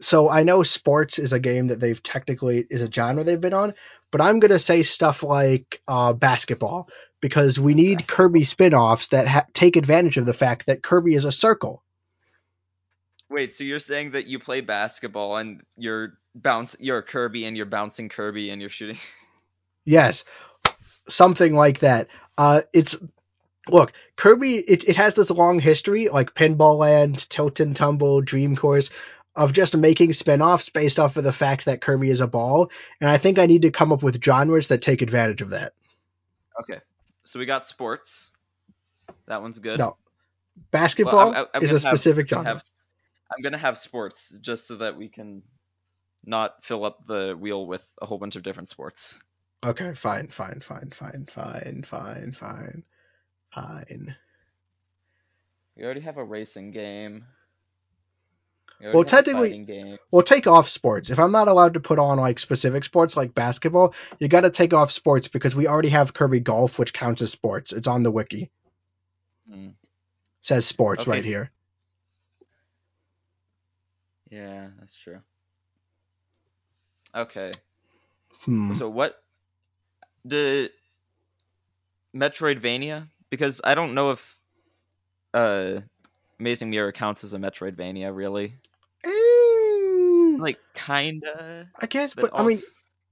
so 0.00 0.28
I 0.28 0.42
know 0.42 0.62
sports 0.62 1.18
is 1.18 1.32
a 1.32 1.38
game 1.38 1.68
that 1.68 1.80
they've 1.80 2.02
technically 2.02 2.64
is 2.68 2.82
a 2.82 2.90
genre 2.90 3.24
they've 3.24 3.40
been 3.40 3.54
on, 3.54 3.74
but 4.10 4.20
I'm 4.20 4.40
going 4.40 4.50
to 4.50 4.58
say 4.58 4.82
stuff 4.82 5.22
like 5.22 5.80
uh, 5.88 6.12
basketball 6.12 6.90
because 7.22 7.58
we 7.58 7.74
need 7.74 7.98
basketball. 7.98 8.16
Kirby 8.16 8.44
spin-offs 8.44 9.08
that 9.08 9.26
ha- 9.26 9.46
take 9.54 9.76
advantage 9.76 10.18
of 10.18 10.26
the 10.26 10.34
fact 10.34 10.66
that 10.66 10.82
Kirby 10.82 11.14
is 11.14 11.24
a 11.24 11.32
circle. 11.32 11.82
Wait, 13.28 13.54
so 13.54 13.64
you're 13.64 13.78
saying 13.78 14.12
that 14.12 14.26
you 14.26 14.38
play 14.38 14.60
basketball 14.60 15.36
and 15.36 15.62
you're 15.76 16.18
bounce, 16.34 16.76
you're 16.78 17.02
Kirby 17.02 17.44
and 17.44 17.56
you're 17.56 17.66
bouncing 17.66 18.08
Kirby 18.08 18.50
and 18.50 18.60
you're 18.60 18.70
shooting? 18.70 18.98
Yes 19.88 20.24
something 21.08 21.54
like 21.54 21.80
that. 21.80 22.08
Uh, 22.36 22.62
it's 22.72 22.96
look 23.68 23.92
Kirby. 24.16 24.56
It, 24.56 24.88
it 24.88 24.96
has 24.96 25.14
this 25.14 25.30
long 25.30 25.58
history, 25.58 26.08
like 26.08 26.34
Pinball 26.34 26.78
Land, 26.78 27.28
Tilt 27.28 27.60
and 27.60 27.74
Tumble, 27.74 28.20
Dream 28.20 28.56
Course, 28.56 28.90
of 29.34 29.52
just 29.52 29.76
making 29.76 30.12
spin-offs 30.12 30.68
based 30.70 30.98
off 30.98 31.16
of 31.16 31.24
the 31.24 31.32
fact 31.32 31.66
that 31.66 31.80
Kirby 31.80 32.10
is 32.10 32.20
a 32.20 32.26
ball, 32.26 32.70
and 33.00 33.08
I 33.10 33.18
think 33.18 33.38
I 33.38 33.46
need 33.46 33.62
to 33.62 33.70
come 33.70 33.92
up 33.92 34.02
with 34.02 34.22
genres 34.22 34.68
that 34.68 34.82
take 34.82 35.02
advantage 35.02 35.42
of 35.42 35.50
that. 35.50 35.72
Okay, 36.60 36.80
so 37.24 37.38
we 37.38 37.46
got 37.46 37.66
sports. 37.66 38.32
That 39.26 39.42
one's 39.42 39.58
good. 39.58 39.78
No, 39.78 39.96
basketball 40.70 41.30
well, 41.30 41.34
I'm, 41.36 41.46
I'm 41.54 41.62
is 41.62 41.72
a 41.72 41.80
specific 41.80 42.30
have, 42.30 42.38
genre. 42.38 42.52
Have, 42.54 42.62
I'm 43.30 43.42
gonna 43.42 43.58
have 43.58 43.78
sports 43.78 44.36
just 44.40 44.66
so 44.66 44.76
that 44.76 44.96
we 44.96 45.08
can 45.08 45.42
not 46.24 46.64
fill 46.64 46.84
up 46.84 47.06
the 47.06 47.36
wheel 47.38 47.66
with 47.66 47.86
a 48.00 48.06
whole 48.06 48.18
bunch 48.18 48.36
of 48.36 48.42
different 48.42 48.68
sports. 48.68 49.18
Okay, 49.64 49.94
fine, 49.94 50.28
fine, 50.28 50.60
fine, 50.60 50.90
fine, 50.90 51.26
fine, 51.28 51.82
fine, 51.84 52.32
fine, 52.32 52.84
fine. 53.50 54.16
We 55.76 55.84
already 55.84 56.00
have 56.00 56.18
a 56.18 56.24
racing 56.24 56.70
game. 56.70 57.24
We 58.80 58.90
well, 58.92 59.04
technically, 59.04 59.98
well, 60.10 60.22
take 60.22 60.46
off 60.46 60.68
sports. 60.68 61.08
If 61.08 61.18
I'm 61.18 61.32
not 61.32 61.48
allowed 61.48 61.74
to 61.74 61.80
put 61.80 61.98
on 61.98 62.18
like 62.18 62.38
specific 62.38 62.84
sports 62.84 63.16
like 63.16 63.34
basketball, 63.34 63.94
you 64.18 64.28
got 64.28 64.42
to 64.42 64.50
take 64.50 64.74
off 64.74 64.92
sports 64.92 65.28
because 65.28 65.56
we 65.56 65.66
already 65.66 65.88
have 65.88 66.12
Kirby 66.12 66.40
Golf, 66.40 66.78
which 66.78 66.92
counts 66.92 67.22
as 67.22 67.32
sports. 67.32 67.72
It's 67.72 67.88
on 67.88 68.02
the 68.02 68.10
wiki. 68.10 68.50
Mm. 69.50 69.72
Says 70.42 70.66
sports 70.66 71.02
okay. 71.04 71.10
right 71.10 71.24
here. 71.24 71.50
Yeah, 74.30 74.68
that's 74.78 74.94
true. 74.94 75.20
Okay. 77.14 77.52
Hmm. 78.40 78.74
So 78.74 78.88
what 78.88 79.22
the 80.24 80.70
Metroidvania 82.14 83.08
because 83.30 83.60
I 83.62 83.74
don't 83.74 83.94
know 83.94 84.10
if 84.12 84.38
uh 85.34 85.80
Amazing 86.38 86.70
Mirror 86.70 86.92
counts 86.92 87.24
as 87.24 87.32
a 87.34 87.38
Metroidvania 87.38 88.14
really. 88.14 88.54
Mm, 89.04 90.38
like 90.40 90.58
kinda. 90.74 91.68
I 91.78 91.86
guess, 91.86 92.14
but, 92.14 92.22
but 92.22 92.32
also... 92.32 92.44
I 92.44 92.48
mean, 92.48 92.58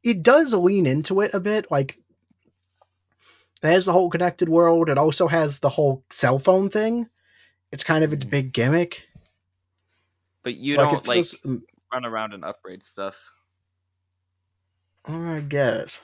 it 0.03 0.23
does 0.23 0.53
lean 0.53 0.87
into 0.87 1.21
it 1.21 1.33
a 1.33 1.41
bit. 1.41 1.71
Like, 1.71 1.97
there's 3.63 3.87
the 3.87 3.93
whole 3.93 4.11
connected 4.11 4.49
world. 4.49 4.91
It 4.91 4.99
also 4.99 5.27
has 5.27 5.59
the 5.61 5.71
whole 5.71 6.05
cell 6.11 6.39
phone 6.39 6.69
thing. 6.69 7.09
It's 7.73 7.85
kind 7.85 8.05
of 8.05 8.13
its 8.13 8.25
mm. 8.27 8.31
big 8.31 8.53
gimmick. 8.53 9.05
But 10.45 10.57
you 10.57 10.75
so 10.75 10.83
don't 10.83 11.09
like, 11.09 11.25
feels... 11.25 11.37
run 11.93 12.05
around 12.05 12.35
and 12.35 12.45
upgrade 12.45 12.85
stuff. 12.85 13.17
I 15.07 15.41
guess. 15.41 16.01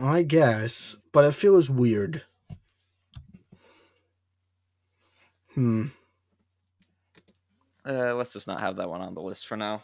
I 0.00 0.22
guess, 0.22 0.96
but 1.10 1.24
it 1.24 1.34
feels 1.34 1.68
weird. 1.68 2.22
Hmm. 5.54 5.86
Uh, 7.84 8.14
let's 8.14 8.32
just 8.32 8.46
not 8.46 8.60
have 8.60 8.76
that 8.76 8.88
one 8.88 9.00
on 9.00 9.14
the 9.14 9.20
list 9.20 9.48
for 9.48 9.56
now. 9.56 9.82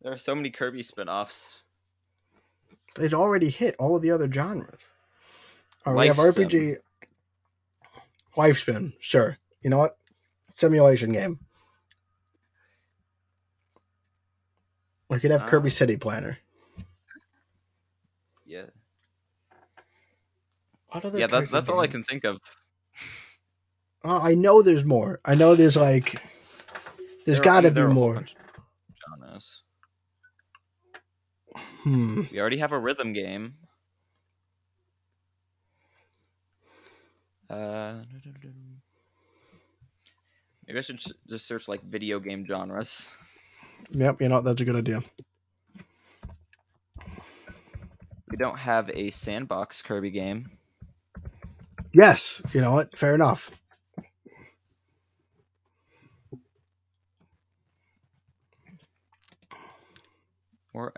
There 0.00 0.12
are 0.12 0.18
so 0.18 0.34
many 0.34 0.50
Kirby 0.50 0.82
spin-offs. 0.82 1.64
They'd 2.94 3.12
already 3.12 3.50
hit 3.50 3.76
all 3.78 3.96
of 3.96 4.02
the 4.02 4.12
other 4.12 4.32
genres. 4.32 4.80
Right, 5.84 5.96
we 5.96 6.06
have 6.06 6.16
RPG. 6.16 6.76
Life 8.36 8.58
spin, 8.58 8.92
sure. 9.00 9.38
You 9.62 9.70
know 9.70 9.78
what? 9.78 9.96
Simulation 10.52 11.12
game. 11.12 11.40
We 15.08 15.20
could 15.20 15.30
have 15.30 15.42
uh, 15.42 15.46
Kirby 15.46 15.70
City 15.70 15.96
Planner. 15.96 16.38
Yeah 18.44 18.66
yeah, 21.14 21.26
that's 21.26 21.50
that's 21.50 21.68
all 21.68 21.80
I 21.80 21.86
can 21.86 22.04
think 22.04 22.24
of. 22.24 22.38
Oh, 24.04 24.20
I 24.22 24.34
know 24.34 24.62
there's 24.62 24.84
more. 24.84 25.18
I 25.24 25.34
know 25.34 25.54
there's 25.54 25.76
like 25.76 26.20
there's 27.24 27.40
got 27.40 27.62
to 27.62 27.70
be 27.70 27.82
more. 27.82 28.24
Genres. 29.10 29.62
Hmm. 31.54 32.22
We 32.30 32.40
already 32.40 32.58
have 32.58 32.72
a 32.72 32.78
rhythm 32.78 33.12
game. 33.12 33.54
Uh, 37.48 38.02
maybe 40.66 40.78
I 40.78 40.82
should 40.82 41.00
just 41.28 41.46
search 41.46 41.68
like 41.68 41.82
video 41.82 42.20
game 42.20 42.46
genres. 42.46 43.10
Yep, 43.92 44.20
you 44.20 44.28
know 44.28 44.40
that's 44.40 44.60
a 44.60 44.64
good 44.64 44.76
idea. 44.76 45.02
We 48.28 48.36
don't 48.36 48.58
have 48.58 48.90
a 48.90 49.10
sandbox 49.10 49.82
Kirby 49.82 50.10
game. 50.10 50.44
Yes, 51.92 52.42
you 52.52 52.60
know 52.60 52.72
what? 52.72 52.98
Fair 52.98 53.14
enough. 53.14 53.50
More 60.74 60.92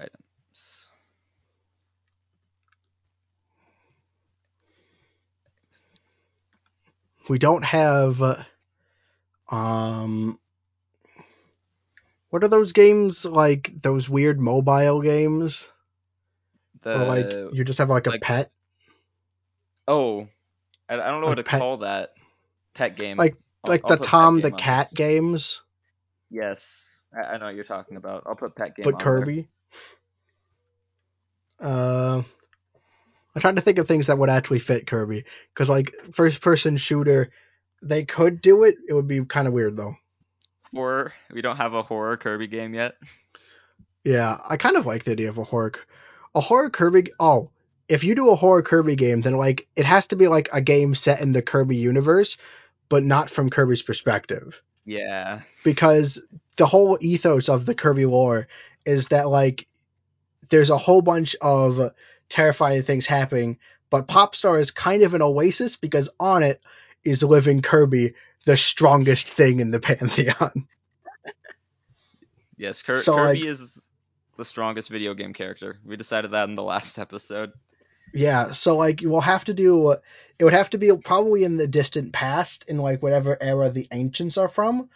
We 7.28 7.38
don't 7.38 7.64
have. 7.64 8.22
Uh, 8.22 8.42
um. 9.50 10.38
What 12.30 12.44
are 12.44 12.48
those 12.48 12.72
games 12.72 13.24
like? 13.24 13.70
Those 13.82 14.09
weird 14.09 14.40
mobile 14.40 15.00
games? 15.00 15.68
The, 16.82 17.02
or 17.02 17.05
like 17.06 17.55
you 17.55 17.64
just 17.64 17.78
have 17.78 17.90
like 17.90 18.06
a 18.06 18.10
like, 18.10 18.20
pet. 18.20 18.50
Oh, 19.86 20.28
I, 20.88 20.94
I 20.94 20.96
don't 20.96 21.20
know 21.20 21.28
like 21.28 21.36
what 21.36 21.44
to 21.44 21.50
pet, 21.50 21.60
call 21.60 21.78
that 21.78 22.12
pet 22.74 22.96
game. 22.96 23.16
Like 23.16 23.36
I'll, 23.64 23.70
like 23.70 23.82
I'll 23.84 23.96
the 23.96 24.05
Tom 24.05 24.40
the 24.40 24.50
Cat 24.50 24.92
games. 24.94 25.62
Yes, 26.30 27.02
I, 27.14 27.34
I, 27.34 27.38
know 27.38 27.46
what 27.46 27.55
you're 27.55 27.64
talking 27.64 27.96
about. 27.96 28.24
I'll 28.26 28.36
put 28.36 28.55
pet 28.55 28.76
game. 28.76 28.84
But 28.84 29.00
Kirby. 29.00 29.48
There. 31.59 31.70
Uh, 31.70 32.22
I'm 33.39 33.40
trying 33.40 33.55
to 33.55 33.60
think 33.60 33.78
of 33.78 33.86
things 33.86 34.09
that 34.09 34.19
would 34.19 34.31
actually 34.31 34.59
fit 34.59 34.89
Kirby 34.89 35.24
because 35.55 35.69
like 35.69 35.94
first 36.12 36.40
person 36.40 36.77
shooter, 36.77 37.31
they 37.81 38.05
could 38.05 38.43
do 38.43 38.65
it. 38.65 38.74
It 38.89 38.94
would 38.94 39.06
be 39.06 39.24
kind 39.24 39.47
of 39.47 39.55
weird 39.55 39.77
though. 39.77 39.94
Horror. 40.74 41.12
We 41.32 41.40
don't 41.40 41.56
have 41.56 41.73
a 41.73 41.85
horror 41.85 42.16
Kirby 42.16 42.48
game 42.48 42.74
yet. 42.74 42.97
Yeah, 44.02 44.39
I 44.48 44.56
kind 44.56 44.77
of 44.77 44.86
like 44.86 45.05
the 45.05 45.12
idea 45.12 45.28
of 45.28 45.39
a 45.39 45.44
horror, 45.44 45.74
a 46.35 46.40
horror 46.40 46.69
Kirby. 46.69 47.12
Oh, 47.20 47.52
if 47.89 48.02
you 48.02 48.16
do 48.16 48.31
a 48.31 48.35
horror 48.35 48.62
Kirby 48.62 48.97
game, 48.97 49.20
then 49.20 49.36
like 49.36 49.69
it 49.77 49.86
has 49.86 50.09
to 50.09 50.16
be 50.16 50.27
like 50.27 50.48
a 50.52 50.60
game 50.60 50.97
set 50.97 51.20
in 51.20 51.31
the 51.31 51.40
Kirby 51.40 51.77
universe, 51.77 52.39
but 52.89 53.05
not 53.05 53.31
from 53.31 53.51
Kirby's 53.51 53.82
perspective. 53.82 54.60
Yeah. 54.85 55.43
Because 55.62 56.20
the 56.56 56.66
whole 56.66 56.98
ethos 57.01 57.48
of 57.48 57.66
the 57.66 57.77
Kirby 57.77 58.05
lore 58.05 58.48
is 58.85 59.09
that 59.09 59.28
like 59.28 59.69
there's 60.48 60.70
a 60.70 60.77
whole 60.77 61.02
bunch 61.02 61.36
of 61.40 61.93
terrifying 62.28 62.82
things 62.82 63.06
happening, 63.06 63.59
but 63.90 64.09
Popstar 64.09 64.60
is 64.60 64.70
kind 64.70 65.02
of 65.02 65.14
an 65.14 65.22
oasis 65.22 65.76
because 65.76 66.10
on 66.20 66.42
it 66.42 66.60
is 67.05 67.22
living 67.22 67.62
Kirby, 67.62 68.14
the 68.44 68.56
strongest 68.56 69.28
thing 69.28 69.60
in 69.60 69.70
the 69.70 69.80
pantheon. 69.80 70.68
yes, 72.56 72.82
Kirby 72.82 73.02
so, 73.02 73.14
like, 73.16 73.38
is 73.40 73.90
the 74.36 74.44
strongest 74.44 74.88
video 74.88 75.14
game 75.14 75.34
character. 75.34 75.78
We 75.84 75.96
decided 75.96 76.32
that 76.32 76.48
in 76.48 76.55
the 76.55 76.62
last 76.62 76.98
episode. 76.98 77.52
Yeah, 78.14 78.52
so 78.52 78.76
like 78.76 79.00
we'll 79.02 79.20
have 79.20 79.44
to 79.46 79.55
do 79.55 79.96
it 80.38 80.44
would 80.44 80.55
have 80.55 80.70
to 80.70 80.78
be 80.78 80.90
probably 80.96 81.44
in 81.44 81.56
the 81.56 81.66
distant 81.66 82.12
past 82.12 82.64
in 82.68 82.78
like 82.78 83.02
whatever 83.02 83.36
era 83.40 83.70
the 83.70 83.86
ancients 83.92 84.38
are 84.38 84.48
from. 84.48 84.88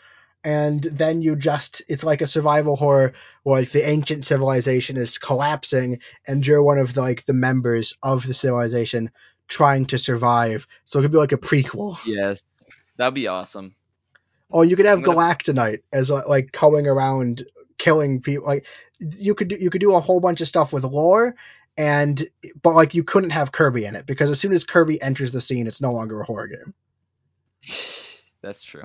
And 0.44 0.82
then 0.82 1.23
you 1.23 1.36
just 1.36 1.82
it's 1.89 2.02
like 2.02 2.20
a 2.20 2.27
survival 2.27 2.74
horror 2.77 3.12
where 3.43 3.60
like 3.60 3.70
the 3.70 3.89
ancient 3.89 4.24
civilization 4.24 4.97
is 4.97 5.19
collapsing 5.19 6.01
and 6.27 6.44
you're 6.44 6.62
one 6.62 6.78
of 6.78 6.94
the 6.94 7.01
like 7.01 7.24
the 7.24 7.32
members 7.32 7.94
of 8.02 8.27
the 8.27 8.35
civilization 8.35 9.10
trying 9.47 9.86
to 9.86 9.98
survive. 9.98 10.66
So 10.85 10.98
it 10.98 11.02
could 11.02 11.12
be 11.12 11.19
like 11.19 11.32
a 11.32 11.39
prequel. 11.39 11.98
Yes. 12.06 12.43
That'd 12.97 13.14
be 13.14 13.28
awesome. 13.28 13.74
Oh, 14.51 14.62
you 14.62 14.77
could 14.77 14.86
have 14.86 15.02
gonna... 15.02 15.16
Galacta 15.16 15.55
Knight 15.55 15.81
as 15.93 16.10
uh, 16.10 16.23
like 16.28 16.52
going 16.52 16.86
around 16.86 17.44
killing 17.78 18.20
people. 18.20 18.47
Like 18.47 18.66
you 18.98 19.35
could 19.35 19.48
do, 19.48 19.56
you 19.56 19.70
could 19.70 19.81
do 19.81 19.94
a 19.94 20.01
whole 20.01 20.20
bunch 20.20 20.40
of 20.40 20.48
stuff 20.48 20.73
with 20.73 20.85
lore, 20.85 21.35
and 21.77 22.23
but 22.62 22.74
like 22.74 22.94
you 22.94 23.05
couldn't 23.05 23.31
have 23.31 23.52
Kirby 23.52 23.85
in 23.85 23.97
it 23.97 24.06
because 24.06 24.31
as 24.31 24.39
soon 24.39 24.52
as 24.52 24.64
Kirby 24.64 25.01
enters 25.01 25.32
the 25.32 25.40
scene, 25.40 25.66
it's 25.66 25.81
no 25.81 25.93
longer 25.93 26.20
a 26.20 26.24
horror 26.24 26.48
game. 26.48 26.74
That's 28.43 28.62
true. 28.62 28.85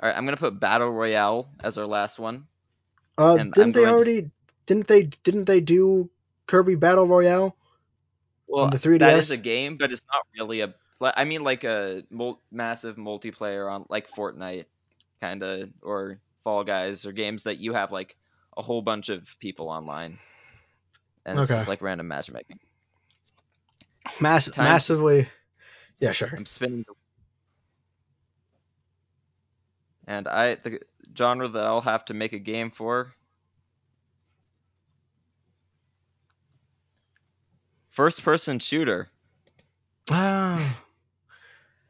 All 0.00 0.08
right, 0.08 0.16
I'm 0.16 0.24
gonna 0.24 0.36
put 0.36 0.60
Battle 0.60 0.90
Royale 0.90 1.48
as 1.62 1.78
our 1.78 1.86
last 1.86 2.18
one. 2.18 2.46
Uh, 3.16 3.36
didn't 3.36 3.72
they 3.72 3.86
already? 3.86 4.22
To... 4.22 4.30
Didn't 4.66 4.88
they? 4.88 5.04
Didn't 5.04 5.44
they 5.44 5.60
do 5.60 6.10
Kirby 6.46 6.74
Battle 6.74 7.06
Royale? 7.06 7.56
Well, 8.46 8.68
the 8.68 8.78
3DS? 8.78 8.98
that 9.00 9.18
is 9.18 9.30
a 9.30 9.36
game, 9.36 9.76
but 9.76 9.92
it's 9.92 10.04
not 10.12 10.22
really 10.38 10.60
a. 10.60 10.74
I 11.00 11.24
mean, 11.24 11.42
like 11.42 11.64
a 11.64 12.04
mul- 12.10 12.40
massive 12.50 12.96
multiplayer 12.96 13.70
on 13.70 13.86
like 13.88 14.10
Fortnite, 14.10 14.66
kind 15.20 15.42
of, 15.42 15.70
or 15.82 16.18
Fall 16.44 16.64
Guys, 16.64 17.06
or 17.06 17.12
games 17.12 17.44
that 17.44 17.58
you 17.58 17.74
have 17.74 17.92
like 17.92 18.16
a 18.56 18.62
whole 18.62 18.82
bunch 18.82 19.08
of 19.08 19.22
people 19.40 19.68
online 19.68 20.18
and 21.26 21.38
it's 21.38 21.48
just 21.48 21.68
like 21.68 21.82
random 21.82 22.08
matchmaking. 22.08 22.58
Mass- 24.20 24.56
massively. 24.56 25.28
Yeah, 25.98 26.12
sure. 26.12 26.30
I'm 26.34 26.46
spinning 26.46 26.84
the. 26.86 26.94
And 30.06 30.28
I 30.28 30.54
the 30.54 30.80
genre 31.16 31.48
that 31.48 31.66
I'll 31.66 31.80
have 31.80 32.04
to 32.06 32.14
make 32.14 32.32
a 32.32 32.38
game 32.38 32.70
for. 32.70 33.12
First 37.90 38.22
person 38.22 38.58
shooter. 38.58 39.08
Ah. 40.10 40.80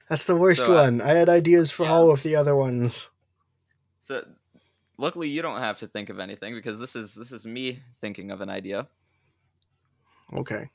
That's 0.09 0.25
the 0.25 0.37
worst 0.37 0.61
so, 0.61 0.75
one. 0.75 1.01
I, 1.01 1.11
I 1.11 1.15
had 1.15 1.29
ideas 1.29 1.71
for 1.71 1.85
yeah. 1.85 1.93
all 1.93 2.11
of 2.11 2.23
the 2.23 2.37
other 2.37 2.55
ones. 2.55 3.11
So 4.01 4.25
luckily 4.99 5.29
you 5.29 5.43
don't 5.43 5.59
have 5.59 5.79
to 5.79 5.89
think 5.89 6.09
of 6.11 6.21
anything 6.21 6.55
because 6.55 6.79
this 6.79 6.95
is 6.95 7.15
this 7.15 7.33
is 7.33 7.45
me 7.45 7.83
thinking 8.01 8.31
of 8.31 8.41
an 8.41 8.49
idea. 8.49 8.87
Okay. 10.33 10.71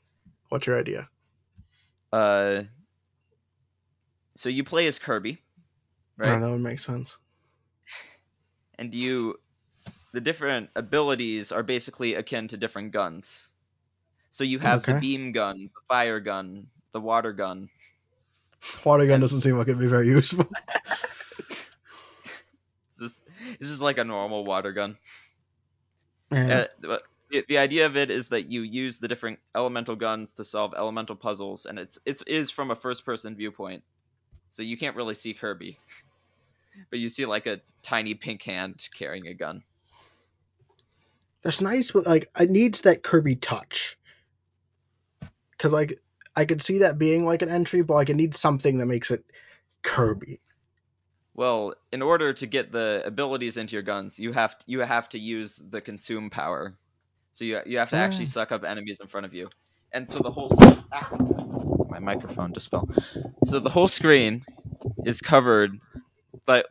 What's 0.50 0.66
your 0.66 0.78
idea? 0.78 1.08
Uh, 2.12 2.64
so 4.34 4.48
you 4.48 4.64
play 4.64 4.86
as 4.86 4.98
Kirby, 4.98 5.38
right? 6.18 6.28
Yeah, 6.28 6.38
that 6.40 6.50
would 6.50 6.60
make 6.60 6.80
sense. 6.80 7.16
And 8.78 8.94
you, 8.94 9.38
the 10.12 10.20
different 10.20 10.70
abilities 10.74 11.52
are 11.52 11.62
basically 11.62 12.14
akin 12.14 12.48
to 12.48 12.56
different 12.56 12.92
guns. 12.92 13.52
So 14.30 14.44
you 14.44 14.58
have 14.60 14.80
okay. 14.80 14.94
the 14.94 15.00
beam 15.00 15.32
gun, 15.32 15.70
the 15.74 15.80
fire 15.88 16.20
gun, 16.20 16.66
the 16.92 17.00
water 17.00 17.32
gun. 17.32 17.68
Water 18.84 19.04
gun 19.04 19.14
and... 19.14 19.20
doesn't 19.20 19.42
seem 19.42 19.56
like 19.56 19.68
it'd 19.68 19.78
be 19.80 19.86
very 19.86 20.08
useful. 20.08 20.46
it's 22.90 22.98
just, 22.98 23.30
it's 23.60 23.68
just 23.68 23.82
like 23.82 23.98
a 23.98 24.04
normal 24.04 24.44
water 24.44 24.72
gun. 24.72 24.96
Yeah. 26.30 26.66
Uh, 26.82 26.98
the, 27.32 27.44
the 27.48 27.58
idea 27.58 27.86
of 27.86 27.96
it 27.96 28.10
is 28.10 28.28
that 28.28 28.46
you 28.50 28.62
use 28.62 28.98
the 28.98 29.08
different 29.08 29.38
elemental 29.54 29.96
guns 29.96 30.34
to 30.34 30.44
solve 30.44 30.74
elemental 30.76 31.16
puzzles, 31.16 31.66
and 31.66 31.78
it's 31.78 31.98
it's 32.04 32.22
is 32.22 32.50
from 32.50 32.70
a 32.70 32.76
first 32.76 33.04
person 33.04 33.34
viewpoint, 33.34 33.82
so 34.50 34.62
you 34.62 34.76
can't 34.76 34.96
really 34.96 35.14
see 35.14 35.32
Kirby, 35.32 35.78
but 36.90 36.98
you 36.98 37.08
see 37.08 37.26
like 37.26 37.46
a 37.46 37.60
tiny 37.82 38.14
pink 38.14 38.42
hand 38.42 38.88
carrying 38.96 39.26
a 39.26 39.34
gun. 39.34 39.62
That's 41.42 41.60
nice, 41.60 41.90
but 41.90 42.06
like 42.06 42.30
it 42.38 42.50
needs 42.50 42.82
that 42.82 43.02
Kirby 43.02 43.36
touch, 43.36 43.98
because 45.52 45.72
like 45.72 45.98
I 46.36 46.44
could 46.44 46.62
see 46.62 46.78
that 46.78 46.98
being 46.98 47.24
like 47.24 47.42
an 47.42 47.48
entry, 47.50 47.82
but 47.82 47.94
like 47.94 48.10
it 48.10 48.16
needs 48.16 48.38
something 48.38 48.78
that 48.78 48.86
makes 48.86 49.10
it 49.10 49.24
Kirby. 49.82 50.40
Well, 51.34 51.74
in 51.90 52.02
order 52.02 52.32
to 52.34 52.46
get 52.46 52.72
the 52.72 53.02
abilities 53.04 53.56
into 53.56 53.72
your 53.72 53.82
guns, 53.82 54.18
you 54.18 54.32
have 54.32 54.58
to, 54.58 54.70
you 54.70 54.80
have 54.80 55.08
to 55.10 55.18
use 55.18 55.56
the 55.56 55.80
consume 55.80 56.30
power. 56.30 56.74
So 57.32 57.44
you 57.44 57.60
you 57.66 57.78
have 57.78 57.90
to 57.90 57.96
actually 57.96 58.26
suck 58.26 58.52
up 58.52 58.64
enemies 58.64 59.00
in 59.00 59.08
front 59.08 59.26
of 59.26 59.34
you. 59.34 59.48
And 59.92 60.08
so 60.08 60.20
the 60.20 60.30
whole 60.30 60.50
ah, 60.92 61.10
my 61.88 61.98
microphone 61.98 62.52
just 62.52 62.70
fell. 62.70 62.88
So 63.46 63.58
the 63.58 63.70
whole 63.70 63.88
screen 63.88 64.44
is 65.04 65.20
covered 65.20 65.78
but 66.46 66.66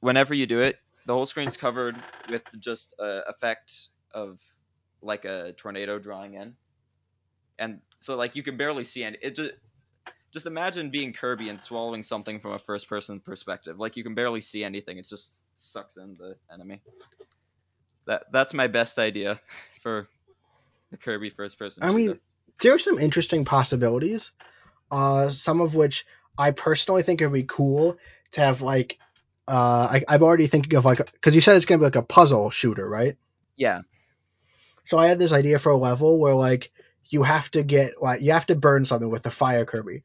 whenever 0.00 0.34
you 0.34 0.46
do 0.46 0.60
it, 0.60 0.76
the 1.06 1.14
whole 1.14 1.26
screen's 1.26 1.56
covered 1.56 1.96
with 2.28 2.42
just 2.60 2.94
a 2.98 3.28
effect 3.28 3.88
of 4.12 4.40
like 5.02 5.24
a 5.24 5.54
tornado 5.56 5.98
drawing 5.98 6.34
in. 6.34 6.54
And 7.58 7.80
so 7.96 8.16
like 8.16 8.36
you 8.36 8.42
can 8.42 8.56
barely 8.56 8.84
see 8.84 9.04
any 9.04 9.18
it 9.20 9.34
just 9.34 9.52
just 10.32 10.46
imagine 10.46 10.90
being 10.90 11.12
Kirby 11.12 11.48
and 11.48 11.60
swallowing 11.60 12.02
something 12.02 12.40
from 12.40 12.52
a 12.52 12.58
first 12.58 12.88
person 12.88 13.20
perspective. 13.20 13.78
Like 13.78 13.96
you 13.96 14.04
can 14.04 14.14
barely 14.14 14.40
see 14.40 14.62
anything. 14.62 14.98
It 14.98 15.08
just 15.08 15.44
sucks 15.56 15.96
in 15.96 16.16
the 16.18 16.36
enemy 16.52 16.82
that 18.08 18.24
that's 18.32 18.52
my 18.52 18.66
best 18.66 18.98
idea 18.98 19.40
for 19.82 20.08
the 20.90 20.96
Kirby 20.96 21.30
first 21.30 21.58
person. 21.58 21.84
I 21.84 21.92
mean, 21.92 22.18
there 22.60 22.74
are 22.74 22.78
some 22.78 22.98
interesting 22.98 23.44
possibilities. 23.44 24.32
Uh, 24.90 25.28
some 25.28 25.60
of 25.60 25.76
which 25.76 26.06
I 26.36 26.50
personally 26.50 27.02
think 27.02 27.20
it 27.20 27.26
would 27.26 27.34
be 27.34 27.44
cool 27.44 27.98
to 28.32 28.40
have 28.40 28.62
like. 28.62 28.98
Uh, 29.48 29.88
I, 29.92 30.04
I'm 30.08 30.22
already 30.22 30.46
thinking 30.46 30.76
of 30.76 30.84
like 30.84 30.98
because 30.98 31.34
you 31.34 31.40
said 31.40 31.56
it's 31.56 31.64
gonna 31.64 31.78
be 31.78 31.84
like 31.84 31.96
a 31.96 32.02
puzzle 32.02 32.50
shooter, 32.50 32.88
right? 32.88 33.16
Yeah. 33.56 33.82
So 34.84 34.98
I 34.98 35.08
had 35.08 35.18
this 35.18 35.32
idea 35.32 35.58
for 35.58 35.70
a 35.70 35.76
level 35.76 36.18
where 36.18 36.34
like 36.34 36.70
you 37.08 37.22
have 37.22 37.50
to 37.52 37.62
get 37.62 38.00
like 38.00 38.20
you 38.20 38.32
have 38.32 38.46
to 38.46 38.54
burn 38.54 38.84
something 38.84 39.10
with 39.10 39.22
the 39.22 39.30
fire 39.30 39.64
Kirby, 39.64 40.02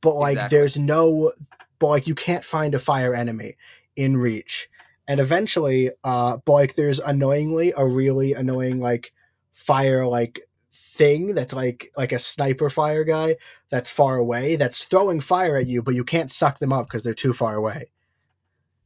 but 0.00 0.14
like 0.14 0.34
exactly. 0.34 0.58
there's 0.58 0.78
no, 0.78 1.32
but 1.78 1.86
like 1.86 2.06
you 2.06 2.14
can't 2.14 2.44
find 2.44 2.74
a 2.74 2.78
fire 2.78 3.14
enemy 3.14 3.56
in 3.96 4.16
Reach, 4.16 4.68
and 5.06 5.20
eventually, 5.20 5.90
uh, 6.02 6.38
but 6.44 6.52
like 6.52 6.74
there's 6.74 6.98
annoyingly 6.98 7.72
a 7.76 7.86
really 7.86 8.34
annoying 8.34 8.80
like 8.80 9.12
fire 9.52 10.06
like 10.06 10.40
thing 10.72 11.34
that's 11.34 11.54
like 11.54 11.90
like 11.96 12.12
a 12.12 12.18
sniper 12.18 12.70
fire 12.70 13.04
guy 13.04 13.36
that's 13.70 13.90
far 13.90 14.16
away 14.16 14.56
that's 14.56 14.84
throwing 14.84 15.20
fire 15.20 15.56
at 15.56 15.66
you, 15.66 15.82
but 15.82 15.94
you 15.94 16.04
can't 16.04 16.30
suck 16.30 16.58
them 16.58 16.72
up 16.72 16.86
because 16.86 17.02
they're 17.02 17.14
too 17.14 17.32
far 17.32 17.54
away. 17.54 17.90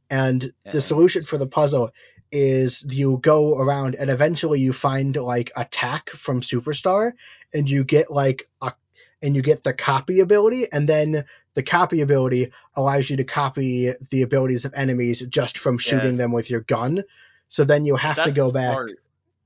And 0.09 0.43
yeah. 0.43 0.71
the 0.71 0.81
solution 0.81 1.23
for 1.23 1.37
the 1.37 1.47
puzzle 1.47 1.91
is 2.31 2.85
you 2.89 3.17
go 3.17 3.57
around 3.57 3.95
and 3.95 4.09
eventually 4.09 4.59
you 4.59 4.73
find 4.73 5.15
like 5.15 5.51
attack 5.55 6.09
from 6.09 6.41
Superstar 6.41 7.13
and 7.53 7.69
you 7.69 7.83
get 7.83 8.11
like 8.11 8.49
a 8.61 8.73
and 9.21 9.35
you 9.35 9.41
get 9.41 9.63
the 9.63 9.73
copy 9.73 10.19
ability 10.19 10.65
and 10.71 10.87
then 10.87 11.25
the 11.53 11.63
copy 11.63 12.01
ability 12.01 12.51
allows 12.75 13.09
you 13.09 13.17
to 13.17 13.23
copy 13.23 13.93
the 14.11 14.21
abilities 14.21 14.65
of 14.65 14.73
enemies 14.75 15.25
just 15.27 15.57
from 15.57 15.77
shooting 15.77 16.11
yes. 16.11 16.17
them 16.17 16.31
with 16.31 16.49
your 16.49 16.61
gun. 16.61 17.03
So 17.47 17.63
then 17.63 17.85
you 17.85 17.95
have 17.95 18.17
That's 18.17 18.29
to 18.29 18.35
go 18.35 18.47
smart. 18.47 18.87
back. 18.87 18.97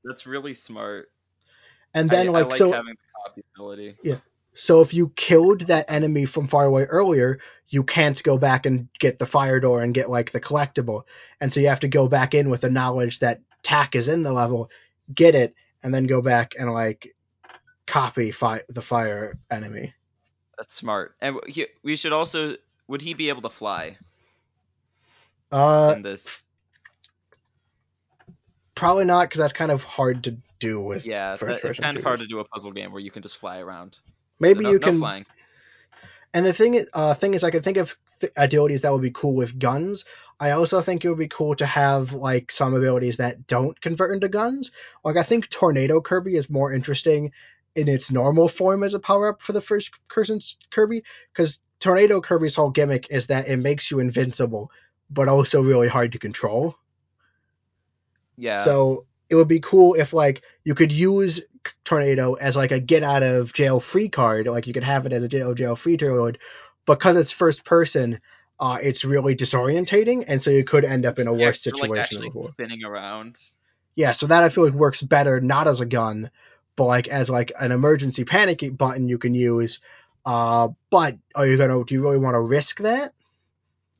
That's 0.03 0.26
really 0.26 0.53
smart. 0.53 1.11
And 1.94 2.10
then 2.10 2.27
I, 2.27 2.31
like, 2.31 2.45
I 2.45 2.49
like 2.49 2.57
so 2.57 2.72
having 2.72 2.95
the 2.95 3.30
copy 3.30 3.44
ability. 3.56 3.98
Yeah. 4.03 4.18
So 4.60 4.81
if 4.81 4.94
you 4.94 5.07
killed 5.15 5.61
that 5.61 5.90
enemy 5.90 6.26
from 6.26 6.48
far 6.48 6.65
away 6.65 6.84
earlier, 6.84 7.40
you 7.69 7.81
can't 7.81 8.22
go 8.22 8.38
back 8.38 8.65
and 8.65 8.90
get 8.99 9.18
the 9.18 9.26
fire 9.26 9.61
door 9.61 9.81
and 9.81 9.94
get 9.94 10.10
like 10.10 10.31
the 10.31 10.41
collectible. 10.41 11.03
And 11.40 11.52
so 11.52 11.61
you 11.61 11.69
have 11.69 11.80
to 11.80 11.88
go 11.88 12.10
back 12.10 12.34
in 12.34 12.49
with 12.49 12.60
the 12.60 12.69
knowledge 12.69 13.19
that 13.19 13.40
Tac 13.64 13.95
is 13.95 14.10
in 14.10 14.22
the 14.22 14.34
level, 14.34 14.69
get 15.15 15.34
it, 15.34 15.56
and 15.81 15.95
then 15.95 16.07
go 16.07 16.22
back 16.22 16.56
and 16.60 16.73
like 16.73 17.15
copy 17.88 18.31
fi- 18.31 18.64
the 18.68 18.81
fire 18.81 19.40
enemy. 19.49 19.94
That's 20.57 20.73
smart. 20.73 21.15
And 21.22 21.38
he, 21.48 21.68
we 21.81 21.95
should 21.95 22.11
also 22.11 22.57
would 22.90 23.02
he 23.02 23.14
be 23.14 23.30
able 23.30 23.44
to 23.44 23.49
fly? 23.49 23.95
Uh, 25.53 25.94
in 25.95 26.02
this. 26.02 26.44
Probably 28.76 29.06
not, 29.06 29.30
because 29.30 29.40
that's 29.40 29.53
kind 29.53 29.72
of 29.72 29.84
hard 29.86 30.26
to 30.26 30.38
do 30.60 30.81
with 30.81 31.06
Yeah, 31.06 31.36
first 31.36 31.61
that, 31.61 31.68
person. 31.69 31.69
it's 31.69 31.80
kind 31.80 31.95
of 31.95 32.03
hard 32.03 32.19
to 32.19 32.27
do 32.27 32.40
a 32.40 32.44
puzzle 32.44 32.72
game 32.72 32.91
where 32.91 33.02
you 33.02 33.10
can 33.10 33.22
just 33.22 33.38
fly 33.38 33.60
around. 33.60 33.98
Maybe 34.39 34.63
no, 34.63 34.71
you 34.71 34.79
no 34.79 34.87
can. 34.87 34.99
flying. 34.99 35.25
And 36.33 36.45
the 36.45 36.53
thing, 36.53 36.85
uh, 36.93 37.15
thing 37.15 37.33
is, 37.33 37.43
I 37.43 37.49
can 37.49 37.63
think 37.63 37.77
of 37.77 37.97
th- 38.19 38.31
abilities 38.37 38.81
that 38.81 38.93
would 38.93 39.01
be 39.01 39.09
cool 39.11 39.35
with 39.35 39.57
guns. 39.57 40.05
I 40.39 40.51
also 40.51 40.79
think 40.79 41.03
it 41.03 41.09
would 41.09 41.17
be 41.17 41.27
cool 41.27 41.55
to 41.55 41.65
have 41.65 42.13
like 42.13 42.51
some 42.51 42.75
abilities 42.75 43.17
that 43.17 43.47
don't 43.47 43.79
convert 43.81 44.13
into 44.13 44.27
guns. 44.27 44.71
Like 45.03 45.17
I 45.17 45.23
think 45.23 45.49
Tornado 45.49 46.01
Kirby 46.01 46.35
is 46.35 46.49
more 46.49 46.71
interesting 46.71 47.31
in 47.75 47.87
its 47.87 48.11
normal 48.11 48.47
form 48.47 48.83
as 48.83 48.93
a 48.93 48.99
power 48.99 49.29
up 49.29 49.41
for 49.41 49.53
the 49.53 49.61
first 49.61 49.91
Kirby, 50.07 51.03
because 51.33 51.59
Tornado 51.79 52.21
Kirby's 52.21 52.55
whole 52.55 52.69
gimmick 52.69 53.07
is 53.09 53.27
that 53.27 53.47
it 53.47 53.57
makes 53.57 53.89
you 53.89 53.99
invincible, 53.99 54.71
but 55.09 55.29
also 55.29 55.61
really 55.61 55.87
hard 55.87 56.11
to 56.11 56.19
control. 56.19 56.75
Yeah. 58.37 58.63
So 58.63 59.05
it 59.29 59.35
would 59.35 59.47
be 59.47 59.59
cool 59.59 59.95
if 59.95 60.13
like 60.13 60.41
you 60.63 60.75
could 60.75 60.91
use 60.91 61.41
Tornado 61.84 62.34
as 62.34 62.56
like 62.56 62.72
a 62.72 62.80
get 62.80 63.03
out 63.03 63.23
of 63.23 63.53
jail 63.53 63.80
free 63.80 64.10
card, 64.10 64.48
like 64.48 64.68
you 64.68 64.73
could 64.73 64.84
have 64.84 65.06
it 65.06 65.14
as 65.14 65.23
a 65.23 65.27
jail 65.27 65.53
jail 65.53 65.76
free 65.76 65.98
card, 65.98 66.40
because 66.86 67.18
it's 67.18 67.31
first 67.31 67.65
person. 67.65 68.19
Uh, 68.60 68.77
it's 68.81 69.06
really 69.06 69.36
disorientating, 69.36 70.26
and 70.27 70.41
so 70.41 70.52
you 70.52 70.65
could 70.65 70.84
end 70.84 71.06
up 71.06 71.18
in 71.18 71.27
a 71.27 71.34
Yeah, 71.34 71.45
worse 71.45 71.65
you're, 71.65 71.76
like, 71.77 71.90
situation 71.90 72.18
actually 72.18 72.27
before. 72.27 72.49
spinning 72.49 72.84
around. 72.84 73.38
Yeah, 73.95 74.11
so 74.11 74.27
that 74.27 74.44
I 74.44 74.49
feel 74.49 74.65
like 74.65 74.73
works 74.73 75.02
better 75.02 75.40
not 75.40 75.68
as 75.68 75.80
a 75.81 75.86
gun, 75.86 76.30
but 76.76 76.86
like 76.86 77.07
as 77.07 77.30
like 77.30 77.53
an 77.60 77.72
emergency 77.72 78.26
panic 78.26 78.64
button 78.77 79.07
you 79.07 79.18
can 79.18 79.34
use. 79.34 79.80
Uh, 80.26 80.69
but 80.90 81.18
are 81.36 81.48
you 81.48 81.57
gonna? 81.57 81.84
Do 81.86 81.94
you 81.94 82.03
really 82.03 82.18
want 82.18 82.36
to 82.36 82.41
risk 82.41 82.80
that? 82.80 83.14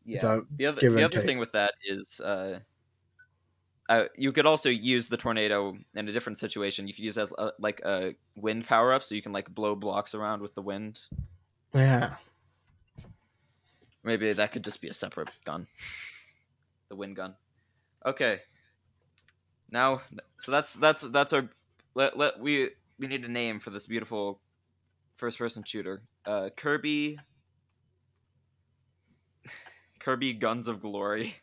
Yeah. 0.06 0.22
So, 0.22 0.46
the 0.58 0.66
other 0.68 0.82
the 0.82 1.04
other 1.04 1.18
take. 1.18 1.26
thing 1.26 1.38
with 1.38 1.52
that 1.54 1.74
is 1.86 2.20
uh, 2.20 2.60
uh, 3.90 4.06
you 4.16 4.32
could 4.32 4.46
also 4.46 4.70
use 4.70 5.08
the 5.08 5.18
tornado 5.18 5.76
in 5.96 6.08
a 6.08 6.12
different 6.12 6.38
situation. 6.38 6.88
You 6.88 6.94
could 6.94 7.04
use 7.04 7.18
it 7.18 7.24
as 7.24 7.34
a, 7.36 7.54
like 7.58 7.82
a 7.84 8.14
wind 8.36 8.68
power 8.68 8.94
up, 8.94 9.04
so 9.04 9.16
you 9.16 9.24
can 9.24 9.34
like 9.34 9.50
blow 9.50 9.74
blocks 9.76 10.14
around 10.14 10.44
with 10.44 10.54
the 10.54 10.62
wind. 10.62 11.00
Yeah. 11.74 12.14
Maybe 14.04 14.32
that 14.32 14.52
could 14.52 14.64
just 14.64 14.80
be 14.80 14.90
a 14.90 14.94
separate 14.94 15.32
gun. 15.44 15.66
The 16.90 16.96
wind 16.96 17.16
gun. 17.16 17.34
Okay. 18.06 18.42
Now, 19.72 20.02
so 20.38 20.52
that's 20.52 20.74
that's 20.74 21.02
that's 21.02 21.34
our 21.34 21.50
let 21.96 22.16
let 22.16 22.40
we 22.40 22.70
we 23.00 23.08
need 23.08 23.26
a 23.26 23.32
name 23.32 23.60
for 23.60 23.72
this 23.72 23.88
beautiful 23.88 24.40
first 25.18 25.40
person 25.40 25.64
shooter. 25.64 26.04
Uh, 26.28 26.50
Kirby. 26.56 27.18
Kirby 30.00 30.34
Guns 30.34 30.68
of 30.68 30.80
Glory. 30.80 31.34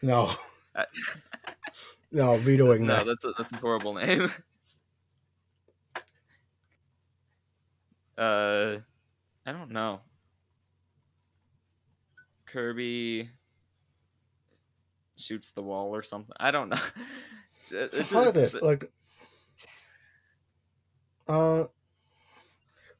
No. 0.00 0.32
No, 2.10 2.36
vetoing 2.36 2.86
no, 2.86 2.96
that. 2.96 3.06
that's 3.06 3.24
a, 3.24 3.32
that's 3.36 3.52
a 3.52 3.56
horrible 3.56 3.94
name. 3.94 4.30
Uh, 8.16 8.78
I 9.46 9.52
don't 9.52 9.70
know. 9.70 10.00
Kirby 12.46 13.30
shoots 15.16 15.52
the 15.52 15.62
wall 15.62 15.94
or 15.94 16.02
something. 16.02 16.34
I 16.38 16.50
don't 16.50 16.68
know. 16.68 16.80
It, 17.70 17.92
it 17.92 18.08
just- 18.08 18.34
this? 18.34 18.54
Like, 18.54 18.86
uh, 21.28 21.64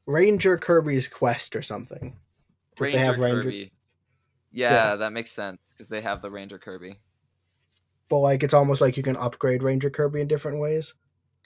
Ranger 0.05 0.57
Kirby's 0.57 1.07
Quest 1.07 1.55
or 1.55 1.63
something. 1.63 2.15
Ranger, 2.79 3.19
Ranger, 3.19 3.43
Kirby. 3.43 3.71
Yeah, 4.51 4.95
that 4.97 5.11
makes 5.11 5.31
sense 5.31 5.73
because 5.73 5.89
they 5.89 6.01
have 6.01 6.21
the 6.21 6.29
Ranger 6.29 6.59
Kirby. 6.59 6.99
But 8.09 8.17
like 8.17 8.43
it's 8.43 8.53
almost 8.53 8.81
like 8.81 8.97
you 8.97 9.03
can 9.03 9.15
upgrade 9.15 9.63
Ranger 9.63 9.89
Kirby 9.89 10.21
in 10.21 10.27
different 10.27 10.59
ways. 10.59 10.93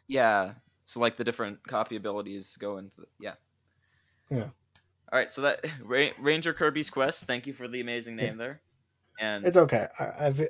Yeah. 0.08 0.54
So 0.86 1.00
like 1.00 1.18
the 1.18 1.24
different 1.24 1.66
copy 1.68 1.96
abilities 1.96 2.58
go 2.58 2.78
into 2.78 2.92
the, 2.98 3.06
yeah. 3.20 3.34
Yeah. 4.30 4.50
All 5.12 5.20
right, 5.20 5.32
so 5.32 5.44
that 5.44 5.66
Ra- 5.86 6.10
Ranger 6.20 6.54
Kirby's 6.54 6.90
Quest. 6.90 7.26
Thank 7.26 7.46
you 7.46 7.54
for 7.54 7.68
the 7.68 7.82
amazing 7.82 8.16
name 8.16 8.38
there. 8.38 8.62
And 9.20 9.46
It's 9.46 9.58
okay. 9.58 9.88
I, 10.00 10.26
I've, 10.28 10.42
uh, 10.42 10.46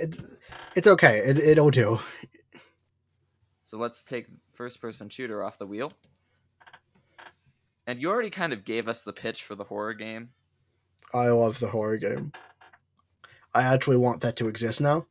it's 0.00 0.22
it's 0.74 0.86
okay. 0.86 1.18
It, 1.18 1.38
it'll 1.38 1.70
do. 1.70 2.00
So 3.62 3.76
let's 3.78 4.04
take 4.04 4.26
first 4.54 4.80
person 4.80 5.08
shooter 5.08 5.42
off 5.42 5.58
the 5.58 5.66
wheel. 5.66 5.92
And 7.86 8.00
you 8.00 8.08
already 8.08 8.30
kind 8.30 8.52
of 8.52 8.64
gave 8.64 8.88
us 8.88 9.02
the 9.02 9.12
pitch 9.12 9.44
for 9.44 9.54
the 9.54 9.64
horror 9.64 9.92
game. 9.92 10.30
I 11.12 11.28
love 11.28 11.58
the 11.60 11.68
horror 11.68 11.98
game. 11.98 12.32
I 13.52 13.62
actually 13.62 13.96
want 13.98 14.22
that 14.22 14.36
to 14.36 14.48
exist 14.48 14.80
now. 14.80 15.06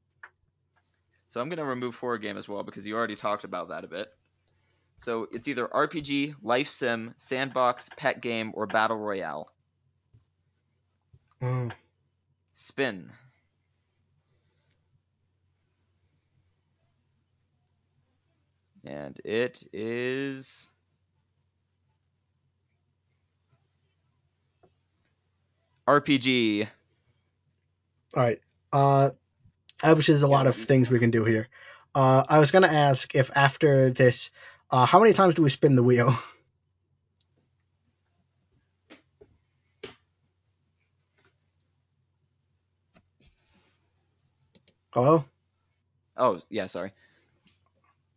So 1.36 1.41
I'm 1.41 1.49
going 1.49 1.57
to 1.57 1.66
remove 1.66 1.98
horror 1.98 2.18
game 2.18 2.38
as 2.38 2.48
well 2.48 2.64
because 2.64 2.88
you 2.88 2.95
already 2.95 3.18
talked 3.18 3.44
about 3.44 3.68
that 3.68 3.84
a 3.84 3.88
bit. 3.88 4.07
So 4.99 5.28
it's 5.34 5.49
either 5.49 5.68
RPG, 5.68 6.36
life 6.41 6.70
sim, 6.70 7.14
sandbox, 7.18 7.90
pet 7.98 8.22
game, 8.22 8.53
or 8.53 8.66
battle 8.66 8.95
royale. 8.95 9.52
Mm. 11.41 11.74
Spin. 12.53 13.12
And 18.86 19.20
it 19.26 19.62
is 19.74 20.72
RPG. 25.86 26.66
All 28.16 28.24
right. 28.24 28.40
Uh, 28.72 29.10
obviously, 29.91 30.14
there's 30.14 30.24
a 30.24 30.28
lot 30.28 30.48
of 30.48 30.56
things 30.56 30.90
we 30.90 30.99
can 30.99 31.12
do 31.12 31.24
here. 31.24 31.48
Uh, 31.94 32.24
I 32.28 32.40
was 32.40 32.52
gonna 32.52 32.68
ask 32.68 33.16
if 33.16 33.32
after 33.36 33.90
this, 33.90 34.30
uh, 34.70 34.86
how 34.86 34.99
many 34.99 35.14
times 35.14 35.36
do 35.36 35.44
we 35.44 35.49
spin 35.49 35.76
the 35.76 35.84
wheel? 35.84 36.18
Hello? 44.91 45.26
Oh, 46.18 46.41
yeah, 46.49 46.68
sorry. 46.68 46.91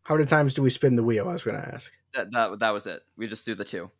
How 0.02 0.14
many 0.14 0.26
times 0.26 0.54
do 0.54 0.62
we 0.62 0.70
spin 0.70 0.96
the 0.96 1.02
wheel? 1.02 1.28
I 1.28 1.32
was 1.32 1.42
gonna 1.44 1.58
ask. 1.58 1.92
That 2.14 2.32
that, 2.32 2.60
that 2.60 2.70
was 2.70 2.86
it. 2.86 3.02
We 3.16 3.26
just 3.26 3.44
do 3.44 3.54
the 3.54 3.64
two. 3.64 3.90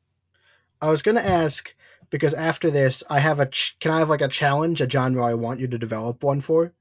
I 0.80 0.90
was 0.90 1.02
gonna 1.02 1.20
ask 1.20 1.74
because 2.10 2.34
after 2.34 2.70
this, 2.70 3.02
I 3.10 3.18
have 3.18 3.40
a. 3.40 3.46
Ch- 3.46 3.76
can 3.80 3.90
I 3.90 3.98
have 3.98 4.08
like 4.08 4.22
a 4.22 4.28
challenge, 4.28 4.80
a 4.80 4.88
genre 4.88 5.24
I 5.24 5.34
want 5.34 5.60
you 5.60 5.68
to 5.68 5.78
develop 5.78 6.22
one 6.22 6.40
for? 6.40 6.72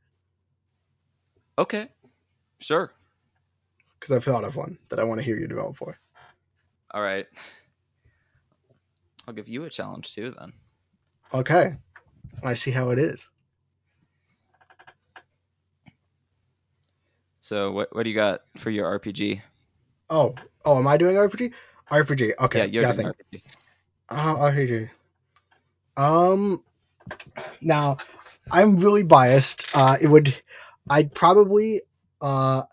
Okay. 1.57 1.88
Sure. 2.59 2.91
Because 3.99 4.15
I've 4.15 4.23
thought 4.23 4.43
of 4.43 4.55
one 4.55 4.77
that 4.89 4.99
I 4.99 5.03
want 5.03 5.19
to 5.19 5.25
hear 5.25 5.38
you 5.38 5.47
develop 5.47 5.75
for. 5.75 5.97
All 6.91 7.01
right. 7.01 7.25
I'll 9.27 9.34
give 9.34 9.47
you 9.47 9.63
a 9.63 9.69
challenge 9.69 10.13
too 10.13 10.34
then. 10.39 10.53
Okay. 11.34 11.75
I 12.43 12.53
see 12.53 12.71
how 12.71 12.91
it 12.91 12.99
is. 12.99 13.27
So 17.39 17.71
what 17.71 17.95
what 17.95 18.03
do 18.03 18.09
you 18.09 18.15
got 18.15 18.41
for 18.57 18.69
your 18.69 18.99
RPG? 18.99 19.41
Oh, 20.09 20.35
oh, 20.65 20.77
am 20.77 20.88
I 20.88 20.97
doing 20.97 21.15
RPG? 21.15 21.53
RPG. 21.89 22.34
Okay. 22.39 22.59
yeah, 22.59 22.65
you're 22.65 22.84
yeah, 22.84 22.93
doing 22.93 23.07
RPG. 23.07 23.41
Oh, 24.09 24.15
RPG. 24.15 24.89
Um, 25.95 26.63
now 27.61 27.97
I'm 28.51 28.75
really 28.75 29.03
biased. 29.03 29.67
Uh, 29.73 29.97
it 29.99 30.07
would, 30.07 30.35
I'd 30.89 31.14
probably, 31.14 31.81
uh, 32.22 32.64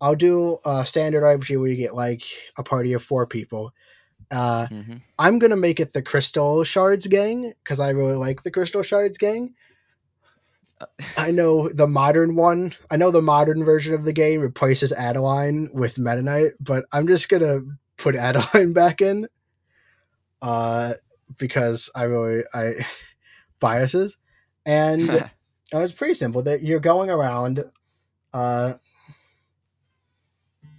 I'll 0.00 0.16
do 0.16 0.58
a 0.64 0.84
standard 0.86 1.22
RPG 1.22 1.58
where 1.58 1.68
you 1.68 1.76
get 1.76 1.94
like 1.94 2.22
a 2.56 2.62
party 2.62 2.94
of 2.94 3.02
four 3.02 3.26
people. 3.26 3.72
Uh, 4.30 4.68
hmm 4.68 4.96
I'm 5.18 5.38
gonna 5.38 5.56
make 5.56 5.80
it 5.80 5.92
the 5.92 6.02
Crystal 6.02 6.64
Shards 6.64 7.06
gang 7.06 7.52
because 7.62 7.78
I 7.78 7.90
really 7.90 8.16
like 8.16 8.42
the 8.42 8.50
Crystal 8.50 8.82
Shards 8.82 9.18
gang. 9.18 9.54
I 11.16 11.30
know 11.30 11.68
the 11.68 11.86
modern 11.86 12.36
one. 12.36 12.72
I 12.90 12.96
know 12.96 13.10
the 13.10 13.22
modern 13.22 13.64
version 13.64 13.94
of 13.94 14.04
the 14.04 14.12
game 14.12 14.40
replaces 14.40 14.92
Adeleine 14.92 15.70
with 15.72 15.98
Meta 15.98 16.22
Knight, 16.22 16.52
but 16.60 16.86
I'm 16.92 17.06
just 17.06 17.28
gonna 17.28 17.60
put 17.96 18.16
Adeleine 18.16 18.72
back 18.72 19.00
in, 19.02 19.28
uh, 20.42 20.94
because 21.38 21.90
I 21.94 22.04
really 22.04 22.44
I 22.54 22.86
biases, 23.60 24.16
and 24.64 25.24
uh, 25.74 25.80
it's 25.80 25.92
pretty 25.92 26.14
simple. 26.14 26.42
That 26.42 26.62
you're 26.62 26.80
going 26.80 27.10
around, 27.10 27.64
uh, 28.32 28.74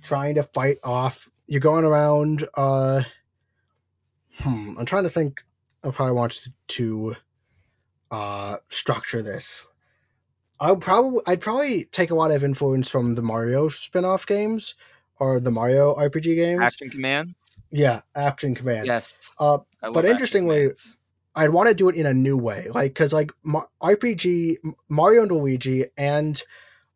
trying 0.02 0.36
to 0.36 0.44
fight 0.44 0.80
off. 0.84 1.30
You're 1.48 1.60
going 1.60 1.86
around. 1.86 2.48
Uh, 2.54 3.04
hmm. 4.40 4.76
I'm 4.78 4.86
trying 4.86 5.04
to 5.04 5.10
think 5.10 5.44
of 5.84 5.96
how 5.96 6.06
I 6.06 6.12
want 6.12 6.48
to 6.70 7.16
uh, 8.10 8.58
structure 8.70 9.22
this. 9.22 9.66
I 10.60 10.72
would 10.72 10.82
probably 10.82 11.22
I'd 11.26 11.42
probably 11.42 11.86
take 11.86 12.12
a 12.12 12.16
lot 12.16 12.32
of 12.32 12.44
influence 12.44 12.90
from 12.90 13.16
the 13.16 13.24
Mario 13.24 13.68
spin-off 13.70 14.28
games 14.28 14.76
or 15.20 15.40
the 15.40 15.52
Mario 15.52 15.96
RPG 15.96 16.36
games. 16.36 16.62
Action 16.62 16.90
commands? 16.90 17.36
yeah, 17.72 18.02
Action 18.16 18.54
Command. 18.54 18.86
Yes. 18.86 19.36
Uh, 19.40 19.60
but 19.82 20.06
interestingly, 20.06 20.62
commands. 20.62 20.98
I'd 21.36 21.50
want 21.50 21.70
to 21.70 21.76
do 21.76 21.88
it 21.90 21.96
in 21.96 22.06
a 22.06 22.14
new 22.14 22.38
way, 22.38 22.68
like 22.74 22.92
because 22.94 23.14
like 23.14 23.32
RPG, 23.82 24.58
Mario 24.90 25.24
and 25.24 25.32
Luigi 25.32 25.86
and 25.98 26.42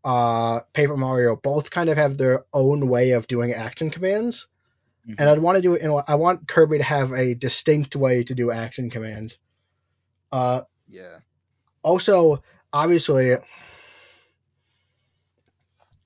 uh, 0.04 0.60
Paper 0.74 0.98
Mario 0.98 1.36
both 1.36 1.72
kind 1.72 1.90
of 1.90 1.98
have 1.98 2.18
their 2.18 2.46
own 2.54 2.88
way 2.88 3.12
of 3.12 3.28
doing 3.28 3.54
action 3.54 3.90
commands, 3.92 4.48
Mhm. 5.08 5.16
and 5.20 5.30
I'd 5.30 5.40
want 5.40 5.56
to 5.56 5.62
do 5.62 5.74
it 5.76 5.82
in. 5.82 6.02
I 6.08 6.16
want 6.16 6.48
Kirby 6.48 6.80
to 6.80 6.84
have 6.84 7.12
a 7.14 7.34
distinct 7.34 7.96
way 7.96 8.24
to 8.26 8.36
do 8.36 8.52
action 8.52 8.90
commands. 8.90 9.38
Uh, 10.32 10.62
yeah. 10.90 11.20
also, 11.82 12.44
obviously, 12.74 13.36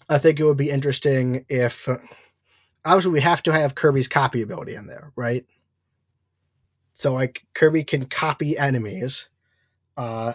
I 0.07 0.17
think 0.17 0.39
it 0.39 0.43
would 0.43 0.57
be 0.57 0.69
interesting 0.69 1.45
if 1.49 1.87
obviously 2.85 3.11
we 3.11 3.21
have 3.21 3.43
to 3.43 3.53
have 3.53 3.75
Kirby's 3.75 4.07
copy 4.07 4.41
ability 4.41 4.75
in 4.75 4.87
there, 4.87 5.11
right? 5.15 5.45
So 6.99 7.13
like 7.13 7.45
Kirby 7.53 7.85
can 7.85 8.07
copy 8.07 8.57
enemies, 8.57 9.29
uh, 9.95 10.33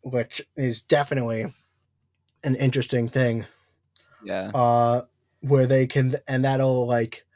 which 0.00 0.46
is 0.54 0.82
definitely 0.82 1.46
an 2.44 2.54
interesting 2.54 3.08
thing. 3.08 3.44
Yeah. 4.24 4.52
Uh, 4.54 5.02
where 5.40 5.66
they 5.66 5.88
can 5.88 6.14
and 6.28 6.44
that'll 6.44 6.86
like 6.86 7.26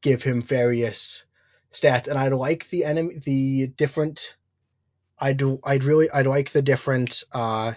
give 0.00 0.22
him 0.22 0.40
various 0.40 1.24
stats, 1.74 2.08
and 2.08 2.18
I'd 2.18 2.32
like 2.32 2.70
the 2.70 2.86
enemy 2.86 3.18
the 3.22 3.66
different. 3.66 4.34
I 5.18 5.34
do. 5.34 5.58
I'd 5.62 5.84
really. 5.84 6.10
I'd 6.10 6.26
like 6.26 6.52
the 6.52 6.62
different 6.62 7.22
uh, 7.32 7.74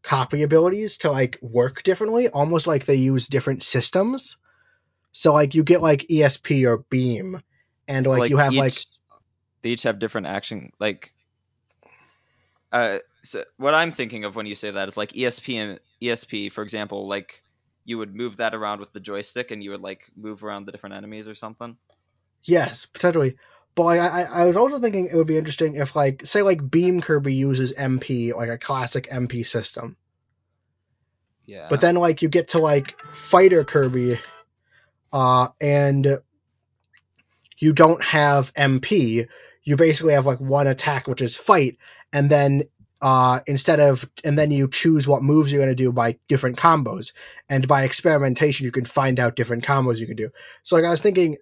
copy 0.00 0.42
abilities 0.42 0.96
to 0.98 1.10
like 1.10 1.36
work 1.42 1.82
differently, 1.82 2.30
almost 2.30 2.66
like 2.66 2.86
they 2.86 2.94
use 2.94 3.26
different 3.26 3.62
systems. 3.62 4.38
So 5.12 5.34
like 5.34 5.54
you 5.54 5.64
get 5.64 5.82
like 5.82 6.06
ESP 6.08 6.66
or 6.66 6.78
Beam, 6.78 7.42
and 7.86 8.06
So, 8.06 8.10
like, 8.12 8.30
you 8.30 8.38
have 8.38 8.54
each, 8.54 8.58
like 8.58 8.72
they 9.62 9.70
each 9.70 9.84
have 9.84 9.98
different 9.98 10.26
action 10.26 10.72
like 10.78 11.12
uh 12.72 12.98
so 13.22 13.44
what 13.56 13.74
I'm 13.74 13.92
thinking 13.92 14.24
of 14.24 14.36
when 14.36 14.46
you 14.46 14.54
say 14.54 14.70
that 14.70 14.88
is 14.88 14.96
like 14.96 15.12
ESP 15.12 15.56
and 15.56 15.80
ESP 16.00 16.52
for 16.52 16.62
example 16.62 17.06
like 17.06 17.42
you 17.84 17.98
would 17.98 18.14
move 18.14 18.36
that 18.36 18.54
around 18.54 18.80
with 18.80 18.92
the 18.92 19.00
joystick 19.00 19.50
and 19.50 19.62
you 19.62 19.70
would 19.70 19.80
like 19.80 20.10
move 20.16 20.44
around 20.44 20.66
the 20.66 20.72
different 20.72 20.94
enemies 20.96 21.28
or 21.28 21.34
something. 21.34 21.76
yes 22.42 22.86
potentially. 22.86 23.36
But 23.74 23.84
like, 23.84 24.00
I 24.00 24.22
I 24.24 24.44
was 24.44 24.56
also 24.56 24.78
thinking 24.80 25.06
it 25.06 25.14
would 25.14 25.26
be 25.26 25.38
interesting 25.38 25.76
if 25.76 25.96
like 25.96 26.26
say 26.26 26.42
like 26.42 26.70
Beam 26.70 27.00
Kirby 27.00 27.34
uses 27.34 27.72
MP 27.72 28.34
like 28.34 28.50
a 28.50 28.58
classic 28.58 29.08
MP 29.08 29.46
system. 29.46 29.96
Yeah. 31.46 31.66
But 31.68 31.80
then 31.80 31.96
like 31.96 32.22
you 32.22 32.28
get 32.28 32.48
to 32.48 32.58
like 32.58 33.00
fighter 33.14 33.64
Kirby, 33.64 34.18
uh, 35.12 35.48
and 35.60 36.18
you 37.58 37.72
don't 37.72 38.02
have 38.02 38.52
MP. 38.54 39.26
You 39.64 39.76
basically 39.76 40.14
have 40.14 40.26
like 40.26 40.40
one 40.40 40.66
attack, 40.66 41.06
which 41.06 41.22
is 41.22 41.36
fight, 41.36 41.78
and 42.12 42.28
then 42.30 42.62
uh, 43.00 43.40
instead 43.46 43.80
of 43.80 44.08
and 44.24 44.38
then 44.38 44.50
you 44.50 44.68
choose 44.68 45.06
what 45.06 45.22
moves 45.22 45.52
you're 45.52 45.62
gonna 45.62 45.74
do 45.74 45.92
by 45.92 46.18
different 46.28 46.58
combos, 46.58 47.12
and 47.48 47.66
by 47.66 47.84
experimentation 47.84 48.64
you 48.64 48.72
can 48.72 48.84
find 48.84 49.20
out 49.20 49.36
different 49.36 49.64
combos 49.64 49.98
you 49.98 50.06
can 50.06 50.16
do. 50.16 50.30
So 50.62 50.76
like 50.76 50.84
I 50.84 50.90
was 50.90 51.02
thinking, 51.02 51.36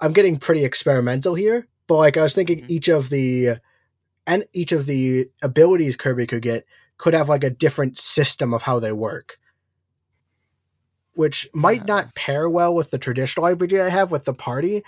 I'm 0.00 0.12
getting 0.12 0.38
pretty 0.38 0.64
experimental 0.64 1.34
here, 1.34 1.66
but 1.86 1.96
like 1.96 2.16
I 2.16 2.22
was 2.22 2.34
thinking 2.34 2.62
Mhm. 2.62 2.70
each 2.70 2.88
of 2.88 3.08
the 3.08 3.58
and 4.26 4.44
each 4.52 4.72
of 4.72 4.86
the 4.86 5.30
abilities 5.42 5.96
Kirby 5.96 6.26
could 6.26 6.42
get 6.42 6.66
could 6.98 7.14
have 7.14 7.28
like 7.28 7.44
a 7.44 7.50
different 7.50 7.98
system 7.98 8.54
of 8.54 8.62
how 8.62 8.80
they 8.80 8.92
work 8.92 9.38
which 11.14 11.48
might 11.54 11.80
Yeah. 11.80 11.86
not 11.86 12.14
pair 12.14 12.48
well 12.48 12.74
with 12.74 12.90
the 12.90 12.98
traditional 12.98 13.46
RPG 13.46 13.80
I 13.80 13.88
have 13.88 14.10
with 14.10 14.24
the 14.24 14.34
party. 14.34 14.82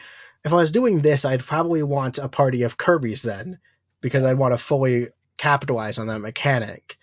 If 0.46 0.52
I 0.52 0.56
was 0.56 0.70
doing 0.70 1.00
this, 1.00 1.24
I'd 1.24 1.44
probably 1.44 1.82
want 1.82 2.18
a 2.18 2.28
party 2.28 2.62
of 2.62 2.78
Kirby's 2.78 3.22
then, 3.22 3.58
because 4.00 4.22
I'd 4.24 4.38
want 4.38 4.54
to 4.54 4.58
fully 4.58 5.08
capitalize 5.36 5.98
on 5.98 6.06
that 6.06 6.20
mechanic 6.20 6.96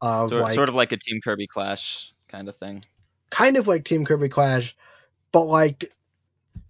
of 0.00 0.30
sort, 0.30 0.42
like 0.42 0.54
sort 0.54 0.68
of 0.70 0.74
like 0.74 0.92
a 0.92 0.96
Team 0.96 1.20
Kirby 1.22 1.46
Clash 1.46 2.14
kind 2.28 2.48
of 2.48 2.56
thing. 2.56 2.84
kind 3.30 3.58
of 3.58 3.68
like 3.68 3.84
Team 3.84 4.06
Kirby 4.06 4.30
Clash, 4.30 4.74
but 5.32 5.44
like 5.44 5.92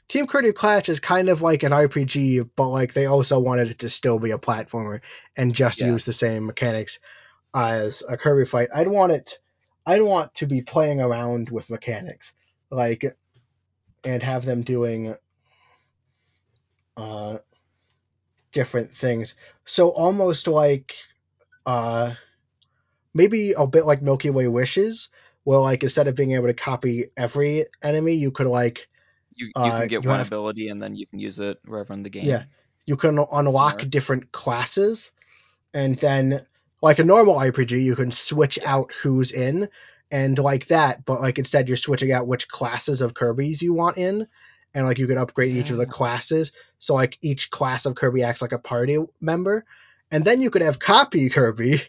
Team 0.08 0.26
Kirby 0.26 0.52
Clash 0.52 0.88
is 0.88 0.98
kind 0.98 1.28
of 1.28 1.40
like 1.40 1.62
an 1.62 1.70
RPG, 1.72 2.50
but 2.56 2.68
like 2.68 2.94
they 2.94 3.06
also 3.06 3.38
wanted 3.38 3.70
it 3.70 3.78
to 3.80 3.88
still 3.88 4.18
be 4.18 4.32
a 4.32 4.38
platformer 4.38 5.00
and 5.36 5.54
just 5.54 5.80
Yeah. 5.80 5.88
use 5.88 6.02
the 6.04 6.12
same 6.12 6.46
mechanics 6.46 6.98
as 7.54 8.02
a 8.08 8.16
Kirby 8.16 8.44
fight. 8.44 8.70
I'd 8.74 8.88
want 8.88 9.12
it 9.12 9.38
I'd 9.86 10.02
want 10.02 10.34
to 10.34 10.46
be 10.46 10.62
playing 10.62 11.00
around 11.00 11.48
with 11.50 11.70
mechanics. 11.70 12.32
Like 12.70 13.04
and 14.04 14.22
have 14.22 14.44
them 14.44 14.62
doing 14.62 15.14
uh 16.98 17.38
different 18.52 18.96
things. 18.96 19.34
So 19.64 19.88
almost 19.90 20.46
like 20.48 20.96
uh 21.66 22.14
maybe 23.14 23.52
a 23.52 23.66
bit 23.66 23.86
like 23.86 24.02
Milky 24.02 24.30
Way 24.30 24.48
Wishes, 24.48 25.08
where 25.44 25.58
like 25.60 25.82
instead 25.82 26.08
of 26.08 26.16
being 26.16 26.32
able 26.32 26.46
to 26.46 26.54
copy 26.54 27.06
every 27.16 27.66
enemy, 27.82 28.14
you 28.14 28.30
could 28.30 28.46
like 28.46 28.88
You 29.34 29.46
you 29.46 29.52
Uh, 29.56 29.78
can 29.80 29.88
get 29.88 30.02
you 30.04 30.08
one 30.10 30.18
have- 30.18 30.26
ability 30.28 30.68
and 30.68 30.82
then 30.82 30.94
you 30.94 31.06
can 31.06 31.18
use 31.18 31.38
it 31.40 31.58
wherever 31.64 31.92
in 31.92 32.02
the 32.02 32.10
game. 32.10 32.24
Yeah. 32.26 32.44
you 32.86 32.96
can 32.96 33.18
unlock 33.18 33.80
Smart. 33.80 33.90
different 33.90 34.32
classes 34.32 35.10
and 35.74 35.98
then 35.98 36.40
like 36.80 36.98
a 36.98 37.04
normal 37.04 37.34
RPG 37.34 37.82
you 37.84 37.94
can 37.96 38.10
switch 38.10 38.58
out 38.64 38.92
who's 39.02 39.30
in 39.30 39.68
and 40.10 40.38
like 40.38 40.68
that 40.68 41.04
but 41.04 41.20
like 41.20 41.38
instead 41.38 41.68
you're 41.68 41.76
switching 41.76 42.12
out 42.12 42.26
which 42.26 42.48
classes 42.48 43.02
of 43.02 43.12
Kirby's 43.12 43.60
you 43.60 43.74
want 43.74 43.98
in 43.98 44.26
and 44.74 44.86
like 44.86 44.98
you 44.98 45.06
could 45.06 45.18
upgrade 45.18 45.54
each 45.54 45.70
of 45.70 45.76
the 45.76 45.86
classes 45.86 46.52
so 46.78 46.94
like 46.94 47.18
each 47.22 47.50
class 47.50 47.86
of 47.86 47.94
Kirby 47.94 48.22
acts 48.22 48.42
like 48.42 48.52
a 48.52 48.58
party 48.58 48.98
member 49.20 49.64
and 50.10 50.24
then 50.24 50.40
you 50.40 50.50
could 50.50 50.62
have 50.62 50.78
copy 50.78 51.28
Kirby 51.28 51.82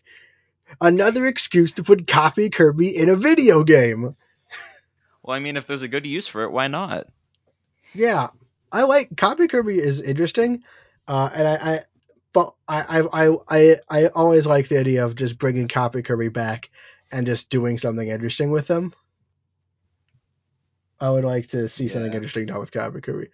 another 0.81 1.25
excuse 1.25 1.73
to 1.73 1.83
put 1.83 2.07
copy 2.07 2.49
Kirby 2.49 2.95
in 2.95 3.09
a 3.09 3.15
video 3.15 3.63
game 3.63 4.15
Well, 5.29 5.35
I 5.35 5.39
mean, 5.39 5.57
if 5.57 5.67
there's 5.67 5.81
a 5.83 5.87
good 5.87 6.07
use 6.07 6.27
for 6.27 6.43
it, 6.43 6.51
why 6.51 6.67
not? 6.67 7.07
Yeah, 7.93 8.29
I 8.71 8.83
like 8.83 9.15
Copy 9.15 9.47
Kirby 9.47 9.77
is 9.77 10.01
interesting, 10.01 10.63
uh, 11.07 11.29
and 11.33 11.47
I, 11.47 11.53
I 11.55 11.79
but 12.33 12.53
I, 12.67 12.99
I 12.99 13.27
I 13.27 13.37
I 13.47 13.75
I 13.89 14.07
always 14.07 14.47
like 14.47 14.69
the 14.69 14.79
idea 14.79 15.05
of 15.05 15.15
just 15.15 15.37
bringing 15.37 15.67
Copy 15.67 16.01
Kirby 16.01 16.29
back 16.29 16.69
and 17.11 17.25
just 17.25 17.49
doing 17.49 17.77
something 17.77 18.07
interesting 18.07 18.51
with 18.51 18.67
them. 18.67 18.93
I 20.99 21.09
would 21.09 21.23
like 21.23 21.47
to 21.49 21.69
see 21.69 21.87
something 21.87 22.13
interesting 22.13 22.45
done 22.45 22.59
with 22.59 22.71
Kirby. 22.71 23.29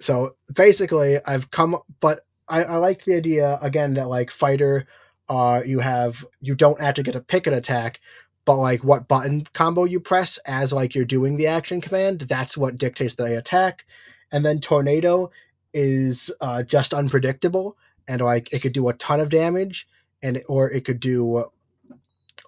So 0.00 0.36
basically, 0.52 1.18
I've 1.24 1.50
come, 1.50 1.78
but 2.00 2.26
I, 2.48 2.64
I 2.64 2.76
like 2.76 3.04
the 3.04 3.14
idea 3.14 3.58
again 3.60 3.94
that 3.94 4.08
like 4.08 4.30
fighter, 4.30 4.86
uh, 5.28 5.62
you 5.64 5.78
have 5.80 6.24
you 6.40 6.54
don't 6.54 6.80
actually 6.80 7.04
get 7.04 7.12
to 7.12 7.20
pick 7.20 7.46
an 7.46 7.54
attack, 7.54 8.00
but 8.44 8.56
like 8.56 8.84
what 8.84 9.08
button 9.08 9.46
combo 9.52 9.84
you 9.84 10.00
press 10.00 10.38
as 10.38 10.72
like 10.72 10.94
you're 10.94 11.04
doing 11.06 11.36
the 11.36 11.46
action 11.46 11.80
command, 11.80 12.20
that's 12.20 12.56
what 12.56 12.76
dictates 12.76 13.14
the 13.14 13.38
attack. 13.38 13.86
And 14.30 14.44
then 14.44 14.60
tornado 14.60 15.30
is 15.72 16.30
uh, 16.40 16.62
just 16.64 16.92
unpredictable, 16.92 17.78
and 18.06 18.20
like 18.20 18.52
it 18.52 18.60
could 18.60 18.72
do 18.72 18.88
a 18.88 18.94
ton 18.94 19.20
of 19.20 19.28
damage, 19.30 19.88
and 20.22 20.42
or 20.48 20.70
it 20.70 20.84
could 20.84 21.00
do 21.00 21.44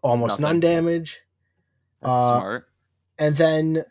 almost 0.02 0.40
none 0.40 0.60
damage. 0.60 1.20
That's 2.02 2.18
Uh, 2.18 2.38
smart. 2.40 2.68
and 3.18 3.36
then 3.36 3.84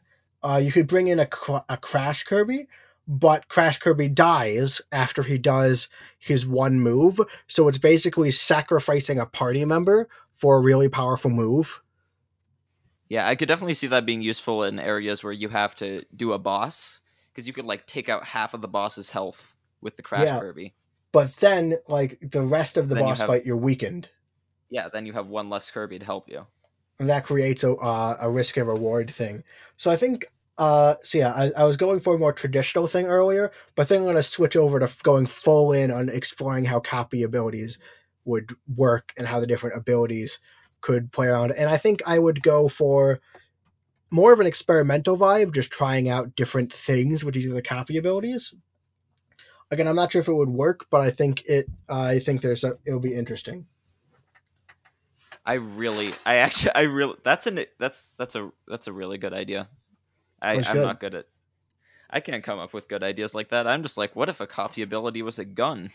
uh, 0.47 0.57
you 0.57 0.71
could 0.71 0.87
bring 0.87 1.07
in 1.07 1.19
a, 1.19 1.27
a 1.69 1.77
Crash 1.77 2.23
Kirby, 2.25 2.67
but 3.07 3.47
Crash 3.47 3.79
Kirby 3.79 4.09
dies 4.09 4.81
after 4.91 5.23
he 5.23 5.37
does 5.37 5.87
his 6.19 6.45
one 6.47 6.79
move, 6.79 7.19
so 7.47 7.67
it's 7.67 7.77
basically 7.77 8.31
sacrificing 8.31 9.19
a 9.19 9.25
party 9.25 9.65
member 9.65 10.07
for 10.35 10.57
a 10.57 10.61
really 10.61 10.89
powerful 10.89 11.31
move. 11.31 11.81
Yeah, 13.09 13.27
I 13.27 13.35
could 13.35 13.47
definitely 13.47 13.75
see 13.75 13.87
that 13.87 14.05
being 14.05 14.21
useful 14.21 14.63
in 14.63 14.79
areas 14.79 15.23
where 15.23 15.33
you 15.33 15.49
have 15.49 15.75
to 15.75 16.03
do 16.15 16.33
a 16.33 16.39
boss, 16.39 17.01
because 17.31 17.47
you 17.47 17.53
could 17.53 17.65
like 17.65 17.85
take 17.85 18.09
out 18.09 18.23
half 18.23 18.53
of 18.53 18.61
the 18.61 18.67
boss's 18.67 19.09
health 19.09 19.55
with 19.81 19.95
the 19.95 20.01
Crash 20.03 20.25
Yeah. 20.25 20.39
Kirby. 20.39 20.73
But 21.11 21.33
then, 21.37 21.75
like 21.87 22.17
the 22.19 22.41
rest 22.41 22.77
of 22.77 22.89
the 22.89 22.95
Then 22.95 23.03
you 23.05 23.11
boss 23.11 23.19
have- 23.19 23.27
fight, 23.27 23.45
you're 23.45 23.55
weakened, 23.57 24.09
Yeah, 24.69 24.89
then 24.89 25.05
you 25.05 25.13
have 25.13 25.27
one 25.27 25.49
less 25.49 25.69
Kirby 25.71 25.99
to 25.99 26.05
help 26.05 26.29
you. 26.29 26.45
and 26.99 27.09
that 27.09 27.25
creates 27.25 27.63
a 27.63 27.73
uh, 27.75 28.17
a 28.21 28.29
risk 28.29 28.57
and 28.57 28.67
reward 28.67 29.11
thing. 29.11 29.43
So 29.77 29.91
I 29.91 29.95
think. 29.97 30.25
Uh, 30.57 30.95
so 31.03 31.17
yeah, 31.17 31.31
I, 31.31 31.51
I 31.51 31.63
was 31.65 31.77
going 31.77 31.99
for 31.99 32.15
a 32.15 32.19
more 32.19 32.33
traditional 32.33 32.87
thing 32.87 33.07
earlier, 33.07 33.51
but 33.75 33.83
I 33.83 33.85
think 33.85 34.01
I'm 34.01 34.07
gonna 34.07 34.23
switch 34.23 34.55
over 34.55 34.79
to 34.79 34.89
going 35.03 35.25
full 35.25 35.73
in 35.73 35.91
on 35.91 36.09
exploring 36.09 36.65
how 36.65 36.79
copy 36.79 37.23
abilities 37.23 37.79
would 38.23 38.51
work 38.73 39.13
and 39.17 39.27
how 39.27 39.39
the 39.39 39.47
different 39.47 39.77
abilities 39.77 40.39
could 40.81 41.11
play 41.11 41.27
around. 41.27 41.51
And 41.51 41.69
I 41.69 41.77
think 41.77 42.03
I 42.05 42.17
would 42.17 42.41
go 42.41 42.67
for 42.67 43.19
more 44.11 44.31
of 44.31 44.39
an 44.39 44.47
experimental 44.47 45.17
vibe, 45.17 45.53
just 45.53 45.71
trying 45.71 46.07
out 46.07 46.35
different 46.35 46.71
things 46.71 47.23
with 47.23 47.35
each 47.35 47.45
of 47.45 47.53
the 47.53 47.61
copy 47.61 47.97
abilities. 47.97 48.53
Again, 49.71 49.87
I'm 49.87 49.95
not 49.95 50.11
sure 50.11 50.21
if 50.21 50.27
it 50.27 50.33
would 50.33 50.49
work, 50.49 50.85
but 50.89 51.01
I 51.01 51.09
think 51.11 51.45
it. 51.47 51.67
I 51.89 52.19
think 52.19 52.41
there's 52.41 52.63
a, 52.63 52.77
it'll 52.85 52.99
be 52.99 53.15
interesting. 53.15 53.65
I 55.43 55.55
really, 55.55 56.13
I 56.25 56.37
actually, 56.37 56.75
I 56.75 56.81
really, 56.81 57.15
that's 57.23 57.47
an, 57.47 57.65
that's 57.79 58.11
that's 58.11 58.35
a 58.35 58.51
that's 58.67 58.87
a 58.87 58.93
really 58.93 59.17
good 59.17 59.33
idea. 59.33 59.67
I, 60.41 60.57
good. 60.57 60.75
not 60.75 60.99
good 60.99 61.15
at. 61.15 61.25
I 62.09 62.19
can't 62.19 62.43
come 62.43 62.59
up 62.59 62.73
with 62.73 62.87
good 62.87 63.03
ideas 63.03 63.33
like 63.33 63.49
that. 63.49 63.67
I'm 63.67 63.81
just 63.81 63.97
like, 63.97 64.15
what 64.15 64.29
if 64.29 64.39
a 64.39 64.47
copy 64.47 64.81
ability 64.81 65.21
was 65.21 65.39
a 65.39 65.45
gun? 65.45 65.91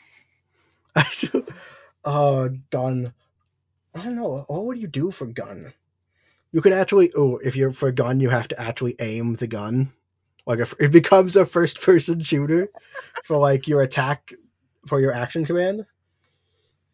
uh, 2.05 2.49
gun. 2.71 3.15
I 3.95 4.05
don't 4.05 4.17
know. 4.17 4.45
What 4.49 4.67
would 4.67 4.79
you 4.79 4.89
do 4.89 5.11
for 5.11 5.27
gun? 5.27 5.73
You 6.53 6.61
could 6.61 6.73
actually, 6.73 7.12
oh, 7.17 7.37
if 7.37 7.57
you're 7.57 7.73
for 7.73 7.93
gun, 7.93 8.21
you 8.21 8.29
have 8.29 8.49
to 8.49 8.61
actually 8.61 8.97
aim 8.99 9.35
the 9.35 9.47
gun. 9.47 9.93
Like 10.47 10.59
if 10.59 10.75
it 10.81 10.91
becomes 10.91 11.37
a 11.37 11.47
first-person 11.47 12.23
shooter 12.23 12.71
for 13.25 13.37
like 13.37 13.69
your 13.69 13.83
attack 13.83 14.33
for 14.87 15.01
your 15.01 15.12
action 15.12 15.45
command. 15.45 15.87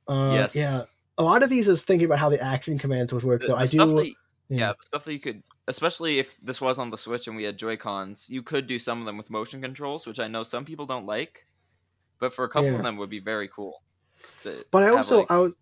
Uh, 0.07 0.33
yes. 0.35 0.57
Yeah. 0.57 0.83
A 1.19 1.23
lot 1.23 1.43
of 1.43 1.49
these 1.49 1.67
is 1.67 1.83
thinking 1.83 2.07
about 2.07 2.19
how 2.19 2.29
the 2.29 2.43
action 2.43 2.79
commands 2.79 3.13
would 3.13 3.25
work, 3.25 3.41
The, 3.41 3.49
though. 3.49 3.55
the 3.55 3.61
I 3.61 3.67
do. 3.67 3.79
that, 3.79 4.15
yeah, 4.49 4.73
the 4.73 4.83
stuff 4.83 5.05
that 5.05 5.13
you 5.13 5.21
could, 5.21 5.43
especially 5.69 6.19
if 6.19 6.37
this 6.43 6.61
was 6.61 6.79
on 6.79 6.91
the 6.91 6.99
Switch 6.99 7.27
and 7.27 7.37
we 7.37 7.45
had 7.45 7.57
Joy 7.57 7.77
Cons, 7.77 8.29
you 8.31 8.43
could 8.43 8.67
do 8.67 8.79
some 8.79 9.01
of 9.01 9.07
them 9.07 9.17
with 9.17 9.31
motion 9.31 9.61
controls, 9.61 10.07
which 10.07 10.21
I 10.21 10.29
know 10.29 10.43
some 10.43 10.65
people 10.65 10.87
don't 10.87 11.07
like, 11.07 11.47
but 12.21 12.35
for 12.35 12.45
a 12.45 12.49
couple 12.49 12.69
Yeah. 12.69 12.77
of 12.77 12.83
them 12.83 12.97
would 12.99 13.11
be 13.11 13.21
very 13.21 13.49
cool. 13.49 13.83
But 14.71 14.83
I 14.83 14.89
also, 14.89 15.19
like- 15.19 15.31
I 15.31 15.39
was, 15.39 15.57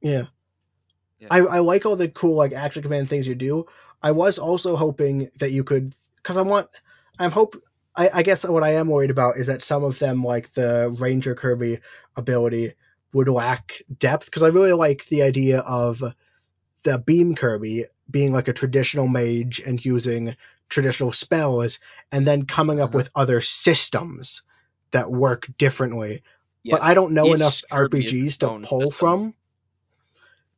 yeah. 0.00 0.26
Yeah. 1.18 1.28
I, 1.30 1.38
I 1.40 1.58
like 1.58 1.84
all 1.84 1.96
the 1.96 2.08
cool 2.08 2.34
like 2.34 2.52
action 2.52 2.82
command 2.82 3.10
things 3.10 3.26
you 3.26 3.34
do. 3.34 3.66
I 4.02 4.12
was 4.12 4.38
also 4.38 4.74
hoping 4.76 5.30
that 5.38 5.52
you 5.52 5.64
could, 5.64 5.94
because 6.16 6.38
I 6.38 6.42
want, 6.42 6.68
I'm 7.18 7.30
hope. 7.30 7.62
I, 7.94 8.08
I 8.14 8.22
guess 8.22 8.46
what 8.46 8.62
I 8.62 8.74
am 8.74 8.88
worried 8.88 9.10
about 9.10 9.36
is 9.36 9.48
that 9.48 9.62
some 9.62 9.84
of 9.84 9.98
them, 9.98 10.24
like 10.24 10.50
the 10.52 10.96
Ranger 10.98 11.34
Kirby 11.34 11.80
ability, 12.16 12.72
would 13.12 13.28
lack 13.28 13.82
depth. 13.98 14.24
Because 14.26 14.42
I 14.42 14.48
really 14.48 14.72
like 14.72 15.04
the 15.06 15.22
idea 15.22 15.58
of 15.60 16.02
the 16.84 16.98
Beam 16.98 17.34
Kirby 17.34 17.84
being 18.10 18.32
like 18.32 18.48
a 18.48 18.52
traditional 18.52 19.06
mage 19.08 19.60
and 19.60 19.82
using 19.84 20.36
traditional 20.68 21.12
spells, 21.12 21.78
and 22.12 22.26
then 22.26 22.46
coming 22.46 22.80
up 22.80 22.90
Uh-huh. 22.90 22.98
with 22.98 23.10
other 23.14 23.40
systems 23.40 24.42
that 24.92 25.10
work 25.10 25.46
differently 25.58 26.22
yeah, 26.62 26.76
but 26.76 26.82
I 26.82 26.94
don't 26.94 27.12
know 27.12 27.28
each 27.28 27.34
enough 27.36 27.62
RPGs 27.70 28.38
to 28.38 28.68
pull 28.68 28.90
system. 28.90 28.90
from. 28.92 29.34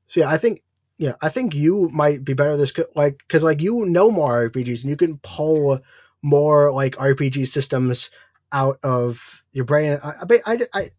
So 0.09 0.21
yeah, 0.21 0.31
I 0.31 0.39
think 0.39 0.63
yeah, 0.99 1.15
I 1.23 1.29
think 1.31 1.55
you 1.55 1.89
might 1.89 2.25
be 2.25 2.35
better 2.35 2.57
this 2.57 2.73
like 2.95 3.19
because 3.19 3.43
like 3.43 3.63
you 3.63 3.87
know 3.87 4.11
more 4.11 4.49
RPGs 4.51 4.83
and 4.83 4.91
you 4.91 4.97
can 4.97 5.19
pull 5.19 5.81
more 6.21 6.73
like 6.73 6.97
RPG 6.97 7.47
systems 7.49 8.11
out 8.53 8.79
of 8.83 9.45
your 9.53 9.65
brain. 9.65 9.99
I 10.03 10.13
I 10.29 10.39
I, 10.47 10.59
I, 10.75 10.91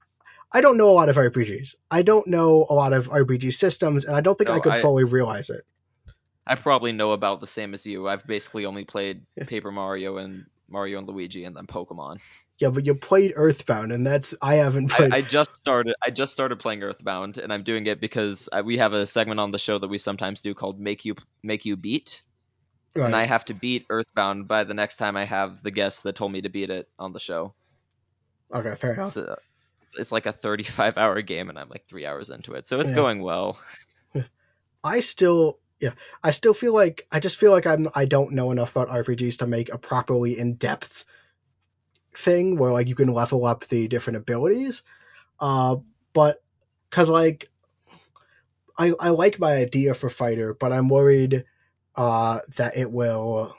I 0.52 0.62
don't 0.62 0.78
know 0.78 0.90
a 0.90 0.98
lot 0.98 1.10
of 1.10 1.16
RPGs. 1.18 1.76
I 1.92 2.02
don't 2.02 2.28
know 2.28 2.66
a 2.70 2.74
lot 2.74 2.94
of 2.94 3.08
RPG 3.10 3.54
systems, 3.54 4.06
and 4.06 4.16
I 4.16 4.22
don't 4.22 4.38
think 4.38 4.50
I 4.50 4.60
could 4.60 4.74
I- 4.74 4.82
fully 4.82 5.04
realize 5.04 5.50
it. 5.50 5.66
I 6.46 6.56
probably 6.56 6.92
know 6.92 7.12
about 7.12 7.42
the 7.42 7.48
same 7.48 7.74
as 7.74 7.86
you. 7.86 8.08
I've 8.08 8.26
basically 8.26 8.66
only 8.66 8.86
played 8.86 9.26
Paper 9.48 9.72
Mario 9.72 10.18
and 10.18 10.46
Mario 10.70 11.00
and 11.00 11.08
Luigi, 11.08 11.46
and 11.46 11.56
then 11.56 11.68
Pokemon. 11.68 12.20
Yeah, 12.60 12.70
but 12.70 12.86
you 12.86 12.96
played 12.96 13.34
Earthbound, 13.36 13.92
and 13.92 14.06
that's 14.06 14.34
I 14.42 14.56
haven't 14.56 14.90
I, 14.92 14.96
played. 14.96 15.12
I 15.12 15.22
just 15.22 15.56
started. 15.58 15.96
I 16.04 16.10
just 16.12 16.34
started 16.34 16.60
playing 16.60 16.84
Earthbound, 16.84 17.38
and 17.38 17.52
I'm 17.54 17.64
doing 17.64 17.86
it 17.88 18.00
because 18.00 18.48
I, 18.52 18.62
we 18.62 18.78
have 18.78 18.94
a 18.94 19.08
segment 19.08 19.40
on 19.40 19.52
the 19.52 19.58
show 19.60 19.78
that 19.80 19.88
we 19.88 19.98
sometimes 19.98 20.42
do 20.42 20.54
called 20.54 20.80
"Make 20.80 21.06
You 21.06 21.16
Make 21.44 21.66
You 21.66 21.76
Beat," 21.78 22.24
right. 22.96 23.06
and 23.08 23.16
I 23.16 23.26
have 23.26 23.46
to 23.46 23.54
beat 23.54 23.86
Earthbound 23.90 24.48
by 24.48 24.64
the 24.66 24.74
next 24.74 24.98
time 24.98 25.18
I 25.18 25.26
have 25.26 25.64
the 25.64 25.72
guest 25.72 26.04
that 26.04 26.16
told 26.16 26.32
me 26.32 26.42
to 26.42 26.50
beat 26.50 26.70
it 26.70 26.90
on 27.00 27.14
the 27.14 27.20
show. 27.20 27.56
okay, 28.54 28.76
fair 28.76 28.94
enough. 28.94 29.08
So 29.08 29.36
it's 29.98 30.12
like 30.12 30.26
a 30.26 30.32
35 30.34 30.98
hour 30.98 31.22
game, 31.22 31.50
and 31.50 31.60
I'm 31.60 31.70
like 31.70 31.86
three 31.88 32.06
hours 32.06 32.30
into 32.30 32.54
it, 32.54 32.68
so 32.68 32.80
it's 32.80 32.92
Yeah. 32.92 32.96
going 32.96 33.22
well. 33.22 33.60
I 34.84 35.00
still 35.02 35.60
yeah, 35.80 35.94
I 36.24 36.32
still 36.32 36.54
feel 36.54 36.74
like 36.74 37.08
I 37.12 37.20
just 37.20 37.38
feel 37.38 37.52
like 37.52 37.68
I'm 37.68 37.90
I 37.94 38.06
don't 38.06 38.34
know 38.34 38.52
enough 38.52 38.76
about 38.76 38.90
RPGs 38.90 39.40
to 39.40 39.48
make 39.48 39.74
a 39.74 39.78
properly 39.78 40.38
in 40.40 40.56
depth 40.56 41.06
thing 42.16 42.58
where 42.58 42.72
like 42.72 42.88
you 42.88 42.96
can 42.96 43.14
level 43.14 43.46
up 43.46 43.66
the 43.66 43.88
different 43.88 44.18
abilities. 44.18 44.84
Uh, 45.40 45.78
but 46.14 46.42
because 46.90 47.10
like 47.10 47.50
I 48.78 48.94
I 49.00 49.10
like 49.10 49.40
my 49.40 49.54
idea 49.54 49.94
for 49.94 50.10
fighter, 50.10 50.54
but 50.54 50.72
I'm 50.72 50.90
worried 50.90 51.46
uh 51.96 52.40
that 52.56 52.78
it 52.78 52.92
will. 52.92 53.56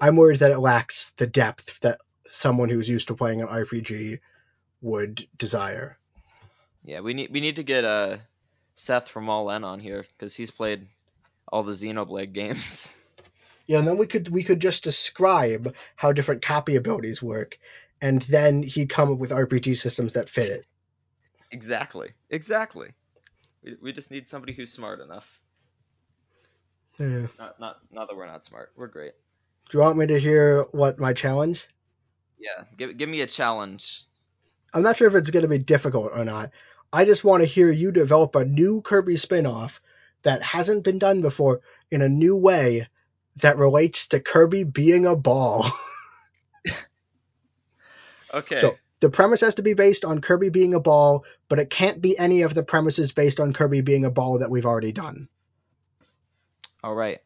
I'm 0.00 0.16
worried 0.16 0.40
that 0.40 0.52
it 0.52 0.58
lacks 0.58 1.10
the 1.16 1.26
depth 1.26 1.80
that 1.80 1.98
someone 2.26 2.68
who's 2.68 2.88
used 2.88 3.08
to 3.08 3.14
playing 3.14 3.40
an 3.40 3.48
RPG 3.48 4.20
would 4.82 5.26
desire. 5.38 5.98
Yeah, 6.84 7.00
we 7.00 7.14
need 7.14 7.30
we 7.32 7.40
need 7.40 7.56
to 7.56 7.62
get 7.62 7.84
uh 7.84 8.18
Seth 8.76 9.08
from 9.08 9.28
All 9.28 9.50
N 9.50 9.64
on 9.64 9.80
here 9.80 10.04
because 10.16 10.36
he's 10.36 10.50
played 10.50 10.86
all 11.48 11.64
the 11.64 11.72
Xenoblade 11.72 12.32
games. 12.32 12.88
Yeah, 13.68 13.80
and 13.80 13.88
then 13.88 13.98
we 13.98 14.06
could 14.06 14.28
we 14.28 14.44
could 14.44 14.60
just 14.60 14.84
describe 14.84 15.74
how 15.96 16.12
different 16.12 16.40
copy 16.40 16.76
abilities 16.76 17.20
work, 17.20 17.58
and 18.00 18.22
then 18.22 18.62
he'd 18.62 18.88
come 18.88 19.10
up 19.10 19.18
with 19.18 19.32
RPG 19.32 19.76
systems 19.76 20.12
that 20.12 20.28
fit 20.28 20.50
it. 20.50 20.66
exactly, 21.50 22.10
exactly. 22.30 22.90
We, 23.64 23.76
we 23.82 23.92
just 23.92 24.12
need 24.12 24.28
somebody 24.28 24.52
who's 24.52 24.72
smart 24.72 25.00
enough. 25.00 25.40
Yeah. 26.96 27.26
Not 27.40 27.58
not 27.58 27.78
not 27.90 28.08
that 28.08 28.16
we're 28.16 28.26
not 28.26 28.44
smart. 28.44 28.70
We're 28.76 28.86
great. 28.86 29.14
Do 29.68 29.78
you 29.78 29.82
want 29.82 29.98
me 29.98 30.06
to 30.06 30.20
hear 30.20 30.62
what 30.70 31.00
my 31.00 31.12
challenge? 31.12 31.66
Yeah, 32.38 32.66
give 32.76 32.96
give 32.96 33.08
me 33.08 33.22
a 33.22 33.26
challenge. 33.26 34.04
I'm 34.74 34.82
not 34.84 34.96
sure 34.96 35.08
if 35.08 35.14
it's 35.16 35.30
going 35.30 35.42
to 35.42 35.48
be 35.48 35.58
difficult 35.58 36.12
or 36.14 36.24
not. 36.24 36.52
I 36.92 37.04
just 37.04 37.24
want 37.24 37.42
to 37.42 37.46
hear 37.46 37.70
you 37.70 37.92
develop 37.92 38.34
a 38.36 38.44
new 38.44 38.80
Kirby 38.80 39.16
spin-off 39.16 39.80
that 40.22 40.42
hasn't 40.42 40.84
been 40.84 40.98
done 40.98 41.20
before 41.20 41.60
in 41.90 42.02
a 42.02 42.08
new 42.08 42.36
way 42.36 42.88
that 43.36 43.58
relates 43.58 44.08
to 44.08 44.20
Kirby 44.20 44.64
being 44.64 45.06
a 45.06 45.16
ball. 45.16 45.66
Okay. 48.36 48.60
So 48.60 48.76
the 49.00 49.10
premise 49.10 49.40
has 49.40 49.56
to 49.56 49.62
be 49.62 49.74
based 49.74 50.04
on 50.04 50.20
Kirby 50.20 50.50
being 50.50 50.74
a 50.74 50.80
ball, 50.80 51.24
but 51.48 51.58
it 51.58 51.70
can't 51.70 52.00
be 52.00 52.18
any 52.18 52.42
of 52.42 52.54
the 52.54 52.62
premises 52.62 53.12
based 53.12 53.40
on 53.40 53.52
Kirby 53.52 53.80
being 53.80 54.04
a 54.04 54.10
ball 54.10 54.38
that 54.38 54.50
we've 54.50 54.66
already 54.66 54.92
done. 54.92 55.28
All 56.82 56.94
right. 56.94 57.20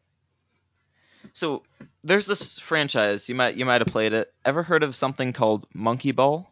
So 1.33 1.63
there's 2.03 2.25
this 2.25 2.59
franchise 2.59 3.29
you 3.29 3.35
might 3.35 3.55
you 3.55 3.65
might 3.65 3.81
have 3.81 3.87
played 3.87 4.13
it. 4.13 4.33
Ever 4.43 4.63
heard 4.63 4.83
of 4.83 4.95
something 4.95 5.33
called 5.33 5.67
Monkey 5.73 6.11
Ball? 6.11 6.49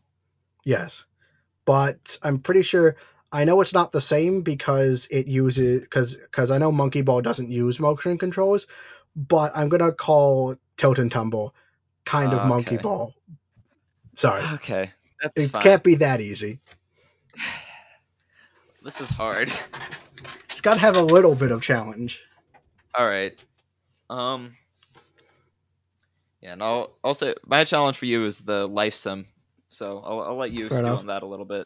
Yes. 0.63 1.05
But 1.69 2.17
I'm 2.23 2.39
pretty 2.39 2.63
sure 2.63 2.95
I 3.31 3.45
know 3.45 3.61
it's 3.61 3.75
not 3.75 3.91
the 3.91 4.01
same 4.01 4.41
because 4.41 5.07
it 5.11 5.27
uses 5.27 5.81
because 5.81 6.15
because 6.15 6.49
I 6.49 6.57
know 6.57 6.71
Monkey 6.71 7.03
Ball 7.03 7.21
doesn't 7.21 7.51
use 7.51 7.79
motion 7.79 8.17
controls, 8.17 8.65
but 9.15 9.51
I'm 9.55 9.69
gonna 9.69 9.91
call 9.91 10.55
Tilt 10.77 10.97
and 10.97 11.11
Tumble 11.11 11.53
kind 12.05 12.33
of 12.33 12.43
Monkey 12.43 12.77
Okay. 12.77 12.81
Ball. 12.81 13.13
Sorry, 14.15 14.43
Okay, 14.55 14.91
that's 15.21 15.43
it 15.43 15.51
fine. 15.51 15.63
can't 15.63 15.83
be 15.83 15.95
that 15.95 16.21
easy. 16.21 16.59
This 18.83 19.01
is 19.01 19.09
hard. 19.09 19.51
It's 20.51 20.61
got 20.61 20.75
to 20.75 20.79
have 20.81 20.97
a 20.97 21.01
little 21.01 21.35
bit 21.35 21.51
of 21.51 21.61
challenge. 21.61 22.21
All 22.95 23.05
right. 23.05 23.37
Um. 24.09 24.55
Yeah, 26.41 26.53
and 26.53 26.63
I'll 26.63 26.91
also 27.03 27.33
my 27.45 27.63
challenge 27.65 27.97
for 27.97 28.05
you 28.05 28.25
is 28.25 28.39
the 28.39 28.67
life 28.67 28.95
sim. 28.95 29.27
So 29.69 29.99
I'll 29.99 30.21
I'll 30.21 30.35
let 30.37 30.51
you 30.51 30.69
Fair 30.69 30.79
stew 30.79 30.95
enough. 30.95 30.97
on 30.97 31.07
that 31.07 31.23
a 31.23 31.27
little 31.27 31.45
bit. 31.45 31.65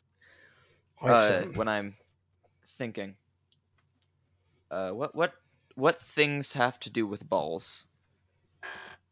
Uh, 1.07 1.43
when 1.53 1.67
I'm 1.67 1.95
thinking. 2.77 3.15
Uh, 4.69 4.91
what 4.91 5.15
what 5.15 5.33
what 5.75 6.01
things 6.01 6.51
have 6.53 6.77
to 6.81 6.89
do 6.89 7.07
with 7.07 7.27
balls? 7.29 7.87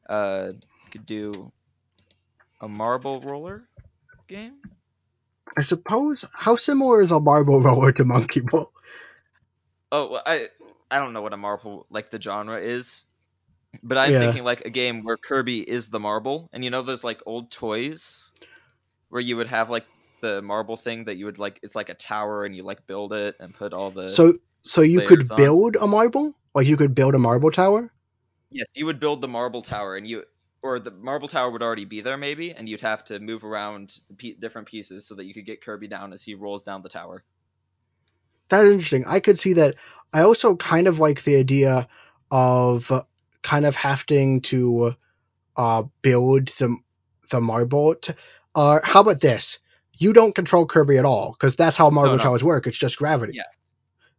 Uh, 0.09 0.53
could 0.91 1.05
do 1.05 1.51
a 2.61 2.67
marble 2.69 3.19
roller 3.21 3.67
game. 4.27 4.61
I 5.57 5.61
suppose 5.61 6.25
how 6.33 6.57
similar 6.57 7.01
is 7.01 7.11
a 7.11 7.19
marble 7.21 7.61
roller 7.61 7.93
to 7.93 8.03
Monkey 8.03 8.41
Ball? 8.41 8.69
Oh, 9.91 10.09
well, 10.11 10.23
I 10.25 10.49
I 10.89 10.99
don't 10.99 11.13
know 11.13 11.21
what 11.21 11.33
a 11.33 11.37
marble 11.37 11.85
like 11.89 12.11
the 12.11 12.21
genre 12.21 12.59
is, 12.59 13.05
but 13.83 13.97
I'm 13.97 14.13
Yeah. 14.13 14.15
thinking 14.15 14.43
like 14.43 14.61
a 14.65 14.69
game 14.71 15.03
where 15.03 15.17
Kirby 15.17 15.61
is 15.69 15.89
the 15.89 15.99
marble, 15.99 16.49
and 16.53 16.63
you 16.63 16.69
know 16.71 16.83
those 16.83 17.03
like 17.03 17.21
old 17.27 17.51
toys 17.51 18.33
where 19.11 19.21
you 19.21 19.37
would 19.37 19.47
have 19.47 19.69
like 19.69 19.85
the 20.21 20.41
marble 20.41 20.77
thing 20.77 21.05
that 21.05 21.17
you 21.17 21.25
would 21.25 21.37
like 21.39 21.59
it's 21.63 21.75
like 21.75 21.89
a 21.89 21.93
tower 21.93 22.45
and 22.45 22.55
you 22.55 22.63
like 22.63 22.87
build 22.87 23.13
it 23.13 23.35
and 23.39 23.53
put 23.53 23.73
all 23.73 23.91
the 23.91 24.07
So 24.07 24.33
so 24.63 24.81
you 24.81 25.01
could 25.01 25.29
on. 25.29 25.37
build 25.37 25.75
a 25.75 25.87
marble, 25.87 26.33
like 26.55 26.67
you 26.67 26.77
could 26.77 26.95
build 26.95 27.15
a 27.15 27.19
marble 27.19 27.51
tower. 27.51 27.91
Yes, 28.51 28.67
you 28.75 28.85
would 28.85 28.99
build 28.99 29.21
the 29.21 29.27
marble 29.27 29.61
tower, 29.61 29.95
and 29.95 30.07
you 30.07 30.23
or 30.63 30.79
the 30.79 30.91
marble 30.91 31.27
tower 31.27 31.49
would 31.51 31.63
already 31.63 31.85
be 31.85 32.01
there 32.01 32.17
maybe, 32.17 32.51
and 32.51 32.69
you'd 32.69 32.81
have 32.81 33.03
to 33.05 33.19
move 33.19 33.43
around 33.43 33.93
the 34.09 34.15
pe- 34.15 34.33
different 34.35 34.67
pieces 34.67 35.07
so 35.07 35.15
that 35.15 35.25
you 35.25 35.33
could 35.33 35.45
get 35.45 35.63
Kirby 35.63 35.87
down 35.87 36.13
as 36.13 36.23
he 36.23 36.35
rolls 36.35 36.63
down 36.63 36.81
the 36.83 36.89
tower. 36.89 37.23
That's 38.49 38.69
interesting. 38.69 39.05
I 39.07 39.19
could 39.19 39.39
see 39.39 39.53
that. 39.53 39.75
I 40.13 40.21
also 40.21 40.55
kind 40.55 40.87
of 40.87 40.99
like 40.99 41.23
the 41.23 41.37
idea 41.37 41.87
of 42.29 42.91
kind 43.41 43.65
of 43.65 43.75
having 43.75 44.41
to 44.41 44.95
uh, 45.55 45.83
build 46.01 46.47
the 46.49 46.77
the 47.29 47.41
marble. 47.41 47.95
T- 47.95 48.13
uh, 48.55 48.79
how 48.83 49.01
about 49.01 49.21
this? 49.21 49.59
You 49.97 50.13
don't 50.13 50.33
control 50.33 50.65
Kirby 50.65 50.97
at 50.97 51.05
all 51.05 51.31
because 51.33 51.55
that's 51.55 51.77
how 51.77 51.89
marble 51.89 52.17
no. 52.17 52.23
towers 52.23 52.43
work. 52.43 52.67
It's 52.67 52.77
just 52.77 52.97
gravity. 52.97 53.33
Yeah. 53.35 53.43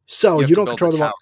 So 0.07 0.41
have 0.41 0.51
you, 0.51 0.57
don't 0.57 0.67
control 0.67 0.93
the 0.93 0.99
mar- 0.99 1.13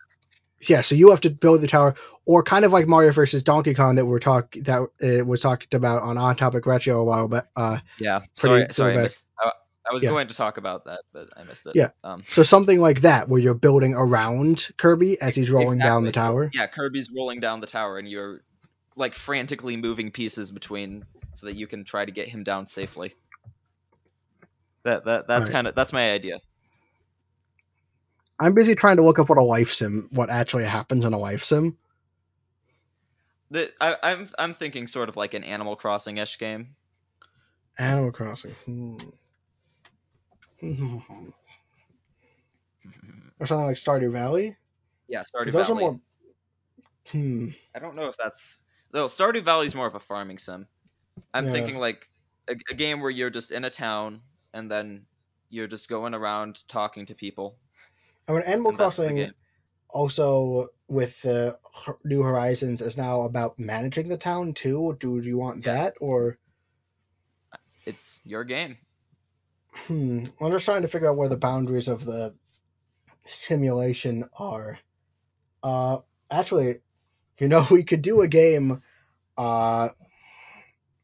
yeah. 0.63 0.83
So 0.83 0.95
you 0.95 1.11
have 1.11 1.23
to 1.23 1.31
build 1.31 1.61
the 1.63 1.67
tower, 1.67 1.95
or 2.27 2.43
kind 2.43 2.65
of 2.65 2.73
like 2.73 2.87
Mario 2.87 3.13
versus 3.13 3.43
Donkey 3.43 3.73
Kong 3.75 3.95
that 3.95 4.05
we're 4.05 4.19
talk 4.19 4.55
that 4.63 4.81
uh, 5.03 5.25
was 5.25 5.41
talked 5.41 5.73
about 5.75 6.03
on 6.03 6.19
On 6.19 6.37
Topic 6.37 6.67
Retro 6.67 7.01
a 7.01 7.05
while 7.05 7.29
back. 7.29 7.47
Uh, 7.57 7.79
Yeah, 7.99 8.21
Pretty 8.37 8.67
sorry, 8.67 8.67
sorry, 8.71 8.99
I 8.99 9.03
missed, 9.03 9.27
I, 9.39 9.53
I 9.91 9.95
was 9.95 10.03
Yeah. 10.03 10.11
going 10.11 10.29
to 10.29 10.35
talk 10.35 10.59
about 10.59 10.85
that, 10.85 11.01
but 11.13 11.29
I 11.37 11.45
missed 11.45 11.67
it. 11.67 11.77
Yeah. 11.77 11.91
Um, 12.05 12.25
So 12.29 12.43
something 12.43 12.79
like 12.81 13.01
that, 13.03 13.29
where 13.29 13.41
you're 13.41 13.55
building 13.55 13.95
around 13.95 14.69
Kirby 14.77 15.21
as 15.21 15.35
he's 15.35 15.51
rolling 15.51 15.79
down 15.79 16.05
the 16.05 16.13
tower. 16.13 16.51
yeah, 16.53 16.67
Kirby's 16.67 17.11
rolling 17.11 17.41
down 17.41 17.61
the 17.61 17.67
tower, 17.67 17.99
and 17.99 18.09
you're 18.09 18.43
like 18.97 19.15
frantically 19.15 19.77
moving 19.77 20.11
pieces 20.11 20.51
between 20.51 21.05
so 21.35 21.47
that 21.47 21.57
you 21.57 21.67
can 21.67 21.85
try 21.85 22.05
to 22.05 22.13
get 22.13 22.29
him 22.29 22.45
down 22.45 22.67
safely. 22.67 23.15
That 24.85 25.05
that 25.05 25.27
that's 25.29 25.49
Right. 25.49 25.53
kind 25.53 25.67
of 25.67 25.75
that's 25.75 25.93
my 25.93 26.13
idea. 26.13 26.41
I'm 28.39 28.55
busy 28.55 28.75
trying 28.75 28.97
to 28.97 29.03
look 29.03 29.19
up 29.19 29.29
what 29.29 29.37
a 29.39 29.43
life 29.43 29.73
sim, 29.73 30.09
what 30.13 30.31
actually 30.31 30.65
happens 30.65 31.05
in 31.05 31.13
a 31.13 31.19
life 31.19 31.45
sim. 31.45 31.77
The, 33.51 33.71
I, 33.81 33.97
I'm 34.03 34.29
I'm 34.39 34.55
thinking 34.55 34.87
sort 34.87 35.09
of 35.09 35.17
like 35.17 35.35
an 35.35 35.45
Animal 35.45 35.77
Crossing 35.77 36.17
ish 36.19 36.39
game. 36.39 36.77
Animal 37.79 38.13
Crossing. 38.13 38.53
Hmm. 38.65 38.97
or 43.41 43.47
something 43.47 43.67
like 43.67 43.77
Stardew 43.77 44.13
Valley. 44.13 44.57
Yeah, 45.09 45.23
Stardew 45.23 45.41
Because 45.41 45.55
those 45.55 45.69
Valley. 45.69 45.85
are 45.85 45.91
more. 45.93 46.01
Hmm. 47.11 47.49
I 47.75 47.79
don't 47.81 47.97
know 47.97 48.09
if 48.09 48.17
that's 48.17 48.63
though. 48.93 49.07
Stardew 49.07 49.43
Valley's 49.45 49.75
more 49.75 49.87
of 49.87 49.95
a 49.95 50.01
farming 50.01 50.39
sim. 50.39 50.67
I'm 51.33 51.49
thinking 51.49 51.77
like 51.79 52.09
a, 52.49 52.57
a 52.71 52.75
game 52.75 53.01
where 53.01 53.11
you're 53.11 53.31
just 53.31 53.53
in 53.53 53.65
a 53.65 53.71
town 53.71 54.23
and 54.53 54.71
then 54.71 55.07
you're 55.49 55.67
just 55.67 55.89
going 55.89 56.15
around 56.15 56.63
talking 56.69 57.07
to 57.07 57.15
people. 57.15 57.57
I 58.29 58.33
mean, 58.33 58.43
Animal 58.43 58.71
and 58.71 58.79
Crossing 58.79 59.33
also 59.89 60.69
with 60.89 61.25
uh, 61.27 61.57
New 62.05 62.23
Horizons 62.23 62.81
is 62.81 62.97
now 62.97 63.23
about 63.23 63.59
managing 63.59 64.09
the 64.09 64.17
town 64.17 64.55
too. 64.55 64.97
Do 65.01 65.19
you 65.19 65.39
want 65.39 65.65
Yeah. 65.65 65.75
that 65.75 65.95
or? 66.01 66.39
It's 67.87 68.21
your 68.25 68.45
game. 68.45 68.79
Hmm. 69.73 70.27
I'm 70.41 70.53
just 70.53 70.65
trying 70.65 70.83
to 70.83 70.89
figure 70.89 71.09
out 71.09 71.17
where 71.17 71.29
the 71.29 71.37
boundaries 71.37 71.89
of 71.89 72.05
the 72.05 72.35
simulation 73.27 74.29
are. 74.39 74.79
Uh, 75.63 75.99
actually, 76.31 76.77
you 77.39 77.49
know, 77.49 77.67
we 77.71 77.85
could 77.85 78.03
do 78.03 78.21
a 78.23 78.29
game. 78.29 78.83
Uh, 79.37 79.91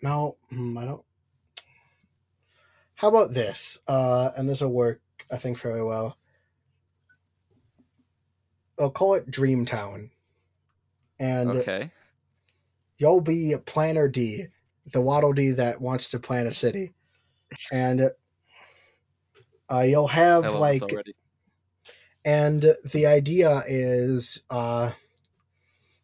no, 0.07 0.37
hmm, 0.51 0.79
I 0.79 0.85
don't. 0.85 1.05
How 2.95 3.09
about 3.09 3.35
this? 3.35 3.79
Uh, 3.89 4.31
and 4.37 4.49
this 4.49 4.61
will 4.61 4.69
work, 4.69 5.01
I 5.33 5.37
think, 5.37 5.59
very 5.59 5.83
well. 5.83 6.17
I'll 8.79 8.91
call 8.91 9.15
it 9.15 9.29
Dreamtown. 9.29 10.11
And 11.19 11.57
Okay. 11.57 11.91
you'll 12.99 13.21
be 13.21 13.53
a 13.53 13.59
Planner 13.59 14.07
Dee, 14.07 14.47
the 14.93 15.01
Waddle 15.01 15.33
Dee 15.33 15.53
that 15.53 15.81
wants 15.81 16.11
to 16.11 16.21
plan 16.21 16.47
a 16.47 16.53
city. 16.53 16.93
And 17.73 18.11
uh, 19.69 19.81
you'll 19.81 20.07
have 20.07 20.55
like 20.55 20.83
and 22.25 22.63
the 22.93 23.07
idea 23.07 23.65
is 23.67 24.43
uh, 24.51 24.93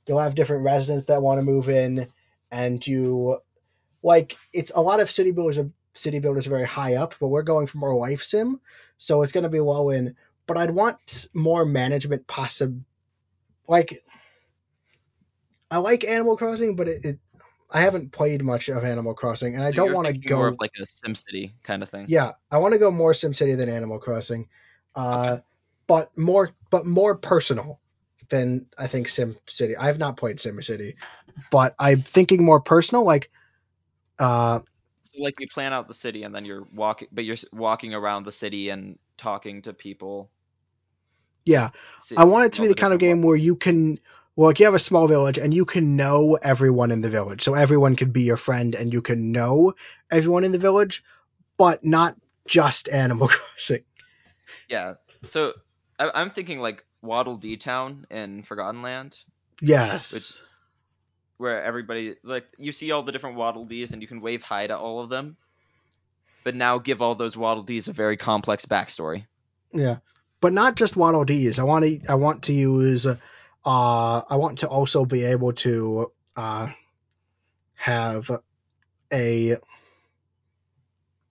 you'll 0.09 0.19
have 0.19 0.35
different 0.35 0.65
residents 0.65 1.05
that 1.07 1.23
want 1.23 1.39
to 1.39 1.45
move 1.45 1.69
in 1.69 2.09
and 2.51 2.85
you 2.87 3.39
like 4.03 4.37
it's 4.53 4.73
a 4.75 4.81
lot 4.81 5.01
of 5.01 5.11
city 5.11 5.33
builders 5.33 5.59
are 5.59 5.69
city 5.95 6.19
builders 6.19 6.47
are 6.47 6.51
very 6.51 6.67
high 6.67 6.95
up 6.95 7.15
but 7.21 7.29
we're 7.29 7.43
going 7.43 7.67
for 7.67 7.79
more 7.79 7.95
life 7.95 8.23
sim 8.23 8.61
so 8.99 9.23
it's 9.23 9.33
going 9.33 9.45
to 9.45 9.51
be 9.51 9.61
low 9.61 9.91
in 9.91 10.15
but 10.47 10.57
i'd 10.59 10.71
want 10.71 11.29
more 11.35 11.65
management 11.65 12.27
possible 12.27 12.81
like 13.69 14.03
i 15.71 15.77
like 15.79 16.05
animal 16.05 16.37
crossing 16.37 16.77
but 16.77 16.89
it, 16.89 17.05
it 17.05 17.19
i 17.71 17.81
haven't 17.81 18.13
played 18.13 18.43
much 18.43 18.69
of 18.69 18.85
animal 18.85 19.15
crossing 19.15 19.55
and 19.55 19.63
i 19.65 19.71
So 19.71 19.77
don't 19.77 19.93
want 19.93 20.07
to 20.09 20.15
go 20.15 20.37
more 20.37 20.49
of 20.49 20.57
like 20.61 20.73
a 20.79 20.83
SimCity 20.85 21.53
kind 21.63 21.83
of 21.83 21.89
thing. 21.91 22.07
yeah, 22.09 22.33
I 22.51 22.59
want 22.59 22.73
to 22.75 22.79
go 22.79 22.91
more 22.91 23.13
SimCity 23.13 23.57
than 23.57 23.69
Animal 23.69 23.99
Crossing, 23.99 24.49
uh, 24.95 25.39
but 25.87 26.17
more 26.17 26.51
but 26.71 26.87
more 26.87 27.17
personal 27.17 27.81
than 28.29 28.67
I 28.79 28.87
think 28.87 29.09
SimCity. 29.09 29.75
I've 29.79 29.99
not 29.99 30.17
played 30.17 30.37
SimCity, 30.39 30.97
but 31.51 31.75
I'm 31.79 32.03
thinking 32.03 32.45
more 32.45 32.61
personal. 32.61 33.05
Like, 33.05 33.31
uh, 34.23 34.61
So 35.03 35.21
like 35.21 35.35
you 35.41 35.49
plan 35.49 35.73
out 35.73 35.89
the 35.89 35.95
city 35.95 36.23
and 36.23 36.35
then 36.35 36.45
you're 36.45 36.67
walking, 36.75 37.09
but 37.13 37.25
you're 37.25 37.37
walking 37.53 37.93
around 37.95 38.25
the 38.25 38.33
city 38.33 38.69
and 38.71 38.99
talking 39.17 39.63
to 39.63 39.73
people. 39.73 40.31
yeah, 41.45 41.71
I 42.17 42.25
want 42.25 42.47
it 42.47 42.53
to 42.55 42.63
be 42.63 42.69
the 42.69 42.75
kind 42.75 42.93
of 42.93 42.99
game 43.01 43.23
where 43.23 43.37
you 43.37 43.57
can. 43.57 43.99
Well, 44.35 44.49
like 44.49 44.61
you 44.61 44.65
have 44.67 44.75
a 44.75 44.79
small 44.79 45.07
village 45.09 45.37
and 45.37 45.53
you 45.53 45.67
can 45.67 45.97
know 45.97 46.39
everyone 46.41 46.91
in 46.91 47.03
the 47.03 47.11
village, 47.11 47.43
so 47.43 47.53
everyone 47.55 47.97
can 47.97 48.13
be 48.13 48.23
your 48.23 48.39
friend 48.39 48.75
and 48.75 48.91
you 48.93 49.03
can 49.03 49.31
know 49.31 49.75
everyone 50.11 50.45
in 50.45 50.53
the 50.53 50.59
village, 50.59 51.05
but 51.59 51.85
not 51.85 52.17
just 52.47 52.89
Animal 52.89 53.29
Crossing. 53.33 53.85
Yeah. 54.71 54.95
So 55.25 55.53
I, 55.99 56.11
I'm 56.15 56.31
thinking 56.31 56.61
like 56.61 56.85
Waddle 57.03 57.37
Dee 57.37 57.59
Town 57.59 58.07
in 58.11 58.43
Forgotten 58.43 58.81
Land, 58.83 59.19
Yes. 59.61 60.13
Which- 60.15 60.41
where 61.37 61.63
everybody 61.63 62.17
like 62.23 62.47
you 62.59 62.73
see 62.73 62.93
all 62.93 63.03
the 63.03 63.13
different 63.13 63.37
Waddle 63.37 63.65
Dees 63.65 63.93
and 63.93 64.03
you 64.03 64.09
can 64.09 64.21
wave 64.21 64.43
hi 64.43 64.67
to 64.67 64.77
all 64.77 65.01
of 65.01 65.11
them, 65.11 65.37
but 66.45 66.55
now 66.55 66.79
give 66.79 67.03
all 67.03 67.15
those 67.15 67.37
Waddle 67.37 67.63
Dees 67.63 67.89
a 67.89 67.93
very 67.93 68.17
complex 68.17 68.67
backstory. 68.67 69.27
Yeah, 69.73 69.99
but 70.41 70.53
not 70.53 70.77
just 70.77 70.97
Waddle 70.97 71.25
Dees. 71.25 71.59
I 71.59 71.65
want 71.65 71.85
to. 71.85 72.01
I 72.09 72.15
want 72.15 72.45
to 72.45 72.53
use. 72.53 73.07
Uh, 73.07 73.17
I 73.65 74.37
want 74.37 74.61
to 74.61 74.69
also 74.69 75.05
be 75.05 75.25
able 75.25 75.53
to 75.53 76.13
uh, 76.37 76.69
have 77.75 78.31
a. 79.13 79.57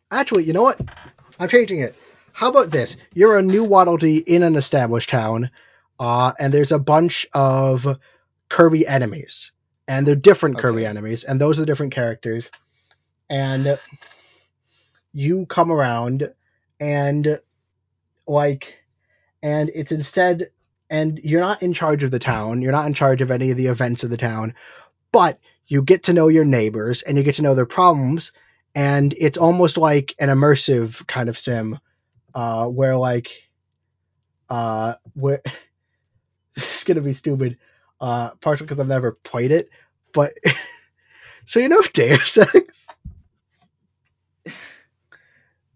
Actually, 0.10 0.44
you 0.44 0.54
know 0.54 0.64
what? 0.64 0.80
I'm 1.40 1.48
changing 1.48 1.80
it. 1.80 1.96
How 2.34 2.50
about 2.50 2.72
this? 2.72 2.98
You're 3.14 3.38
a 3.38 3.42
new 3.42 3.64
Waddle 3.64 3.98
Dee 3.98 4.18
in 4.18 4.44
an 4.44 4.56
established 4.56 5.10
town, 5.10 5.52
uh, 6.00 6.32
and 6.40 6.54
there's 6.54 6.72
a 6.72 6.80
bunch 6.80 7.28
of 7.34 7.98
Kirby 8.50 8.88
enemies, 8.88 9.52
and 9.88 10.08
they're 10.08 10.16
different 10.16 10.58
Kirby 10.60 10.86
enemies, 10.86 11.24
and 11.24 11.40
those 11.40 11.60
are 11.60 11.64
the 11.64 11.68
different 11.68 11.94
characters, 11.94 12.50
and 13.30 13.80
you 15.14 15.46
come 15.46 15.72
around, 15.72 16.34
and 16.80 17.40
like 18.28 18.82
and 19.44 19.70
it's 19.74 19.92
instead 19.92 20.52
and 20.90 21.20
you're 21.24 21.42
not 21.42 21.64
in 21.64 21.74
charge 21.74 22.04
of 22.04 22.12
the 22.12 22.20
town 22.20 22.62
you're 22.62 22.72
not 22.72 22.88
in 22.88 22.94
charge 22.94 23.22
of 23.22 23.32
any 23.32 23.52
of 23.52 23.58
the 23.58 23.68
events 23.68 24.04
of 24.04 24.10
the 24.10 24.18
town 24.18 24.54
but 25.12 25.40
you 25.68 25.82
get 25.82 26.04
to 26.04 26.14
know 26.14 26.28
your 26.28 26.46
neighbors 26.46 27.02
and 27.02 27.18
you 27.18 27.24
get 27.24 27.36
to 27.36 27.42
know 27.42 27.56
their 27.56 27.66
problems 27.66 28.32
and 28.76 29.14
it's 29.18 29.38
almost 29.38 29.78
like 29.78 30.16
an 30.20 30.30
immersive 30.30 31.06
kind 31.08 31.30
of 31.30 31.38
sim 31.38 31.80
uh 32.36 32.68
where 32.68 32.98
like 32.98 33.50
uh 34.50 34.96
where 35.14 35.42
is 36.56 36.84
gonna 36.86 37.02
be 37.02 37.14
stupid 37.14 37.58
uh 38.02 38.32
partially 38.42 38.66
because 38.66 38.80
i've 38.80 38.88
never 38.88 39.14
played 39.14 39.52
it 39.52 39.70
but 40.14 40.34
so 41.46 41.60
you 41.60 41.70
know 41.70 41.82
deus 41.94 42.38
ex 42.38 42.88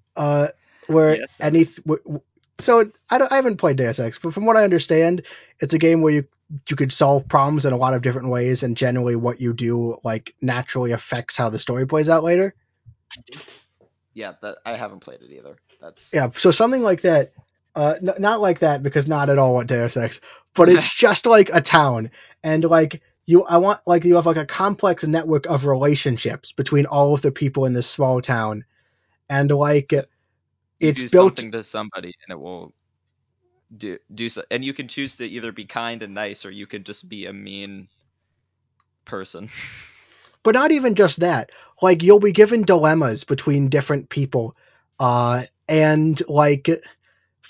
uh 0.15 0.47
where 0.88 1.19
Yes. 1.19 1.38
any 1.39 1.65
w- 1.85 2.22
so 2.60 2.89
I, 3.11 3.18
don't, 3.18 3.31
I 3.31 3.35
haven't 3.35 3.57
played 3.57 3.77
Deus 3.77 3.99
Ex, 3.99 4.19
but 4.19 4.34
from 4.34 4.45
what 4.45 4.56
I 4.57 4.64
understand, 4.64 5.23
it's 5.60 5.73
a 5.73 5.77
game 5.77 6.02
where 6.02 6.14
you 6.14 6.27
you 6.69 6.76
could 6.76 6.91
solve 6.93 7.27
problems 7.27 7.65
in 7.65 7.73
a 7.73 7.77
lot 7.77 7.93
of 7.93 8.02
different 8.02 8.30
ways, 8.30 8.64
and 8.64 8.77
generally 8.77 9.15
what 9.15 9.41
you 9.41 9.53
do 9.53 9.97
like 10.03 10.34
naturally 10.41 10.91
affects 10.91 11.38
how 11.38 11.49
the 11.49 11.60
story 11.60 11.88
plays 11.88 12.07
out 12.07 12.23
later. 12.23 12.56
Yeah, 14.14 14.34
that 14.41 14.57
I 14.65 14.77
haven't 14.77 15.02
played 15.02 15.22
it 15.22 15.31
either. 15.31 15.57
That's 15.81 16.11
Yeah, 16.14 16.30
so 16.30 16.52
something 16.52 16.81
like 16.81 17.02
that. 17.02 17.34
Uh, 17.76 17.95
n- 18.02 18.15
not 18.19 18.39
like 18.39 18.60
that 18.60 18.81
because 18.84 19.07
not 19.07 19.30
at 19.30 19.38
all 19.38 19.53
what 19.56 19.68
Deus 19.68 19.97
Ex, 19.97 20.22
but 20.53 20.69
it's 20.69 20.93
just 20.95 21.26
like 21.26 21.49
a 21.53 21.61
town, 21.61 22.11
and 22.43 22.64
like 22.64 23.02
you, 23.26 23.43
I 23.43 23.57
want 23.57 23.81
like 23.85 24.06
you 24.06 24.15
have 24.15 24.26
like 24.26 24.38
a 24.38 24.45
complex 24.45 25.03
network 25.03 25.45
of 25.45 25.65
relationships 25.65 26.53
between 26.53 26.85
all 26.85 27.14
of 27.14 27.22
the 27.22 27.31
people 27.31 27.65
in 27.65 27.73
this 27.73 27.89
small 27.89 28.22
town, 28.22 28.64
and 29.30 29.52
like 29.52 29.91
you 29.91 30.03
it's 30.80 31.02
do 31.02 31.10
built 31.10 31.39
something 31.39 31.52
to 31.52 31.64
somebody 31.64 32.14
and 32.27 32.38
it 32.38 32.39
will 32.39 32.73
do 33.76 33.97
do 34.14 34.30
so 34.30 34.43
and 34.52 34.64
you 34.64 34.73
can 34.73 34.88
choose 34.88 35.15
to 35.18 35.26
either 35.26 35.52
be 35.52 35.65
kind 35.65 36.03
and 36.03 36.14
nice 36.14 36.45
or 36.45 36.52
you 36.52 36.68
could 36.68 36.85
just 36.85 37.07
be 37.07 37.26
a 37.26 37.34
mean 37.34 37.88
person. 39.06 39.49
But 40.43 40.53
not 40.53 40.72
even 40.72 40.93
just 40.93 41.22
that. 41.22 41.49
Like 41.81 42.03
you'll 42.03 42.19
be 42.19 42.31
given 42.31 42.65
dilemmas 42.65 43.23
between 43.23 43.69
different 43.69 44.10
people 44.10 44.56
uh 44.99 45.41
and 45.68 46.22
like 46.30 46.69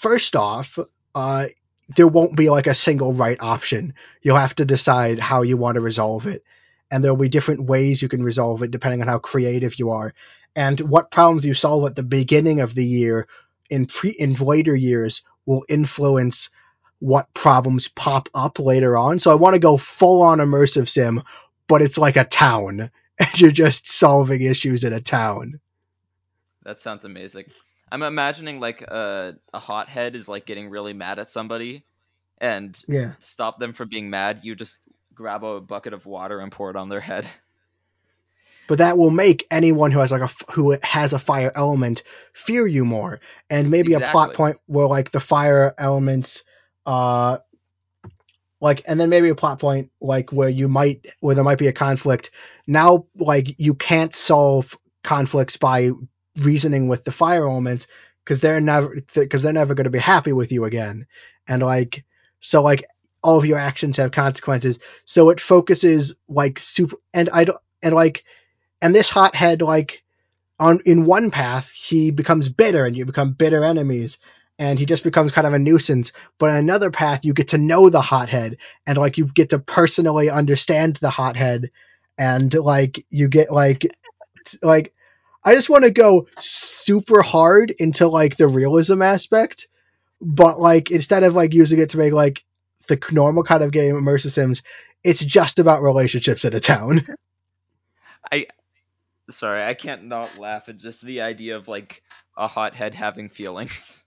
first 0.06 0.36
off 0.36 0.78
uh 1.16 1.48
there 1.96 2.08
won't 2.08 2.36
be 2.36 2.52
like 2.52 2.68
a 2.68 2.76
single 2.76 3.14
right 3.14 3.42
option. 3.42 3.96
You'll 4.22 4.38
have 4.38 4.54
to 4.56 4.66
decide 4.66 5.20
how 5.20 5.42
you 5.42 5.58
want 5.58 5.76
to 5.76 5.82
resolve 5.82 6.28
it. 6.28 6.44
And 6.92 7.04
there'll 7.04 7.18
be 7.18 7.30
different 7.30 7.64
ways 7.64 8.02
you 8.02 8.08
can 8.08 8.22
resolve 8.22 8.62
it 8.62 8.70
depending 8.70 9.02
on 9.02 9.08
how 9.08 9.18
creative 9.18 9.80
you 9.80 9.92
are. 9.92 10.14
And 10.56 10.80
what 10.80 11.10
problems 11.10 11.44
you 11.44 11.56
solve 11.56 11.90
at 11.90 11.96
the 11.96 12.04
beginning 12.04 12.60
of 12.60 12.76
the 12.76 12.86
year 12.86 13.28
in 13.70 13.88
pre 13.88 14.12
in 14.12 14.34
later 14.34 14.76
years 14.76 15.24
will 15.46 15.66
influence 15.68 16.50
what 17.00 17.34
problems 17.34 17.88
pop 17.88 18.30
up 18.34 18.60
later 18.60 18.96
on. 18.96 19.18
So 19.18 19.32
i 19.32 19.36
want 19.36 19.56
to 19.56 19.60
go 19.60 19.76
full 19.76 20.22
on 20.22 20.38
immersive 20.38 20.88
sim 20.88 21.24
but 21.68 21.82
it's 21.82 21.98
like 21.98 22.16
a 22.16 22.26
town 22.26 22.92
and 23.20 23.42
you're 23.42 23.50
just 23.50 23.92
solving 23.92 24.42
issues 24.42 24.84
in 24.84 24.94
a 24.94 25.02
town. 25.02 25.60
that 26.64 26.80
sounds 26.82 27.06
amazing 27.06 27.46
I'm 27.92 28.04
imagining 28.04 28.60
like 28.60 28.82
a 28.82 29.36
a 29.54 29.60
hothead 29.60 30.16
is 30.16 30.28
like 30.28 30.46
getting 30.46 30.70
really 30.70 30.94
mad 30.94 31.20
at 31.20 31.32
somebody, 31.32 31.84
and 32.40 32.76
Yeah. 32.88 33.14
to 33.20 33.28
stop 33.28 33.60
them 33.60 33.74
from 33.74 33.90
being 33.90 34.10
mad, 34.10 34.42
you 34.44 34.56
just 34.56 34.80
grab 35.14 35.44
a 35.44 35.62
bucket 35.62 35.94
of 35.94 36.06
water 36.06 36.40
and 36.40 36.52
pour 36.52 36.70
it 36.70 36.76
on 36.76 36.90
their 36.90 37.02
head. 37.02 37.28
But 38.68 38.80
that 38.80 38.98
will 38.98 39.12
make 39.12 39.46
anyone 39.52 39.92
who 39.92 40.00
has 40.00 40.12
like 40.12 40.24
a 40.24 40.52
who 40.52 40.76
has 40.82 41.14
a 41.14 41.20
fire 41.20 41.52
element 41.54 42.02
fear 42.34 42.66
you 42.66 42.84
more, 42.84 43.20
and 43.48 43.70
maybe 43.70 43.94
a 43.94 44.00
plot 44.00 44.34
point 44.34 44.58
where 44.66 44.88
like 44.88 45.12
the 45.12 45.20
fire 45.20 45.76
elements, 45.78 46.44
uh, 46.84 47.38
like 48.60 48.82
and 48.88 49.00
then 49.00 49.12
maybe 49.12 49.30
a 49.30 49.36
plot 49.36 49.60
point 49.60 49.92
like 50.02 50.32
where 50.32 50.50
you 50.50 50.68
might 50.68 51.06
where 51.20 51.36
there 51.36 51.44
might 51.44 51.60
be 51.60 51.68
a 51.68 51.74
conflict. 51.74 52.32
Now 52.66 53.06
like 53.16 53.60
you 53.60 53.76
can't 53.76 54.16
solve 54.16 54.76
conflicts 55.04 55.58
by 55.58 55.92
reasoning 56.38 56.88
with 56.88 57.04
the 57.04 57.12
fire 57.12 57.48
elements 57.48 57.88
because 58.24 58.40
they're 58.40 58.62
never 58.62 58.96
because 59.14 59.44
they're 59.44 59.54
never 59.54 59.76
going 59.76 59.86
to 59.86 59.92
be 59.92 60.00
happy 60.00 60.34
with 60.34 60.52
you 60.52 60.66
again, 60.66 61.08
and 61.48 61.62
like 61.62 62.04
so 62.40 62.62
like 62.62 62.84
all 63.24 63.38
of 63.38 63.46
your 63.46 63.58
actions 63.58 63.98
have 63.98 64.12
consequences. 64.12 64.80
So 65.06 65.30
it 65.32 65.42
focuses 65.42 66.16
like 66.28 66.60
super 66.60 66.98
and 67.14 67.30
I 67.30 67.46
don't 67.46 67.60
and 67.82 67.94
like 67.94 68.24
and 68.82 68.94
this 68.94 69.10
hothead 69.10 69.62
like 69.62 70.04
on 70.60 70.80
in 70.86 71.06
one 71.06 71.32
path 71.32 71.70
he 71.72 72.12
becomes 72.12 72.50
bitter 72.50 72.86
and 72.86 72.96
you 72.96 73.06
become 73.06 73.34
bitter 73.34 73.64
enemies 73.64 74.20
and 74.58 74.80
he 74.80 74.86
just 74.86 75.04
becomes 75.04 75.32
kind 75.32 75.46
of 75.48 75.54
a 75.54 75.60
nuisance 75.60 76.12
but 76.38 76.50
on 76.50 76.58
another 76.58 76.92
path 76.92 77.26
you 77.26 77.34
get 77.34 77.50
to 77.50 77.58
know 77.58 77.90
the 77.90 78.02
hothead 78.02 78.58
and 78.88 78.98
like 78.98 79.18
you 79.18 79.26
get 79.26 79.50
to 79.50 79.60
personally 79.60 80.30
understand 80.30 80.96
the 80.98 81.10
hothead 81.10 81.72
and 82.18 82.54
like 82.54 83.04
you 83.10 83.28
get 83.28 83.52
like 83.52 83.86
like 84.62 84.94
i 85.46 85.54
just 85.56 85.70
want 85.70 85.84
to 85.86 85.92
go 85.92 86.28
super 86.40 87.22
hard 87.22 87.72
into 87.78 88.08
like 88.08 88.36
the 88.36 88.48
realism 88.48 89.02
aspect 89.02 89.68
but 90.22 90.60
like 90.60 90.92
instead 90.92 91.24
of 91.24 91.34
like 91.36 91.54
using 91.54 91.80
it 91.80 91.92
to 91.92 91.98
make 91.98 92.12
like 92.14 92.44
the 92.88 93.00
normal 93.12 93.44
kind 93.44 93.64
of 93.64 93.72
game 93.72 93.96
immersive 93.96 94.32
sims 94.32 94.64
it's 95.04 95.24
just 95.24 95.60
about 95.60 95.84
relationships 95.84 96.46
in 96.46 96.56
a 96.56 96.60
town. 96.60 97.06
I 98.32 98.48
Sorry, 99.30 99.64
I 99.64 99.76
can't 99.76 100.06
not 100.06 100.40
laugh 100.40 100.68
at 100.68 100.80
just 100.80 101.04
the 101.04 101.22
idea 101.22 101.58
of 101.58 101.68
like 101.68 102.02
a 102.36 102.48
hothead 102.48 102.96
having 102.96 103.30
feelings. 103.30 104.04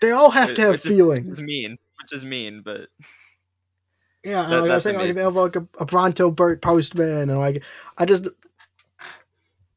they 0.00 0.10
all 0.10 0.30
have 0.32 0.54
to 0.54 0.60
have 0.62 0.70
Which 0.72 0.86
is- 0.86 0.92
feelings. 0.96 1.24
Which 1.26 1.32
is 1.34 1.40
mean, 1.40 1.78
which 2.00 2.12
is 2.12 2.24
mean, 2.24 2.62
but 2.64 2.88
Yeah, 4.24 4.42
That- 4.48 4.60
like 4.62 4.70
I 4.70 4.74
was 4.74 4.84
saying, 4.84 4.98
like 4.98 5.14
they 5.14 5.22
have 5.22 5.34
like 5.36 5.54
a, 5.56 5.66
a 5.78 5.84
Bronto 5.86 6.30
Burt 6.32 6.60
Postman, 6.60 7.30
and 7.30 7.38
like 7.38 7.62
I 7.96 8.04
just 8.04 8.28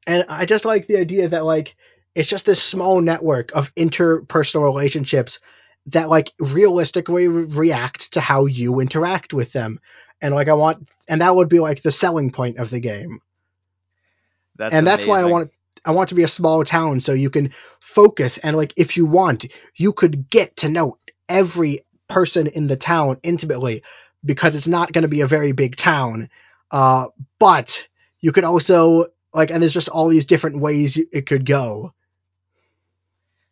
and 0.08 0.26
I 0.30 0.46
just 0.46 0.66
like 0.66 0.88
the 0.88 0.98
idea 0.98 1.30
that 1.30 1.46
like 1.46 1.76
it's 2.14 2.30
just 2.30 2.46
this 2.46 2.62
small 2.62 3.02
network 3.02 3.54
of 3.54 3.74
interpersonal 3.76 4.64
relationships 4.64 5.40
that 5.88 6.10
like 6.10 6.32
realistically 6.40 7.28
re- 7.28 7.46
react 7.46 8.14
to 8.14 8.22
how 8.22 8.46
you 8.46 8.80
interact 8.80 9.34
with 9.34 9.52
them, 9.52 9.80
and 10.22 10.34
like 10.34 10.48
I 10.48 10.54
want, 10.54 10.88
and 11.08 11.22
that 11.22 11.36
would 11.36 11.50
be 11.50 11.60
like 11.60 11.82
the 11.82 11.92
selling 11.92 12.32
point 12.32 12.58
of 12.58 12.70
the 12.70 12.80
game, 12.80 13.22
that's 14.56 14.74
and 14.74 14.88
that's 14.88 15.06
why 15.06 15.22
I 15.22 15.26
want. 15.26 15.52
I 15.88 15.92
want 15.92 16.08
it 16.08 16.10
to 16.10 16.16
be 16.16 16.24
a 16.24 16.28
small 16.28 16.64
town 16.64 17.00
so 17.00 17.14
you 17.14 17.30
can 17.30 17.52
focus 17.80 18.40
and 18.40 18.58
like 18.58 18.74
if 18.76 18.98
you 18.98 19.06
want, 19.06 19.46
you 19.76 19.94
could 19.94 20.32
get 20.32 20.58
to 20.58 20.70
know 20.70 20.98
every 21.30 21.82
person 22.08 22.48
in 22.48 22.66
the 22.66 22.76
town 22.76 23.18
intimately 23.22 23.84
because 24.24 24.56
it's 24.56 24.68
not 24.68 24.92
going 24.92 25.04
to 25.04 25.08
be 25.08 25.22
a 25.22 25.28
very 25.28 25.52
big 25.52 25.76
town. 25.76 26.30
Uh, 26.72 27.08
but 27.38 27.88
you 28.20 28.32
could 28.32 28.44
also 28.44 29.06
like, 29.36 29.52
and 29.52 29.62
there's 29.62 29.74
just 29.74 29.90
all 29.90 30.08
these 30.08 30.26
different 30.26 30.60
ways 30.60 30.98
it 30.98 31.26
could 31.26 31.46
go. 31.46 31.94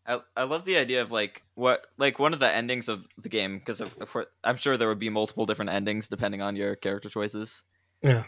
I, 0.05 0.19
I 0.35 0.43
love 0.43 0.65
the 0.65 0.77
idea 0.77 1.01
of 1.01 1.11
like 1.11 1.43
what 1.55 1.85
like 1.97 2.19
one 2.19 2.34
of 2.34 2.39
the 2.39 2.49
endings 2.49 2.89
of 2.89 3.07
the 3.22 3.30
game 3.30 3.57
because 3.57 3.80
of, 3.80 3.93
of 4.01 4.11
course 4.11 4.26
I'm 4.43 4.57
sure 4.57 4.76
there 4.76 4.89
would 4.89 4.99
be 4.99 5.10
multiple 5.10 5.45
different 5.45 5.72
endings 5.72 6.10
depending 6.10 6.41
on 6.41 6.55
your 6.55 6.76
character 6.76 7.10
choices. 7.10 7.64
Yeah. 8.01 8.23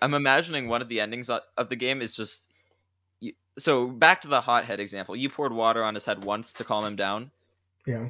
I'm 0.00 0.14
imagining 0.14 0.68
one 0.68 0.80
of 0.80 0.88
the 0.88 1.00
endings 1.00 1.28
of 1.28 1.68
the 1.68 1.76
game 1.76 2.00
is 2.00 2.14
just 2.14 2.48
you, 3.20 3.34
so 3.58 3.86
back 3.86 4.22
to 4.22 4.28
the 4.28 4.40
hothead 4.40 4.80
example. 4.80 5.14
You 5.14 5.28
poured 5.28 5.52
water 5.52 5.84
on 5.84 5.94
his 5.94 6.06
head 6.06 6.24
once 6.24 6.54
to 6.54 6.64
calm 6.64 6.86
him 6.86 6.96
down, 6.96 7.30
Yeah. 7.86 8.08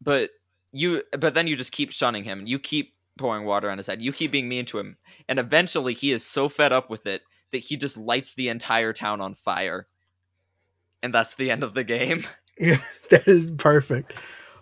but 0.00 0.30
you 0.70 1.02
but 1.18 1.34
then 1.34 1.48
you 1.48 1.56
just 1.56 1.72
keep 1.72 1.90
shunning 1.90 2.22
him. 2.22 2.44
You 2.46 2.60
keep 2.60 2.94
pouring 3.18 3.44
water 3.44 3.70
on 3.70 3.78
his 3.78 3.88
head. 3.88 4.00
You 4.00 4.12
keep 4.12 4.30
being 4.30 4.48
mean 4.48 4.66
to 4.66 4.78
him, 4.78 4.96
and 5.28 5.40
eventually 5.40 5.94
he 5.94 6.12
is 6.12 6.24
so 6.24 6.48
fed 6.48 6.70
up 6.70 6.88
with 6.88 7.06
it 7.06 7.22
that 7.52 7.58
he 7.58 7.76
just 7.76 7.96
lights 7.96 8.34
the 8.34 8.48
entire 8.48 8.92
town 8.92 9.20
on 9.20 9.34
fire. 9.34 9.86
And 11.02 11.14
that's 11.14 11.34
the 11.34 11.50
end 11.50 11.62
of 11.62 11.74
the 11.74 11.84
game. 11.84 12.24
Yeah, 12.58 12.76
that 13.10 13.26
is 13.26 13.50
perfect. 13.50 14.12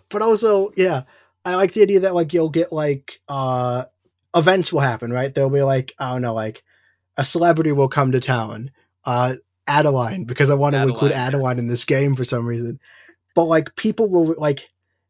But 0.07 0.21
also, 0.21 0.71
yeah, 0.77 1.03
I 1.43 1.55
like 1.55 1.73
the 1.73 1.81
idea 1.81 1.99
that 2.01 2.15
like 2.15 2.33
you'll 2.33 2.49
get 2.49 2.71
like 2.71 3.19
uh 3.27 3.83
events 4.33 4.71
will 4.71 4.79
happen, 4.79 5.11
right? 5.11 5.31
There'll 5.31 5.49
be 5.49 5.61
like 5.61 5.93
I 5.99 6.13
don't 6.13 6.21
know, 6.21 6.33
like 6.33 6.63
a 7.17 7.25
celebrity 7.25 7.73
will 7.73 7.89
come 7.89 8.13
to 8.13 8.21
town. 8.21 8.71
Uh 9.03 9.35
Adeleine, 9.67 10.23
because 10.23 10.49
I 10.49 10.55
want 10.55 10.73
to 10.73 10.81
include 10.81 11.11
Adeleine, 11.11 11.27
Adeleine 11.27 11.59
in 11.59 11.67
this 11.67 11.83
game 11.83 12.15
for 12.15 12.23
some 12.23 12.45
reason. 12.45 12.79
But 13.35 13.45
like 13.45 13.75
people 13.75 14.07
will 14.07 14.35
like 14.37 14.69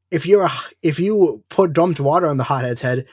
if 0.09 0.25
you're 0.25 0.45
a, 0.45 0.51
if 0.81 0.99
you 0.99 1.43
put 1.49 1.73
dumped 1.73 1.99
water 1.99 2.27
on 2.27 2.37
the 2.37 2.43
hothead's 2.43 2.81
head, 2.81 3.05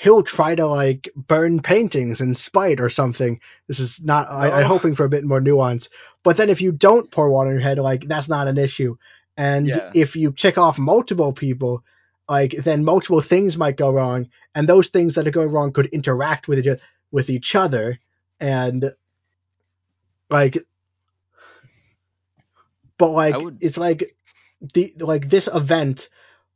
he'll 0.00 0.22
try 0.22 0.54
to 0.54 0.66
like 0.66 1.10
burn 1.14 1.60
paintings 1.60 2.22
in 2.22 2.34
spite 2.34 2.80
or 2.80 2.88
something. 2.88 3.38
This 3.68 3.80
is 3.80 4.00
not 4.02 4.30
I, 4.30 4.50
I'm 4.50 4.66
hoping 4.66 4.94
for 4.94 5.04
a 5.04 5.10
bit 5.10 5.24
more 5.24 5.42
nuance. 5.42 5.90
But 6.22 6.38
then 6.38 6.48
if 6.48 6.62
you 6.62 6.72
don't 6.72 7.10
pour 7.10 7.30
water 7.30 7.50
on 7.50 7.54
your 7.56 7.62
head, 7.62 7.78
like 7.78 8.04
that's 8.04 8.28
not 8.28 8.48
an 8.48 8.56
issue. 8.56 8.96
And 9.36 9.68
Yeah. 9.68 9.90
if 9.94 10.16
you 10.16 10.32
tick 10.32 10.56
off 10.56 10.78
multiple 10.78 11.34
people, 11.34 11.84
like 12.26 12.52
then 12.52 12.82
multiple 12.82 13.20
things 13.20 13.58
might 13.58 13.76
go 13.76 13.90
wrong, 13.90 14.28
and 14.54 14.66
those 14.66 14.88
things 14.88 15.14
that 15.16 15.26
are 15.28 15.32
going 15.32 15.50
wrong 15.50 15.72
could 15.72 15.86
interact 15.86 16.48
with 16.48 16.60
each, 16.60 16.80
with 17.10 17.28
each 17.28 17.54
other, 17.54 17.98
and 18.38 18.92
like, 20.30 20.56
but 22.96 23.10
like 23.10 23.38
would- 23.38 23.58
it's 23.60 23.76
like 23.76 24.16
the 24.72 24.94
like 24.98 25.28
this 25.28 25.48
event 25.52 26.08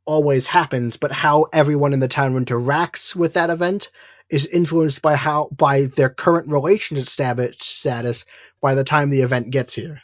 always 0.05 0.47
happens, 0.47 0.97
but 0.97 1.11
how 1.11 1.47
everyone 1.51 1.93
in 1.93 1.99
the 1.99 2.07
town 2.07 2.33
interacts 2.33 3.15
with 3.15 3.33
that 3.33 3.49
event 3.49 3.89
is 4.29 4.47
influenced 4.47 5.01
by 5.01 5.15
how 5.15 5.49
by 5.55 5.85
their 5.85 6.09
current 6.09 6.49
relationship 6.49 7.05
status 7.05 8.25
by 8.61 8.75
the 8.75 8.83
time 8.83 9.09
the 9.09 9.21
event 9.21 9.49
gets 9.49 9.73
here. 9.73 10.01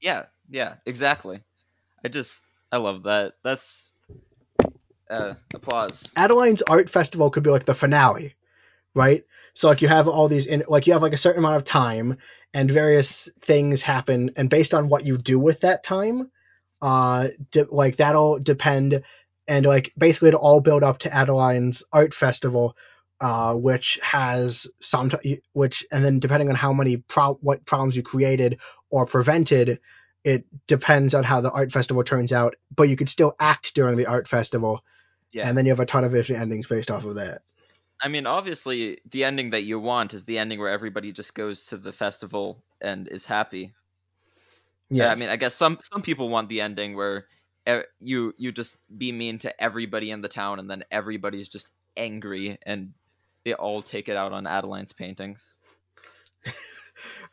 Yeah, 0.00 0.26
yeah, 0.48 0.74
exactly. 0.86 1.40
I 2.04 2.08
just 2.08 2.44
I 2.70 2.78
love 2.78 3.04
that. 3.04 3.34
That's 3.42 3.92
uh 5.10 5.34
applause. 5.54 6.12
Adeleine's 6.16 6.62
art 6.62 6.88
festival 6.88 7.30
could 7.30 7.42
be 7.42 7.50
like 7.50 7.64
the 7.64 7.74
finale, 7.74 8.34
right? 8.94 9.24
So 9.54 9.68
like 9.68 9.82
you 9.82 9.88
have 9.88 10.08
all 10.08 10.28
these 10.28 10.46
in 10.46 10.62
like 10.68 10.86
you 10.86 10.94
have 10.94 11.02
like 11.02 11.12
a 11.12 11.18
certain 11.18 11.40
amount 11.40 11.56
of 11.56 11.64
time 11.64 12.18
and 12.54 12.70
various 12.70 13.30
things 13.40 13.82
happen 13.82 14.30
and 14.36 14.48
based 14.48 14.74
on 14.74 14.88
what 14.88 15.04
you 15.04 15.18
do 15.18 15.38
with 15.38 15.60
that 15.60 15.84
time, 15.84 16.30
uh 16.82 17.28
de- 17.50 17.64
like 17.70 17.96
that'll 17.96 18.38
depend 18.38 19.02
and 19.48 19.64
like 19.64 19.92
basically 19.96 20.28
it'll 20.28 20.40
all 20.40 20.60
build 20.60 20.82
up 20.82 20.98
to 20.98 21.08
Adeleine's 21.08 21.82
art 21.92 22.12
festival 22.12 22.76
uh 23.20 23.54
which 23.54 23.98
has 24.02 24.66
some 24.80 25.10
which 25.52 25.86
and 25.90 26.04
then 26.04 26.18
depending 26.18 26.48
on 26.50 26.56
how 26.56 26.72
many 26.72 26.96
pro- 26.98 27.34
what 27.34 27.64
problems 27.64 27.96
you 27.96 28.02
created 28.02 28.58
or 28.90 29.06
prevented 29.06 29.78
it 30.24 30.44
depends 30.66 31.14
on 31.14 31.24
how 31.24 31.40
the 31.40 31.50
art 31.50 31.72
festival 31.72 32.04
turns 32.04 32.32
out 32.32 32.56
but 32.74 32.88
you 32.88 32.96
could 32.96 33.08
still 33.08 33.34
act 33.40 33.74
during 33.74 33.96
the 33.96 34.06
art 34.06 34.28
festival 34.28 34.84
Yeah. 35.32 35.48
and 35.48 35.56
then 35.56 35.64
you 35.66 35.72
have 35.72 35.80
a 35.80 35.86
ton 35.86 36.04
of 36.04 36.12
different 36.12 36.42
endings 36.42 36.66
based 36.66 36.90
off 36.90 37.04
of 37.04 37.14
that. 37.14 37.42
I 38.04 38.08
mean, 38.08 38.26
obviously, 38.26 38.98
the 39.08 39.22
ending 39.22 39.50
that 39.50 39.62
you 39.62 39.78
want 39.78 40.12
is 40.12 40.24
the 40.24 40.38
ending 40.38 40.58
where 40.58 40.70
everybody 40.70 41.12
just 41.12 41.36
goes 41.36 41.66
to 41.66 41.76
the 41.76 41.92
festival 41.92 42.60
and 42.80 43.06
is 43.06 43.24
happy. 43.24 43.74
Yeah, 44.92 45.10
I 45.10 45.14
mean, 45.14 45.28
I 45.30 45.36
guess 45.36 45.54
some 45.54 45.78
some 45.82 46.02
people 46.02 46.28
want 46.28 46.48
the 46.48 46.60
ending 46.60 46.96
where 46.96 47.26
you 48.00 48.34
you 48.36 48.52
just 48.52 48.76
be 48.96 49.10
mean 49.12 49.38
to 49.40 49.62
everybody 49.62 50.10
in 50.10 50.20
the 50.20 50.28
town, 50.28 50.58
and 50.58 50.70
then 50.70 50.84
everybody's 50.90 51.48
just 51.48 51.70
angry, 51.96 52.58
and 52.66 52.92
they 53.44 53.54
all 53.54 53.82
take 53.82 54.08
it 54.08 54.16
out 54.16 54.32
on 54.32 54.44
Adeleine's 54.44 54.92
paintings. 54.92 55.58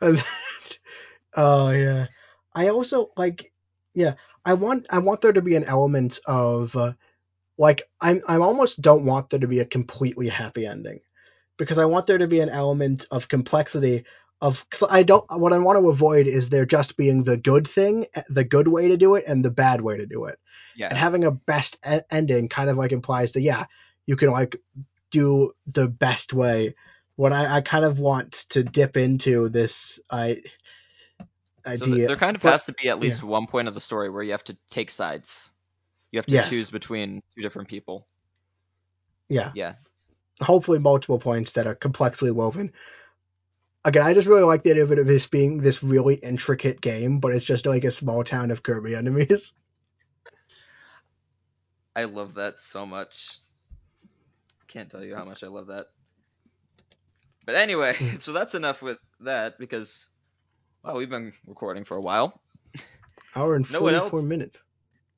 oh 1.36 1.70
yeah. 1.70 2.06
I 2.54 2.68
also 2.68 3.10
like, 3.16 3.50
yeah. 3.94 4.14
I 4.44 4.54
want 4.54 4.86
I 4.90 4.98
want 4.98 5.20
there 5.20 5.32
to 5.34 5.42
be 5.42 5.54
an 5.56 5.64
element 5.64 6.18
of, 6.26 6.74
uh, 6.76 6.94
like 7.58 7.82
I'm 8.00 8.20
I 8.28 8.36
almost 8.38 8.82
don't 8.82 9.04
want 9.06 9.30
there 9.30 9.40
to 9.40 9.48
be 9.48 9.60
a 9.60 9.66
completely 9.66 10.28
happy 10.28 10.66
ending, 10.66 11.00
because 11.58 11.78
I 11.78 11.86
want 11.86 12.06
there 12.06 12.18
to 12.18 12.28
be 12.28 12.40
an 12.40 12.50
element 12.50 13.06
of 13.10 13.28
complexity 13.28 14.04
of 14.40 14.64
I 14.88 15.02
don't 15.02 15.24
what 15.30 15.52
I 15.52 15.58
want 15.58 15.78
to 15.78 15.88
avoid 15.88 16.26
is 16.26 16.48
there 16.50 16.64
just 16.66 16.96
being 16.96 17.24
the 17.24 17.36
good 17.36 17.66
thing, 17.68 18.06
the 18.28 18.44
good 18.44 18.68
way 18.68 18.88
to 18.88 18.96
do 18.96 19.14
it, 19.16 19.24
and 19.26 19.44
the 19.44 19.50
bad 19.50 19.80
way 19.80 19.98
to 19.98 20.06
do 20.06 20.24
it. 20.26 20.38
Yeah, 20.76 20.88
and 20.88 20.96
having 20.98 21.24
a 21.24 21.30
best 21.30 21.76
e- 21.88 22.00
ending 22.10 22.48
kind 22.48 22.70
of 22.70 22.76
like 22.76 22.92
implies 22.92 23.32
that 23.32 23.42
yeah 23.42 23.66
you 24.06 24.16
can 24.16 24.30
like 24.30 24.56
do 25.10 25.52
the 25.66 25.88
best 25.88 26.32
way 26.32 26.74
what 27.16 27.32
I, 27.34 27.56
I 27.56 27.60
kind 27.60 27.84
of 27.84 27.98
want 27.98 28.32
to 28.50 28.62
dip 28.64 28.96
into 28.96 29.48
this 29.50 30.00
i 30.10 30.40
idea. 31.66 31.84
So 31.84 32.06
there 32.06 32.16
kind 32.16 32.34
of 32.36 32.42
but- 32.42 32.52
has 32.52 32.64
to 32.66 32.72
be 32.72 32.88
at 32.88 32.98
least 32.98 33.22
yeah. 33.22 33.28
one 33.28 33.46
point 33.46 33.68
of 33.68 33.74
the 33.74 33.80
story 33.80 34.08
where 34.08 34.22
you 34.22 34.30
have 34.32 34.44
to 34.44 34.56
take 34.70 34.90
sides. 34.90 35.52
You 36.12 36.18
have 36.18 36.26
to 36.26 36.32
Yes. 36.32 36.48
choose 36.48 36.70
between 36.70 37.22
two 37.34 37.42
different 37.42 37.68
people. 37.68 38.06
yeah, 39.28 39.52
Yeah. 39.54 39.74
hopefully 40.40 40.78
multiple 40.78 41.18
points 41.18 41.52
that 41.52 41.66
are 41.66 41.74
complexly 41.74 42.30
woven. 42.30 42.72
Again, 43.84 44.06
I 44.06 44.12
just 44.12 44.28
really 44.28 44.42
like 44.42 44.62
the 44.62 44.72
idea 44.72 44.82
of 44.82 44.92
it 44.92 45.06
this 45.06 45.26
being 45.26 45.58
this 45.58 45.82
really 45.82 46.16
intricate 46.16 46.80
game, 46.80 47.18
but 47.18 47.34
it's 47.34 47.46
just 47.46 47.64
like 47.66 47.84
a 47.84 47.90
small 47.90 48.24
town 48.24 48.50
of 48.50 48.62
Kirby 48.62 48.94
enemies. 48.94 49.54
I 51.96 52.04
love 52.04 52.34
that 52.34 52.60
so 52.60 52.86
much. 52.86 53.38
Can't 54.68 54.90
tell 54.90 55.02
you 55.02 55.16
how 55.16 55.24
much 55.24 55.42
I 55.42 55.48
love 55.48 55.68
that. 55.68 55.86
But 57.46 57.54
anyway, 57.56 57.94
Hmm. 57.94 58.08
so 58.18 58.32
that's 58.32 58.54
enough 58.54 58.82
with 58.82 58.98
that 59.20 59.58
because 59.58 60.08
wow, 60.84 60.96
we've 60.96 61.10
been 61.10 61.32
recording 61.46 61.84
for 61.84 61.96
a 61.96 62.00
while. 62.00 62.40
Hour 63.34 63.56
and 63.56 63.70
Know 63.70 63.80
what 63.80 63.94
forty 63.94 64.10
four 64.10 64.20
else? 64.20 64.22
minutes. 64.22 64.58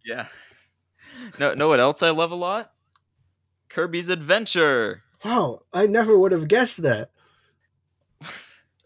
Yeah. 0.04 0.26
No, 1.38 1.54
know 1.54 1.68
what 1.68 1.80
else 1.80 2.02
I 2.02 2.10
love 2.10 2.30
a 2.30 2.34
lot? 2.36 2.72
Kirby's 3.68 4.08
Adventure. 4.08 5.02
Wow, 5.24 5.58
I 5.72 5.86
never 5.86 6.18
would 6.18 6.32
have 6.32 6.48
guessed 6.48 6.82
that. 6.82 7.10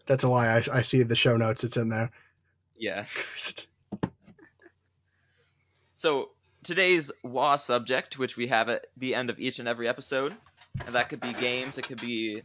That's 0.07 0.23
a 0.23 0.29
lie. 0.29 0.47
I, 0.47 0.63
I 0.73 0.81
see 0.81 1.03
the 1.03 1.15
show 1.15 1.37
notes. 1.37 1.63
It's 1.63 1.77
in 1.77 1.89
there. 1.89 2.11
Yeah. 2.77 3.05
So 5.93 6.29
today's 6.63 7.11
WA 7.23 7.55
subject, 7.55 8.19
which 8.19 8.37
we 8.37 8.47
have 8.47 8.69
at 8.69 8.85
the 8.97 9.15
end 9.15 9.31
of 9.31 9.39
each 9.39 9.57
and 9.57 9.67
every 9.67 9.87
episode, 9.87 10.35
and 10.85 10.93
that 10.93 11.09
could 11.09 11.21
be 11.21 11.33
games, 11.33 11.79
it 11.79 11.87
could 11.87 11.99
be 11.99 12.43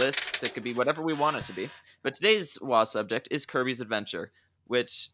lists, 0.00 0.42
it 0.42 0.52
could 0.54 0.64
be 0.64 0.74
whatever 0.74 1.00
we 1.00 1.12
want 1.12 1.36
it 1.36 1.44
to 1.44 1.52
be. 1.52 1.70
But 2.02 2.16
today's 2.16 2.58
WA 2.60 2.82
subject 2.82 3.28
is 3.30 3.46
Kirby's 3.46 3.80
Adventure, 3.80 4.32
which 4.66 5.10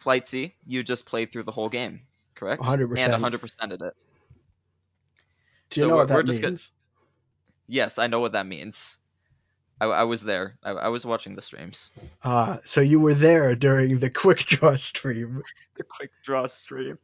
Flightsy, 0.00 0.52
you 0.64 0.84
just 0.84 1.06
played 1.06 1.32
through 1.32 1.42
the 1.42 1.50
whole 1.50 1.68
game, 1.68 2.02
correct? 2.36 2.62
100%. 2.62 2.98
And 2.98 3.12
100%ed 3.24 3.72
it. 3.72 3.80
Do 5.70 5.80
you 5.80 5.80
So 5.80 5.88
know 5.88 5.94
we're- 5.94 5.98
what 6.02 6.08
that 6.08 6.14
we're 6.14 6.22
just 6.22 6.40
means? 6.42 6.68
gonna- 6.68 6.74
Yes, 7.66 7.98
I 7.98 8.06
know 8.06 8.20
what 8.20 8.32
that 8.32 8.46
means. 8.46 8.98
I, 9.80 9.86
I 9.86 10.02
was 10.04 10.22
there. 10.22 10.56
I, 10.62 10.70
I 10.70 10.88
was 10.88 11.04
watching 11.04 11.34
the 11.34 11.42
streams. 11.42 11.90
Uh, 12.22 12.58
so 12.64 12.80
you 12.80 13.00
were 13.00 13.14
there 13.14 13.54
during 13.54 13.98
the 13.98 14.10
quick 14.10 14.38
draw 14.38 14.76
stream. 14.76 15.42
the 15.76 15.84
quick 15.84 16.10
draw 16.24 16.46
stream. 16.46 16.98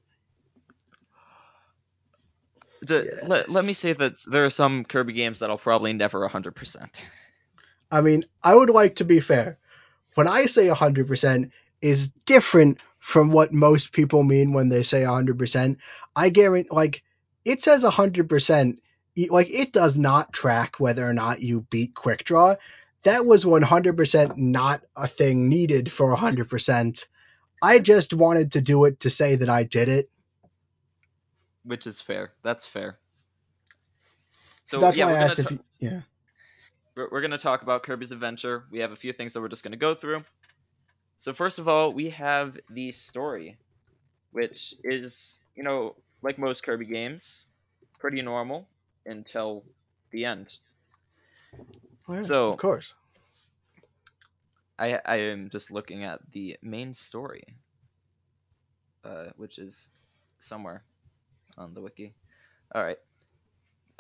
To- 2.87 3.19
let, 3.27 3.51
let 3.51 3.65
me 3.65 3.73
say 3.73 3.93
that 3.93 4.15
there 4.27 4.45
are 4.45 4.51
some 4.51 4.85
Kirby 4.85 5.13
games 5.13 5.41
that 5.41 5.51
I'll 5.51 5.59
probably 5.59 5.93
never 5.93 6.27
100%. 6.29 7.05
I 7.91 8.01
mean, 8.01 8.25
I 8.43 8.55
would 8.55 8.71
like 8.71 8.97
to 8.97 9.05
be 9.05 9.21
fair. 9.21 9.59
When 10.15 10.29
I 10.29 10.47
say 10.47 10.67
100% 10.69 11.51
is 11.83 12.09
different 12.27 12.81
from 12.99 13.33
what 13.33 13.53
most 13.53 13.93
people 13.93 14.23
mean 14.23 14.53
when 14.53 14.69
they 14.69 14.83
say 14.83 15.03
100%. 15.03 15.77
I 16.15 16.29
guarantee, 16.29 16.69
like, 16.71 17.03
it 17.45 17.63
says 17.63 17.85
100%, 17.85 18.75
e- 18.75 18.79
like, 19.17 19.51
it 19.51 19.73
does 19.73 19.99
not 19.99 20.33
track 20.33 20.79
whether 20.79 21.07
or 21.09 21.13
not 21.13 21.41
you 21.41 21.63
beat 21.63 21.95
Quick 21.95 22.25
Draw. 22.25 22.57
That 23.03 23.25
was 23.25 23.45
100% 23.45 24.37
not 24.37 24.83
a 24.95 25.07
thing 25.09 25.49
needed 25.49 25.91
for 25.91 26.15
100%. 26.15 27.07
I 27.63 27.79
just 27.79 28.13
wanted 28.13 28.53
to 28.53 28.61
do 28.61 28.85
it 28.85 29.01
to 29.01 29.11
say 29.11 29.37
that 29.37 29.49
I 29.49 29.65
did 29.65 29.89
it. 29.89 30.11
Which 31.65 31.87
is 31.87 32.01
fair. 32.01 32.33
That's 32.43 32.67
fair. 32.67 32.99
So, 34.65 34.79
So, 34.79 34.81
that's 34.81 34.97
yeah, 34.97 35.07
why 35.07 35.13
we're 35.13 35.19
I 35.19 35.23
asked 35.23 35.39
if 35.39 35.51
you, 35.51 35.61
yeah. 35.79 36.01
we're, 36.95 37.09
we're 37.11 37.21
gonna 37.21 37.39
talk 37.39 37.63
about 37.63 37.83
Kirby's 37.83 38.13
Adventure. 38.13 38.65
We 38.71 38.81
have 38.81 38.93
a 38.93 38.97
few 38.97 39.13
things 39.13 39.33
that 39.35 39.41
we're 39.41 39.49
just 39.49 39.65
gonna 39.65 39.77
go 39.77 39.95
through. 39.95 40.25
So 41.19 41.35
first 41.35 41.59
of 41.59 41.69
all, 41.69 41.93
we 41.93 42.11
have 42.11 42.59
the 42.71 42.93
story, 42.93 43.59
which 44.33 44.75
is, 44.85 45.39
you 45.55 45.63
know, 45.63 45.97
like 46.23 46.39
most 46.39 46.63
Kirby 46.63 46.87
games, 46.87 47.47
pretty 47.99 48.23
normal 48.23 48.69
until 49.07 49.65
the 50.11 50.25
end. 50.25 50.59
Yeah, 52.09 52.19
So- 52.19 52.51
of 52.51 52.59
course. 52.59 52.95
I 54.79 54.95
I 55.05 55.17
am 55.17 55.51
just 55.51 55.71
looking 55.71 56.05
at 56.05 56.21
the 56.33 56.57
main 56.63 56.95
story, 56.95 57.45
uh, 59.05 59.27
which 59.37 59.59
is 59.59 59.91
somewhere 60.39 60.83
on 61.59 61.75
the 61.75 61.83
wiki. 61.83 62.15
All 62.75 62.83
right. 62.83 62.99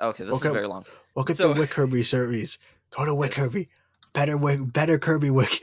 Okay, 0.00 0.24
this 0.24 0.34
Okay. 0.36 0.48
is 0.48 0.54
very 0.54 0.66
long. 0.66 0.86
Look 1.14 1.28
at 1.28 1.36
So- 1.36 1.52
the 1.52 1.66
Wikirby 1.66 2.04
series. 2.06 2.58
Go 2.90 3.04
to 3.04 3.12
Wikirby. 3.12 3.68
Better 4.14 4.36
Wick, 4.38 4.60
better 4.72 4.98
Kirby 4.98 5.30
Wick. 5.30 5.62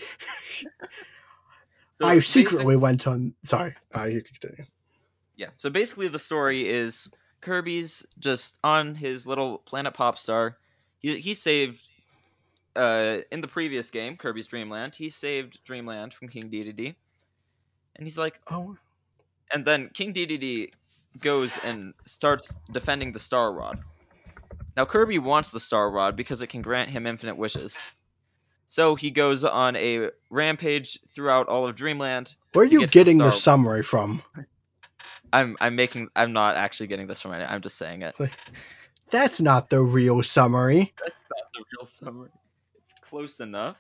So 1.96 2.06
I 2.08 2.20
secretly 2.20 2.76
went 2.78 3.08
on. 3.08 3.34
Sorry, 3.44 3.76
uh, 3.96 4.06
you 4.06 4.22
can 4.22 4.36
continue. 4.40 4.66
yeah. 5.36 5.50
So 5.58 5.70
basically, 5.72 6.08
the 6.10 6.20
story 6.20 6.70
is 6.70 7.12
Kirby's 7.42 8.06
just 8.20 8.58
on 8.64 8.96
his 8.96 9.26
little 9.26 9.60
planet 9.60 9.94
Popstar. 9.94 10.56
He 11.00 11.20
he 11.20 11.34
saved. 11.34 11.82
Uh, 12.76 13.22
in 13.32 13.42
the 13.42 13.48
previous 13.48 13.90
game, 13.90 14.18
Kirby's 14.18 14.46
Dream 14.46 14.70
Land, 14.70 14.96
he 14.96 15.10
saved 15.10 15.64
Dream 15.64 15.88
Land 15.88 16.14
from 16.14 16.28
King 16.28 16.52
Dedede, 16.52 16.94
and 17.96 18.06
he's 18.06 18.20
like, 18.20 18.40
Oh, 18.52 18.78
and 19.52 19.66
then 19.66 19.90
King 19.92 20.14
Dedede 20.14 20.70
goes 21.20 21.58
and 21.64 21.96
starts 22.06 22.56
defending 22.72 23.14
the 23.14 23.20
Star 23.20 23.52
Rod. 23.52 23.80
Now 24.76 24.86
Kirby 24.86 25.18
wants 25.18 25.50
the 25.50 25.60
Star 25.60 25.90
Rod 25.90 26.16
because 26.16 26.44
it 26.44 26.48
can 26.48 26.62
grant 26.62 26.92
him 26.92 27.08
infinite 27.08 27.38
wishes. 27.38 27.92
So 28.68 28.96
he 28.96 29.12
goes 29.12 29.44
on 29.44 29.76
a 29.76 30.10
rampage 30.30 31.00
throughout 31.16 31.48
all 31.48 31.68
of 31.68 31.76
Dream 31.76 31.98
Land. 31.98 32.36
where 32.54 32.64
are 32.64 32.68
you 32.68 32.82
get 32.82 32.92
to 32.92 32.92
the 32.92 33.00
getting 33.00 33.18
the 33.18 33.32
summary 33.32 33.82
from? 33.82 34.22
I'm 35.32 35.58
I'm 35.60 35.76
making 35.76 36.10
I'm 36.16 36.34
not 36.34 36.56
actually 36.56 36.88
getting 36.88 37.08
this 37.08 37.22
from 37.22 37.34
it. 37.34 37.46
I'm 37.48 37.62
just 37.62 37.78
saying 37.78 38.02
it. 38.02 38.16
That's 39.10 39.42
not 39.42 39.70
the 39.70 39.82
real 39.82 40.22
summary. 40.24 40.94
That's 41.02 41.22
not 41.30 41.46
the 41.54 41.64
real 41.78 41.86
summary. 41.86 42.30
It's 42.76 42.94
close 43.10 43.40
enough. 43.40 43.78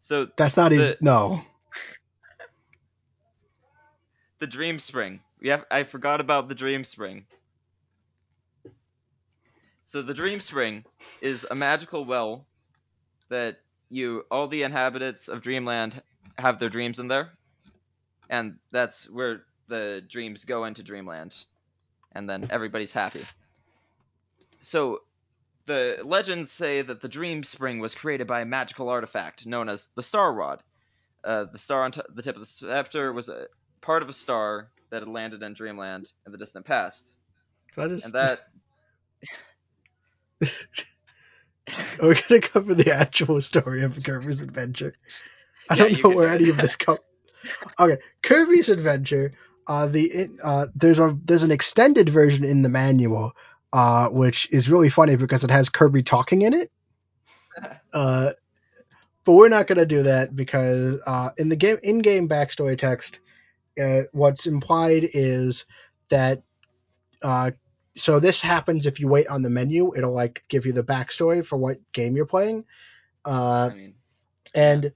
So 0.00 0.28
That's 0.36 0.56
not 0.56 0.72
even. 0.72 0.94
No. 1.00 1.42
the 4.40 4.46
Dream 4.46 4.78
Spring. 4.78 5.20
Yeah, 5.40 5.62
I 5.70 5.84
forgot 5.84 6.20
about 6.20 6.48
the 6.48 6.54
Dream 6.54 6.84
Spring. 6.84 7.26
So 9.84 10.02
the 10.02 10.14
Dream 10.14 10.40
Spring 10.40 10.84
is 11.22 11.46
a 11.48 11.54
magical 11.54 12.04
well 12.04 12.46
that 13.28 13.58
you 13.88 14.24
all 14.30 14.48
the 14.48 14.62
inhabitants 14.62 15.28
of 15.28 15.42
Dream 15.42 15.64
Land 15.64 16.02
have 16.38 16.58
their 16.58 16.68
dreams 16.68 16.98
in 16.98 17.08
there. 17.08 17.30
And 18.28 18.56
that's 18.72 19.08
where 19.08 19.42
the 19.68 20.04
dreams 20.08 20.44
go 20.44 20.64
into 20.64 20.82
Dream 20.82 21.06
Land. 21.06 21.44
And 22.12 22.28
then 22.28 22.46
everybody's 22.50 22.92
happy. 22.92 23.26
So 24.60 25.00
the 25.66 26.00
legends 26.04 26.52
say 26.52 26.82
that 26.82 27.00
the 27.00 27.08
Dream 27.08 27.44
Spring 27.44 27.80
was 27.80 27.94
created 27.94 28.26
by 28.26 28.40
a 28.42 28.46
magical 28.46 28.88
artifact 28.88 29.46
known 29.46 29.68
as 29.68 29.88
the 29.96 30.02
Star 30.02 30.32
Rod. 30.32 30.62
Uh, 31.24 31.44
the 31.44 31.58
star 31.58 31.84
on 31.84 31.92
t- 31.92 32.02
the 32.14 32.22
tip 32.22 32.36
of 32.36 32.40
the 32.40 32.46
scepter 32.46 33.12
was 33.12 33.28
a 33.28 33.48
part 33.80 34.02
of 34.02 34.08
a 34.08 34.12
star 34.12 34.70
that 34.90 35.02
had 35.02 35.08
landed 35.08 35.42
in 35.42 35.54
Dream 35.54 35.76
Land 35.78 36.12
in 36.26 36.32
the 36.32 36.38
distant 36.38 36.66
past, 36.66 37.16
Can 37.72 37.82
I 37.84 37.88
just, 37.94 38.04
and 38.04 38.14
that 38.14 38.40
Are 42.00 42.08
we 42.08 42.14
gonna 42.14 42.40
cover 42.40 42.74
the 42.74 42.92
actual 42.92 43.40
story 43.40 43.82
of 43.82 44.02
Kirby's 44.02 44.40
Adventure? 44.40 44.94
I 45.68 45.74
Yeah, 45.74 45.88
don't 45.88 46.02
know 46.02 46.10
where 46.10 46.28
do 46.28 46.34
any 46.34 46.48
of 46.50 46.60
this 46.60 46.76
comes. 46.76 47.00
Okay, 47.78 47.98
Kirby's 48.22 48.68
Adventure. 48.68 49.32
Uh, 49.66 49.86
the 49.86 50.28
uh, 50.42 50.66
there's 50.74 50.98
a 50.98 51.16
there's 51.24 51.42
an 51.42 51.50
extended 51.50 52.08
version 52.08 52.44
in 52.44 52.62
the 52.62 52.68
manual, 52.68 53.32
uh, 53.72 54.08
which 54.08 54.48
is 54.52 54.70
really 54.70 54.88
funny 54.88 55.16
because 55.16 55.44
it 55.44 55.50
has 55.50 55.68
Kirby 55.68 56.02
talking 56.02 56.42
in 56.42 56.54
it. 56.54 56.70
Uh, 57.94 58.32
but 59.24 59.32
we're 59.32 59.48
not 59.48 59.66
gonna 59.66 59.86
do 59.86 60.02
that 60.02 60.36
because 60.36 61.00
uh, 61.06 61.30
in 61.38 61.48
the 61.48 61.56
game 61.56 61.78
in-game 61.82 62.28
backstory 62.28 62.76
text, 62.76 63.18
uh, 63.82 64.02
what's 64.12 64.46
implied 64.46 65.08
is 65.14 65.64
that 66.10 66.42
uh, 67.22 67.52
so 67.96 68.20
this 68.20 68.42
happens 68.42 68.86
if 68.86 69.00
you 69.00 69.08
wait 69.08 69.26
on 69.26 69.42
the 69.42 69.50
menu. 69.50 69.96
It'll 69.96 70.14
like 70.14 70.42
give 70.48 70.66
you 70.66 70.72
the 70.72 70.84
backstory 70.84 71.44
for 71.44 71.56
what 71.56 71.78
game 71.92 72.14
you're 72.14 72.26
playing. 72.26 72.66
Uh, 73.24 73.70
I 73.72 73.74
mean, 73.74 73.94
and 74.54 74.92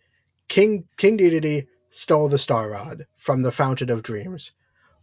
King 0.49 0.85
King 0.97 1.17
Dedede 1.17 1.67
stole 1.91 2.29
the 2.29 2.39
Star 2.39 2.71
Rod 2.71 3.07
from 3.17 3.43
the 3.43 3.53
Fountain 3.53 3.91
of 3.91 4.03
Dreams, 4.03 4.53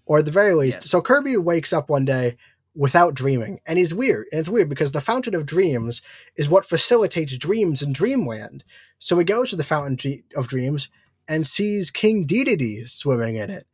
or 0.08 0.20
at 0.20 0.26
the 0.26 0.32
very 0.32 0.56
least. 0.56 0.78
Yes. 0.78 0.90
So 0.90 1.02
Kirby 1.02 1.38
wakes 1.38 1.74
up 1.74 1.90
one 1.90 2.06
day 2.06 2.38
without 2.76 3.14
dreaming, 3.14 3.60
and 3.66 3.78
he's 3.78 3.94
weird. 3.94 4.28
And 4.32 4.40
it's 4.40 4.50
weird 4.50 4.70
because 4.70 4.92
the 4.92 5.02
Fountain 5.02 5.36
of 5.36 5.46
Dreams 5.46 6.02
is 6.36 6.50
what 6.50 6.66
facilitates 6.66 7.36
dreams 7.38 7.82
in 7.82 7.94
Dream 7.94 8.28
Land. 8.28 8.64
So 9.00 9.18
he 9.18 9.26
goes 9.26 9.50
to 9.50 9.56
the 9.56 9.64
Fountain 9.64 10.24
of 10.36 10.48
Dreams 10.48 10.90
and 11.28 11.46
sees 11.46 11.92
King 11.92 12.26
Dedede 12.28 12.90
swimming 12.90 13.36
in 13.36 13.50
it. 13.50 13.66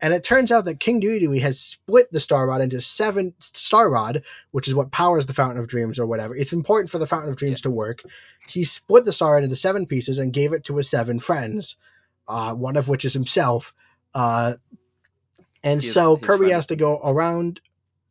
And 0.00 0.12
it 0.12 0.24
turns 0.24 0.52
out 0.52 0.66
that 0.66 0.80
King 0.80 1.00
Dedede 1.00 1.40
has 1.40 1.58
split 1.58 2.10
the 2.10 2.20
Star 2.20 2.46
Rod 2.46 2.60
into 2.60 2.80
seven 2.80 3.32
Star 3.38 3.88
Rod, 3.90 4.24
which 4.50 4.68
is 4.68 4.74
what 4.74 4.90
powers 4.90 5.24
the 5.26 5.32
Fountain 5.32 5.58
of 5.62 5.68
Dreams 5.68 5.98
or 5.98 6.06
whatever. 6.06 6.36
It's 6.36 6.52
important 6.52 6.90
for 6.90 6.98
the 6.98 7.06
Fountain 7.06 7.30
of 7.30 7.36
Dreams 7.36 7.62
to 7.62 7.70
work. 7.70 8.02
He 8.48 8.64
split 8.64 9.04
the 9.04 9.12
Star 9.12 9.34
Rod 9.34 9.44
into 9.44 9.56
seven 9.56 9.86
pieces 9.86 10.18
and 10.18 10.32
gave 10.32 10.52
it 10.52 10.64
to 10.64 10.76
his 10.76 10.88
seven 10.90 11.18
friends. 11.20 11.76
uh, 12.28 12.54
one 12.54 12.76
of 12.76 12.88
which 12.88 13.04
is 13.04 13.12
himself. 13.14 13.72
Uh, 14.14 14.54
and 15.66 15.82
so 15.82 16.16
Kirby 16.16 16.50
has 16.50 16.66
to 16.68 16.76
go 16.76 17.00
around 17.02 17.60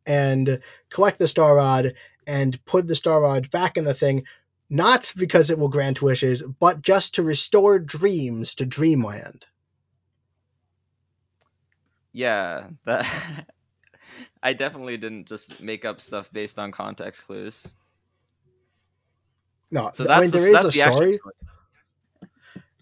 and 0.04 0.60
collect 0.90 1.18
the 1.18 1.26
Star 1.26 1.56
Rod 1.56 1.94
and 2.26 2.64
put 2.66 2.86
the 2.86 2.94
Star 2.94 3.18
Rod 3.18 3.50
back 3.50 3.78
in 3.78 3.84
the 3.84 3.94
thing, 3.94 4.26
not 4.68 5.10
because 5.16 5.48
it 5.48 5.58
will 5.58 5.70
grant 5.70 6.02
wishes, 6.02 6.42
but 6.42 6.82
just 6.82 7.14
to 7.14 7.22
restore 7.22 7.78
dreams 7.78 8.56
to 8.56 8.66
Dream 8.66 9.02
Land. 9.02 9.46
Yeah, 12.12 12.68
that 12.84 13.06
I 14.42 14.52
definitely 14.52 14.98
didn't 14.98 15.26
just 15.26 15.58
make 15.60 15.86
up 15.86 16.02
stuff 16.02 16.28
based 16.30 16.58
on 16.58 16.72
context 16.72 17.26
clues. 17.26 17.74
No, 19.70 19.90
so 19.94 20.06
I 20.10 20.20
mean 20.20 20.30
the, 20.30 20.38
there 20.38 20.50
is 20.50 20.64
a 20.64 20.72
story. 20.72 21.12
story. 21.14 21.34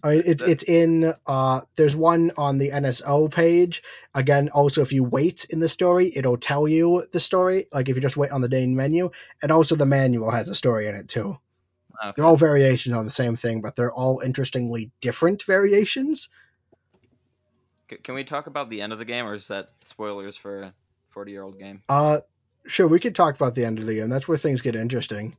I 0.05 0.09
mean, 0.11 0.23
it's 0.25 0.43
it's 0.43 0.63
in 0.63 1.13
uh 1.25 1.61
there's 1.75 1.95
one 1.95 2.31
on 2.37 2.59
the 2.59 2.69
NSO 2.69 3.33
page. 3.33 3.81
Again, 4.13 4.49
also 4.49 4.83
if 4.83 4.93
you 4.93 5.03
wait 5.03 5.47
in 5.49 5.59
the 5.59 5.67
story, 5.67 6.11
it'll 6.15 6.37
tell 6.37 6.67
you 6.67 7.07
the 7.11 7.19
story. 7.19 7.65
Like 7.73 7.89
if 7.89 7.95
you 7.95 8.01
just 8.03 8.15
wait 8.15 8.31
on 8.31 8.41
the 8.41 8.49
main 8.49 8.75
menu, 8.75 9.09
and 9.41 9.51
also 9.51 9.75
the 9.75 9.87
manual 9.87 10.29
has 10.29 10.47
a 10.47 10.53
story 10.53 10.87
in 10.87 10.95
it 10.95 11.07
too. 11.07 11.39
Okay. 12.03 12.13
They're 12.15 12.25
all 12.25 12.37
variations 12.37 12.95
on 12.95 13.05
the 13.05 13.11
same 13.11 13.35
thing, 13.35 13.61
but 13.61 13.75
they're 13.75 13.91
all 13.91 14.19
interestingly 14.19 14.91
different 15.01 15.41
variations. 15.43 16.29
Can 18.03 18.13
we 18.13 18.23
talk 18.23 18.45
about 18.45 18.69
the 18.69 18.81
end 18.81 18.93
of 18.93 18.99
the 18.99 19.05
game, 19.05 19.25
or 19.25 19.33
is 19.33 19.47
that 19.47 19.69
spoilers 19.83 20.37
for 20.37 20.63
a 20.63 20.73
forty-year-old 21.09 21.57
game? 21.57 21.81
Uh, 21.89 22.19
sure. 22.67 22.87
We 22.87 22.99
could 22.99 23.15
talk 23.15 23.35
about 23.35 23.55
the 23.55 23.65
end 23.65 23.79
of 23.79 23.87
the 23.87 23.95
game. 23.95 24.09
That's 24.09 24.27
where 24.27 24.37
things 24.37 24.61
get 24.61 24.75
interesting. 24.75 25.35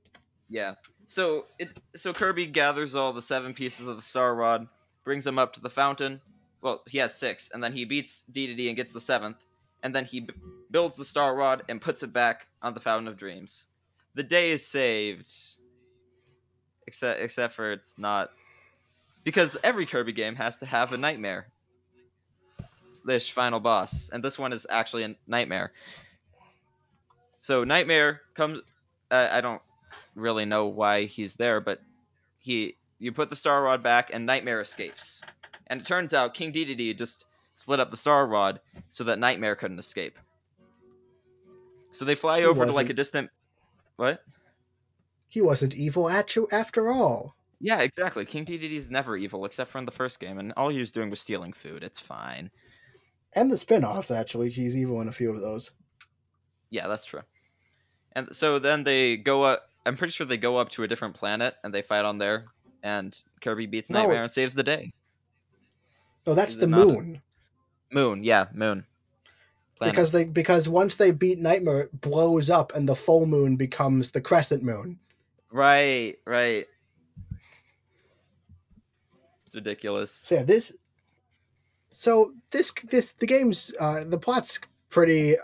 Yeah. 0.48 0.74
So 1.06 1.46
it 1.58 1.68
so 1.94 2.12
Kirby 2.12 2.46
gathers 2.46 2.96
all 2.96 3.12
the 3.12 3.22
seven 3.22 3.54
pieces 3.54 3.86
of 3.86 3.96
the 3.96 4.02
Star 4.02 4.34
Rod, 4.34 4.68
brings 5.04 5.24
them 5.24 5.38
up 5.38 5.54
to 5.54 5.60
the 5.60 5.70
fountain. 5.70 6.20
Well, 6.60 6.82
he 6.86 6.98
has 6.98 7.14
six, 7.14 7.50
and 7.52 7.62
then 7.62 7.72
he 7.72 7.84
beats 7.84 8.24
Dedede 8.30 8.68
and 8.68 8.76
gets 8.76 8.92
the 8.92 9.00
seventh, 9.00 9.36
and 9.82 9.94
then 9.94 10.04
he 10.04 10.20
b- 10.20 10.34
builds 10.70 10.96
the 10.96 11.04
Star 11.04 11.34
Rod 11.34 11.62
and 11.68 11.80
puts 11.80 12.02
it 12.02 12.12
back 12.12 12.46
on 12.60 12.74
the 12.74 12.80
Fountain 12.80 13.08
of 13.08 13.16
Dreams. 13.16 13.66
The 14.14 14.24
day 14.24 14.50
is 14.50 14.66
saved, 14.66 15.28
except 16.86 17.20
except 17.20 17.54
for 17.54 17.70
it's 17.70 17.96
not, 17.98 18.30
because 19.22 19.56
every 19.62 19.86
Kirby 19.86 20.12
game 20.12 20.34
has 20.34 20.58
to 20.58 20.66
have 20.66 20.92
a 20.92 20.98
nightmare. 20.98 21.46
This 23.04 23.28
final 23.28 23.60
boss, 23.60 24.10
and 24.12 24.24
this 24.24 24.36
one 24.36 24.52
is 24.52 24.66
actually 24.68 25.04
a 25.04 25.14
nightmare. 25.28 25.72
So 27.42 27.62
nightmare 27.62 28.22
comes. 28.34 28.62
Uh, 29.08 29.28
I 29.30 29.40
don't 29.40 29.62
really 30.16 30.44
know 30.44 30.66
why 30.66 31.04
he's 31.04 31.34
there, 31.34 31.60
but 31.60 31.80
he 32.38 32.76
you 32.98 33.12
put 33.12 33.30
the 33.30 33.36
Star 33.36 33.62
Rod 33.62 33.82
back 33.82 34.10
and 34.12 34.26
Nightmare 34.26 34.60
escapes. 34.60 35.22
And 35.66 35.80
it 35.80 35.86
turns 35.86 36.14
out 36.14 36.34
King 36.34 36.52
Dedede 36.52 36.96
just 36.96 37.26
split 37.54 37.80
up 37.80 37.90
the 37.90 37.96
Star 37.96 38.26
Rod 38.26 38.60
so 38.90 39.04
that 39.04 39.18
Nightmare 39.18 39.54
couldn't 39.54 39.78
escape. 39.78 40.18
So 41.92 42.04
they 42.04 42.14
fly 42.14 42.40
he 42.40 42.44
over 42.44 42.60
wasn't. 42.60 42.72
to 42.72 42.76
like 42.76 42.90
a 42.90 42.94
distant 42.94 43.30
what? 43.96 44.22
He 45.28 45.42
wasn't 45.42 45.74
evil 45.74 46.08
at 46.08 46.36
you 46.36 46.48
after 46.50 46.90
all. 46.90 47.34
Yeah, 47.60 47.80
exactly. 47.80 48.26
King 48.26 48.44
Dedede 48.44 48.72
is 48.72 48.90
never 48.90 49.16
evil 49.16 49.44
except 49.44 49.70
for 49.70 49.78
in 49.78 49.86
the 49.86 49.90
first 49.90 50.20
game, 50.20 50.38
and 50.38 50.52
all 50.56 50.68
he 50.68 50.78
was 50.78 50.90
doing 50.90 51.10
was 51.10 51.20
stealing 51.20 51.52
food. 51.52 51.82
It's 51.82 51.98
fine. 51.98 52.50
And 53.34 53.50
the 53.50 53.58
spin-offs 53.58 54.10
actually, 54.10 54.50
he's 54.50 54.76
evil 54.76 55.00
in 55.00 55.08
a 55.08 55.12
few 55.12 55.30
of 55.30 55.40
those. 55.40 55.72
Yeah, 56.70 56.88
that's 56.88 57.04
true. 57.04 57.22
And 58.12 58.34
so 58.34 58.58
then 58.58 58.84
they 58.84 59.16
go 59.16 59.42
up 59.42 59.68
I'm 59.86 59.96
pretty 59.96 60.10
sure 60.10 60.26
they 60.26 60.36
go 60.36 60.56
up 60.56 60.70
to 60.70 60.82
a 60.82 60.88
different 60.88 61.14
planet 61.14 61.54
and 61.62 61.72
they 61.72 61.82
fight 61.82 62.04
on 62.04 62.18
there, 62.18 62.46
and 62.82 63.16
Kirby 63.40 63.66
beats 63.66 63.88
no. 63.88 64.00
Nightmare 64.00 64.24
and 64.24 64.32
saves 64.32 64.54
the 64.54 64.64
day. 64.64 64.92
No, 66.26 66.34
that's 66.34 66.56
the 66.56 66.66
moon. 66.66 67.22
A... 67.90 67.94
Moon, 67.94 68.24
yeah, 68.24 68.46
moon. 68.52 68.84
Planet. 69.78 69.94
Because 69.94 70.10
they 70.10 70.24
because 70.24 70.68
once 70.68 70.96
they 70.96 71.12
beat 71.12 71.38
Nightmare, 71.38 71.82
it 71.82 72.00
blows 72.00 72.50
up 72.50 72.74
and 72.74 72.88
the 72.88 72.96
full 72.96 73.26
moon 73.26 73.56
becomes 73.56 74.10
the 74.10 74.20
crescent 74.20 74.62
moon. 74.62 74.98
Right, 75.52 76.16
right. 76.24 76.66
It's 79.44 79.54
ridiculous. 79.54 80.10
So 80.10 80.34
yeah, 80.34 80.42
this. 80.42 80.72
So 81.92 82.32
this 82.50 82.72
this 82.90 83.12
the 83.12 83.26
game's 83.26 83.72
uh, 83.78 84.04
the 84.04 84.18
plot's 84.18 84.58
pretty. 84.88 85.36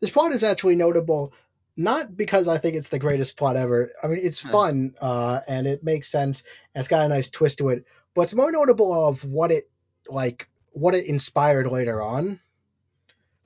This 0.00 0.10
plot 0.10 0.32
is 0.32 0.42
actually 0.42 0.76
notable 0.76 1.32
not 1.76 2.16
because 2.16 2.48
I 2.48 2.58
think 2.58 2.76
it's 2.76 2.88
the 2.88 2.98
greatest 2.98 3.36
plot 3.36 3.56
ever. 3.56 3.92
I 4.02 4.06
mean, 4.06 4.20
it's 4.22 4.40
fun 4.40 4.94
uh, 5.00 5.40
and 5.46 5.66
it 5.66 5.82
makes 5.82 6.08
sense. 6.08 6.42
It's 6.74 6.88
got 6.88 7.04
a 7.04 7.08
nice 7.08 7.30
twist 7.30 7.58
to 7.58 7.70
it, 7.70 7.84
but 8.14 8.22
it's 8.22 8.34
more 8.34 8.52
notable 8.52 9.08
of 9.08 9.24
what 9.24 9.50
it 9.50 9.68
like 10.08 10.48
what 10.72 10.94
it 10.94 11.06
inspired 11.06 11.66
later 11.66 12.00
on. 12.00 12.40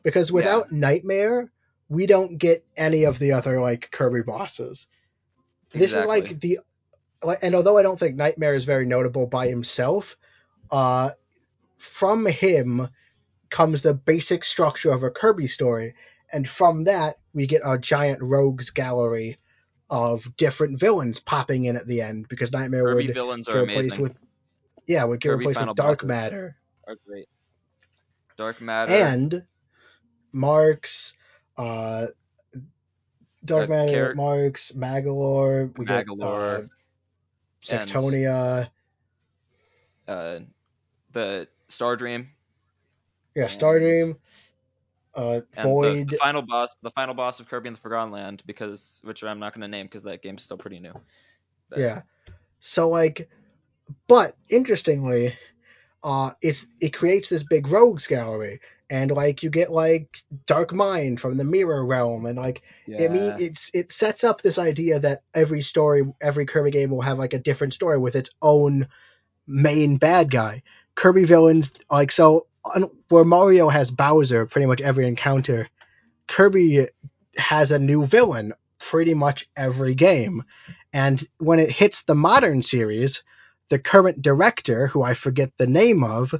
Because 0.03 0.31
without 0.31 0.67
yeah. 0.71 0.79
Nightmare, 0.79 1.51
we 1.89 2.07
don't 2.07 2.39
get 2.39 2.65
any 2.77 3.05
of 3.05 3.19
the 3.19 3.33
other 3.33 3.61
like 3.61 3.91
Kirby 3.91 4.23
bosses. 4.23 4.87
Exactly. 5.73 5.81
This 5.81 5.95
is 5.95 6.07
like 6.07 6.41
the 6.41 6.59
like, 7.23 7.39
and 7.43 7.55
although 7.55 7.79
I 7.79 7.83
don't 7.83 7.99
think 7.99 8.17
Nightmare 8.17 8.55
is 8.55 8.65
very 8.65 8.87
notable 8.87 9.27
by 9.27 9.49
himself, 9.49 10.17
uh, 10.71 11.11
from 11.79 12.27
him 12.27 12.89
comes 13.51 13.83
the 13.83 13.95
basic 13.95 14.45
structure 14.45 14.91
of 14.91 15.03
a 15.03 15.11
Kirby 15.11 15.47
story, 15.47 15.95
and 16.33 16.49
from 16.49 16.85
that 16.85 17.19
we 17.39 17.47
get 17.47 17.62
our 17.62 17.78
giant 17.78 18.20
rogues 18.20 18.70
gallery 18.70 19.39
of 19.89 20.36
different 20.36 20.78
villains 20.78 21.20
popping 21.20 21.65
in 21.66 21.77
at 21.77 21.86
the 21.86 22.02
end 22.02 22.27
because 22.28 22.51
Nightmare 22.52 22.82
Kirby 22.82 23.06
would 23.06 23.15
villains 23.15 23.47
get 23.47 23.55
replaced 23.55 23.93
amazing. 23.93 24.02
with 24.02 24.16
yeah 24.89 25.05
would 25.05 25.20
get 25.20 25.28
Kirby 25.31 25.47
replaced 25.47 25.66
with 25.66 25.77
Dark 25.77 26.05
Matter. 26.05 26.56
Are 26.86 26.97
great. 27.06 27.28
Dark 28.36 28.60
Matter 28.60 28.93
and 28.93 29.44
Marx, 30.32 31.15
uh, 31.56 32.09
Dark 33.44 33.70
Matter, 33.70 34.06
Car- 34.06 34.15
Marx, 34.15 34.73
Magolor, 34.73 35.77
we 35.78 35.86
Magolor, 35.86 36.69
get 37.62 37.81
uh, 37.81 37.85
Sectonia, 37.85 38.69
uh, 40.09 40.39
the 41.12 41.48
Star 41.69 41.97
Dream. 41.97 42.31
Yeah, 43.36 43.47
Star 43.47 43.78
Dream 43.78 44.16
uh, 45.19 45.40
Void. 45.62 45.97
The, 45.97 46.05
the, 46.12 46.16
final 46.19 46.43
boss, 46.43 46.77
the 46.81 46.93
final 46.93 47.15
boss 47.15 47.40
of 47.40 47.49
Kirby 47.49 47.69
and 47.69 47.77
the 47.77 47.81
Forgotten 47.81 48.12
Land, 48.12 48.43
because 48.47 49.01
which 49.03 49.24
I'm 49.24 49.40
not 49.40 49.53
going 49.53 49.62
to 49.62 49.69
name 49.69 49.86
because 49.86 50.05
that 50.05 50.23
game's 50.23 50.45
still 50.45 50.59
pretty 50.59 50.78
new. 50.78 50.95
But, 51.69 51.81
yeah. 51.81 52.03
So 52.61 52.89
like, 52.89 53.28
but 54.07 54.36
interestingly, 54.49 55.36
uh, 56.05 56.31
it's 56.40 56.69
it 56.81 56.90
creates 56.90 57.28
this 57.28 57.43
big 57.43 57.66
rogues 57.66 58.07
gallery, 58.07 58.61
and 58.89 59.11
like 59.11 59.43
you 59.43 59.51
get 59.51 59.73
like 59.73 60.23
Dark 60.47 60.73
Mind 60.73 61.20
from 61.20 61.36
the 61.36 61.45
Mirror 61.45 61.85
Realm, 61.85 62.24
and 62.24 62.39
like 62.39 62.62
yeah. 62.86 63.05
I 63.05 63.09
mean 63.09 63.35
it's 63.40 63.73
it 63.74 63.90
sets 63.90 64.23
up 64.23 64.40
this 64.40 64.59
idea 64.59 65.01
that 65.01 65.23
every 65.35 65.62
story, 65.62 66.05
every 66.20 66.47
Kirby 66.47 66.70
game 66.70 66.90
will 66.90 67.03
have 67.03 67.19
like 67.19 67.35
a 67.35 67.40
different 67.40 67.73
story 67.73 67.99
with 67.99 68.15
its 68.15 68.31
own 68.40 68.86
main 69.49 69.97
bad 69.97 70.31
guy. 70.31 70.62
Kirby 70.95 71.24
villains 71.24 71.73
like 71.90 72.12
so 72.12 72.47
where 73.09 73.24
Mario 73.24 73.69
has 73.69 73.90
Bowser 73.90 74.47
pretty 74.47 74.66
much 74.66 74.81
every 74.81 75.07
encounter, 75.07 75.69
Kirby 76.27 76.89
has 77.36 77.73
a 77.73 77.78
new 77.78 78.05
villain 78.05 78.53
pretty 78.78 79.15
much 79.15 79.49
every 79.57 79.95
game. 79.95 80.45
And 80.93 81.23
when 81.39 81.59
it 81.59 81.70
hits 81.70 82.03
the 82.03 82.15
modern 82.15 82.62
series, 82.62 83.23
the 83.69 83.78
current 83.78 84.23
director, 84.23 84.86
who 84.86 85.03
I 85.03 85.15
forget 85.15 85.57
the 85.57 85.66
name 85.66 86.05
of, 86.05 86.35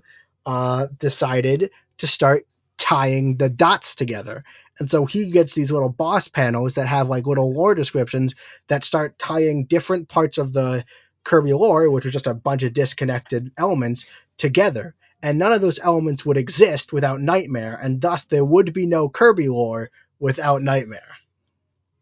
uh, 0.47 0.87
decided 0.99 1.71
to 1.99 2.07
start 2.07 2.47
tying 2.79 3.37
the 3.37 3.49
dots 3.49 3.95
together. 3.97 4.45
And 4.79 4.89
so 4.89 5.05
he 5.05 5.31
gets 5.31 5.55
these 5.55 5.73
little 5.73 5.91
boss 5.91 6.29
panels 6.29 6.75
that 6.75 6.87
have 6.87 7.09
like 7.09 7.27
little 7.27 7.53
lore 7.53 7.75
descriptions 7.75 8.35
that 8.69 8.85
start 8.85 9.19
tying 9.19 9.65
different 9.65 10.09
parts 10.09 10.39
of 10.39 10.53
the 10.53 10.85
Kirby 11.25 11.53
lore, 11.53 11.91
which 11.91 12.07
is 12.07 12.13
just 12.13 12.29
a 12.29 12.35
bunch 12.35 12.63
of 12.63 12.73
disconnected 12.73 13.51
elements, 13.59 14.07
together 14.39 14.95
and 15.23 15.39
none 15.39 15.53
of 15.53 15.61
those 15.61 15.79
elements 15.79 16.25
would 16.25 16.37
exist 16.37 16.93
without 16.93 17.21
Nightmare, 17.21 17.79
and 17.81 18.01
thus 18.01 18.25
there 18.27 18.45
would 18.45 18.73
be 18.73 18.87
no 18.87 19.09
Kirby 19.09 19.49
lore 19.49 19.91
without 20.19 20.63
Nightmare. 20.63 21.17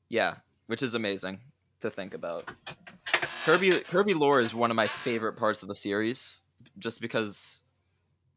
Yeah, 0.08 0.36
which 0.66 0.82
is 0.82 0.94
amazing 0.94 1.40
to 1.80 1.90
think 1.90 2.14
about. 2.14 2.50
Kirby 3.44 3.70
Kirby 3.70 4.14
lore 4.14 4.40
is 4.40 4.54
one 4.54 4.70
of 4.70 4.76
my 4.76 4.86
favorite 4.86 5.34
parts 5.34 5.62
of 5.62 5.68
the 5.68 5.74
series, 5.74 6.40
just 6.78 7.00
because 7.00 7.62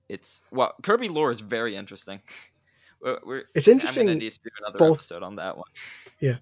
it's 0.07 0.43
well, 0.51 0.76
Kirby 0.81 1.10
lore 1.10 1.31
is 1.31 1.39
very 1.39 1.76
interesting. 1.76 2.22
We're, 3.01 3.45
it's 3.56 3.69
interesting. 3.69 4.01
I'm 4.01 4.07
gonna 4.07 4.19
need 4.19 4.34
to 4.34 4.39
do 4.43 4.49
another 4.60 4.77
both, 4.77 4.97
episode 4.97 5.23
on 5.23 5.38
that 5.38 5.56
one. 5.56 5.69
Yeah, 6.19 6.35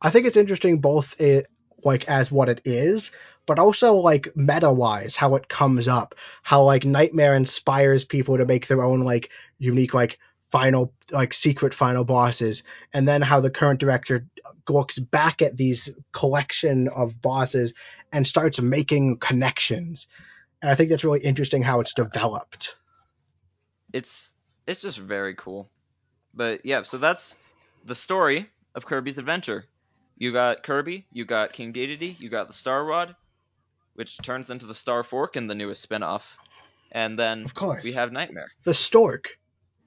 I 0.00 0.08
think 0.10 0.26
it's 0.26 0.38
interesting 0.38 0.80
both 0.80 1.20
it, 1.20 1.46
like 1.84 2.08
as 2.08 2.30
what 2.30 2.48
it 2.48 2.62
is, 2.64 3.10
but 3.46 3.58
also 3.58 3.94
like 3.94 4.36
meta 4.36 4.72
wise, 4.72 5.16
how 5.16 5.34
it 5.36 5.48
comes 5.48 5.88
up, 5.88 6.14
how 6.42 6.62
like 6.62 6.84
Nightmare 6.84 7.34
inspires 7.34 8.04
people 8.04 8.38
to 8.38 8.46
make 8.46 8.66
their 8.66 8.82
own 8.82 9.00
like 9.00 9.30
unique 9.58 9.94
like 9.94 10.18
final 10.50 10.92
like 11.10 11.32
secret 11.32 11.74
final 11.74 12.04
bosses, 12.04 12.62
and 12.92 13.06
then 13.06 13.22
how 13.22 13.40
the 13.40 13.50
current 13.50 13.80
director 13.80 14.26
looks 14.68 14.98
back 14.98 15.42
at 15.42 15.56
these 15.56 15.90
collection 16.12 16.88
of 16.88 17.20
bosses 17.20 17.72
and 18.12 18.26
starts 18.26 18.60
making 18.60 19.18
connections. 19.18 20.06
and 20.62 20.70
I 20.70 20.74
think 20.74 20.90
that's 20.90 21.04
really 21.04 21.20
interesting 21.20 21.62
how 21.62 21.80
it's 21.80 21.94
developed. 21.94 22.76
It's 23.92 24.34
it's 24.66 24.82
just 24.82 24.98
very 24.98 25.34
cool. 25.34 25.68
But 26.34 26.64
yeah, 26.64 26.82
so 26.82 26.98
that's 26.98 27.36
the 27.84 27.94
story 27.94 28.48
of 28.74 28.86
Kirby's 28.86 29.18
Adventure. 29.18 29.64
You 30.20 30.32
got 30.32 30.62
Kirby, 30.62 31.06
you 31.12 31.24
got 31.24 31.54
King 31.54 31.72
Dedede, 31.72 32.20
you 32.20 32.28
got 32.28 32.46
the 32.46 32.52
Star 32.52 32.84
Rod, 32.84 33.16
which 33.94 34.18
turns 34.18 34.50
into 34.50 34.66
the 34.66 34.74
Star 34.74 35.02
Fork 35.02 35.34
in 35.34 35.46
the 35.46 35.54
newest 35.54 35.80
spin-off. 35.80 36.38
And 36.92 37.18
then 37.18 37.42
Of 37.42 37.54
course. 37.54 37.82
we 37.82 37.92
have 37.92 38.12
Nightmare. 38.12 38.50
The 38.64 38.74
stork. 38.74 39.38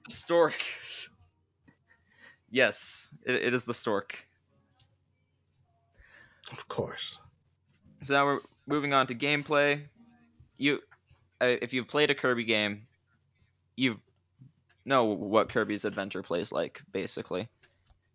The 0.06 0.10
Stork. 0.12 0.60
yes, 2.50 3.14
it, 3.24 3.36
it 3.36 3.54
is 3.54 3.64
the 3.64 3.74
Stork. 3.74 4.26
Of 6.50 6.66
course. 6.66 7.20
So 8.02 8.14
now 8.14 8.26
we're 8.26 8.40
moving 8.66 8.92
on 8.92 9.06
to 9.06 9.14
gameplay. 9.14 9.82
You, 10.58 10.80
uh, 11.40 11.46
if 11.62 11.72
you've 11.72 11.86
played 11.86 12.10
a 12.10 12.14
Kirby 12.14 12.44
game, 12.44 12.88
you 13.76 14.00
know 14.84 15.04
what 15.04 15.48
Kirby's 15.50 15.84
Adventure 15.84 16.24
plays 16.24 16.50
like, 16.50 16.82
basically, 16.92 17.48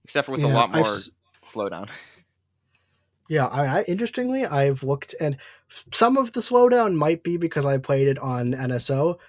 except 0.03 0.25
for 0.25 0.33
with 0.33 0.43
a 0.43 0.47
Yeah, 0.47 0.53
lot 0.53 0.69
I've 0.69 0.75
more 0.75 0.85
s- 0.85 1.09
slowdown. 1.53 1.89
Yeah, 3.31 3.45
I, 3.45 3.67
I 3.67 3.83
interestingly, 3.83 4.43
I've 4.43 4.81
looked, 4.81 5.13
and 5.21 5.37
some 5.91 6.17
of 6.17 6.31
the 6.31 6.39
slowdown 6.39 6.95
might 6.95 7.21
be 7.21 7.37
because 7.37 7.63
I 7.63 7.77
played 7.77 8.07
it 8.07 8.17
on 8.17 8.53
NSO, 8.53 9.19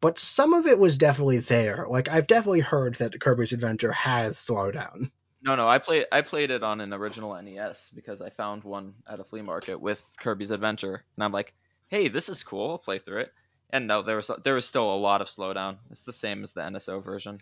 but 0.00 0.18
some 0.18 0.54
of 0.54 0.66
it 0.66 0.76
was 0.76 0.98
definitely 0.98 1.38
there. 1.38 1.86
Like 1.88 2.08
I've 2.08 2.26
definitely 2.26 2.60
heard 2.60 2.96
that 2.96 3.20
Kirby's 3.20 3.52
Adventure 3.52 3.92
has 3.92 4.36
slowdown. 4.36 5.12
No, 5.40 5.54
no, 5.54 5.68
I 5.68 5.78
played 5.78 6.06
I 6.10 6.22
played 6.22 6.50
it 6.50 6.64
on 6.64 6.80
an 6.80 6.92
original 6.92 7.40
NES 7.40 7.90
because 7.94 8.20
I 8.20 8.30
found 8.30 8.64
one 8.64 8.94
at 9.06 9.20
a 9.20 9.24
flea 9.24 9.42
market 9.42 9.80
with 9.80 10.04
Kirby's 10.20 10.50
Adventure, 10.50 11.04
and 11.16 11.22
I'm 11.22 11.32
like, 11.32 11.54
hey, 11.88 12.08
this 12.08 12.28
is 12.28 12.42
cool. 12.42 12.72
I'll 12.72 12.78
play 12.78 12.98
through 12.98 13.20
it. 13.20 13.32
And 13.70 13.86
no, 13.86 14.02
there 14.02 14.16
was 14.16 14.30
there 14.42 14.54
was 14.54 14.66
still 14.66 14.92
a 14.92 14.96
lot 14.96 15.20
of 15.20 15.28
slowdown. 15.28 15.76
It's 15.90 16.04
the 16.04 16.12
same 16.12 16.42
as 16.42 16.54
the 16.54 16.62
NSO 16.62 17.04
version. 17.04 17.40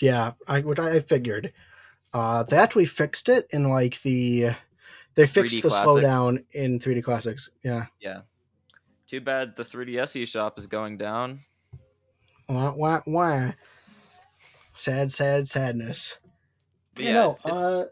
Yeah, 0.00 0.32
I 0.48 0.60
what 0.60 0.80
I 0.80 1.00
figured. 1.00 1.52
Uh, 2.14 2.44
they 2.44 2.56
actually 2.56 2.86
fixed 2.86 3.28
it 3.28 3.48
in 3.50 3.68
like 3.68 4.00
the 4.02 4.50
they 5.16 5.26
fixed 5.26 5.56
3D 5.56 5.62
the 5.62 5.68
Classics. 5.68 5.90
slowdown 5.90 6.44
in 6.52 6.78
3D 6.78 7.02
Classics. 7.02 7.50
Yeah. 7.64 7.86
Yeah. 8.00 8.20
Too 9.08 9.20
bad 9.20 9.56
the 9.56 9.64
3DS 9.64 10.22
eShop 10.22 10.56
is 10.56 10.68
going 10.68 10.96
down. 10.96 11.40
Wah, 12.48 12.72
wah, 12.72 13.00
wah. 13.06 13.52
Sad, 14.72 15.12
sad, 15.12 15.48
sadness. 15.48 16.18
But 16.94 17.04
you 17.04 17.10
yeah, 17.10 17.30
it's, 17.30 17.44
it's, 17.44 17.52
uh, 17.52 17.84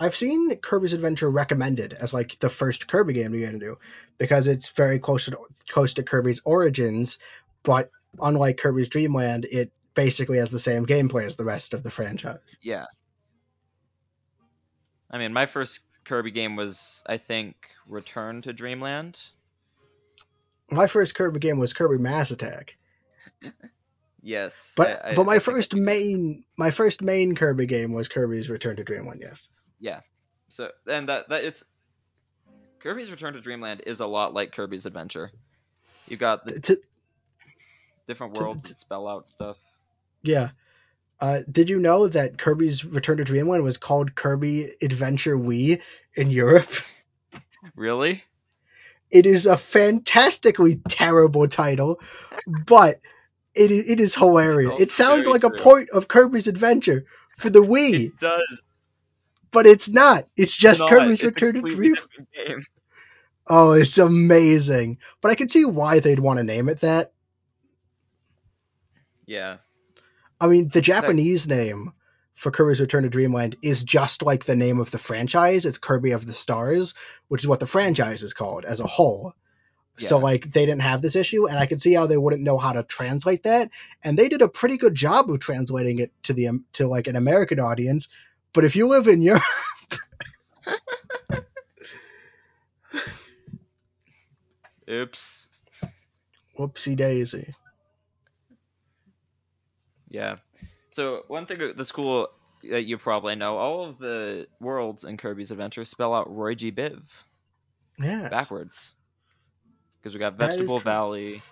I've 0.00 0.16
seen 0.16 0.56
Kirby's 0.56 0.94
Adventure 0.94 1.30
recommended 1.30 1.92
as 1.92 2.14
like 2.14 2.38
the 2.38 2.48
first 2.48 2.88
Kirby 2.88 3.12
game 3.12 3.32
to 3.32 3.38
get 3.38 3.54
into 3.54 3.78
because 4.16 4.48
it's 4.48 4.70
very 4.70 4.98
close 4.98 5.26
to 5.26 5.36
close 5.68 5.94
to 5.94 6.02
Kirby's 6.02 6.40
origins, 6.44 7.18
but 7.62 7.90
unlike 8.20 8.56
Kirby's 8.56 8.88
Dream 8.88 9.14
Land, 9.14 9.46
it 9.50 9.70
basically 9.94 10.38
has 10.38 10.50
the 10.50 10.58
same 10.58 10.86
gameplay 10.86 11.24
as 11.24 11.36
the 11.36 11.44
rest 11.44 11.74
of 11.74 11.82
the 11.82 11.90
franchise. 11.90 12.38
yeah. 12.60 12.86
I 15.10 15.18
mean, 15.18 15.32
my 15.32 15.46
first 15.46 15.80
Kirby 16.04 16.30
game 16.30 16.56
was, 16.56 17.02
I 17.06 17.18
think, 17.18 17.54
Return 17.86 18.42
to 18.42 18.52
Dream 18.52 18.80
Land. 18.80 19.20
My 20.70 20.86
first 20.86 21.14
Kirby 21.14 21.38
game 21.38 21.58
was 21.58 21.74
Kirby 21.74 21.98
Mass 21.98 22.30
Attack, 22.30 22.78
Yes, 24.22 24.72
but 24.76 25.04
I- 25.04 25.14
but 25.14 25.26
my 25.26 25.34
I 25.34 25.38
first 25.40 25.74
main 25.74 26.44
my 26.56 26.70
first 26.70 27.02
main 27.02 27.34
Kirby 27.34 27.66
game 27.66 27.92
was 27.92 28.08
Kirby's 28.08 28.48
Return 28.48 28.76
to 28.76 28.84
Dream 28.84 29.06
Land. 29.06 29.20
Yes. 29.20 29.48
Yeah. 29.80 30.00
So 30.48 30.70
and 30.86 31.08
that 31.08 31.28
that 31.28 31.44
it's 31.44 31.64
Kirby's 32.78 33.10
Return 33.10 33.34
to 33.34 33.40
Dream 33.40 33.60
Land 33.60 33.82
is 33.86 33.98
a 34.00 34.06
lot 34.06 34.32
like 34.32 34.52
Kirby's 34.52 34.86
Adventure. 34.86 35.30
You 36.08 36.16
got 36.16 36.46
the 36.46 36.60
To, 36.60 36.80
different 38.06 38.36
to- 38.36 38.42
worlds 38.42 38.62
to- 38.62 38.68
that 38.70 38.76
spell 38.78 39.08
out 39.08 39.26
stuff. 39.26 39.58
Yeah. 40.22 40.50
Uh, 41.20 41.40
did 41.50 41.70
you 41.70 41.78
know 41.78 42.08
that 42.08 42.36
Kirby's 42.36 42.84
Return 42.84 43.18
to 43.18 43.24
Dream 43.24 43.48
Land 43.48 43.62
was 43.62 43.76
called 43.76 44.14
Kirby 44.14 44.72
Adventure 44.82 45.36
Wii 45.36 45.80
in 46.14 46.30
Europe? 46.30 46.70
Really? 47.76 48.24
It 49.10 49.26
is 49.26 49.46
a 49.46 49.56
fantastically 49.56 50.80
terrible 50.88 51.46
title, 51.46 52.00
but 52.66 53.00
it 53.54 53.70
is, 53.70 53.88
it 53.88 54.00
is 54.00 54.14
hilarious. 54.14 54.80
It 54.80 54.90
sounds 54.90 55.26
like 55.26 55.44
a 55.44 55.50
true. 55.50 55.58
port 55.58 55.90
of 55.90 56.08
Kirby's 56.08 56.48
Adventure 56.48 57.04
for 57.38 57.50
the 57.50 57.62
Wii, 57.62 58.06
It 58.06 58.18
does. 58.18 58.88
but 59.50 59.66
it's 59.66 59.88
not. 59.88 60.26
It's 60.36 60.56
just 60.56 60.80
Not. 60.80 60.90
Kirby's 60.90 61.22
It's 61.22 61.22
a 61.22 61.26
Return 61.26 61.54
to 61.54 61.70
Dream 61.70 61.94
Land. 62.48 62.66
Oh, 63.46 63.72
it's 63.72 63.98
amazing. 63.98 64.98
But 65.20 65.30
I 65.30 65.34
can 65.34 65.48
see 65.48 65.64
why 65.64 66.00
they'd 66.00 66.18
want 66.18 66.38
to 66.38 66.44
name 66.44 66.68
it 66.68 66.80
that. 66.80 67.12
Yeah. 69.26 69.58
I 70.42 70.48
mean, 70.48 70.68
the 70.68 70.80
Japanese 70.80 71.46
name 71.46 71.92
for 72.34 72.50
Kirby's 72.50 72.80
Return 72.80 73.04
to 73.04 73.08
Dream 73.08 73.32
Land 73.32 73.54
is 73.62 73.84
just 73.84 74.24
like 74.24 74.44
the 74.44 74.56
name 74.56 74.80
of 74.80 74.90
the 74.90 74.98
franchise. 74.98 75.64
It's 75.64 75.78
Kirby 75.78 76.10
of 76.10 76.26
the 76.26 76.32
Stars, 76.32 76.94
which 77.28 77.44
is 77.44 77.46
what 77.46 77.60
the 77.60 77.66
franchise 77.66 78.24
is 78.24 78.34
called 78.34 78.64
as 78.64 78.80
a 78.80 78.86
whole. 78.86 79.34
So 79.98 80.18
like 80.18 80.52
they 80.52 80.66
didn't 80.66 80.82
have 80.82 81.00
this 81.00 81.14
issue, 81.14 81.46
and 81.46 81.56
I 81.56 81.66
can 81.66 81.78
see 81.78 81.94
how 81.94 82.08
they 82.08 82.16
wouldn't 82.16 82.42
know 82.42 82.58
how 82.58 82.72
to 82.72 82.82
translate 82.82 83.44
that. 83.44 83.70
And 84.02 84.18
they 84.18 84.28
did 84.28 84.42
a 84.42 84.48
pretty 84.48 84.78
good 84.78 84.96
job 84.96 85.30
of 85.30 85.38
translating 85.38 86.00
it 86.00 86.10
to 86.24 86.32
the 86.32 86.48
um, 86.48 86.64
to 86.72 86.88
like 86.88 87.06
an 87.06 87.14
American 87.14 87.60
audience. 87.60 88.08
But 88.52 88.64
if 88.64 88.74
you 88.74 88.88
live 88.88 89.06
in 89.06 89.22
Europe, 89.22 89.44
Oops. 94.90 95.48
whoopsie 96.58 96.96
daisy. 96.96 97.54
Yeah. 100.12 100.36
So 100.90 101.24
one 101.28 101.46
thing 101.46 101.72
that's 101.76 101.90
cool 101.90 102.28
that 102.70 102.84
you 102.84 102.98
probably 102.98 103.34
know, 103.34 103.56
all 103.56 103.84
of 103.86 103.98
the 103.98 104.46
worlds 104.60 105.04
in 105.04 105.16
Kirby's 105.16 105.50
Adventure 105.50 105.84
spell 105.84 106.12
out 106.14 106.30
Roy 106.32 106.54
G. 106.54 106.70
Biv 106.70 107.00
Yeah. 107.98 108.28
backwards. 108.28 108.94
Because 109.98 110.12
we 110.14 110.20
got 110.20 110.36
Vegetable. 110.36 110.78
Valley. 110.78 111.42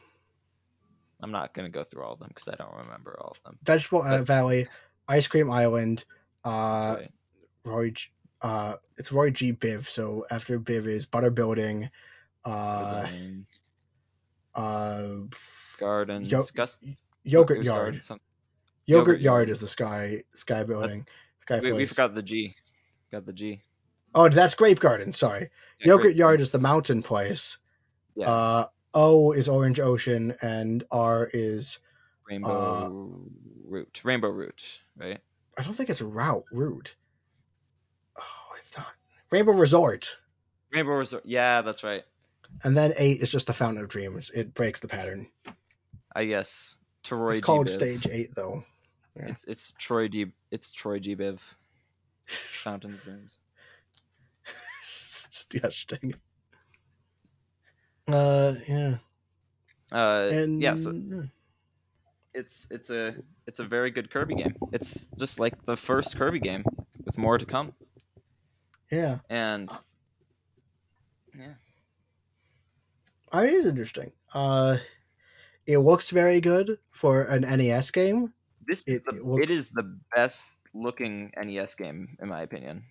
I'm 1.22 1.30
not 1.32 1.54
gonna 1.54 1.70
go 1.70 1.84
through 1.84 2.02
all 2.04 2.12
of 2.12 2.18
them 2.18 2.28
because 2.28 2.48
I 2.48 2.54
don't 2.56 2.74
remember 2.76 3.16
all 3.20 3.30
of 3.30 3.42
them. 3.44 3.58
Vegetable 3.62 4.02
uh, 4.02 4.18
But- 4.18 4.26
Valley, 4.26 4.68
Ice 5.08 5.26
Cream 5.26 5.50
Island, 5.50 6.04
uh, 6.44 6.96
Right. 6.98 7.10
Roy, 7.64 7.90
G- 7.90 8.10
uh, 8.42 8.76
it's 8.98 9.10
Roy 9.12 9.30
G. 9.30 9.52
Biv. 9.52 9.86
So 9.86 10.26
after 10.30 10.58
Biv 10.60 10.86
is 10.86 11.06
Butter 11.06 11.30
Building, 11.30 11.90
uh, 12.44 13.02
Garden, 13.02 13.46
uh, 14.54 15.06
Gardens, 15.78 16.30
Yo- 16.30 16.44
Gus- 16.54 16.78
Yogurt 17.24 17.64
Yard. 17.64 17.94
Garden, 17.94 18.00
Yogurt, 18.90 19.20
Yogurt 19.20 19.20
Yard 19.20 19.50
is 19.50 19.60
the 19.60 19.66
sky 19.66 20.24
sky 20.34 20.64
building. 20.64 21.06
Sky 21.42 21.60
we, 21.60 21.72
we 21.72 21.78
Place. 21.78 21.90
forgot 21.90 22.14
the 22.14 22.22
G. 22.22 22.54
Got 23.12 23.26
the 23.26 23.32
G. 23.32 23.62
Oh, 24.14 24.28
that's 24.28 24.54
Grape 24.54 24.80
Garden. 24.80 25.12
Sorry. 25.12 25.50
Yeah, 25.78 25.86
Yogurt 25.88 26.02
great. 26.02 26.16
Yard 26.16 26.40
is 26.40 26.52
the 26.52 26.58
mountain 26.58 27.02
place. 27.02 27.58
Yeah. 28.16 28.30
Uh, 28.30 28.66
O 28.92 29.32
is 29.32 29.48
Orange 29.48 29.78
Ocean, 29.78 30.34
and 30.42 30.84
R 30.90 31.30
is 31.32 31.78
Rainbow 32.28 32.50
uh, 32.50 32.88
Root. 33.68 34.00
Rainbow 34.02 34.30
Root, 34.30 34.80
right? 34.96 35.20
I 35.56 35.62
don't 35.62 35.74
think 35.74 35.90
it's 35.90 36.02
Route 36.02 36.44
Route. 36.52 36.94
Oh, 38.18 38.54
it's 38.58 38.76
not 38.76 38.88
Rainbow 39.30 39.52
Resort. 39.52 40.16
Rainbow 40.72 40.92
Resort. 40.92 41.24
Yeah, 41.24 41.62
that's 41.62 41.84
right. 41.84 42.02
And 42.64 42.76
then 42.76 42.94
eight 42.96 43.20
is 43.20 43.30
just 43.30 43.46
the 43.46 43.52
Fountain 43.52 43.82
of 43.82 43.88
Dreams. 43.88 44.30
It 44.30 44.54
breaks 44.54 44.80
the 44.80 44.88
pattern. 44.88 45.28
I 46.14 46.24
guess. 46.24 46.76
It's 47.02 47.40
called. 47.40 47.70
Stage 47.70 48.06
Eight, 48.10 48.34
though. 48.34 48.64
Yeah. 49.16 49.28
It's 49.28 49.44
it's 49.44 49.72
Troy 49.78 50.08
G. 50.08 50.26
It's 50.50 50.70
Troy 50.70 50.98
G. 50.98 51.16
Biv. 51.16 51.40
Fountain 52.26 52.94
of 52.94 53.02
Dreams. 53.02 53.44
Disgusting. 54.82 56.14
Uh, 58.06 58.54
yeah. 58.68 58.96
Uh, 59.92 60.28
And 60.32 60.60
yeah. 60.60 60.74
So 60.76 60.92
it's 62.34 62.66
it's 62.70 62.90
a 62.90 63.14
it's 63.46 63.60
a 63.60 63.64
very 63.64 63.90
good 63.90 64.10
Kirby 64.10 64.36
game. 64.36 64.54
It's 64.72 65.08
just 65.18 65.40
like 65.40 65.64
the 65.66 65.76
first 65.76 66.16
Kirby 66.16 66.38
game 66.40 66.64
with 67.04 67.18
more 67.18 67.38
to 67.38 67.46
come. 67.46 67.72
yeah, 68.90 69.18
And 69.28 69.68
yeah, 71.36 71.54
I 73.32 73.40
mean, 73.42 73.48
it 73.48 73.54
is 73.54 73.66
interesting. 73.66 74.12
Uh, 74.32 74.78
it 75.66 75.78
looks 75.78 76.10
very 76.10 76.40
good 76.40 76.78
for 76.92 77.22
an 77.22 77.42
NES 77.42 77.90
game. 77.90 78.32
This 78.70 78.84
It- 78.86 78.92
is 78.92 79.02
the, 79.02 79.16
it 79.16 79.24
looks- 79.24 79.42
it 79.44 79.51
is 79.51 79.70
the 79.70 79.98
best 80.14 80.56
looking 80.72 81.32
NES 81.36 81.74
game 81.74 82.16
in 82.22 82.28
my 82.28 82.42
opinion. 82.42 82.84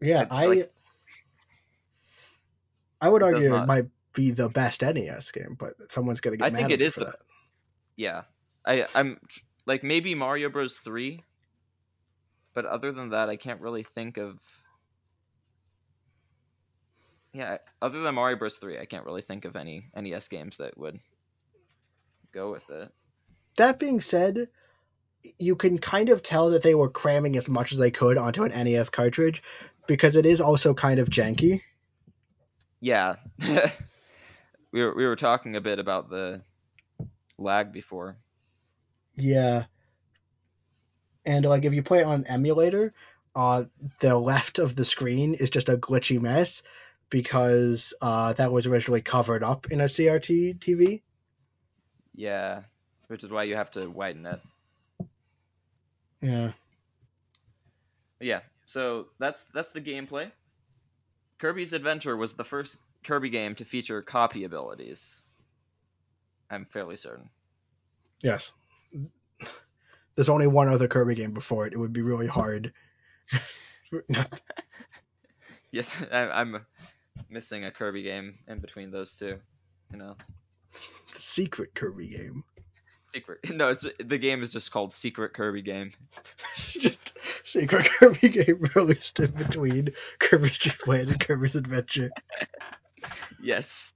Yeah, 0.00 0.22
It, 0.22 0.28
I 0.30 0.46
like- 0.46 0.72
I 3.00 3.08
would 3.08 3.22
it 3.22 3.24
argue 3.26 3.54
it 3.54 3.66
might 3.66 3.86
be 4.14 4.30
the 4.30 4.48
best 4.48 4.82
NES 4.82 5.30
game, 5.32 5.56
but 5.58 5.74
someone's 5.90 6.20
gonna 6.20 6.36
get 6.36 6.46
I 6.46 6.50
mad 6.50 6.56
think 6.58 6.70
it 6.70 6.80
is 6.80 6.94
the- 6.94 7.06
that. 7.06 7.16
Yeah, 7.96 8.22
I 8.64 8.86
I'm 8.94 9.20
like 9.66 9.82
maybe 9.82 10.14
Mario 10.14 10.48
Bros. 10.48 10.78
Three, 10.78 11.22
but 12.54 12.64
other 12.64 12.92
than 12.92 13.10
that, 13.10 13.28
I 13.28 13.36
can't 13.36 13.60
really 13.60 13.82
think 13.82 14.16
of 14.18 14.38
yeah, 17.32 17.58
other 17.82 18.00
than 18.00 18.14
Mario 18.14 18.36
Bros. 18.38 18.56
3, 18.56 18.78
I 18.78 18.86
can't 18.86 19.04
really 19.04 19.20
think 19.20 19.44
of 19.44 19.56
any 19.56 19.90
NES 19.94 20.28
games 20.28 20.56
that 20.56 20.78
would 20.78 20.98
go 22.32 22.50
with 22.50 22.68
it. 22.70 22.90
That 23.58 23.78
being 23.78 24.00
said, 24.00 24.48
you 25.38 25.56
can 25.56 25.78
kind 25.78 26.08
of 26.08 26.22
tell 26.22 26.50
that 26.50 26.62
they 26.62 26.74
were 26.74 26.88
cramming 26.88 27.36
as 27.36 27.48
much 27.48 27.72
as 27.72 27.78
they 27.78 27.90
could 27.90 28.16
onto 28.16 28.44
an 28.44 28.64
NES 28.64 28.90
cartridge 28.90 29.42
because 29.86 30.16
it 30.16 30.26
is 30.26 30.40
also 30.40 30.74
kind 30.74 30.98
of 30.98 31.08
janky. 31.08 31.62
Yeah. 32.80 33.16
we 34.72 34.82
were 34.82 34.94
we 34.94 35.06
were 35.06 35.16
talking 35.16 35.56
a 35.56 35.60
bit 35.60 35.78
about 35.78 36.10
the 36.10 36.42
lag 37.38 37.72
before. 37.72 38.16
Yeah. 39.14 39.64
And 41.24 41.44
like 41.44 41.64
if 41.64 41.72
you 41.72 41.82
play 41.82 42.00
it 42.00 42.06
on 42.06 42.20
an 42.20 42.26
emulator, 42.26 42.92
uh 43.34 43.64
the 44.00 44.16
left 44.16 44.58
of 44.58 44.76
the 44.76 44.84
screen 44.84 45.34
is 45.34 45.50
just 45.50 45.68
a 45.68 45.76
glitchy 45.76 46.20
mess 46.20 46.62
because 47.10 47.94
uh 48.00 48.32
that 48.34 48.52
was 48.52 48.66
originally 48.66 49.02
covered 49.02 49.42
up 49.42 49.70
in 49.70 49.80
a 49.80 49.84
CRT 49.84 50.58
TV. 50.58 51.02
Yeah, 52.14 52.62
which 53.08 53.24
is 53.24 53.30
why 53.30 53.44
you 53.44 53.56
have 53.56 53.70
to 53.72 53.86
widen 53.88 54.26
it. 54.26 54.40
Yeah. 56.26 56.52
Yeah, 58.18 58.40
so 58.66 59.06
that's 59.20 59.44
that's 59.54 59.72
the 59.72 59.80
gameplay. 59.80 60.32
Kirby's 61.38 61.72
Adventure 61.72 62.16
was 62.16 62.32
the 62.32 62.44
first 62.44 62.78
Kirby 63.04 63.30
game 63.30 63.54
to 63.56 63.64
feature 63.64 64.02
copy 64.02 64.42
abilities. 64.42 65.22
I'm 66.50 66.64
fairly 66.64 66.96
certain. 66.96 67.30
Yes. 68.22 68.52
There's 70.16 70.28
only 70.28 70.48
one 70.48 70.68
other 70.68 70.88
Kirby 70.88 71.14
game 71.14 71.32
before 71.32 71.66
it. 71.66 71.74
It 71.74 71.78
would 71.78 71.92
be 71.92 72.02
really 72.02 72.26
hard. 72.26 72.72
yes, 75.70 76.02
I, 76.10 76.28
I'm 76.28 76.66
missing 77.28 77.64
a 77.64 77.70
Kirby 77.70 78.02
game 78.02 78.38
in 78.48 78.58
between 78.58 78.90
those 78.90 79.14
two. 79.16 79.38
You 79.92 79.98
know, 79.98 80.16
the 81.12 81.20
secret 81.20 81.74
Kirby 81.74 82.08
game. 82.08 82.42
Secret. 83.16 83.38
No, 83.56 83.70
it's 83.70 83.86
the 83.98 84.18
game 84.18 84.42
is 84.42 84.52
just 84.52 84.70
called 84.70 84.92
Secret 84.92 85.32
Kirby 85.32 85.62
Game. 85.62 85.92
just 86.56 87.16
Secret 87.46 87.86
Kirby 87.86 88.28
Game 88.28 88.68
released 88.74 89.18
in 89.20 89.30
between 89.30 89.92
Kirby's 90.18 90.58
Dream 90.58 90.76
Land 90.86 91.08
and 91.08 91.20
Kirby's 91.20 91.56
Adventure. 91.56 92.10
yes. 93.42 93.94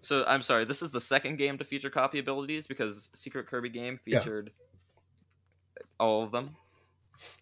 So 0.00 0.24
I'm 0.26 0.42
sorry, 0.42 0.64
this 0.64 0.82
is 0.82 0.90
the 0.90 1.00
second 1.00 1.36
game 1.38 1.58
to 1.58 1.64
feature 1.64 1.90
copy 1.90 2.18
abilities 2.18 2.66
because 2.66 3.08
Secret 3.14 3.46
Kirby 3.46 3.68
Game 3.68 4.00
featured 4.04 4.50
yeah. 4.50 5.82
all 6.00 6.24
of 6.24 6.32
them. 6.32 6.56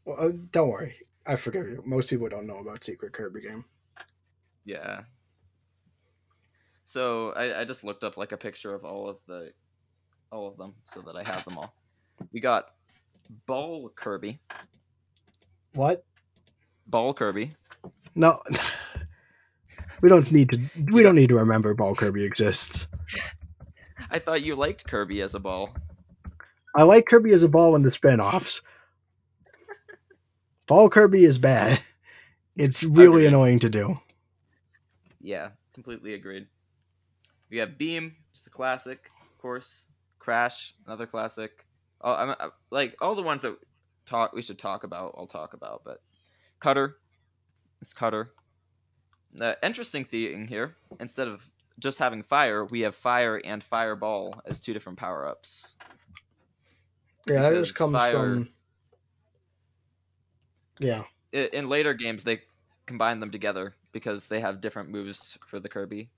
Well, 0.04 0.18
uh, 0.20 0.32
don't 0.50 0.68
worry, 0.68 0.94
I 1.26 1.36
forgive 1.36 1.66
you. 1.66 1.82
Most 1.86 2.10
people 2.10 2.28
don't 2.28 2.46
know 2.46 2.58
about 2.58 2.84
Secret 2.84 3.14
Kirby 3.14 3.40
Game. 3.40 3.64
Yeah. 4.66 5.00
So 6.84 7.32
I, 7.32 7.62
I 7.62 7.64
just 7.64 7.84
looked 7.84 8.04
up 8.04 8.18
like 8.18 8.32
a 8.32 8.36
picture 8.36 8.74
of 8.74 8.84
all 8.84 9.08
of 9.08 9.16
the 9.26 9.52
all 10.32 10.48
of 10.48 10.56
them 10.56 10.74
so 10.84 11.00
that 11.02 11.16
I 11.16 11.28
have 11.28 11.44
them 11.44 11.58
all. 11.58 11.74
We 12.32 12.40
got 12.40 12.66
Ball 13.46 13.90
Kirby. 13.94 14.38
What? 15.74 16.04
Ball 16.86 17.14
Kirby. 17.14 17.52
No. 18.14 18.42
We 20.00 20.08
don't 20.08 20.32
need 20.32 20.50
to. 20.52 20.60
We 20.90 21.02
don't 21.02 21.14
need 21.14 21.28
to 21.28 21.36
remember 21.36 21.74
Ball 21.74 21.94
Kirby 21.94 22.24
exists. 22.24 22.88
I 24.10 24.18
thought 24.18 24.42
you 24.42 24.56
liked 24.56 24.86
Kirby 24.86 25.20
as 25.20 25.34
a 25.34 25.40
ball. 25.40 25.74
I 26.74 26.84
like 26.84 27.06
Kirby 27.06 27.32
as 27.32 27.42
a 27.42 27.48
ball 27.48 27.76
in 27.76 27.82
the 27.82 27.90
spin-offs. 27.90 28.62
ball 30.66 30.88
Kirby 30.88 31.22
is 31.22 31.36
bad. 31.36 31.80
It's 32.56 32.82
really 32.82 33.06
agreed. 33.06 33.26
annoying 33.26 33.58
to 33.58 33.68
do. 33.68 34.00
Yeah, 35.20 35.50
completely 35.74 36.14
agreed. 36.14 36.46
We 37.50 37.58
have 37.58 37.76
Beam, 37.76 38.16
just 38.32 38.46
a 38.46 38.50
classic, 38.50 39.10
of 39.30 39.38
course. 39.38 39.86
Crash, 40.20 40.74
another 40.86 41.06
classic. 41.06 41.50
Oh, 42.00 42.12
I'm, 42.12 42.30
I, 42.30 42.48
like 42.70 42.94
all 43.00 43.16
the 43.16 43.22
ones 43.22 43.42
that 43.42 43.56
talk 44.06 44.32
we 44.32 44.42
should 44.42 44.58
talk 44.58 44.84
about. 44.84 45.14
I'll 45.18 45.26
talk 45.26 45.54
about, 45.54 45.82
but 45.84 46.00
Cutter, 46.60 46.96
it's 47.80 47.92
Cutter. 47.92 48.30
The 49.34 49.58
interesting 49.62 50.04
thing 50.04 50.46
here, 50.46 50.76
instead 51.00 51.26
of 51.28 51.42
just 51.78 51.98
having 51.98 52.22
fire, 52.22 52.64
we 52.64 52.82
have 52.82 52.94
fire 52.94 53.40
and 53.42 53.62
fireball 53.64 54.40
as 54.44 54.60
two 54.60 54.72
different 54.72 54.98
power 54.98 55.26
ups. 55.26 55.76
Yeah, 57.26 57.42
that 57.42 57.54
just 57.54 57.74
comes 57.74 57.96
fire, 57.96 58.12
from. 58.12 58.48
Yeah. 60.78 61.02
In 61.32 61.68
later 61.68 61.94
games, 61.94 62.24
they 62.24 62.40
combine 62.86 63.20
them 63.20 63.30
together 63.30 63.74
because 63.92 64.26
they 64.26 64.40
have 64.40 64.60
different 64.60 64.90
moves 64.90 65.38
for 65.46 65.60
the 65.60 65.68
Kirby. 65.68 66.10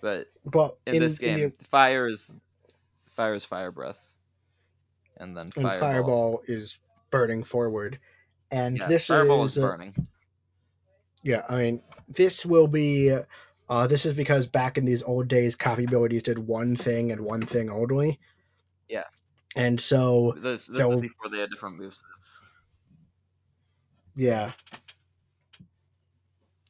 But 0.00 0.28
well, 0.44 0.78
in, 0.86 0.94
in 0.94 1.00
this 1.00 1.18
game, 1.18 1.38
in 1.38 1.52
the... 1.58 1.64
fire 1.66 2.08
is 2.08 2.36
fire 3.20 3.34
is 3.34 3.44
fire 3.44 3.70
breath, 3.70 4.00
and 5.18 5.36
then 5.36 5.50
fireball, 5.50 5.70
and 5.70 5.80
fireball 5.80 6.42
is 6.46 6.78
burning 7.10 7.44
forward, 7.44 7.98
and 8.50 8.78
yeah, 8.78 8.88
this 8.88 9.08
fireball 9.08 9.42
is, 9.42 9.58
is 9.58 9.62
burning. 9.62 9.94
Yeah, 11.22 11.42
I 11.46 11.56
mean, 11.56 11.82
this 12.08 12.46
will 12.46 12.66
be. 12.66 13.14
Uh, 13.68 13.86
this 13.86 14.06
is 14.06 14.14
because 14.14 14.46
back 14.46 14.78
in 14.78 14.86
these 14.86 15.02
old 15.02 15.28
days, 15.28 15.54
copy 15.54 15.84
abilities 15.84 16.22
did 16.22 16.38
one 16.38 16.76
thing 16.76 17.12
and 17.12 17.20
one 17.20 17.42
thing 17.42 17.70
only. 17.70 18.18
Yeah. 18.88 19.04
And 19.54 19.78
so. 19.80 20.34
This, 20.36 20.66
this 20.66 20.78
before 20.78 21.28
they 21.30 21.38
had 21.38 21.50
different 21.50 21.78
movesets. 21.78 22.02
Yeah. 24.16 24.50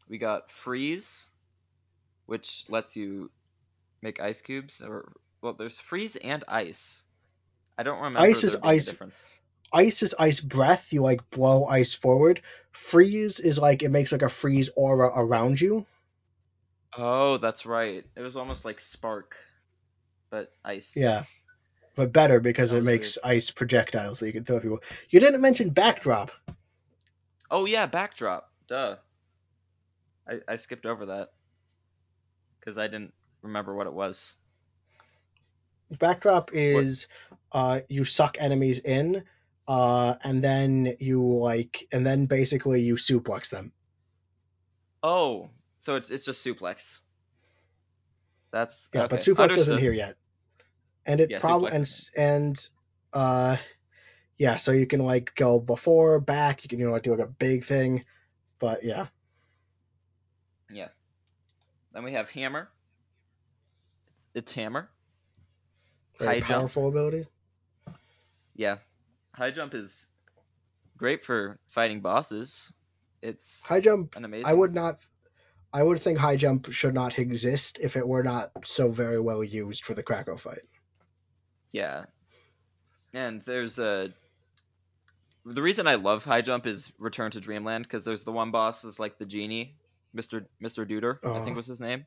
We 0.08 0.18
got 0.18 0.50
freeze, 0.50 1.28
which 2.26 2.64
lets 2.68 2.96
you 2.96 3.30
make 4.02 4.20
ice 4.20 4.42
cubes, 4.42 4.82
or 4.82 5.12
well, 5.42 5.54
there's 5.54 5.78
freeze 5.78 6.16
and 6.16 6.44
ice. 6.48 7.02
I 7.78 7.82
don't 7.82 7.98
remember. 7.98 8.20
Ice 8.20 8.44
is 8.44 8.56
ice. 8.62 8.86
Difference 8.86 9.26
ice 9.72 10.02
is 10.02 10.14
ice 10.18 10.40
breath. 10.40 10.92
You 10.92 11.02
like 11.02 11.28
blow 11.30 11.66
ice 11.66 11.94
forward. 11.94 12.42
Freeze 12.72 13.40
is 13.40 13.58
like 13.58 13.82
it 13.82 13.90
makes 13.90 14.12
like 14.12 14.22
a 14.22 14.28
freeze 14.28 14.70
aura 14.76 15.10
around 15.14 15.60
you. 15.60 15.86
Oh, 16.96 17.38
that's 17.38 17.66
right. 17.66 18.04
It 18.16 18.20
was 18.20 18.36
almost 18.36 18.64
like 18.64 18.80
spark, 18.80 19.36
but 20.30 20.52
ice. 20.64 20.96
Yeah, 20.96 21.24
but 21.94 22.12
better 22.12 22.40
because 22.40 22.72
it 22.72 22.82
makes 22.82 23.18
weird. 23.22 23.36
ice 23.36 23.50
projectiles 23.50 24.18
that 24.18 24.26
you 24.26 24.32
can 24.32 24.44
throw 24.44 24.56
at 24.56 24.62
people. 24.62 24.80
You 25.08 25.20
didn't 25.20 25.40
mention 25.40 25.70
backdrop. 25.70 26.30
Oh 27.50 27.64
yeah, 27.66 27.86
backdrop. 27.86 28.50
Duh. 28.68 28.96
I 30.28 30.40
I 30.46 30.56
skipped 30.56 30.86
over 30.86 31.06
that 31.06 31.32
because 32.58 32.78
I 32.78 32.86
didn't 32.88 33.14
remember 33.42 33.74
what 33.74 33.86
it 33.86 33.92
was. 33.92 34.36
Backdrop 35.98 36.50
is 36.54 37.08
uh, 37.52 37.80
you 37.88 38.04
suck 38.04 38.36
enemies 38.40 38.78
in 38.78 39.24
uh, 39.70 40.16
and 40.24 40.42
then 40.42 40.96
you 40.98 41.22
like, 41.22 41.86
and 41.92 42.04
then 42.04 42.26
basically 42.26 42.80
you 42.80 42.96
suplex 42.96 43.50
them. 43.50 43.70
Oh, 45.00 45.50
so 45.78 45.94
it's 45.94 46.10
it's 46.10 46.24
just 46.24 46.44
suplex. 46.44 47.02
That's 48.50 48.90
yeah, 48.92 49.02
okay. 49.02 49.10
but 49.10 49.20
suplex 49.20 49.42
Understood. 49.42 49.60
isn't 49.60 49.78
here 49.78 49.92
yet, 49.92 50.16
and 51.06 51.20
it 51.20 51.30
yeah, 51.30 51.38
probably 51.38 51.70
and 51.70 51.88
and 52.16 52.68
uh, 53.12 53.58
yeah, 54.36 54.56
so 54.56 54.72
you 54.72 54.88
can 54.88 55.04
like 55.04 55.36
go 55.36 55.60
before, 55.60 56.18
back. 56.18 56.64
You 56.64 56.68
can 56.68 56.80
you 56.80 56.86
know 56.86 56.92
like 56.92 57.04
do 57.04 57.12
like 57.12 57.24
a 57.24 57.30
big 57.30 57.64
thing, 57.64 58.04
but 58.58 58.82
yeah. 58.82 59.06
Yeah. 60.68 60.88
Then 61.92 62.02
we 62.02 62.12
have 62.14 62.28
hammer. 62.28 62.70
It's, 64.08 64.28
it's 64.34 64.52
hammer. 64.52 64.90
High 66.26 66.40
powerful 66.40 66.84
jump. 66.84 66.94
ability. 66.94 67.26
Yeah, 68.54 68.78
high 69.32 69.50
jump 69.50 69.74
is 69.74 70.08
great 70.96 71.24
for 71.24 71.58
fighting 71.70 72.00
bosses. 72.00 72.74
It's 73.22 73.64
high 73.64 73.80
jump. 73.80 74.16
An 74.16 74.24
amazing. 74.24 74.46
I 74.46 74.52
would 74.52 74.74
not. 74.74 74.96
I 75.72 75.82
would 75.82 76.00
think 76.00 76.18
high 76.18 76.36
jump 76.36 76.72
should 76.72 76.94
not 76.94 77.18
exist 77.18 77.78
if 77.80 77.96
it 77.96 78.06
were 78.06 78.22
not 78.22 78.50
so 78.64 78.90
very 78.90 79.20
well 79.20 79.44
used 79.44 79.84
for 79.84 79.94
the 79.94 80.02
Kracko 80.02 80.38
fight. 80.38 80.62
Yeah, 81.72 82.06
and 83.14 83.42
there's 83.42 83.78
a. 83.78 84.12
The 85.46 85.62
reason 85.62 85.86
I 85.86 85.94
love 85.94 86.24
high 86.24 86.42
jump 86.42 86.66
is 86.66 86.92
Return 86.98 87.30
to 87.30 87.40
Dream 87.40 87.64
Land 87.64 87.84
because 87.84 88.04
there's 88.04 88.24
the 88.24 88.32
one 88.32 88.50
boss 88.50 88.82
that's 88.82 88.98
like 88.98 89.16
the 89.16 89.24
genie, 89.24 89.76
Mister 90.12 90.42
Mister 90.60 90.84
Dooter, 90.84 91.18
uh, 91.24 91.30
I 91.30 91.34
think 91.36 91.46
uh-huh. 91.46 91.54
was 91.54 91.66
his 91.66 91.80
name, 91.80 92.04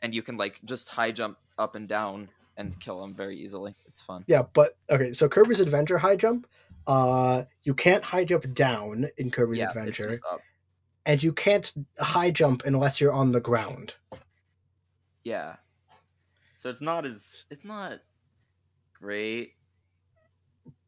and 0.00 0.12
you 0.14 0.22
can 0.22 0.36
like 0.36 0.58
just 0.64 0.88
high 0.88 1.12
jump 1.12 1.38
up 1.58 1.76
and 1.76 1.86
down 1.88 2.28
and 2.56 2.78
kill 2.78 3.02
him 3.02 3.14
very 3.14 3.38
easily. 3.38 3.74
It's 3.86 4.00
fun. 4.00 4.24
Yeah, 4.26 4.42
but 4.52 4.76
okay, 4.90 5.12
so 5.12 5.28
Kirby's 5.28 5.60
Adventure 5.60 5.98
high 5.98 6.16
jump, 6.16 6.46
uh, 6.86 7.44
you 7.62 7.74
can't 7.74 8.04
high 8.04 8.24
jump 8.24 8.52
down 8.52 9.06
in 9.16 9.30
Kirby's 9.30 9.58
yeah, 9.58 9.68
Adventure, 9.68 10.18
and 11.06 11.22
you 11.22 11.32
can't 11.32 11.72
high 11.98 12.30
jump 12.30 12.64
unless 12.64 13.00
you're 13.00 13.12
on 13.12 13.32
the 13.32 13.40
ground. 13.40 13.94
Yeah. 15.24 15.56
So 16.56 16.70
it's 16.70 16.80
not 16.80 17.06
as 17.06 17.46
it's 17.50 17.64
not 17.64 18.00
great. 19.00 19.54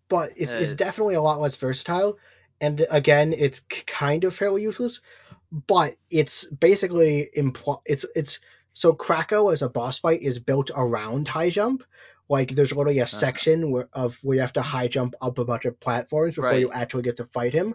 But 0.09 0.33
it's, 0.37 0.55
uh, 0.55 0.59
it's 0.59 0.75
definitely 0.75 1.15
a 1.15 1.23
lot 1.23 1.41
less 1.41 1.57
versatile, 1.57 2.19
and 2.61 2.87
again, 2.91 3.33
it's 3.37 3.61
kind 3.87 4.25
of 4.25 4.35
fairly 4.35 4.63
useless, 4.63 5.01
but 5.51 5.97
it's 6.11 6.45
basically 6.45 7.29
impl- 7.37 7.83
it's 7.87 8.05
it's 8.15 8.39
so 8.75 8.93
Kracko 8.93 9.53
as 9.53 9.63
a 9.63 9.71
boss 9.71 10.01
fight 10.01 10.21
is 10.21 10.39
built 10.41 10.71
around 10.75 11.29
high 11.29 11.51
jump. 11.51 11.85
Like 12.29 12.51
there's 12.51 12.73
literally 12.73 12.99
a 12.99 13.05
uh-huh. 13.05 13.09
section 13.09 13.71
where, 13.71 13.89
of 13.93 14.19
where 14.23 14.35
you 14.35 14.41
have 14.41 14.55
to 14.55 14.63
high 14.63 14.89
jump 14.89 15.15
up 15.21 15.39
a 15.39 15.45
bunch 15.45 15.65
of 15.65 15.81
platforms 15.81 16.35
before 16.35 16.51
right. 16.51 16.61
you 16.61 16.73
actually 16.73 17.05
get 17.05 17.17
to 17.17 17.27
fight 17.27 17.53
him, 17.53 17.75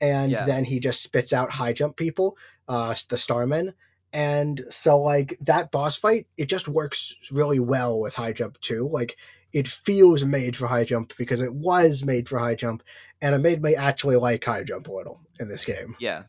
and 0.00 0.32
yeah. 0.32 0.46
then 0.46 0.64
he 0.64 0.80
just 0.80 1.02
spits 1.02 1.32
out 1.32 1.50
high 1.50 1.72
jump 1.72 1.96
people, 1.96 2.36
uh, 2.68 2.94
the 3.08 3.16
Starmen. 3.16 3.74
And 4.12 4.64
so 4.70 5.00
like 5.00 5.38
that 5.42 5.70
boss 5.70 5.96
fight, 5.96 6.26
it 6.36 6.46
just 6.46 6.66
works 6.68 7.14
really 7.30 7.60
well 7.60 8.00
with 8.00 8.14
high 8.14 8.32
jump 8.32 8.60
too. 8.60 8.88
Like 8.88 9.16
it 9.52 9.68
feels 9.68 10.24
made 10.24 10.56
for 10.56 10.66
high 10.66 10.84
jump 10.84 11.12
because 11.16 11.40
it 11.40 11.54
was 11.54 12.04
made 12.04 12.28
for 12.28 12.38
high 12.38 12.54
jump, 12.54 12.82
and 13.20 13.34
it 13.34 13.38
made 13.38 13.62
me 13.62 13.74
actually 13.74 14.16
like 14.16 14.44
high 14.44 14.64
jump 14.64 14.88
a 14.88 14.92
little 14.92 15.20
in 15.38 15.48
this 15.48 15.64
game. 15.64 15.96
Yeah, 15.98 16.24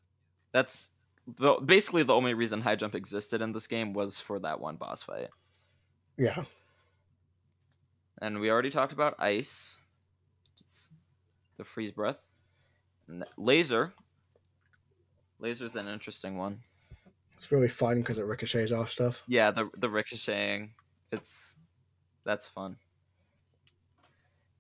that's 0.52 0.92
the, 1.38 1.56
basically 1.56 2.04
the 2.04 2.16
only 2.16 2.34
reason 2.34 2.62
high 2.62 2.76
jump 2.76 2.96
existed 2.96 3.42
in 3.42 3.52
this 3.52 3.68
game 3.68 3.94
was 3.94 4.20
for 4.20 4.40
that 4.40 4.60
one 4.60 4.76
boss 4.76 5.04
fight. 5.04 5.30
Yeah. 6.18 6.44
And 8.22 8.40
we 8.40 8.52
already 8.52 8.70
talked 8.70 8.94
about 8.94 9.16
ice, 9.20 9.80
it's 10.60 10.90
the 11.58 11.64
freeze 11.64 11.92
breath, 11.92 12.22
and 13.08 13.26
laser. 13.38 13.94
Laser's 15.40 15.76
an 15.76 15.88
interesting 15.88 16.38
one. 16.38 16.60
It's 17.36 17.52
really 17.52 17.68
fun 17.68 17.98
because 18.00 18.20
it 18.20 18.26
ricochets 18.26 18.72
off 18.72 18.92
stuff. 18.92 19.24
Yeah, 19.28 19.50
the 19.50 19.68
the 19.76 19.90
ricocheting, 19.90 20.74
it's 21.12 21.56
that's 22.24 22.46
fun. 22.46 22.76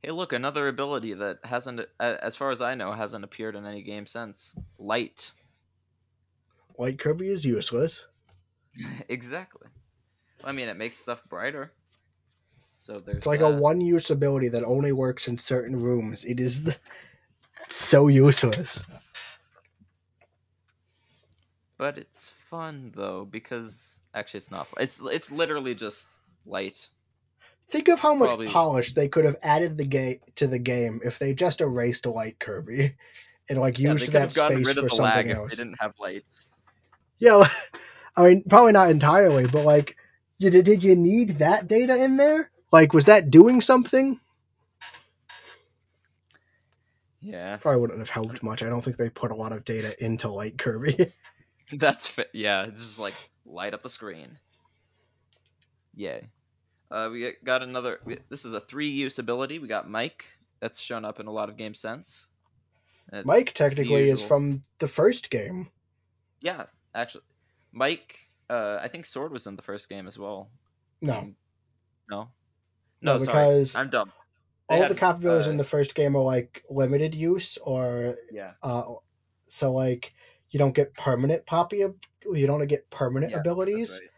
Hey, 0.01 0.09
look, 0.09 0.33
another 0.33 0.67
ability 0.67 1.13
that 1.13 1.38
hasn't, 1.43 1.81
as 1.99 2.35
far 2.35 2.49
as 2.49 2.59
I 2.59 2.73
know, 2.73 2.91
hasn't 2.91 3.23
appeared 3.23 3.55
in 3.55 3.67
any 3.67 3.83
game 3.83 4.07
since. 4.07 4.55
Light. 4.79 5.31
Light 6.81 6.97
Kirby 6.97 7.29
is 7.29 7.45
useless. 7.45 8.07
exactly. 9.07 9.67
I 10.43 10.51
mean, 10.51 10.67
it 10.67 10.75
makes 10.75 10.97
stuff 10.97 11.21
brighter. 11.29 11.71
So 12.77 12.97
there's. 12.97 13.17
It's 13.17 13.27
like 13.27 13.41
that. 13.41 13.53
a 13.53 13.55
one-use 13.55 14.09
ability 14.09 14.49
that 14.49 14.63
only 14.63 14.91
works 14.91 15.27
in 15.27 15.37
certain 15.37 15.75
rooms. 15.75 16.25
It 16.25 16.39
is 16.39 16.75
so 17.67 18.07
useless. 18.07 18.83
But 21.77 21.99
it's 21.99 22.31
fun 22.49 22.93
though 22.95 23.25
because 23.25 23.99
actually 24.15 24.39
it's 24.39 24.49
not. 24.49 24.67
It's 24.79 24.99
it's 25.03 25.31
literally 25.31 25.75
just 25.75 26.17
light. 26.47 26.89
Think 27.67 27.89
of 27.89 27.99
how 27.99 28.15
much 28.15 28.29
Probably. 28.29 28.47
polish 28.47 28.93
they 28.93 29.07
could 29.07 29.25
have 29.25 29.37
added 29.43 29.77
the 29.77 29.85
game 29.85 30.17
to 30.37 30.47
the 30.47 30.59
game 30.59 31.01
if 31.05 31.19
they 31.19 31.35
just 31.35 31.61
erased 31.61 32.07
Light 32.07 32.39
Kirby 32.39 32.95
and 33.49 33.59
like 33.59 33.79
yeah, 33.79 33.91
used 33.91 34.11
that 34.13 34.31
space 34.31 34.73
for 34.73 34.89
something 34.89 35.29
else. 35.29 35.51
they 35.51 35.63
didn't 35.63 35.79
have 35.79 35.93
lights. 35.99 36.51
Yeah, 37.22 37.48
I 38.18 38.23
mean 38.23 38.43
probably 38.49 38.73
not 38.73 38.89
entirely, 38.89 39.45
but 39.45 39.64
like, 39.64 39.95
did 40.39 40.65
did 40.65 40.84
you 40.84 40.98
need 40.98 41.38
that 41.39 41.68
data 41.68 41.95
in 42.03 42.18
there? 42.18 42.52
Like, 42.73 42.93
was 42.93 43.06
that 43.06 43.30
doing 43.30 43.61
something? 43.61 44.19
Yeah, 47.22 47.57
probably 47.57 47.80
wouldn't 47.80 47.99
have 47.99 48.10
helped 48.10 48.41
much. 48.41 48.64
I 48.64 48.69
don't 48.69 48.81
think 48.81 48.98
they 48.98 49.10
put 49.10 49.31
a 49.31 49.35
lot 49.35 49.52
of 49.52 49.64
data 49.64 49.95
into 50.03 50.27
Light 50.30 50.57
Kirby. 50.57 51.14
That's 51.72 52.07
fi- 52.07 52.26
yeah, 52.34 52.65
This 52.65 52.81
is 52.81 52.98
like 52.99 53.14
light 53.45 53.73
up 53.73 53.84
the 53.84 53.89
screen. 53.89 54.38
Yay. 55.95 56.27
Uh, 56.89 57.10
we 57.11 57.34
got 57.43 57.61
another. 57.61 57.99
We, 58.03 58.18
this 58.30 58.43
is 58.43 58.53
a 58.53 58.60
three-use 58.60 59.19
ability. 59.19 59.60
We 59.60 59.68
got 59.68 59.89
Mike. 59.89 60.26
That's 60.60 60.80
shown 60.80 61.06
up 61.06 61.19
in 61.19 61.27
a 61.27 61.31
lot 61.31 61.49
of 61.49 61.57
game 61.57 61.76
sense. 61.76 62.27
It's 63.14 63.26
Mike 63.26 63.53
technically 63.53 64.10
is 64.10 64.22
from 64.22 64.64
the 64.80 64.88
first 64.88 65.30
game. 65.30 65.69
Yeah, 66.41 66.65
actually, 66.93 67.23
Mike. 67.72 68.18
Uh, 68.49 68.80
I 68.81 68.89
think 68.89 69.05
Sword 69.05 69.31
was 69.31 69.47
in 69.47 69.55
the 69.55 69.61
first 69.61 69.88
game 69.88 70.07
as 70.07 70.19
well. 70.19 70.49
No. 71.01 71.18
Um, 71.18 71.35
no. 72.09 72.30
No, 73.01 73.18
no 73.18 73.19
because 73.19 73.76
I'm 73.76 73.89
dumb. 73.89 74.11
They 74.69 74.76
all 74.76 74.81
had, 74.84 74.91
the 74.91 74.95
capabilities 74.95 75.47
uh, 75.47 75.51
in 75.51 75.57
the 75.57 75.63
first 75.63 75.95
game 75.95 76.15
are 76.15 76.22
like 76.22 76.63
limited 76.69 77.15
use 77.15 77.57
or 77.57 78.15
yeah. 78.31 78.51
Uh, 78.61 78.84
so 79.47 79.72
like 79.72 80.13
you 80.49 80.59
don't 80.59 80.76
get 80.76 80.93
permanent 80.93 81.45
poppy. 81.45 81.77
You 81.77 82.47
don't 82.47 82.68
get 82.68 82.89
permanent 82.89 83.31
yeah, 83.31 83.39
abilities. 83.39 83.99
Right. 84.01 84.09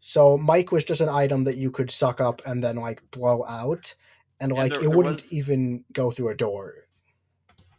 So 0.00 0.38
Mike 0.38 0.72
was 0.72 0.84
just 0.84 1.00
an 1.00 1.08
item 1.08 1.44
that 1.44 1.56
you 1.56 1.70
could 1.70 1.90
suck 1.90 2.20
up 2.20 2.42
and 2.46 2.62
then 2.62 2.76
like 2.76 3.10
blow 3.10 3.44
out, 3.46 3.94
and 4.40 4.52
like 4.52 4.72
there, 4.72 4.84
it 4.84 4.88
wouldn't 4.88 5.16
was, 5.22 5.32
even 5.32 5.84
go 5.92 6.10
through 6.10 6.30
a 6.30 6.36
door. 6.36 6.74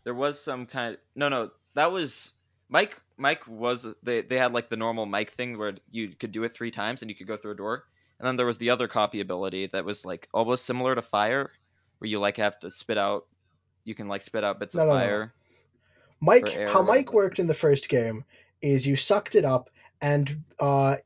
There 0.04 0.14
was 0.14 0.40
some 0.42 0.66
kind. 0.66 0.96
Of, 0.96 1.00
no, 1.16 1.30
no, 1.30 1.52
that 1.76 1.92
was 1.92 2.34
Mike. 2.70 3.00
Mike 3.18 3.46
was 3.48 3.88
they 4.02 4.22
they 4.22 4.38
had 4.38 4.54
like 4.54 4.70
the 4.70 4.78
normal 4.78 5.06
Mike 5.06 5.32
thing 5.32 5.58
where 5.58 5.74
you 5.92 6.10
could 6.10 6.32
do 6.32 6.44
it 6.44 6.54
three 6.54 6.72
times 6.72 7.02
and 7.02 7.10
you 7.10 7.16
could 7.16 7.28
go 7.28 7.36
through 7.36 7.52
a 7.52 7.56
door, 7.56 7.84
and 8.20 8.28
then 8.28 8.38
there 8.38 8.46
was 8.46 8.58
the 8.58 8.70
other 8.70 8.88
copy 8.88 9.20
ability 9.20 9.68
that 9.68 9.84
was 9.84 10.06
like 10.06 10.30
almost 10.34 10.66
similar 10.66 10.96
to 10.96 11.02
fire, 11.02 11.52
where 11.98 12.10
you 12.10 12.20
like 12.20 12.38
have 12.38 12.60
to 12.60 12.72
spit 12.72 12.98
out. 12.98 13.26
You 13.84 13.96
can 13.96 14.08
like 14.08 14.22
spit 14.22 14.44
out 14.44 14.60
bits 14.60 14.76
no, 14.76 14.84
of 14.84 14.88
no, 14.88 14.94
fire. 14.94 15.26
No. 15.26 15.32
Mike, 16.22 16.68
how 16.68 16.82
Mike 16.82 17.14
worked 17.14 17.40
in 17.40 17.48
the 17.48 17.54
first 17.54 17.90
game 17.90 18.26
is 18.62 18.86
you 18.86 18.96
sucked 18.96 19.36
it 19.36 19.46
up 19.46 19.70
and 20.02 20.44
uh, 20.60 20.98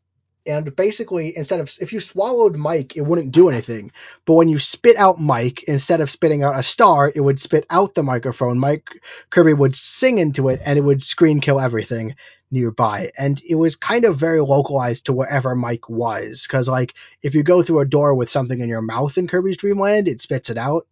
and 0.46 0.76
basically 0.76 1.36
instead 1.36 1.60
of 1.60 1.72
if 1.80 1.94
you 1.94 2.00
swallowed 2.00 2.56
Mike, 2.56 2.98
it 2.98 3.02
wouldn't 3.02 3.32
do 3.32 3.50
anything. 3.50 3.92
But 4.26 4.34
when 4.34 4.50
you 4.50 4.60
spit 4.60 4.98
out 4.98 5.20
Mike, 5.20 5.64
instead 5.64 6.02
of 6.02 6.10
spitting 6.10 6.44
out 6.44 6.58
a 6.58 6.64
star, 6.64 7.12
it 7.14 7.20
would 7.20 7.40
spit 7.40 7.66
out 7.70 7.94
the 7.94 8.04
microphone. 8.04 8.60
Mike 8.60 8.88
Kirby 9.30 9.54
would 9.54 9.76
sing 9.76 10.18
into 10.18 10.50
it, 10.50 10.62
and 10.66 10.78
it 10.78 10.82
would 10.82 11.02
screen 11.02 11.40
kill 11.40 11.60
everything 11.60 12.16
nearby. 12.52 13.12
And 13.18 13.42
it 13.48 13.56
was 13.56 13.76
kind 13.76 14.06
of 14.06 14.18
very 14.18 14.42
localized 14.42 15.06
to 15.06 15.14
wherever 15.14 15.56
Mike 15.56 15.90
was, 15.90 16.46
because 16.48 16.68
like 16.68 16.94
if 17.22 17.36
you 17.36 17.44
go 17.44 17.64
through 17.64 17.80
a 17.80 17.86
door 17.86 18.14
with 18.14 18.30
something 18.30 18.60
in 18.60 18.70
your 18.70 18.82
mouth 18.82 19.18
in 19.18 19.28
Kirby's 19.28 19.58
Dream 19.58 19.80
Land, 19.80 20.08
it 20.08 20.22
spits 20.22 20.50
it 20.50 20.58
out. 20.58 20.88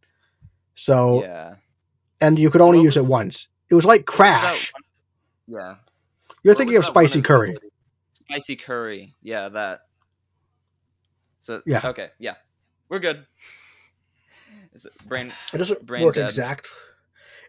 So 0.76 1.24
yeah, 1.24 1.56
and 2.20 2.40
you 2.40 2.50
could 2.50 2.62
only 2.62 2.82
use 2.82 2.98
it 2.98 3.06
once. 3.06 3.48
It 3.70 3.76
was 3.76 3.86
like 3.86 4.06
Crash. 4.06 4.74
Yeah. 5.48 5.76
You're 6.44 6.56
thinking 6.56 6.78
of 6.78 6.86
spicy 6.86 7.22
curry. 7.22 7.58
Spicy 8.32 8.56
curry. 8.56 9.14
Yeah, 9.22 9.50
that. 9.50 9.82
So 11.40 11.62
yeah. 11.66 11.82
Okay. 11.84 12.10
Yeah. 12.20 12.36
We're 12.88 13.00
good. 13.00 13.26
Is 14.74 14.86
it 14.86 14.94
brain? 15.08 15.32
It 15.54 15.58
doesn't 15.58 15.86
brain 15.86 16.04
work 16.04 16.16
dead. 16.16 16.26
exact. 16.26 16.70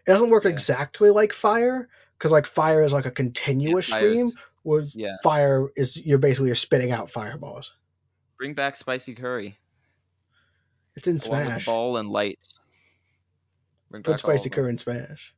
It 0.05 0.11
doesn't 0.11 0.29
work 0.29 0.43
yeah. 0.43 0.51
exactly 0.51 1.09
like 1.09 1.31
fire 1.31 1.87
because 2.17 2.31
like 2.31 2.45
fire 2.45 2.81
is 2.81 2.91
like 2.91 3.05
a 3.05 3.11
continuous 3.11 3.89
yeah, 3.89 3.97
stream. 3.97 4.29
Where 4.63 4.83
yeah. 4.93 5.15
fire 5.23 5.69
is 5.75 5.97
you're 5.97 6.17
basically 6.17 6.47
you're 6.47 6.55
spitting 6.55 6.91
out 6.91 7.09
fireballs. 7.09 7.73
Bring 8.37 8.53
back 8.53 8.75
spicy 8.75 9.15
curry. 9.15 9.57
It's 10.95 11.07
in 11.07 11.19
Smash. 11.19 11.65
ball 11.65 11.97
and 11.97 12.09
light. 12.09 12.39
Bring 13.89 14.03
put 14.03 14.19
spicy 14.19 14.49
curry 14.49 14.69
in 14.69 14.77
Smash. 14.77 15.33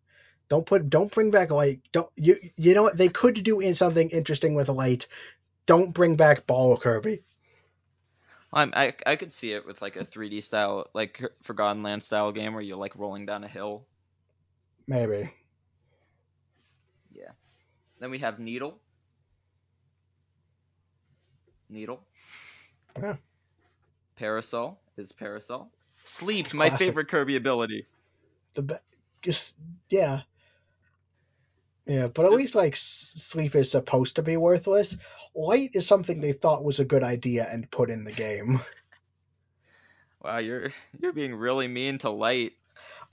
Don't 0.48 0.66
put 0.66 0.90
don't 0.90 1.12
bring 1.12 1.32
back 1.32 1.52
light. 1.52 1.82
Don't 1.92 2.10
you 2.16 2.36
you 2.56 2.74
know 2.74 2.84
what 2.84 2.98
they 2.98 3.10
could 3.10 3.44
do 3.44 3.60
in 3.60 3.76
something 3.76 4.10
interesting 4.10 4.56
with 4.56 4.70
light. 4.70 5.08
Don't 5.66 5.94
bring 5.94 6.16
back 6.16 6.46
ball 6.46 6.78
Kirby. 6.78 7.24
I'm, 8.54 8.72
I 8.74 8.94
I 9.06 9.16
could 9.16 9.34
see 9.34 9.52
it 9.52 9.66
with 9.66 9.82
like 9.82 9.98
a 9.98 10.06
3D 10.06 10.42
style, 10.42 10.88
like 10.94 11.22
Forgotten 11.44 11.84
Land 11.84 12.04
style 12.04 12.32
game 12.32 12.54
where 12.54 12.62
you're 12.62 12.78
like 12.78 12.96
rolling 12.96 13.26
down 13.26 13.44
a 13.44 13.48
hill. 13.48 13.86
Maybe. 14.88 15.32
Yeah. 17.12 17.32
Then 18.00 18.12
we 18.12 18.20
have 18.20 18.40
Needle. 18.40 18.80
Needle. 21.70 22.02
Yeah. 23.02 23.16
Parasol 24.16 24.80
is 24.96 25.12
Parasol. 25.12 25.70
Sleep, 26.04 26.54
my 26.54 26.70
favorite 26.70 27.10
Kirby 27.10 27.36
ability. 27.36 27.88
The 28.54 28.62
be- 28.62 28.76
just 29.22 29.56
yeah. 29.90 30.22
Yeah, 31.86 32.08
but 32.08 32.26
at 32.26 32.32
just, 32.32 32.38
least 32.38 32.56
like 32.56 32.76
sleep 32.76 33.56
is 33.56 33.70
supposed 33.70 34.16
to 34.16 34.24
be 34.24 34.38
worthless. 34.38 34.98
Light 35.36 35.72
is 35.74 35.86
something 35.86 36.20
they 36.20 36.34
thought 36.34 36.64
was 36.64 36.80
a 36.80 36.86
good 36.86 37.04
idea 37.04 37.48
and 37.50 37.70
put 37.70 37.90
in 37.90 38.04
the 38.04 38.12
game. 38.12 38.60
Wow, 40.26 40.40
you're 40.40 40.72
you're 41.00 41.14
being 41.14 41.36
really 41.36 41.68
mean 41.68 42.00
to 42.00 42.10
Light. 42.10 42.54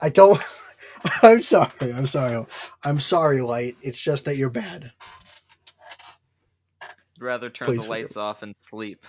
I 0.01 0.09
don't. 0.09 0.41
I'm 1.21 1.43
sorry. 1.43 1.93
I'm 1.93 2.07
sorry. 2.07 2.43
I'm 2.83 2.99
sorry, 2.99 3.39
Light. 3.41 3.77
It's 3.83 3.99
just 3.99 4.25
that 4.25 4.35
you're 4.35 4.49
bad. 4.49 4.91
I'd 6.81 6.89
rather 7.19 7.51
turn 7.51 7.67
Please 7.67 7.83
the 7.83 7.89
lights 7.91 8.17
off 8.17 8.41
and 8.41 8.55
sleep. 8.55 9.05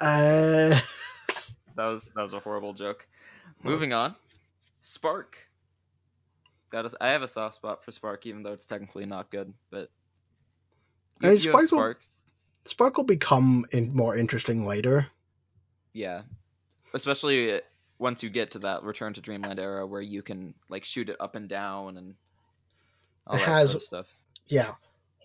Uh. 0.00 0.80
That 1.76 1.86
was 1.86 2.12
that 2.14 2.22
was 2.22 2.32
a 2.32 2.38
horrible 2.38 2.72
joke. 2.72 3.04
Moving 3.64 3.92
on. 3.92 4.14
Spark. 4.80 5.36
That 6.72 6.84
is, 6.86 6.94
I 7.00 7.12
have 7.12 7.22
a 7.22 7.28
soft 7.28 7.54
spot 7.56 7.84
for 7.84 7.92
Spark, 7.92 8.26
even 8.26 8.42
though 8.42 8.52
it's 8.52 8.66
technically 8.66 9.06
not 9.06 9.30
good. 9.30 9.52
But 9.70 9.90
you, 11.20 11.28
I 11.28 11.32
mean, 11.32 11.38
Spark, 11.40 11.64
Spark. 11.66 11.98
Will, 11.98 12.04
Spark 12.64 12.96
will 12.96 13.04
become 13.04 13.64
in, 13.70 13.94
more 13.94 14.16
interesting 14.16 14.66
later. 14.66 15.06
Yeah, 15.92 16.22
especially 16.92 17.60
once 17.98 18.22
you 18.22 18.30
get 18.30 18.50
to 18.52 18.58
that 18.60 18.82
Return 18.82 19.12
to 19.14 19.20
Dream 19.20 19.42
Land 19.42 19.60
era 19.60 19.86
where 19.86 20.00
you 20.00 20.22
can 20.22 20.54
like 20.68 20.84
shoot 20.84 21.08
it 21.08 21.16
up 21.20 21.36
and 21.36 21.48
down 21.48 21.96
and 21.96 22.14
all 23.26 23.36
It 23.36 23.40
that 23.40 23.44
has- 23.46 23.70
sort 23.70 23.82
of 23.82 23.86
stuff. 23.86 24.16
Yeah. 24.48 24.72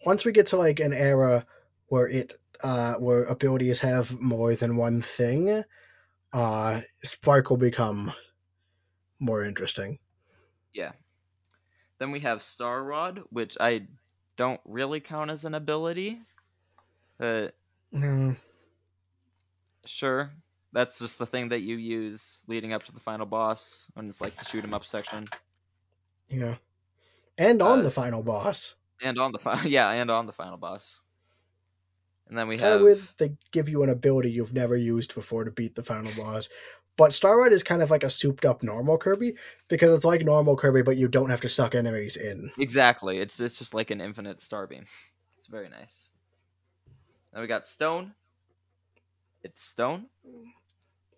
Once 0.05 0.23
we 0.23 0.31
get 0.31 0.47
to 0.47 0.57
like 0.57 0.79
an 0.79 0.93
era 0.93 1.45
where 1.87 2.07
it 2.07 2.39
uh 2.63 2.93
where 2.95 3.23
abilities 3.25 3.81
have 3.81 4.17
more 4.21 4.53
than 4.55 4.75
one 4.77 5.01
thing, 5.01 5.63
uh 6.31 6.81
Spark 7.03 7.49
will 7.49 7.57
become 7.57 8.13
more 9.19 9.43
interesting. 9.43 9.97
Then 11.99 12.11
we 12.11 12.21
have 12.21 12.41
Star 12.41 12.83
Rod, 12.83 13.19
which 13.29 13.57
I 13.59 13.87
don't 14.35 14.61
really 14.65 15.01
count 15.01 15.31
as 15.31 15.45
an 15.45 15.53
ability. 15.53 16.21
Uh, 17.19 17.49
Mm, 17.93 18.35
sure, 19.85 20.31
that's 20.71 20.99
just 20.99 21.17
the 21.19 21.25
thing 21.25 21.49
that 21.49 21.61
you 21.61 21.75
use 21.75 22.43
leading 22.47 22.73
up 22.73 22.83
to 22.83 22.91
the 22.91 22.99
final 22.99 23.25
boss 23.25 23.89
when 23.93 24.07
it's 24.07 24.21
like 24.21 24.37
the 24.37 24.45
shoot 24.45 24.63
'em 24.63 24.73
up 24.73 24.85
section. 24.85 25.27
yeah. 26.29 26.55
And 27.37 27.61
on 27.61 27.81
Uh, 27.81 27.83
the 27.83 27.91
final 27.91 28.23
boss. 28.23 28.75
And 29.01 29.19
on 29.19 29.31
the 29.33 29.39
final, 29.39 29.65
yeah, 29.69 29.89
and 29.89 30.09
on 30.09 30.25
the 30.25 30.31
final 30.33 30.57
boss. 30.57 31.01
And 32.27 32.37
then 32.37 32.47
we 32.47 32.57
Kind 32.57 32.73
have 32.73 32.81
weird 32.81 33.07
they 33.17 33.35
give 33.51 33.69
you 33.69 33.83
an 33.83 33.89
ability 33.89 34.31
you've 34.31 34.53
never 34.53 34.75
used 34.77 35.15
before 35.15 35.43
to 35.45 35.51
beat 35.51 35.75
the 35.75 35.83
final 35.83 36.13
boss. 36.13 36.49
But 36.99 37.13
Star 37.13 37.39
Rod 37.39 37.53
is 37.53 37.63
kind 37.63 37.81
of 37.81 37.89
like 37.89 38.03
a 38.03 38.09
souped 38.09 38.43
up 38.43 38.61
normal 38.61 38.97
Kirby 38.97 39.35
because 39.69 39.95
it's 39.95 40.03
like 40.03 40.25
normal 40.25 40.57
Kirby, 40.57 40.81
but 40.81 40.97
you 40.97 41.07
don't 41.07 41.29
have 41.29 41.39
to 41.41 41.49
suck 41.49 41.73
enemies 41.73 42.17
in. 42.17 42.51
exactly. 42.59 43.19
It's 43.19 43.39
it's 43.39 43.57
just 43.57 43.73
like 43.73 43.89
an 43.89 44.01
infinite 44.01 44.41
star 44.41 44.67
beam. 44.67 44.85
It's 45.37 45.47
very 45.47 45.69
nice. 45.69 46.11
Now 47.33 47.39
we 47.39 47.47
got 47.47 47.69
Stone. 47.69 48.13
It's 49.45 49.61
Stone. 49.61 50.07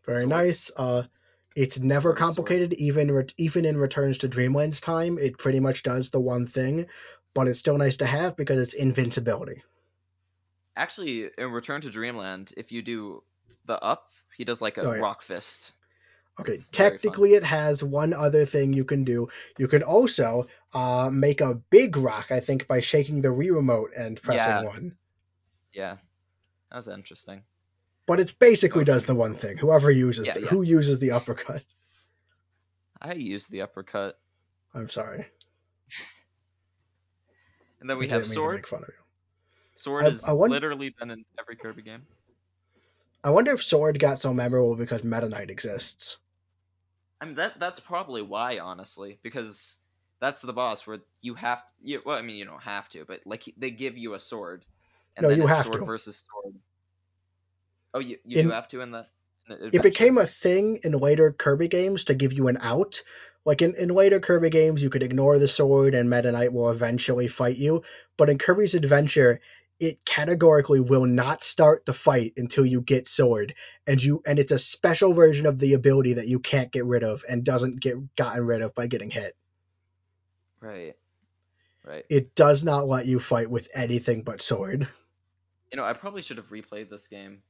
Very 0.05 0.27
Sword. 0.27 0.29
nice. 0.29 0.69
Uh, 0.77 1.03
it's 1.55 1.79
never 1.79 2.13
complicated, 2.13 2.73
even 2.73 3.09
re- 3.11 3.25
even 3.37 3.65
in 3.65 3.75
Returns 3.75 4.19
to 4.19 4.27
Dream 4.27 4.53
Land's 4.53 4.81
time. 4.81 5.17
It 5.17 5.39
pretty 5.39 5.59
much 5.59 5.81
does 5.81 6.11
the 6.11 6.19
one 6.19 6.45
thing, 6.45 6.85
but 7.33 7.47
it's 7.47 7.59
still 7.59 7.79
nice 7.79 7.97
to 7.97 8.05
have 8.05 8.35
because 8.37 8.59
it's 8.59 8.75
invincibility. 8.75 9.63
Actually, 10.75 11.31
in 11.39 11.51
Return 11.51 11.81
to 11.81 11.89
Dream 11.89 12.17
Land, 12.17 12.53
if 12.55 12.71
you 12.71 12.83
do 12.83 13.23
the 13.65 13.81
up, 13.81 14.10
he 14.35 14.43
does 14.43 14.61
like 14.61 14.77
a 14.77 14.81
Oh, 14.81 14.93
yeah. 14.93 15.01
rock 15.01 15.21
fist. 15.21 15.73
Okay, 16.39 16.53
It's 16.53 16.67
technically 16.69 17.33
it 17.33 17.43
has 17.43 17.83
one 17.83 18.13
other 18.13 18.45
thing 18.45 18.71
you 18.73 18.85
can 18.85 19.03
do. 19.03 19.27
You 19.57 19.67
can 19.67 19.83
also 19.83 20.47
uh, 20.73 21.09
make 21.11 21.41
a 21.41 21.55
big 21.55 21.97
rock, 21.97 22.31
I 22.31 22.39
think, 22.39 22.67
by 22.67 22.79
shaking 22.79 23.21
the 23.21 23.27
Wii 23.29 23.53
remote 23.53 23.91
and 23.97 24.19
pressing 24.21 24.47
Yeah. 24.49 24.63
one. 24.63 24.97
Yeah, 25.73 25.97
that 26.69 26.77
was 26.77 26.87
interesting. 26.87 27.43
But 28.05 28.19
it 28.21 28.33
basically 28.39 28.85
does 28.85 29.05
the 29.05 29.13
one 29.15 29.35
thing. 29.35 29.57
Whoever 29.57 29.91
uses 29.91 30.25
Yeah, 30.27 30.33
the, 30.35 30.41
yeah. 30.41 30.47
who 30.47 30.61
uses 30.63 30.99
the 30.99 31.11
uppercut. 31.11 31.63
I 33.01 33.13
use 33.13 33.47
the 33.47 33.61
uppercut, 33.61 34.17
I'm 34.73 34.87
sorry. 34.89 35.25
and 37.79 37.89
then 37.89 37.97
we 37.97 38.07
I 38.07 38.09
have 38.13 38.21
didn't 38.23 38.29
mean 38.29 38.35
to 38.35 38.35
sword. 38.35 38.55
make 38.55 38.67
fun 38.67 38.83
of 38.83 38.87
you. 38.89 38.93
Sword 39.73 40.03
I- 40.03 40.09
has 40.09 40.23
I 40.23 40.31
wonder- 40.33 40.55
literally 40.55 40.89
been 40.97 41.11
in 41.11 41.25
every 41.39 41.55
Kirby 41.55 41.81
game. 41.81 42.05
I 43.23 43.29
wonder 43.29 43.53
if 43.53 43.63
Sword 43.63 43.99
got 43.99 44.19
so 44.19 44.33
memorable 44.33 44.75
because 44.75 45.03
Meta 45.03 45.29
Knight 45.29 45.49
exists. 45.49 46.17
I 47.19 47.25
mean 47.25 47.35
that 47.35 47.59
that's 47.59 47.79
probably 47.79 48.21
why, 48.21 48.59
honestly, 48.59 49.19
because 49.21 49.77
that's 50.19 50.41
the 50.41 50.53
boss 50.53 50.87
where 50.87 50.99
you 51.21 51.35
have. 51.35 51.61
You, 51.83 52.01
well, 52.05 52.17
I 52.17 52.21
mean, 52.21 52.37
you 52.37 52.45
don't 52.45 52.61
have 52.61 52.89
to, 52.89 53.05
but 53.05 53.21
like 53.25 53.43
they 53.57 53.71
give 53.71 53.97
you 53.97 54.15
a 54.15 54.19
sword, 54.19 54.65
and 55.15 55.23
No, 55.23 55.29
then 55.29 55.39
you 55.39 55.47
it's 55.47 55.51
have 55.55 55.65
sword 55.65 55.79
to. 55.81 55.85
versus 55.85 56.23
sword. 56.27 56.55
Oh, 57.93 57.99
you 57.99 58.17
you 58.25 58.37
In- 58.37 58.47
do 58.47 58.51
have 58.51 58.67
to 58.69 58.81
in 58.81 58.91
the. 58.91 59.05
In 59.49 59.59
the 59.59 59.65
it 59.77 59.81
became 59.81 60.17
a 60.17 60.25
thing 60.25 60.79
in 60.83 60.93
later 60.93 61.31
Kirby 61.31 61.67
games 61.67 62.05
to 62.05 62.13
give 62.13 62.33
you 62.33 62.47
an 62.47 62.57
out. 62.61 63.03
Like 63.43 63.61
in, 63.61 63.73
in 63.75 63.89
later 63.89 64.19
Kirby 64.19 64.49
games, 64.51 64.83
you 64.83 64.89
could 64.89 65.03
ignore 65.03 65.39
the 65.39 65.47
sword 65.47 65.95
and 65.95 66.09
Meta 66.09 66.31
Knight 66.31 66.53
will 66.53 66.69
eventually 66.69 67.27
fight 67.27 67.57
you. 67.57 67.83
But 68.17 68.29
in 68.29 68.37
Kirby's 68.37 68.75
Adventure, 68.75 69.41
it 69.81 70.05
categorically 70.05 70.79
will 70.79 71.05
not 71.07 71.43
start 71.43 71.85
the 71.85 71.93
fight 71.93 72.33
until 72.37 72.65
you 72.65 72.81
get 72.81 73.07
sword. 73.07 73.55
And 73.87 74.01
you 74.01 74.21
and 74.25 74.37
it's 74.39 74.51
a 74.51 74.57
special 74.59 75.13
version 75.13 75.47
of 75.47 75.57
the 75.59 75.73
ability 75.73 76.13
that 76.13 76.27
you 76.27 76.39
can't 76.39 76.71
get 76.71 76.85
rid 76.85 77.03
of 77.03 77.25
and 77.27 77.43
doesn't 77.43 77.81
get 77.81 78.15
gotten 78.15 78.45
rid 78.45 78.61
of 78.61 78.75
by 78.75 78.87
getting 78.87 79.09
hit. 79.09 79.33
right, 80.59 80.93
right. 81.83 82.05
It 82.09 82.35
does 82.35 82.63
not 82.63 82.87
let 82.87 83.07
you 83.07 83.19
fight 83.19 83.49
with 83.49 83.67
anything 83.73 84.21
but 84.23 84.41
sword. 84.41 84.87
You 85.71 85.77
know, 85.77 85.83
I 85.85 85.93
probably 85.93 86.21
should 86.21 86.37
have 86.37 86.49
replayed 86.49 86.89
this 86.89 87.07
game 87.07 87.41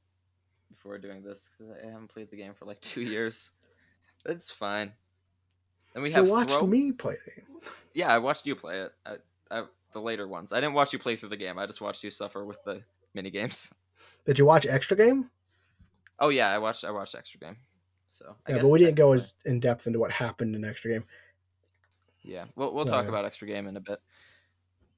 before 0.70 0.96
doing 0.98 1.22
this 1.22 1.50
because 1.50 1.74
I 1.82 1.86
haven't 1.90 2.08
played 2.08 2.30
the 2.30 2.36
game 2.36 2.54
for 2.54 2.64
like 2.64 2.80
two 2.80 3.02
years. 3.02 3.50
It's 4.24 4.50
fine. 4.50 4.92
and 5.94 6.02
we 6.02 6.10
You 6.10 6.14
have 6.16 6.28
watched 6.28 6.50
throw. 6.52 6.66
me 6.66 6.92
play 6.92 7.14
it. 7.36 7.44
Yeah, 7.94 8.12
I 8.12 8.18
watched 8.18 8.46
you 8.46 8.56
play 8.56 8.80
it. 8.80 8.92
I, 9.04 9.16
I, 9.50 9.64
the 9.92 10.00
later 10.00 10.26
ones. 10.26 10.52
I 10.52 10.60
didn't 10.60 10.74
watch 10.74 10.92
you 10.92 10.98
play 10.98 11.16
through 11.16 11.30
the 11.30 11.36
game. 11.36 11.58
I 11.58 11.66
just 11.66 11.80
watched 11.80 12.04
you 12.04 12.10
suffer 12.10 12.44
with 12.44 12.62
the 12.64 12.82
mini 13.14 13.30
games. 13.30 13.70
Did 14.26 14.38
you 14.38 14.44
watch 14.44 14.66
Extra 14.66 14.96
Game? 14.96 15.30
Oh 16.18 16.28
yeah, 16.28 16.48
I 16.48 16.58
watched. 16.58 16.84
I 16.84 16.90
watched 16.90 17.14
extra 17.14 17.40
game. 17.40 17.56
So. 18.08 18.36
I 18.46 18.50
Yeah, 18.50 18.56
guess 18.56 18.62
but 18.62 18.68
we 18.70 18.78
didn't 18.78 18.94
go 18.94 19.12
as 19.12 19.34
in 19.44 19.58
depth 19.60 19.86
into 19.86 19.98
what 19.98 20.10
happened 20.12 20.54
in 20.54 20.64
Extra 20.64 20.92
Game. 20.92 21.04
Yeah, 22.22 22.44
we'll 22.54 22.72
we'll 22.72 22.84
talk 22.84 23.08
about 23.08 23.24
extra 23.24 23.48
game 23.48 23.66
in 23.66 23.76
a 23.76 23.80
bit. 23.80 24.00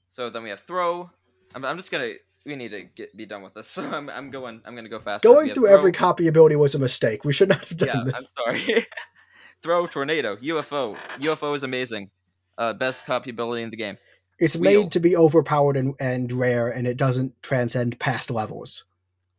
So 0.08 0.30
then 0.30 0.42
we 0.42 0.50
have 0.50 0.60
throw. 0.60 1.10
I'm, 1.54 1.64
I'm 1.64 1.76
just 1.76 1.90
gonna. 1.90 2.12
We 2.44 2.56
need 2.56 2.70
to 2.72 2.82
get 2.82 3.16
be 3.16 3.24
done 3.24 3.42
with 3.42 3.54
this. 3.54 3.68
So 3.74 3.82
I'm 3.82 4.10
I'm 4.10 4.30
going. 4.30 4.60
I'm 4.64 4.74
gonna 4.74 4.90
go 4.90 5.00
fast. 5.00 5.24
Going 5.24 5.50
through 5.50 5.68
every 5.68 5.92
copy 5.92 6.26
ability 6.28 6.56
was 6.56 6.74
a 6.74 6.78
mistake. 6.78 7.24
We 7.24 7.32
should 7.32 7.48
not 7.48 7.64
have 7.64 7.80
Yeah, 7.80 7.94
done 7.94 8.04
this. 8.04 8.14
Yeah, 8.14 8.18
I'm 8.18 8.56
sorry. 8.58 8.86
throw 9.62 9.86
tornado 9.86 10.36
UFO. 10.36 10.96
UFO 11.18 11.56
is 11.56 11.62
amazing. 11.62 12.10
Uh, 12.58 12.74
best 12.74 13.06
copy 13.06 13.30
ability 13.30 13.62
in 13.62 13.70
the 13.70 13.76
game. 13.76 13.96
It's 14.38 14.56
Wheel. 14.56 14.82
made 14.82 14.92
to 14.92 15.00
be 15.00 15.16
overpowered 15.16 15.76
and, 15.76 15.94
and 16.00 16.30
rare, 16.32 16.68
and 16.68 16.86
it 16.86 16.96
doesn't 16.96 17.40
transcend 17.42 17.98
past 17.98 18.30
levels. 18.30 18.84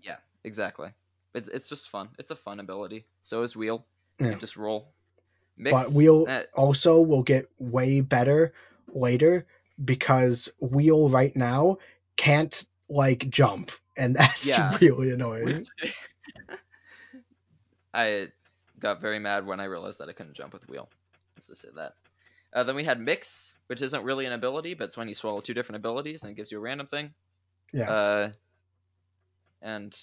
Yeah, 0.02 0.18
exactly. 0.44 0.92
It's 1.34 1.50
it's 1.50 1.68
just 1.68 1.90
fun. 1.90 2.10
It's 2.18 2.32
a 2.32 2.36
fun 2.36 2.60
ability. 2.60 3.06
So 3.22 3.44
is 3.44 3.56
wheel. 3.56 3.86
Yeah. 4.20 4.32
You 4.32 4.38
just 4.38 4.58
roll. 4.58 4.94
Mix, 5.58 5.74
but 5.74 5.92
Wheel 5.92 6.26
uh, 6.28 6.44
also 6.56 7.02
will 7.02 7.24
get 7.24 7.50
way 7.60 8.02
better 8.02 8.54
later 8.94 9.46
because 9.84 10.50
Wheel 10.62 11.10
right 11.10 11.36
now 11.36 11.78
can't 12.18 12.66
like 12.90 13.30
jump, 13.30 13.72
and 13.98 14.16
that's 14.16 14.48
Yeah. 14.48 14.78
really 14.82 15.12
annoying. 15.12 15.66
I 17.94 18.30
got 18.80 19.02
very 19.02 19.20
mad 19.20 19.46
when 19.46 19.60
I 19.60 19.66
realized 19.66 20.00
that 20.00 20.10
I 20.10 20.14
couldn't 20.14 20.36
jump 20.36 20.54
with 20.54 20.68
wheel. 20.68 20.90
Let's 21.36 21.48
just 21.48 21.62
say 21.62 21.70
that. 21.76 21.94
Uh, 22.56 22.64
then 22.64 22.76
we 22.78 22.86
had 22.86 23.02
mix, 23.02 23.60
which 23.68 23.82
isn't 23.84 24.06
really 24.06 24.26
an 24.26 24.34
ability, 24.34 24.76
but 24.76 24.86
it's 24.86 24.98
when 24.98 25.10
you 25.10 25.16
swallow 25.16 25.42
two 25.42 25.54
different 25.54 25.78
abilities 25.78 26.24
and 26.24 26.32
it 26.32 26.36
gives 26.36 26.52
you 26.52 26.58
a 26.58 26.62
random 26.62 26.88
thing. 26.88 27.14
Yeah. 27.74 27.92
Uh, 27.92 28.32
and 29.62 29.96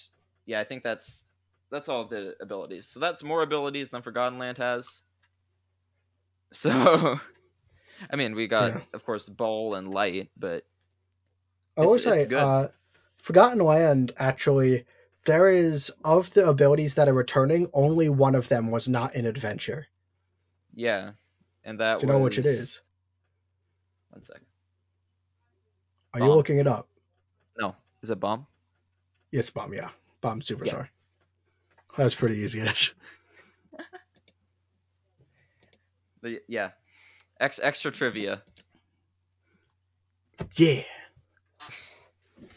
yeah, 0.45 0.59
I 0.61 0.65
think 0.65 0.83
that's 0.83 1.25
that's 1.71 1.89
all 1.89 2.05
the 2.05 2.35
abilities. 2.41 2.87
So 2.87 2.99
that's 2.99 3.23
more 3.23 3.41
abilities 3.41 3.89
than 3.91 4.03
Forgotten 4.03 4.39
Land 4.39 4.59
has. 4.59 5.01
So, 6.53 7.19
I 8.11 8.15
mean, 8.15 8.35
we 8.35 8.47
got 8.47 8.75
Yeah. 8.75 8.81
of 8.93 9.03
course 9.05 9.27
Ball 9.29 9.75
and 9.75 9.91
Light, 9.91 10.29
but 10.37 10.65
I 11.77 11.81
will 11.81 11.99
say, 11.99 12.25
uh, 12.33 12.69
Forgotten 13.17 13.59
Land 13.59 14.13
actually, 14.17 14.85
there 15.25 15.47
is 15.49 15.91
of 16.03 16.31
the 16.31 16.47
abilities 16.47 16.95
that 16.95 17.09
are 17.09 17.13
returning, 17.13 17.69
only 17.73 18.09
one 18.09 18.35
of 18.35 18.49
them 18.49 18.71
was 18.71 18.89
not 18.89 19.15
an 19.15 19.25
Adventure. 19.25 19.87
yeah, 20.75 21.11
and 21.65 21.79
that 21.79 21.99
Do 21.99 22.07
you 22.07 22.13
know 22.13 22.19
which 22.19 22.37
it 22.37 22.45
was- 22.45 22.59
is? 22.59 22.81
One 24.11 24.23
second. 24.23 24.45
Are 26.13 26.19
you 26.19 26.31
looking 26.31 26.59
it 26.59 26.67
up? 26.67 26.87
No, 27.57 27.75
is 28.03 28.09
it 28.11 28.19
bomb? 28.19 28.45
Yes, 29.31 29.49
Bomb. 29.49 29.73
Yeah, 29.73 29.89
Bomb 30.21 30.41
Super 30.41 30.67
Star. 30.67 30.89
Yeah. 31.71 31.77
That's 31.97 32.13
pretty 32.15 32.37
easy-ish. 32.37 32.93
Yeah, 36.47 36.69
Ex- 37.39 37.59
extra 37.61 37.91
trivia. 37.91 38.41
Yeah. 40.55 40.83
All 42.39 42.47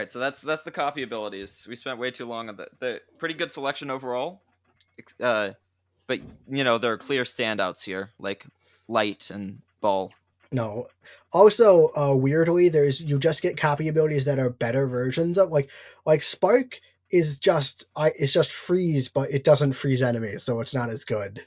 right, 0.00 0.10
so 0.10 0.18
that's 0.18 0.42
that's 0.42 0.64
the 0.64 0.70
copy 0.70 1.02
abilities. 1.02 1.66
We 1.68 1.76
spent 1.76 1.98
way 1.98 2.10
too 2.10 2.26
long 2.26 2.48
on 2.50 2.56
the 2.56 2.68
the 2.80 3.00
pretty 3.18 3.36
good 3.36 3.52
selection 3.52 3.90
overall. 3.90 4.42
Uh, 5.20 5.52
but 6.06 6.20
you 6.48 6.64
know 6.64 6.78
there 6.78 6.92
are 6.92 6.98
clear 6.98 7.22
standouts 7.24 7.82
here, 7.84 8.10
like 8.18 8.46
light 8.88 9.30
and 9.30 9.60
ball. 9.80 10.12
No. 10.52 10.86
Also, 11.32 11.88
uh, 11.96 12.14
weirdly, 12.16 12.68
there's 12.68 13.00
you 13.02 13.18
just 13.18 13.42
get 13.42 13.56
copy 13.56 13.88
abilities 13.88 14.26
that 14.26 14.38
are 14.38 14.50
better 14.50 14.86
versions 14.86 15.38
of 15.38 15.50
like 15.50 15.70
like 16.06 16.22
Spark 16.22 16.80
is 17.10 17.38
just 17.38 17.86
I 17.96 18.12
it's 18.18 18.32
just 18.32 18.52
freeze, 18.52 19.08
but 19.08 19.30
it 19.32 19.44
doesn't 19.44 19.72
freeze 19.72 20.02
enemies, 20.02 20.42
so 20.42 20.60
it's 20.60 20.74
not 20.74 20.90
as 20.90 21.04
good. 21.04 21.44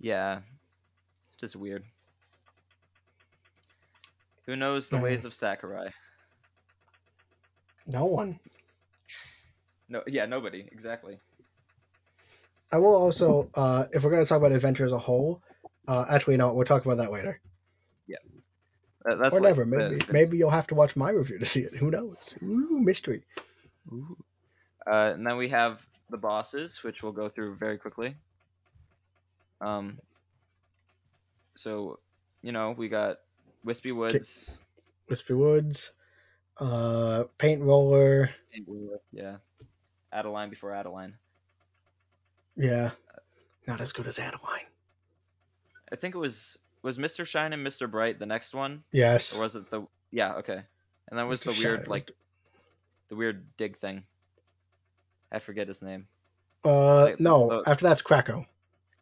Yeah, 0.00 0.40
just 1.38 1.56
weird. 1.56 1.84
Who 4.46 4.56
knows 4.56 4.88
the 4.88 4.96
Yeah. 4.96 5.02
ways 5.02 5.24
of 5.24 5.32
Sakurai? 5.32 5.90
No 7.86 8.06
one. 8.06 8.38
No, 9.88 10.02
yeah, 10.06 10.26
nobody 10.26 10.68
exactly. 10.72 11.18
I 12.72 12.78
will 12.78 12.96
also, 12.96 13.50
uh, 13.54 13.84
if 13.92 14.02
we're 14.02 14.10
going 14.10 14.24
to 14.24 14.28
talk 14.28 14.38
about 14.38 14.52
adventure 14.52 14.84
as 14.84 14.92
a 14.92 14.98
whole, 14.98 15.42
uh, 15.86 16.06
actually, 16.08 16.38
no, 16.38 16.54
we'll 16.54 16.64
talk 16.64 16.84
about 16.84 16.96
that 16.98 17.12
later. 17.12 17.40
That- 19.04 19.18
that's 19.18 19.34
or 19.34 19.40
like 19.40 19.48
never. 19.56 19.66
Maybe 19.66 19.96
the- 19.96 20.12
maybe 20.12 20.36
you'll 20.38 20.50
have 20.50 20.68
to 20.68 20.76
watch 20.76 20.94
my 20.94 21.10
review 21.10 21.40
to 21.40 21.44
see 21.44 21.62
it. 21.62 21.74
Who 21.74 21.90
knows? 21.90 22.34
Ooh, 22.40 22.78
mystery. 22.78 23.24
Ooh. 23.92 24.16
Uh, 24.86 25.12
and 25.14 25.26
then 25.26 25.36
we 25.38 25.48
have 25.48 25.84
the 26.08 26.18
bosses, 26.18 26.84
which 26.84 27.02
we'll 27.02 27.10
go 27.10 27.28
through 27.28 27.56
very 27.56 27.78
quickly. 27.78 28.14
Um. 29.60 29.98
So, 31.56 31.98
you 32.42 32.52
know, 32.52 32.70
we 32.70 32.88
got 32.88 33.18
Whispy 33.64 33.90
Woods. 33.90 34.62
Whispy 35.08 35.34
Woods, 35.34 35.90
uh, 36.58 37.24
Paint 37.38 37.62
Roller. 37.62 38.30
Paint 38.52 38.68
Roller. 38.68 39.00
Yeah. 39.10 39.38
Adeleine 40.12 40.48
before 40.50 40.72
Adeleine. 40.72 41.14
Yeah, 42.56 42.90
not 43.66 43.80
as 43.80 43.92
good 43.92 44.06
as 44.06 44.18
Adeleine. 44.18 44.66
I 45.90 45.96
think 45.96 46.14
it 46.14 46.18
was 46.18 46.58
was 46.82 46.98
Mr. 46.98 47.26
Shine 47.26 47.52
and 47.52 47.66
Mr. 47.66 47.90
Bright 47.90 48.18
the 48.18 48.26
next 48.26 48.54
one, 48.54 48.82
Yes. 48.92 49.36
or 49.36 49.42
was 49.42 49.56
it 49.56 49.70
the? 49.70 49.86
Yeah, 50.10 50.34
okay. 50.36 50.60
And 51.08 51.18
that 51.18 51.26
was 51.28 51.42
Mr. 51.42 51.44
the 51.56 51.62
weird 51.68 51.80
Shine, 51.80 51.90
like 51.90 52.10
the 53.08 53.16
weird 53.16 53.44
dig 53.56 53.76
thing. 53.78 54.04
I 55.30 55.38
forget 55.38 55.68
his 55.68 55.82
name. 55.82 56.06
Uh, 56.64 57.04
like, 57.04 57.20
no. 57.20 57.48
the- 57.62 57.70
After 57.70 57.84
that's 57.86 58.02
Kracko. 58.02 58.46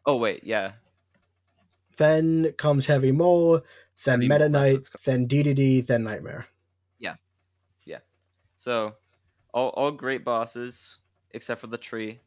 Oh 0.05 0.15
wait, 0.17 0.43
yeah. 0.43 0.73
Then 1.97 2.53
comes 2.53 2.85
Heavy 2.85 3.11
Mole. 3.11 3.61
Then 4.05 4.21
Heavy 4.21 4.27
Meta 4.29 4.49
Mole, 4.49 4.61
that's 4.63 4.89
what 4.93 5.07
Knight. 5.07 5.27
Then 5.27 5.27
Dedede. 5.27 5.85
Then 5.85 6.03
Nightmare. 6.03 6.47
Yeah, 6.99 7.15
yeah. 7.85 7.99
So, 8.57 8.95
all 9.53 9.69
all 9.69 9.91
great 9.91 10.23
bosses 10.25 10.99
except 11.31 11.61
for 11.61 11.67
the 11.67 11.77
tree. 11.77 12.19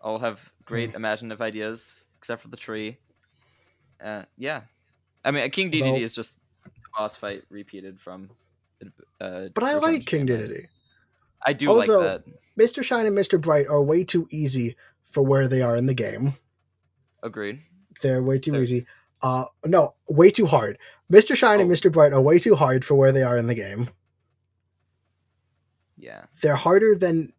All 0.00 0.18
have 0.18 0.40
great 0.64 0.90
Hmm. 0.90 0.96
imaginative 0.96 1.40
ideas 1.42 2.06
except 2.18 2.42
for 2.42 2.48
the 2.48 2.56
tree. 2.56 2.96
Uh, 4.02 4.24
yeah. 4.38 4.62
I 5.24 5.30
mean, 5.30 5.50
King 5.50 5.70
Dedede 5.70 5.92
Well- 5.92 5.96
is 6.02 6.12
just 6.14 6.36
a 6.64 6.70
boss 6.96 7.16
fight 7.16 7.44
repeated 7.50 8.00
from. 8.00 8.30
Uh, 9.20 9.48
But 9.54 9.64
I 9.64 9.74
like 9.74 10.06
King. 10.06 10.26
Dedede. 10.26 10.68
I 11.44 11.52
do 11.52 11.70
Also- 11.70 12.00
like 12.00 12.24
that. 12.24 12.32
Mr. 12.58 12.82
Shine 12.82 13.06
and 13.06 13.16
Mr. 13.16 13.40
Bright 13.40 13.66
are 13.66 13.80
way 13.82 14.04
too 14.04 14.26
easy 14.30 14.76
for 15.04 15.22
where 15.22 15.48
they 15.48 15.60
are 15.62 15.76
in 15.76 15.86
the 15.86 15.94
game. 15.94 16.34
Agreed. 17.22 17.62
They're 18.00 18.22
way 18.22 18.38
too 18.38 18.52
They're- 18.52 18.62
easy. 18.62 18.86
Uh, 19.22 19.44
no, 19.66 19.94
way 20.08 20.30
too 20.30 20.46
hard. 20.46 20.78
Mr. 21.12 21.36
Shine 21.36 21.60
and 21.60 21.70
Oh. 21.70 21.74
Mr. 21.74 21.92
Bright 21.92 22.14
are 22.14 22.20
way 22.22 22.38
too 22.38 22.54
hard 22.54 22.84
for 22.86 22.94
where 22.94 23.12
they 23.12 23.22
are 23.22 23.36
in 23.36 23.46
the 23.46 23.54
game. 23.54 23.90
Yeah. 25.96 26.24
They're 26.40 26.56
harder 26.56 26.94
than 26.94 27.32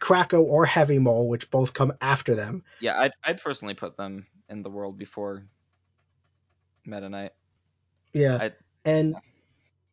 Kracko 0.00 0.42
or 0.42 0.66
Heavy 0.66 0.98
Mole, 0.98 1.28
which 1.28 1.50
both 1.50 1.74
come 1.74 1.92
after 2.00 2.34
them. 2.34 2.62
Yeah, 2.80 2.98
I'd, 3.00 3.12
I'd 3.24 3.40
personally 3.40 3.74
put 3.74 3.96
them 3.96 4.26
in 4.48 4.62
the 4.62 4.70
world 4.70 4.98
before 4.98 5.44
Meta 6.84 7.08
Knight. 7.08 7.32
Yeah, 8.12 8.38
I- 8.40 8.52
and 8.84 9.16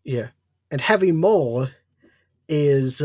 yeah, 0.03 0.27
and 0.71 0.79
Heavy 0.79 1.11
Mole 1.11 1.67
is 2.47 3.01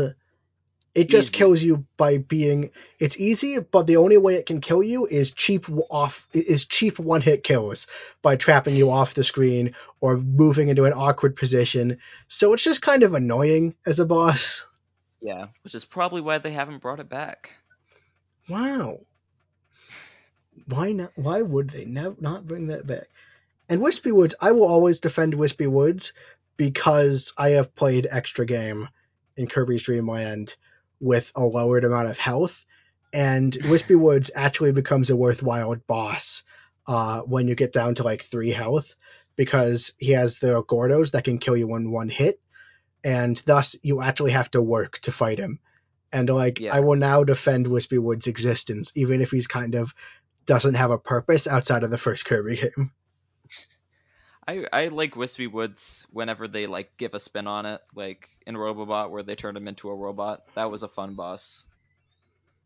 it 0.95 1.07
just 1.09 1.29
Easy. 1.29 1.37
kills 1.37 1.61
you 1.63 1.85
by 1.97 2.17
being 2.17 2.71
it's 2.99 3.17
easy, 3.17 3.59
but 3.59 3.87
the 3.87 3.97
only 3.97 4.17
way 4.17 4.35
it 4.35 4.45
can 4.45 4.59
kill 4.59 4.83
you 4.83 5.05
is 5.07 5.31
cheap 5.31 5.65
off 5.89 6.27
is 6.33 6.65
cheap 6.65 6.99
one 6.99 7.21
hit 7.21 7.43
kills 7.43 7.87
by 8.21 8.35
trapping 8.35 8.75
you 8.75 8.89
off 8.89 9.13
the 9.13 9.23
screen 9.23 9.75
or 10.01 10.17
moving 10.17 10.67
into 10.67 10.85
an 10.85 10.93
awkward 10.93 11.35
position. 11.35 11.99
So 12.27 12.53
it's 12.53 12.63
just 12.63 12.81
kind 12.81 13.03
of 13.03 13.13
annoying 13.13 13.75
as 13.85 13.99
a 13.99 14.05
boss. 14.05 14.65
Yeah, 15.21 15.47
which 15.63 15.75
is 15.75 15.85
probably 15.85 16.21
why 16.21 16.37
they 16.37 16.51
haven't 16.51 16.81
brought 16.81 16.99
it 16.99 17.09
back. 17.09 17.51
Wow. 18.47 18.99
Why 20.65 20.91
not? 20.91 21.11
Why 21.15 21.41
would 21.41 21.69
they 21.69 21.85
not 21.85 22.45
bring 22.45 22.67
that 22.67 22.87
back? 22.87 23.07
And 23.69 23.81
Whispy 23.81 24.11
Woods, 24.11 24.35
I 24.41 24.51
will 24.51 24.67
always 24.67 24.99
defend 24.99 25.35
Whispy 25.35 25.67
Woods 25.67 26.13
because 26.57 27.33
I 27.37 27.51
have 27.51 27.75
played 27.75 28.07
extra 28.09 28.45
game 28.45 28.89
in 29.37 29.47
Kirby's 29.47 29.83
Dream 29.83 30.09
Land 30.09 30.55
with 30.99 31.31
a 31.35 31.41
lowered 31.41 31.85
amount 31.85 32.09
of 32.09 32.17
health, 32.17 32.65
and 33.13 33.55
Whispy 33.55 33.95
Woods 33.95 34.31
actually 34.35 34.71
becomes 34.71 35.09
a 35.09 35.15
worthwhile 35.15 35.75
boss 35.87 36.43
uh, 36.87 37.21
when 37.21 37.47
you 37.47 37.55
get 37.55 37.71
down 37.71 37.95
to 37.95 38.03
like 38.03 38.23
three 38.23 38.49
health 38.49 38.95
because 39.35 39.93
he 39.97 40.11
has 40.11 40.39
the 40.39 40.61
Gordos 40.63 41.11
that 41.11 41.23
can 41.23 41.37
kill 41.37 41.55
you 41.55 41.73
in 41.75 41.91
one 41.91 42.09
hit, 42.09 42.41
and 43.03 43.37
thus 43.45 43.75
you 43.81 44.01
actually 44.01 44.31
have 44.31 44.51
to 44.51 44.61
work 44.61 44.99
to 44.99 45.11
fight 45.11 45.39
him. 45.39 45.59
And 46.11 46.29
like 46.29 46.59
Yeah. 46.59 46.75
I 46.75 46.79
will 46.79 46.95
now 46.95 47.23
defend 47.23 47.67
Whispy 47.67 47.97
Woods' 47.97 48.27
existence, 48.27 48.91
even 48.95 49.21
if 49.21 49.31
he's 49.31 49.47
kind 49.47 49.75
of 49.75 49.93
doesn't 50.45 50.75
have 50.75 50.91
a 50.91 50.97
purpose 50.97 51.47
outside 51.47 51.83
of 51.83 51.91
the 51.91 51.97
first 51.97 52.25
Kirby 52.25 52.55
game. 52.57 52.91
I, 54.47 54.65
I 54.73 54.87
like 54.87 55.15
Whispy 55.15 55.45
Woods 55.45 56.07
whenever 56.11 56.47
they 56.47 56.65
like 56.65 56.97
give 56.97 57.13
a 57.13 57.19
spin 57.19 57.45
on 57.45 57.67
it, 57.67 57.81
like 57.93 58.27
in 58.47 58.55
Robobot 58.55 59.11
where 59.11 59.21
they 59.21 59.35
turned 59.35 59.55
him 59.55 59.67
into 59.67 59.89
a 59.89 59.95
robot. 59.95 60.41
That 60.55 60.71
was 60.71 60.81
a 60.81 60.87
fun 60.87 61.13
boss. 61.13 61.67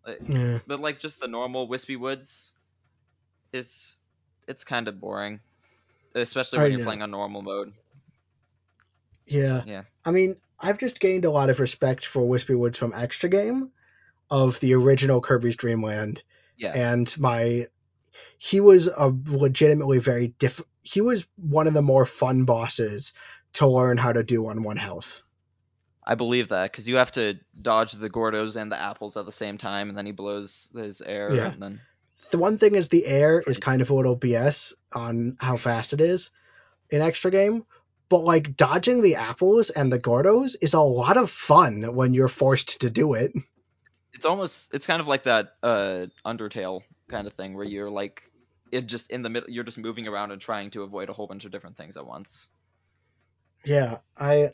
Uh, 0.05 0.13
yeah. 0.27 0.59
But 0.65 0.79
like 0.79 0.99
just 0.99 1.19
the 1.19 1.27
normal 1.27 1.67
Whispy 1.67 1.97
Woods 1.97 2.53
is 3.51 3.99
it's 4.47 4.63
kind 4.63 4.87
of 4.87 4.99
boring, 5.01 5.41
especially 6.15 6.59
I 6.59 6.63
when 6.63 6.71
you're 6.71 6.79
know. 6.79 6.85
playing 6.85 7.01
on 7.01 7.11
normal 7.11 7.41
mode. 7.41 7.73
Yeah. 9.25 9.63
Yeah. 9.65 9.81
I 10.05 10.11
mean, 10.11 10.35
I've 10.59 10.77
just 10.77 10.99
gained 10.99 11.25
a 11.25 11.31
lot 11.31 11.49
of 11.49 11.59
respect 11.59 12.05
for 12.05 12.27
Whispy 12.27 12.55
Woods 12.55 12.77
from 12.77 12.93
Extra 12.95 13.29
Game 13.29 13.71
of 14.29 14.59
the 14.59 14.73
original 14.75 15.21
Kirby's 15.21 15.55
Dream 15.55 15.83
Land. 15.83 16.23
Yeah. 16.57 16.73
And 16.73 17.13
my 17.19 17.67
he 18.37 18.59
was 18.59 18.87
a 18.87 19.13
legitimately 19.27 19.99
very 19.99 20.27
diff 20.39 20.61
he 20.83 21.01
was 21.01 21.25
one 21.37 21.67
of 21.67 21.73
the 21.73 21.81
more 21.81 22.05
fun 22.05 22.43
bosses 22.45 23.13
to 23.53 23.67
learn 23.67 23.97
how 23.97 24.11
to 24.13 24.23
do 24.23 24.47
on 24.47 24.63
one 24.63 24.77
health. 24.77 25.23
I 26.05 26.15
believe 26.15 26.49
that 26.49 26.69
because 26.71 26.87
you 26.89 26.97
have 26.97 27.13
to 27.13 27.39
dodge 27.59 27.93
the 27.93 28.09
Gordos 28.09 28.57
and 28.61 28.69
the 28.71 28.79
apples 28.79 29.15
at 29.15 29.25
the 29.25 29.31
same 29.31 29.57
time, 29.57 29.87
and 29.87 29.97
then 29.97 30.05
he 30.05 30.11
blows 30.11 30.69
his 30.75 31.01
air, 31.01 31.33
Yeah. 31.33 31.51
and 31.53 31.61
then 31.61 31.81
The 32.31 32.37
one 32.37 32.57
thing 32.57 32.75
is 32.75 32.89
the 32.89 33.05
air 33.05 33.41
is 33.45 33.57
kind 33.57 33.81
of 33.81 33.89
a 33.89 33.93
little 33.93 34.17
BS 34.17 34.73
on 34.93 35.37
how 35.39 35.55
fast 35.55 35.93
it 35.93 36.01
is 36.01 36.29
in 36.89 37.01
extra 37.01 37.31
game, 37.31 37.65
but 38.13 38.25
like 38.25 38.55
dodging 38.55 39.01
the 39.01 39.15
apples 39.15 39.71
and 39.71 39.91
the 39.91 39.97
Gordos 39.97 40.55
is 40.61 40.75
a 40.75 40.79
lot 40.79 41.17
of 41.17 41.31
fun 41.31 41.95
when 41.95 42.13
you're 42.13 42.27
forced 42.27 42.81
to 42.81 42.91
do 42.91 43.15
it. 43.15 43.33
it's 44.13 44.23
almost 44.23 44.71
it's 44.71 44.85
kind 44.85 45.01
of 45.01 45.07
like 45.07 45.23
that 45.23 45.55
uh 45.63 46.05
Undertale 46.23 46.83
kind 47.09 47.25
of 47.25 47.33
thing 47.33 47.55
where 47.55 47.65
you're 47.65 47.89
like 47.89 48.21
it 48.71 48.85
just 48.85 49.09
in 49.09 49.23
the 49.23 49.31
middle 49.31 49.49
you're 49.49 49.63
just 49.63 49.79
moving 49.79 50.07
around 50.07 50.29
and 50.29 50.39
trying 50.39 50.69
to 50.69 50.83
avoid 50.83 51.09
a 51.09 51.13
whole 51.13 51.25
bunch 51.25 51.45
of 51.45 51.51
different 51.51 51.75
things 51.75 51.97
at 51.97 52.05
once. 52.05 52.49
Yeah, 53.65 53.97
I 54.15 54.53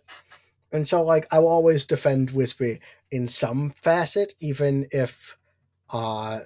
and 0.72 0.88
so 0.88 1.04
like 1.04 1.28
I 1.30 1.40
will 1.40 1.50
always 1.50 1.86
defend 1.86 2.32
Whispy 2.32 2.80
in 3.12 3.28
some 3.28 3.72
facet, 3.72 4.36
even 4.40 4.88
if 4.92 5.38
uh 5.90 6.40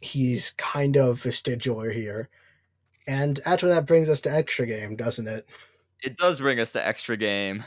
he's 0.00 0.52
kind 0.52 0.96
of 0.96 1.20
vestigial 1.20 1.82
here. 1.82 2.28
And 3.08 3.40
actually 3.44 3.72
that 3.72 3.88
brings 3.88 4.08
us 4.08 4.20
to 4.20 4.32
extra 4.32 4.64
game, 4.64 4.94
doesn't 4.94 5.26
it? 5.26 5.44
It 6.02 6.16
does 6.16 6.40
bring 6.40 6.58
us 6.60 6.72
to 6.72 6.84
extra 6.86 7.16
game, 7.16 7.64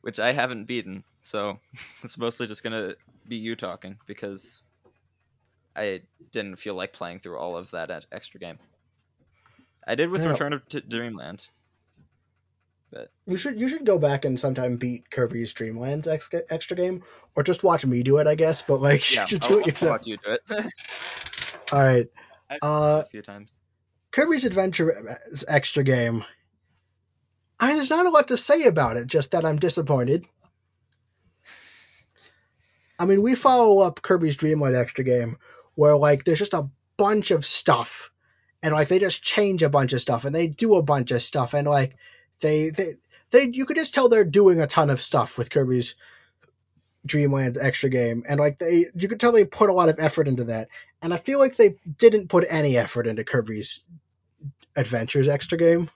which 0.00 0.18
I 0.18 0.32
haven't 0.32 0.64
beaten, 0.64 1.04
so 1.22 1.58
it's 2.02 2.18
mostly 2.18 2.46
just 2.46 2.64
gonna 2.64 2.94
be 3.28 3.36
you 3.36 3.54
talking 3.56 3.98
because 4.06 4.62
I 5.76 6.02
didn't 6.32 6.56
feel 6.56 6.74
like 6.74 6.92
playing 6.92 7.20
through 7.20 7.38
all 7.38 7.56
of 7.56 7.70
that 7.70 8.04
extra 8.12 8.40
game. 8.40 8.58
I 9.86 9.94
did 9.94 10.10
with. 10.10 10.24
Return 10.24 10.52
of 10.52 10.62
Dream 10.68 11.16
Land. 11.16 11.48
You 13.26 13.36
should 13.36 13.58
you 13.58 13.68
should 13.68 13.86
go 13.86 13.98
back 13.98 14.24
and 14.26 14.38
sometime 14.38 14.76
beat 14.76 15.10
Kirby's 15.10 15.52
Dream 15.54 15.78
Lands 15.78 16.06
extra, 16.06 16.42
extra 16.50 16.76
game, 16.76 17.02
or 17.34 17.42
just 17.42 17.64
watch 17.64 17.86
me 17.86 18.02
do 18.02 18.18
it, 18.18 18.26
I 18.26 18.34
guess. 18.34 18.60
But 18.60 18.80
like, 18.80 19.10
Yeah, 19.14 19.22
you 19.22 19.26
should 19.28 19.42
I'll, 19.44 19.48
do 19.48 19.60
I'll 19.60 19.66
yourself. 19.66 19.90
watch 19.92 20.06
you 20.06 20.16
do 20.18 20.32
it. 20.32 20.40
All 21.72 21.78
right, 21.78 22.06
Uh, 22.50 23.02
it 23.02 23.06
a 23.06 23.10
few 23.10 23.22
times. 23.22 23.54
Kirby's 24.10 24.44
Adventure 24.44 25.18
extra 25.48 25.82
game. 25.82 26.22
I 27.62 27.68
mean, 27.68 27.76
there's 27.76 27.90
not 27.90 28.06
a 28.06 28.10
lot 28.10 28.28
to 28.28 28.36
say 28.36 28.64
about 28.64 28.96
it. 28.96 29.06
Just 29.06 29.30
that 29.30 29.44
I'm 29.44 29.56
disappointed. 29.56 30.26
I 32.98 33.04
mean, 33.04 33.22
we 33.22 33.36
follow 33.36 33.86
up 33.86 34.02
Kirby's 34.02 34.34
Dream 34.34 34.60
Land 34.60 34.74
extra 34.74 35.04
game, 35.04 35.38
where 35.76 35.96
like 35.96 36.24
there's 36.24 36.40
just 36.40 36.54
a 36.54 36.68
bunch 36.96 37.30
of 37.30 37.46
stuff, 37.46 38.10
and 38.64 38.72
like 38.74 38.88
they 38.88 38.98
just 38.98 39.22
change 39.22 39.62
a 39.62 39.68
bunch 39.68 39.92
of 39.92 40.00
stuff, 40.00 40.24
and 40.24 40.34
they 40.34 40.48
do 40.48 40.74
a 40.74 40.82
bunch 40.82 41.12
of 41.12 41.22
stuff, 41.22 41.54
and 41.54 41.68
like 41.68 41.94
they 42.40 42.70
they 42.70 42.94
they 43.30 43.48
you 43.52 43.64
could 43.64 43.76
just 43.76 43.94
tell 43.94 44.08
they're 44.08 44.24
doing 44.24 44.60
a 44.60 44.66
ton 44.66 44.90
of 44.90 45.00
stuff 45.00 45.38
with 45.38 45.48
Kirby's 45.48 45.94
Dream 47.06 47.30
Land 47.30 47.58
extra 47.60 47.90
game, 47.90 48.24
and 48.28 48.40
like 48.40 48.58
they 48.58 48.86
you 48.96 49.06
could 49.06 49.20
tell 49.20 49.30
they 49.30 49.44
put 49.44 49.70
a 49.70 49.72
lot 49.72 49.88
of 49.88 50.00
effort 50.00 50.26
into 50.26 50.44
that, 50.44 50.66
and 51.00 51.14
I 51.14 51.16
feel 51.16 51.38
like 51.38 51.54
they 51.54 51.76
didn't 51.96 52.26
put 52.26 52.44
any 52.50 52.76
effort 52.76 53.06
into 53.06 53.22
Kirby's 53.22 53.84
Adventures 54.74 55.28
extra 55.28 55.58
game. 55.58 55.88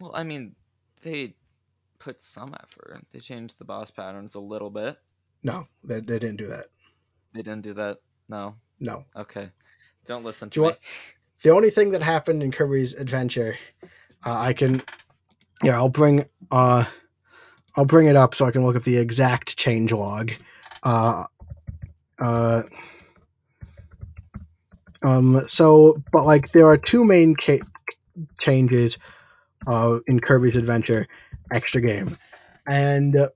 Well, 0.00 0.12
I 0.14 0.22
mean, 0.22 0.54
they 1.02 1.34
put 1.98 2.22
some 2.22 2.54
effort. 2.62 3.04
They 3.12 3.20
changed 3.20 3.58
the 3.58 3.64
boss 3.64 3.90
patterns 3.90 4.34
a 4.34 4.40
little 4.40 4.70
bit. 4.70 4.96
No, 5.42 5.66
they, 5.84 6.00
they 6.00 6.18
didn't 6.18 6.36
do 6.36 6.46
that. 6.48 6.66
They 7.34 7.42
didn't 7.42 7.62
do 7.62 7.74
that. 7.74 7.98
No. 8.28 8.54
No. 8.80 9.04
Okay. 9.16 9.50
Don't 10.06 10.24
listen 10.24 10.50
to 10.50 10.56
you 10.56 10.62
me. 10.62 10.66
want- 10.68 10.78
The 11.42 11.50
only 11.50 11.70
thing 11.70 11.90
that 11.92 12.02
happened 12.02 12.42
in 12.42 12.50
Kirby's 12.52 12.94
Adventure, 12.94 13.56
uh, 14.24 14.36
I 14.38 14.52
can, 14.52 14.82
yeah, 15.62 15.76
I'll 15.76 15.88
bring, 15.88 16.24
uh, 16.50 16.84
I'll 17.76 17.84
bring 17.84 18.06
it 18.06 18.16
up 18.16 18.34
so 18.34 18.44
I 18.46 18.50
can 18.50 18.64
look 18.64 18.76
at 18.76 18.84
the 18.84 18.96
exact 18.96 19.56
change 19.56 19.92
log. 19.92 20.32
Uh, 20.82 21.24
uh, 22.20 22.62
um, 25.02 25.42
so, 25.46 26.02
but 26.12 26.24
like 26.24 26.50
there 26.50 26.66
are 26.66 26.76
two 26.76 27.04
main 27.04 27.36
ca- 27.36 27.60
changes, 28.40 28.98
uh, 29.66 29.98
in 30.06 30.20
Kirby's 30.20 30.56
Adventure 30.56 31.08
extra 31.52 31.80
game, 31.80 32.16
and 32.66 33.16
uh, 33.16 33.28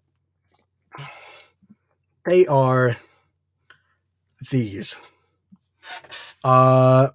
they 2.24 2.46
are 2.46 2.96
these. 4.50 4.96
Uh, 6.44 7.08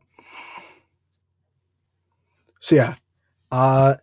so 2.59 2.75
yeah, 2.75 2.95
uh, 3.51 3.95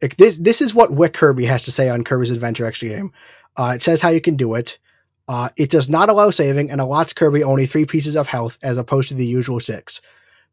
this 0.00 0.38
this 0.38 0.60
is 0.60 0.74
what 0.74 0.90
Wikirby 0.90 1.46
has 1.46 1.64
to 1.64 1.72
say 1.72 1.88
on 1.88 2.04
Kirby's 2.04 2.30
Adventure 2.30 2.66
Extra 2.66 2.88
Game. 2.88 3.12
Uh, 3.56 3.72
it 3.76 3.82
says 3.82 4.00
how 4.00 4.10
you 4.10 4.20
can 4.20 4.36
do 4.36 4.54
it. 4.54 4.78
Uh, 5.26 5.48
it 5.56 5.70
does 5.70 5.88
not 5.88 6.10
allow 6.10 6.30
saving 6.30 6.70
and 6.70 6.80
allots 6.80 7.14
Kirby 7.14 7.44
only 7.44 7.66
three 7.66 7.86
pieces 7.86 8.16
of 8.16 8.26
health 8.26 8.58
as 8.62 8.76
opposed 8.76 9.08
to 9.08 9.14
the 9.14 9.26
usual 9.26 9.60
six. 9.60 10.02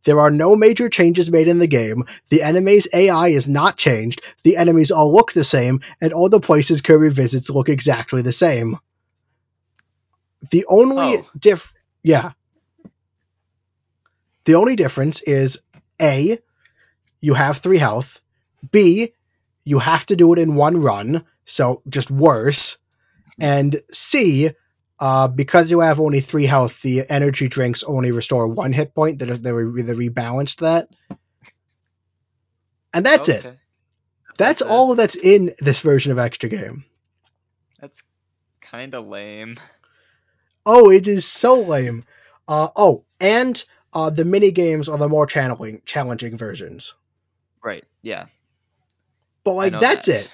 There 0.03 0.19
are 0.19 0.31
no 0.31 0.55
major 0.55 0.89
changes 0.89 1.31
made 1.31 1.47
in 1.47 1.59
the 1.59 1.67
game. 1.67 2.05
The 2.29 2.41
enemy's 2.43 2.87
AI 2.93 3.29
is 3.29 3.47
not 3.47 3.77
changed. 3.77 4.21
The 4.43 4.57
enemies 4.57 4.91
all 4.91 5.13
look 5.13 5.31
the 5.31 5.43
same, 5.43 5.81
and 5.99 6.13
all 6.13 6.29
the 6.29 6.39
places 6.39 6.81
Kirby 6.81 7.09
visits 7.09 7.49
look 7.49 7.69
exactly 7.69 8.21
the 8.21 8.31
same. 8.33 8.77
The 10.49 10.65
only 10.67 11.17
Oh. 11.17 11.29
diff 11.37 11.73
yeah. 12.03 12.31
The 14.45 14.55
only 14.55 14.75
difference 14.75 15.21
is 15.21 15.61
A, 16.01 16.39
you 17.19 17.33
have 17.35 17.57
three 17.57 17.77
health. 17.77 18.19
B, 18.71 19.13
you 19.63 19.77
have 19.79 20.05
to 20.07 20.15
do 20.15 20.33
it 20.33 20.39
in 20.39 20.55
one 20.55 20.79
run, 20.81 21.23
so 21.45 21.83
just 21.87 22.09
worse. 22.09 22.77
And 23.39 23.79
C, 23.91 24.51
uh, 25.01 25.27
because 25.27 25.71
you 25.71 25.79
have 25.79 25.99
only 25.99 26.21
three 26.21 26.45
health, 26.45 26.83
the 26.83 27.09
energy 27.09 27.47
drinks 27.47 27.83
only 27.83 28.11
restore 28.11 28.47
one 28.47 28.71
hit 28.71 28.93
point. 28.93 29.17
They 29.17 29.25
they, 29.25 29.51
re- 29.51 29.81
they 29.81 29.93
rebalanced 29.93 30.57
that, 30.57 30.89
and 32.93 33.03
that's 33.03 33.27
it. 33.27 33.45
Okay. 33.45 33.57
That's 34.37 34.37
That's 34.37 34.61
it. 34.61 34.67
all 34.69 34.95
that's 34.95 35.15
in 35.15 35.53
this 35.59 35.81
version 35.81 36.11
of 36.11 36.19
extra 36.19 36.49
game. 36.49 36.85
That's 37.79 38.03
kind 38.61 38.93
of 38.93 39.07
lame. 39.07 39.59
Oh, 40.65 40.91
it 40.91 41.07
is 41.07 41.25
so 41.25 41.61
lame. 41.61 42.05
Uh, 42.47 42.69
oh, 42.75 43.03
and 43.19 43.63
uh, 43.93 44.11
the 44.11 44.25
mini 44.25 44.51
games 44.51 44.87
are 44.87 44.97
the 44.97 45.09
more 45.09 45.25
channeling, 45.25 45.81
challenging 45.85 46.37
versions. 46.37 46.93
Right. 47.63 47.83
Yeah. 48.01 48.25
But 49.43 49.53
like 49.53 49.79
that's 49.79 50.05
that. 50.05 50.25
it. 50.25 50.31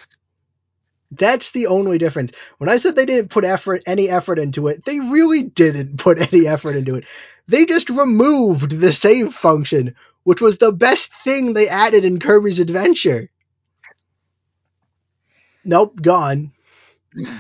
That's 1.12 1.52
the 1.52 1.68
only 1.68 1.98
difference. 1.98 2.32
When 2.58 2.70
I 2.70 2.78
said 2.78 2.96
they 2.96 3.06
didn't 3.06 3.30
put 3.30 3.46
effort 3.46 3.84
any 3.86 4.10
effort 4.10 4.40
into 4.40 4.68
it, 4.68 4.84
they 4.84 5.00
really 5.00 5.44
didn't 5.44 5.98
put 6.00 6.20
any 6.20 6.48
effort 6.48 6.76
into 6.76 6.96
it. 6.96 7.06
They 7.48 7.66
just 7.66 7.90
removed 7.90 8.72
the 8.72 8.92
save 8.92 9.34
function, 9.34 9.96
which 10.24 10.42
was 10.42 10.58
the 10.58 10.74
best 10.74 11.14
thing 11.24 11.54
they 11.54 11.70
added 11.70 12.04
in 12.04 12.20
Kirby's 12.20 12.60
Adventure. 12.60 13.30
Nope, 15.64 16.02
gone. 16.02 16.52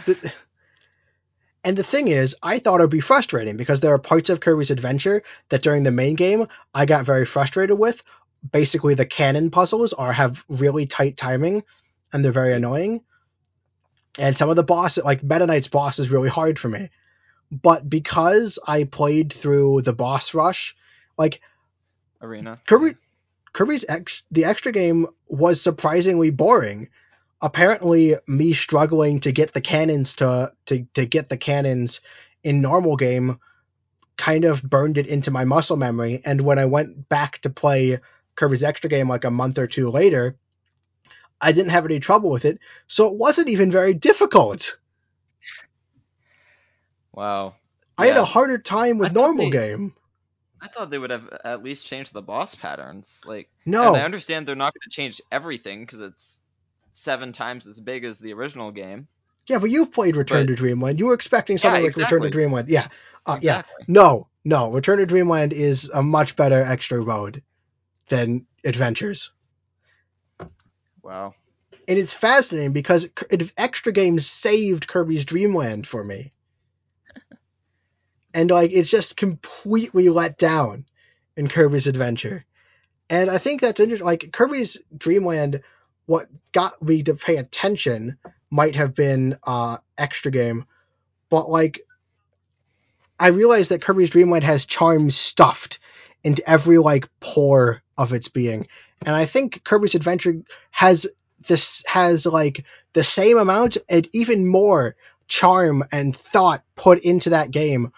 And 1.63 1.75
the 1.77 1.83
thing 1.83 2.07
is, 2.07 2.33
I 2.41 2.59
thought 2.59 2.79
it 2.79 2.83
would 2.83 2.89
be 2.91 3.01
frustrating 3.01 3.57
because 3.57 3.81
there 3.81 3.93
are 3.93 3.99
parts 3.99 4.29
of 4.29 4.39
Kirby's 4.39 4.71
Adventure 4.71 5.23
that 5.49 5.61
during 5.61 5.83
the 5.83 5.91
main 5.91 6.15
game 6.15 6.47
I 6.73 6.85
got 6.85 7.05
very 7.05 7.25
frustrated 7.25 7.77
with. 7.77 8.01
Basically, 8.49 8.93
the 8.93 9.05
cannon 9.05 9.51
puzzles 9.51 9.91
are 9.91 10.13
have 10.13 10.45
really 10.47 10.85
tight 10.85 11.17
timing, 11.17 11.63
and 12.13 12.23
they're 12.23 12.31
very 12.31 12.53
annoying. 12.53 13.01
And 14.17 14.35
some 14.35 14.49
of 14.49 14.55
the 14.55 14.63
bosses, 14.63 15.03
like 15.03 15.23
Meta 15.23 15.45
Knight's 15.45 15.67
boss, 15.67 15.99
is 15.99 16.11
really 16.11 16.29
hard 16.29 16.57
for 16.57 16.69
me. 16.69 16.89
But 17.51 17.89
because 17.89 18.59
I 18.65 18.83
played 18.83 19.31
through 19.31 19.83
the 19.83 19.93
boss 19.93 20.33
rush, 20.33 20.75
like 21.17 21.41
Arena. 22.21 22.57
Kirby, 22.67 22.95
Kirby's 23.53 23.85
ex, 23.87 24.23
the 24.31 24.45
extra 24.45 24.71
game 24.71 25.07
was 25.27 25.61
surprisingly 25.61 26.29
boring. 26.29 26.89
Apparently, 27.41 28.15
me 28.27 28.53
struggling 28.53 29.19
to 29.21 29.31
get 29.31 29.53
the 29.53 29.61
cannons 29.61 30.15
to, 30.15 30.51
to 30.65 30.87
to 30.95 31.05
get 31.05 31.29
the 31.29 31.37
cannons 31.37 32.01
in 32.43 32.61
normal 32.61 32.95
game 32.95 33.39
kind 34.17 34.45
of 34.45 34.63
burned 34.63 34.97
it 34.97 35.07
into 35.07 35.31
my 35.31 35.45
muscle 35.45 35.77
memory. 35.77 36.21
And 36.25 36.41
when 36.41 36.57
I 36.57 36.65
went 36.65 37.07
back 37.07 37.39
to 37.39 37.51
play 37.51 37.99
Kirby's 38.35 38.63
extra 38.63 38.89
game 38.89 39.07
like 39.07 39.23
a 39.23 39.31
month 39.31 39.59
or 39.59 39.67
two 39.67 39.89
later, 39.89 40.35
I 41.39 41.51
didn't 41.51 41.71
have 41.71 41.85
any 41.85 41.99
trouble 41.99 42.31
with 42.31 42.45
it. 42.45 42.59
So 42.87 43.07
it 43.07 43.17
wasn't 43.17 43.49
even 43.49 43.69
very 43.71 43.93
difficult. 43.93 44.77
Wow. 47.11 47.55
I 47.97 48.07
had 48.07 48.17
a 48.17 48.25
harder 48.25 48.57
time 48.57 48.97
with 48.97 49.13
normal 49.13 49.45
they- 49.45 49.51
game. 49.51 49.93
I 50.59 50.67
thought 50.67 50.89
they 50.89 50.97
would 50.97 51.11
have 51.11 51.29
at 51.45 51.61
least 51.63 51.85
changed 51.85 52.13
the 52.13 52.21
boss 52.21 52.55
patterns. 52.55 53.21
Like, 53.27 53.47
No. 53.65 53.89
and 53.89 53.97
I 54.01 54.05
understand 54.05 54.47
they're 54.47 54.55
not 54.55 54.73
going 54.73 54.81
to 54.89 54.89
change 54.89 55.21
everything 55.31 55.81
because 55.81 56.01
it's 56.01 56.41
seven 56.93 57.31
times 57.31 57.67
as 57.67 57.79
big 57.79 58.03
as 58.03 58.17
the 58.17 58.33
original 58.33 58.71
game. 58.71 59.07
Yeah, 59.45 59.59
but 59.59 59.69
you've 59.69 59.91
played 59.91 60.15
Return 60.17 60.45
But- 60.45 60.47
to 60.47 60.55
Dream 60.55 60.81
Land. 60.81 60.97
You 60.99 61.05
were 61.07 61.13
expecting 61.13 61.59
something 61.59 61.83
like 61.83 61.95
Return 61.95 62.23
to 62.23 62.29
Dream 62.31 62.51
Land. 62.51 62.69
Yeah. 62.69 62.87
Uh, 63.25 63.37
yeah. 63.39 63.63
No, 63.87 64.29
no. 64.43 64.71
Return 64.71 64.97
to 64.97 65.05
Dream 65.05 65.29
Land 65.29 65.53
is 65.53 65.91
a 65.93 66.01
much 66.01 66.35
better 66.35 66.61
extra 66.63 67.03
mode 67.03 67.43
than 68.09 68.47
Adventures. 68.63 69.31
Wow. 71.07 71.35
And 71.87 71.97
it's 71.97 72.13
fascinating 72.13 72.73
because 72.73 73.09
extra 73.57 73.93
games 73.93 74.27
saved 74.27 74.89
Kirby's 74.89 75.23
Dream 75.23 75.55
Land 75.55 75.87
for 75.87 76.03
me. 76.03 76.33
And 78.33 78.51
like 78.51 78.71
it's 78.71 78.91
just 78.91 79.17
completely 79.17 80.09
let 80.09 80.37
down 80.37 80.85
in 81.35 81.47
Kirby's 81.47 81.87
Adventure. 81.87 82.45
And 83.09 83.31
I 83.31 83.39
think 83.39 83.61
that's 83.61 83.79
interesting. 83.79 84.05
Like 84.05 84.31
Kirby's 84.31 84.77
Dream 84.95 85.25
Land, 85.25 85.61
what 86.05 86.27
got 86.51 86.79
me 86.79 87.01
to 87.03 87.15
pay 87.15 87.37
attention 87.37 88.17
might 88.51 88.75
have 88.75 88.93
been 88.93 89.39
uh 89.43 89.77
extra 89.97 90.29
game, 90.29 90.65
but 91.29 91.49
like 91.49 91.79
I 93.19 93.29
realized 93.29 93.71
that 93.71 93.81
Kirby's 93.81 94.11
Dream 94.11 94.29
Land 94.29 94.43
has 94.43 94.65
charm 94.65 95.09
stuffed 95.09 95.79
into 96.23 96.47
every 96.47 96.77
like 96.77 97.09
pore 97.19 97.81
of 97.97 98.13
its 98.13 98.27
being. 98.27 98.67
And 99.05 99.15
I 99.15 99.25
think 99.25 99.63
Kirby's 99.63 99.95
Adventure 99.95 100.41
has 100.71 101.07
this 101.47 101.83
has 101.87 102.25
like 102.25 102.65
the 102.93 103.03
same 103.03 103.37
amount 103.37 103.77
and 103.89 104.07
even 104.13 104.47
more 104.47 104.95
charm 105.27 105.83
and 105.91 106.15
thought 106.15 106.63
put 106.75 106.99
into 106.99 107.31
that 107.31 107.51
game, 107.51 107.91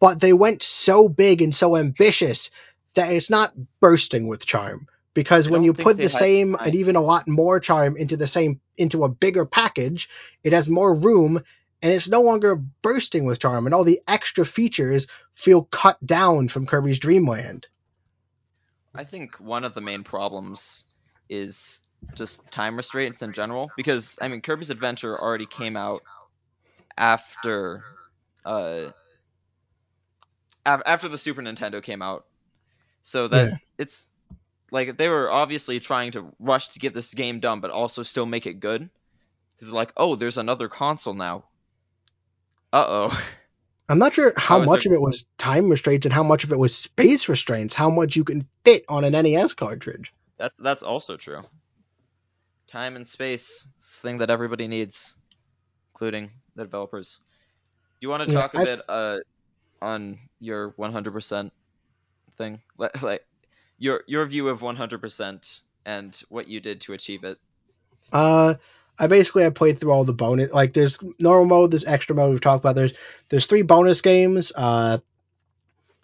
but 0.00 0.20
they 0.20 0.32
went 0.32 0.62
so 0.62 1.08
big 1.08 1.42
and 1.42 1.54
so 1.54 1.76
ambitious 1.76 2.50
that 2.94 3.12
it's 3.12 3.30
not 3.30 3.52
bursting 3.80 4.28
with 4.28 4.46
charm. 4.46 4.88
Because 5.14 5.48
I 5.48 5.50
when 5.50 5.62
you 5.62 5.74
put 5.74 5.98
the 5.98 6.08
same 6.08 6.54
time. 6.54 6.66
and 6.66 6.74
even 6.74 6.96
a 6.96 7.00
lot 7.02 7.28
more 7.28 7.60
charm 7.60 7.96
into 7.96 8.16
the 8.16 8.26
same 8.26 8.60
into 8.78 9.04
a 9.04 9.10
bigger 9.10 9.44
package, 9.44 10.08
it 10.42 10.54
has 10.54 10.68
more 10.68 10.94
room 10.94 11.42
and 11.82 11.92
it's 11.92 12.08
no 12.08 12.22
longer 12.22 12.56
bursting 12.56 13.24
with 13.24 13.38
charm 13.38 13.66
and 13.66 13.74
all 13.74 13.84
the 13.84 14.00
extra 14.08 14.46
features 14.46 15.06
feel 15.34 15.62
cut 15.62 16.04
down 16.04 16.48
from 16.48 16.66
Kirby's 16.66 16.98
Dream 16.98 17.26
Land. 17.26 17.66
I 18.94 19.04
think 19.04 19.36
one 19.40 19.64
of 19.64 19.74
the 19.74 19.80
main 19.80 20.04
problems 20.04 20.84
is 21.28 21.80
just 22.14 22.50
time 22.50 22.76
restraints 22.76 23.22
in 23.22 23.32
general 23.32 23.72
because 23.76 24.18
I 24.20 24.28
mean 24.28 24.42
Kirby's 24.42 24.70
Adventure 24.70 25.18
already 25.18 25.46
came 25.46 25.76
out 25.76 26.02
after 26.96 27.84
uh 28.44 28.90
af- 30.66 30.82
after 30.86 31.08
the 31.08 31.18
Super 31.18 31.42
Nintendo 31.42 31.82
came 31.82 32.02
out. 32.02 32.24
So 33.02 33.28
that 33.28 33.50
Yeah. 33.50 33.56
it's 33.78 34.10
like 34.70 34.96
they 34.98 35.08
were 35.08 35.30
obviously 35.30 35.80
trying 35.80 36.12
to 36.12 36.32
rush 36.38 36.68
to 36.68 36.78
get 36.78 36.94
this 36.94 37.14
game 37.14 37.40
done 37.40 37.60
but 37.60 37.70
also 37.70 38.02
still 38.02 38.26
make 38.26 38.46
it 38.46 38.60
good 38.60 38.90
cuz 39.60 39.72
like 39.72 39.92
oh 39.96 40.16
there's 40.16 40.38
another 40.38 40.68
console 40.68 41.14
now. 41.14 41.44
Uh-oh. 42.72 43.10
I'm 43.88 43.98
not 43.98 44.14
sure 44.14 44.32
how 44.36 44.58
much 44.58 44.86
of 44.86 44.92
it 44.92 45.00
was 45.00 45.24
time 45.38 45.68
restraints 45.68 46.06
and 46.06 46.12
how 46.12 46.22
much 46.24 46.44
of 46.44 46.52
it 46.52 46.58
was 46.58 46.76
space 46.76 47.28
restraints, 47.28 47.74
how 47.74 47.90
much 47.90 48.16
you 48.16 48.24
can 48.24 48.48
fit 48.64 48.84
on 48.88 49.04
an 49.04 49.14
NES 49.14 49.52
cartridge. 49.52 50.12
That's 50.38 50.58
that's 50.58 50.82
also 50.82 51.16
true. 51.16 51.44
Time 52.68 52.96
and 52.96 53.06
space, 53.06 53.68
it's 53.76 54.00
the 54.00 54.08
thing 54.08 54.18
that 54.18 54.30
everybody 54.30 54.66
needs, 54.66 55.16
including 55.94 56.32
the 56.56 56.64
developers. 56.64 57.20
Do 58.00 58.06
you 58.06 58.10
want 58.10 58.22
to 58.22 58.26
Yeah, 58.26 58.38
talk 58.38 58.54
a 58.54 58.58
bit 58.60 58.80
uh, 58.88 59.18
on 59.82 60.18
your 60.40 60.70
100% 60.76 61.52
thing, 62.38 62.62
like, 62.78 63.02
like 63.02 63.22
your 63.78 64.04
your 64.08 64.26
view 64.26 64.48
of 64.48 64.62
100% 64.62 65.62
and 65.86 66.14
what 66.30 66.48
you 66.48 66.60
did 66.60 66.82
to 66.82 66.94
achieve 66.94 67.24
it? 67.24 67.38
Uh, 68.12 68.54
I 68.98 69.06
basically 69.06 69.44
have 69.44 69.54
played 69.54 69.78
through 69.78 69.90
all 69.90 70.04
the 70.04 70.12
bonus 70.12 70.52
like 70.52 70.72
there's 70.72 70.98
normal 71.18 71.46
mode, 71.46 71.70
there's 71.70 71.84
extra 71.84 72.14
mode 72.14 72.30
we've 72.30 72.40
talked 72.40 72.62
about. 72.62 72.76
There's 72.76 72.92
there's 73.28 73.46
three 73.46 73.62
bonus 73.62 74.00
games. 74.00 74.52
Uh, 74.54 74.98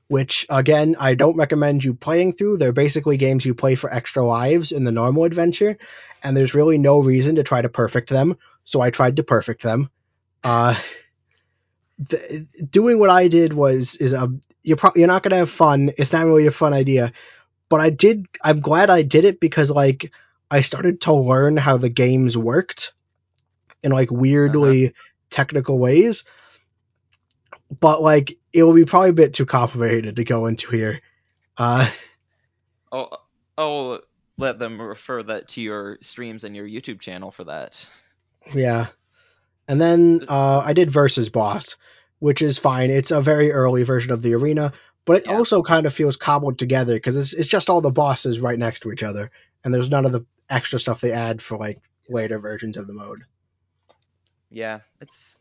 which 0.08 0.46
again 0.48 0.96
I 0.98 1.14
don't 1.14 1.36
recommend 1.36 1.84
you 1.84 1.94
playing 1.94 2.32
through. 2.32 2.56
They're 2.56 2.72
basically 2.72 3.18
games 3.18 3.44
you 3.44 3.54
play 3.54 3.74
for 3.74 3.92
extra 3.92 4.24
lives 4.24 4.72
in 4.72 4.84
the 4.84 4.92
normal 4.92 5.24
adventure, 5.24 5.76
and 6.22 6.36
there's 6.36 6.54
really 6.54 6.78
no 6.78 7.00
reason 7.00 7.36
to 7.36 7.42
try 7.42 7.60
to 7.60 7.68
perfect 7.68 8.08
them. 8.08 8.36
So 8.64 8.80
I 8.80 8.90
tried 8.90 9.16
to 9.16 9.22
perfect 9.22 9.62
them. 9.62 9.90
Uh, 10.42 10.74
the, 11.98 12.46
doing 12.70 12.98
what 12.98 13.10
I 13.10 13.28
did 13.28 13.52
was 13.52 13.96
is 13.96 14.12
a 14.12 14.32
you're 14.62 14.76
pro- 14.76 14.92
you're 14.96 15.08
not 15.08 15.22
gonna 15.22 15.36
have 15.36 15.50
fun. 15.50 15.90
It's 15.98 16.12
not 16.12 16.24
really 16.24 16.46
a 16.46 16.50
fun 16.52 16.72
idea, 16.72 17.12
but 17.68 17.80
I 17.80 17.90
did. 17.90 18.26
I'm 18.42 18.60
glad 18.60 18.90
I 18.90 19.02
did 19.02 19.24
it 19.24 19.40
because 19.40 19.70
like 19.70 20.12
I 20.50 20.62
started 20.62 21.02
to 21.02 21.12
learn 21.12 21.56
how 21.56 21.76
the 21.76 21.88
games 21.88 22.36
worked 22.36 22.92
in 23.82 23.92
like 23.92 24.10
weirdly 24.10 24.86
uh-huh. 24.86 24.94
technical 25.30 25.78
ways. 25.78 26.24
But 27.80 28.02
like 28.02 28.38
it 28.52 28.62
will 28.62 28.74
be 28.74 28.86
probably 28.86 29.10
a 29.10 29.14
bit 29.14 29.34
too 29.34 29.46
complicated 29.46 30.16
to 30.16 30.24
go 30.24 30.46
into 30.46 30.70
here. 30.70 31.00
Uh, 31.56 31.88
I'll, 32.90 33.26
I'll 33.58 34.00
let 34.38 34.58
them 34.58 34.80
refer 34.80 35.22
that 35.24 35.48
to 35.48 35.60
your 35.60 35.98
streams 36.00 36.44
and 36.44 36.56
your 36.56 36.66
YouTube 36.66 37.00
channel 37.00 37.30
for 37.30 37.44
that. 37.44 37.88
Yeah. 38.54 38.86
And 39.66 39.80
then 39.80 40.22
uh, 40.28 40.62
I 40.64 40.72
did 40.72 40.90
versus 40.90 41.28
boss, 41.28 41.76
which 42.20 42.40
is 42.40 42.58
fine. 42.58 42.90
It's 42.90 43.10
a 43.10 43.20
very 43.20 43.52
early 43.52 43.82
version 43.82 44.12
of 44.12 44.22
the 44.22 44.34
arena, 44.34 44.72
but 45.04 45.18
it 45.18 45.26
yeah. 45.26 45.36
also 45.36 45.62
kind 45.62 45.84
of 45.84 45.92
feels 45.92 46.16
cobbled 46.16 46.58
together 46.58 46.94
because 46.94 47.16
it's, 47.16 47.34
it's 47.34 47.48
just 47.48 47.68
all 47.68 47.82
the 47.82 47.90
bosses 47.90 48.40
right 48.40 48.58
next 48.58 48.80
to 48.80 48.92
each 48.92 49.02
other, 49.02 49.30
and 49.62 49.74
there's 49.74 49.90
none 49.90 50.06
of 50.06 50.12
the 50.12 50.24
extra 50.50 50.78
stuff 50.78 51.00
they 51.00 51.12
add 51.12 51.42
for 51.42 51.56
like 51.56 51.80
later 52.08 52.38
versions 52.38 52.76
of 52.76 52.86
the 52.86 52.94
mode. 52.94 53.24
Yeah, 54.50 54.80
it's 55.00 55.38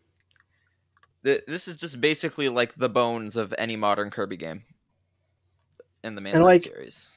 this 1.23 1.67
is 1.67 1.75
just 1.75 1.99
basically 1.99 2.49
like 2.49 2.75
the 2.75 2.89
bones 2.89 3.35
of 3.37 3.53
any 3.57 3.75
modern 3.75 4.11
Kirby 4.11 4.37
game 4.37 4.63
in 6.03 6.15
the 6.15 6.21
main 6.21 6.39
like, 6.41 6.63
series. 6.63 7.11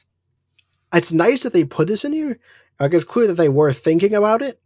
It's 0.92 1.12
nice 1.12 1.44
that 1.44 1.52
they 1.52 1.64
put 1.64 1.86
this 1.86 2.04
in 2.04 2.12
here. 2.12 2.38
Like 2.78 2.94
it's 2.94 3.04
clear 3.04 3.28
that 3.28 3.34
they 3.34 3.48
were 3.48 3.72
thinking 3.72 4.14
about 4.14 4.42
it. 4.42 4.60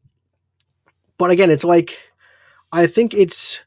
But 1.18 1.30
again, 1.30 1.50
it's 1.50 1.64
like 1.64 1.98
I 2.72 2.86
think 2.86 3.14
it's 3.14 3.62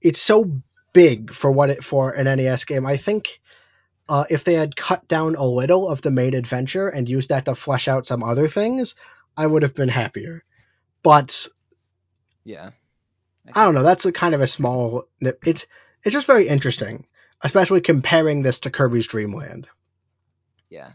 it's 0.00 0.20
so 0.20 0.60
big 0.92 1.32
for 1.32 1.50
what 1.50 1.70
it 1.70 1.84
for 1.84 2.12
an 2.12 2.24
NES 2.24 2.64
game. 2.64 2.86
I 2.86 2.96
think 2.96 3.40
uh, 4.08 4.24
if 4.30 4.44
they 4.44 4.54
had 4.54 4.76
cut 4.76 5.06
down 5.06 5.34
a 5.34 5.44
little 5.44 5.88
of 5.88 6.00
the 6.00 6.10
main 6.10 6.34
adventure 6.34 6.88
and 6.88 7.08
used 7.08 7.28
that 7.28 7.44
to 7.44 7.54
flesh 7.54 7.88
out 7.88 8.06
some 8.06 8.22
other 8.22 8.48
things, 8.48 8.94
I 9.36 9.46
would 9.46 9.62
have 9.62 9.74
been 9.74 9.88
happier. 9.88 10.44
But 11.02 11.48
yeah, 12.44 12.70
I, 13.54 13.60
I 13.60 13.64
don't 13.64 13.74
know. 13.74 13.82
That's 13.82 14.06
a 14.06 14.12
kind 14.12 14.34
of 14.34 14.40
a 14.40 14.46
small. 14.46 15.08
It's 15.20 15.66
it's 16.04 16.12
just 16.12 16.26
very 16.26 16.48
interesting, 16.48 17.06
especially 17.42 17.80
comparing 17.80 18.42
this 18.42 18.60
to 18.60 18.70
Kirby's 18.70 19.06
Dream 19.06 19.34
Land. 19.34 19.68
Yeah, 20.70 20.92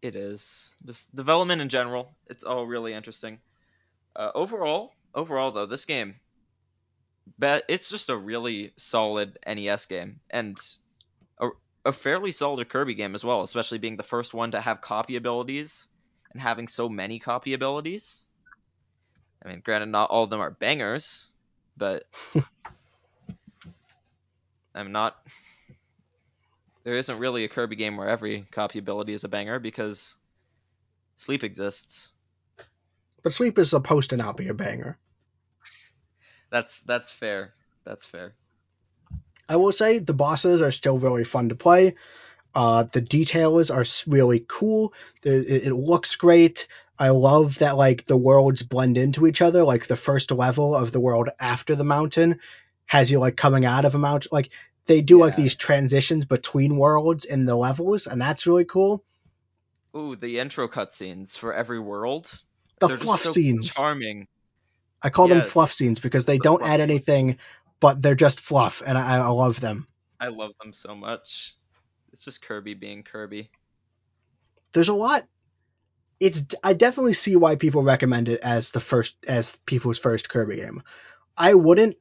it 0.00 0.16
is. 0.16 0.72
This 0.84 1.06
development 1.06 1.60
in 1.60 1.68
general, 1.68 2.14
it's 2.28 2.44
all 2.44 2.66
really 2.66 2.94
interesting. 2.94 3.38
Uh, 4.14 4.30
overall, 4.34 4.92
overall 5.14 5.50
though, 5.50 5.66
this 5.66 5.84
game, 5.84 6.14
but 7.38 7.64
it's 7.68 7.90
just 7.90 8.10
a 8.10 8.16
really 8.16 8.72
solid 8.76 9.38
NES 9.46 9.86
game 9.86 10.20
and 10.30 10.56
a, 11.38 11.48
a 11.84 11.92
fairly 11.92 12.32
solid 12.32 12.68
Kirby 12.68 12.94
game 12.94 13.14
as 13.14 13.24
well, 13.24 13.42
especially 13.42 13.78
being 13.78 13.96
the 13.96 14.02
first 14.02 14.34
one 14.34 14.52
to 14.52 14.60
have 14.60 14.80
copy 14.80 15.16
abilities 15.16 15.88
and 16.32 16.40
having 16.40 16.68
so 16.68 16.88
many 16.88 17.18
copy 17.18 17.54
abilities. 17.54 18.26
I 19.44 19.48
mean, 19.48 19.62
granted, 19.64 19.90
not 19.90 20.10
all 20.10 20.24
of 20.24 20.30
them 20.30 20.40
are 20.40 20.50
bangers, 20.50 21.30
but 21.76 22.04
I'm 24.74 24.92
not. 24.92 25.16
There 26.84 26.96
isn't 26.96 27.18
really 27.18 27.44
a 27.44 27.48
Kirby 27.48 27.76
game 27.76 27.96
where 27.96 28.08
every 28.08 28.46
copy 28.50 28.78
ability 28.78 29.12
is 29.12 29.24
a 29.24 29.28
banger 29.28 29.58
because 29.58 30.16
sleep 31.16 31.44
exists. 31.44 32.12
But 33.22 33.32
sleep 33.32 33.58
is 33.58 33.70
supposed 33.70 34.10
to 34.10 34.16
not 34.16 34.36
be 34.36 34.48
a 34.48 34.54
banger. 34.54 34.98
That's 36.50 36.80
that's 36.80 37.10
fair. 37.10 37.54
That's 37.84 38.04
fair. 38.04 38.34
I 39.48 39.56
will 39.56 39.72
say 39.72 39.98
the 39.98 40.14
bosses 40.14 40.62
are 40.62 40.72
still 40.72 40.98
really 40.98 41.24
fun 41.24 41.50
to 41.50 41.54
play. 41.54 41.94
Uh, 42.54 42.84
the 42.84 43.00
details 43.00 43.70
are 43.70 43.84
really 44.06 44.44
cool. 44.46 44.94
It, 45.22 45.66
it, 45.66 45.72
looks 45.72 46.16
great. 46.16 46.68
I 46.98 47.08
love 47.08 47.58
that 47.58 47.76
like 47.76 48.04
the 48.04 48.16
worlds 48.16 48.62
blend 48.62 48.96
into 48.96 49.26
each 49.26 49.42
other. 49.42 49.64
Like 49.64 49.86
the 49.86 49.96
first 49.96 50.30
level 50.30 50.74
of 50.74 50.92
the 50.92 51.00
world 51.00 51.30
after 51.40 51.74
the 51.74 51.84
mountain 51.84 52.38
has 52.86 53.10
you 53.10 53.18
like 53.18 53.36
coming 53.36 53.64
out 53.64 53.84
of 53.84 53.96
a 53.96 53.98
mountain. 53.98 54.28
Like 54.30 54.50
they 54.86 55.00
do 55.00 55.18
yeah. 55.18 55.24
like 55.24 55.36
these 55.36 55.56
transitions 55.56 56.24
between 56.24 56.76
worlds 56.76 57.24
in 57.24 57.44
the 57.44 57.56
levels, 57.56 58.06
and 58.06 58.20
that's 58.20 58.46
really 58.46 58.64
cool. 58.64 59.02
Ooh, 59.96 60.14
the 60.14 60.38
intro 60.38 60.68
cutscenes 60.68 61.36
for 61.36 61.52
every 61.52 61.80
world 61.80 62.30
the 62.78 62.88
They're 62.88 62.96
fluff 62.96 63.20
so 63.20 63.32
scenes. 63.32 63.74
Charming. 63.74 64.26
I 65.02 65.10
call 65.10 65.28
yes. 65.28 65.34
them 65.34 65.44
fluff 65.44 65.72
scenes 65.72 66.00
because 66.00 66.24
they 66.24 66.38
the 66.38 66.44
don't 66.44 66.62
add 66.62 66.80
anything, 66.80 67.38
but 67.80 68.00
they're 68.00 68.14
just 68.14 68.40
fluff, 68.40 68.82
and 68.84 68.96
I, 68.96 69.18
I 69.18 69.28
love 69.28 69.60
them. 69.60 69.86
I 70.20 70.28
love 70.28 70.52
them 70.62 70.72
so 70.72 70.94
much. 70.94 71.54
It's 72.12 72.22
just 72.22 72.42
Kirby 72.42 72.74
being 72.74 73.02
Kirby. 73.02 73.50
There's 74.72 74.88
a 74.88 74.94
lot. 74.94 75.24
It's 76.20 76.44
I 76.62 76.72
definitely 76.72 77.14
see 77.14 77.36
why 77.36 77.56
people 77.56 77.82
recommend 77.82 78.28
it 78.28 78.40
as 78.40 78.70
the 78.70 78.80
first 78.80 79.16
as 79.26 79.56
people's 79.66 79.98
first 79.98 80.28
Kirby 80.28 80.56
game. 80.56 80.82
I 81.36 81.54
wouldn't 81.54 81.96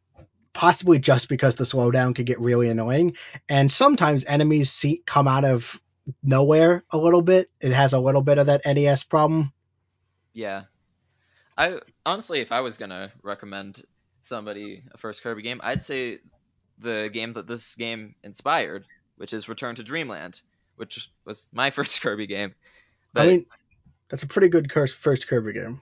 possibly 0.53 0.99
just 0.99 1.29
because 1.29 1.55
the 1.55 1.63
slowdown 1.63 2.15
could 2.15 2.27
get 2.27 2.39
really 2.39 2.69
annoying, 2.69 3.17
and 3.49 3.71
sometimes 3.71 4.23
enemies 4.23 4.71
see 4.71 5.01
come 5.05 5.27
out 5.27 5.45
of 5.45 5.81
nowhere 6.21 6.83
a 6.91 6.97
little 6.97 7.21
bit. 7.21 7.49
It 7.59 7.73
has 7.73 7.93
a 7.93 7.99
little 7.99 8.21
bit 8.21 8.37
of 8.37 8.47
that 8.47 8.61
NES 8.65 9.03
problem. 9.03 9.51
Yeah. 10.33 10.63
I 11.57 11.79
honestly, 12.05 12.41
if 12.41 12.51
I 12.51 12.61
was 12.61 12.77
gonna 12.77 13.11
recommend 13.21 13.83
somebody 14.23 14.83
a 14.93 14.97
first 14.97 15.21
Kirby 15.21 15.41
game, 15.41 15.61
I'd 15.63 15.83
say 15.83 16.19
the 16.79 17.09
game 17.13 17.33
that 17.33 17.47
this 17.47 17.75
game 17.75 18.15
inspired, 18.23 18.85
which 19.17 19.33
is 19.33 19.47
Return 19.47 19.75
to 19.75 19.83
Dream 19.83 20.07
Land, 20.07 20.41
which 20.75 21.09
was 21.25 21.47
my 21.51 21.69
first 21.71 22.01
Kirby 22.01 22.27
game. 22.27 22.55
But, 23.13 23.21
I 23.21 23.27
mean, 23.27 23.45
that's 24.09 24.23
a 24.23 24.27
pretty 24.27 24.49
good 24.49 24.71
first 24.71 25.27
Kirby 25.27 25.53
game. 25.53 25.81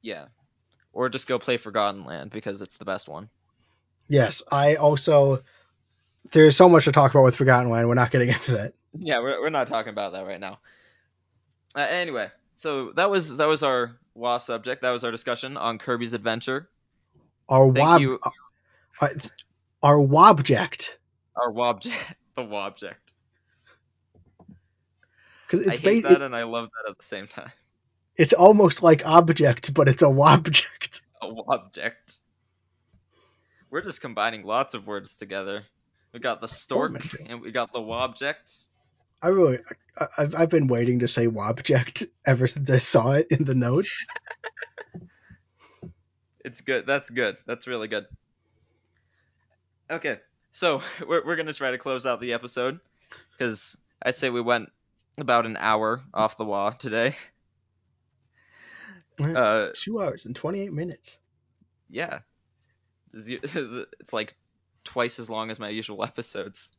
Yeah. 0.00 0.26
Or 0.92 1.08
just 1.08 1.26
go 1.26 1.38
play 1.38 1.58
Forgotten 1.58 2.04
Land 2.04 2.30
because 2.30 2.62
it's 2.62 2.78
the 2.78 2.86
best 2.86 3.08
one. 3.08 3.28
Yes, 4.08 4.42
I 4.50 4.76
also. 4.76 5.42
There's 6.32 6.56
so 6.56 6.68
much 6.68 6.84
to 6.84 6.92
talk 6.92 7.12
about 7.12 7.24
with 7.24 7.36
Forgotten 7.36 7.70
Land. 7.70 7.88
We're 7.88 7.94
not 7.94 8.10
getting 8.10 8.28
into 8.34 8.52
that. 8.52 8.74
Yeah, 8.98 9.20
we're, 9.20 9.40
we're 9.40 9.50
not 9.50 9.66
talking 9.66 9.90
about 9.90 10.12
that 10.12 10.26
right 10.26 10.40
now. 10.40 10.58
Uh, 11.74 11.80
anyway, 11.80 12.30
so 12.54 12.92
that 12.92 13.10
was 13.10 13.36
that 13.36 13.46
was 13.46 13.62
our 13.62 13.96
WA 14.14 14.38
subject. 14.38 14.82
That 14.82 14.90
was 14.90 15.04
our 15.04 15.10
discussion 15.10 15.56
on 15.56 15.78
Kirby's 15.78 16.14
Adventure. 16.14 16.68
Our 17.48 17.68
wob, 17.68 18.02
uh, 19.00 19.08
our 19.82 19.96
wobject. 19.96 20.96
Our 21.36 21.52
wobject. 21.52 21.92
The 22.36 22.42
wobject. 22.42 23.14
Because 25.46 25.66
it's 25.66 25.80
I 25.80 25.82
hate 25.82 26.02
ba- 26.02 26.08
that 26.08 26.20
it, 26.20 26.24
and 26.26 26.36
I 26.36 26.42
love 26.42 26.68
that 26.68 26.90
at 26.90 26.98
the 26.98 27.04
same 27.04 27.28
time. 27.28 27.50
It's 28.14 28.34
almost 28.34 28.82
like 28.82 29.06
object, 29.06 29.72
but 29.72 29.88
it's 29.88 30.02
a 30.02 30.06
wobject. 30.06 31.00
A 31.22 31.28
wobject. 31.28 32.18
We're 33.70 33.80
just 33.80 34.02
combining 34.02 34.44
lots 34.44 34.74
of 34.74 34.86
words 34.86 35.16
together. 35.16 35.64
We 36.12 36.20
got 36.20 36.42
the 36.42 36.46
stork 36.46 37.00
oh 37.02 37.24
and 37.26 37.40
we 37.40 37.52
got 37.52 37.72
the 37.72 37.78
wobject. 37.80 38.66
I 39.22 39.28
really, 39.28 39.58
I, 39.98 40.06
have 40.18 40.34
I've 40.34 40.50
been 40.50 40.66
waiting 40.66 40.98
to 40.98 41.08
say 41.08 41.26
Wobject 41.26 42.06
ever 42.26 42.46
since 42.46 42.70
I 42.70 42.78
saw 42.78 43.12
it 43.12 43.28
in 43.30 43.44
the 43.44 43.54
notes. 43.54 44.06
it's 46.46 46.60
good. 46.60 46.86
That's 46.86 47.10
good. 47.10 47.36
That's 47.44 47.66
really 47.66 47.88
good. 47.88 48.06
Okay, 49.90 50.18
so 50.52 50.80
we're 51.06 51.26
we're 51.26 51.36
gonna 51.36 51.52
try 51.52 51.72
to 51.72 51.78
close 51.78 52.06
out 52.06 52.20
the 52.20 52.32
episode 52.32 52.80
because 53.32 53.76
I 54.02 54.12
say 54.12 54.30
we 54.30 54.40
went 54.40 54.70
about 55.18 55.44
an 55.44 55.56
hour 55.58 56.02
off 56.14 56.38
the 56.38 56.44
wall 56.44 56.72
today. 56.72 57.16
Uh, 59.20 59.70
Two 59.74 60.00
hours 60.00 60.24
and 60.24 60.36
twenty 60.36 60.60
eight 60.60 60.72
minutes. 60.72 61.18
Yeah, 61.90 62.20
it's 63.12 64.12
like 64.12 64.34
twice 64.84 65.18
as 65.18 65.28
long 65.28 65.50
as 65.50 65.58
my 65.58 65.68
usual 65.68 66.04
episodes. 66.04 66.70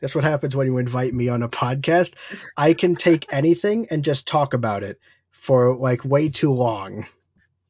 That's 0.00 0.14
what 0.14 0.24
happens 0.24 0.54
when 0.54 0.66
you 0.66 0.76
invite 0.76 1.14
me 1.14 1.28
on 1.28 1.42
a 1.42 1.48
podcast. 1.48 2.14
I 2.56 2.74
can 2.74 2.94
take 2.94 3.32
anything 3.32 3.86
and 3.90 4.04
just 4.04 4.28
talk 4.28 4.52
about 4.52 4.82
it 4.82 5.00
for 5.30 5.74
like 5.76 6.04
way 6.04 6.28
too 6.28 6.50
long. 6.50 7.06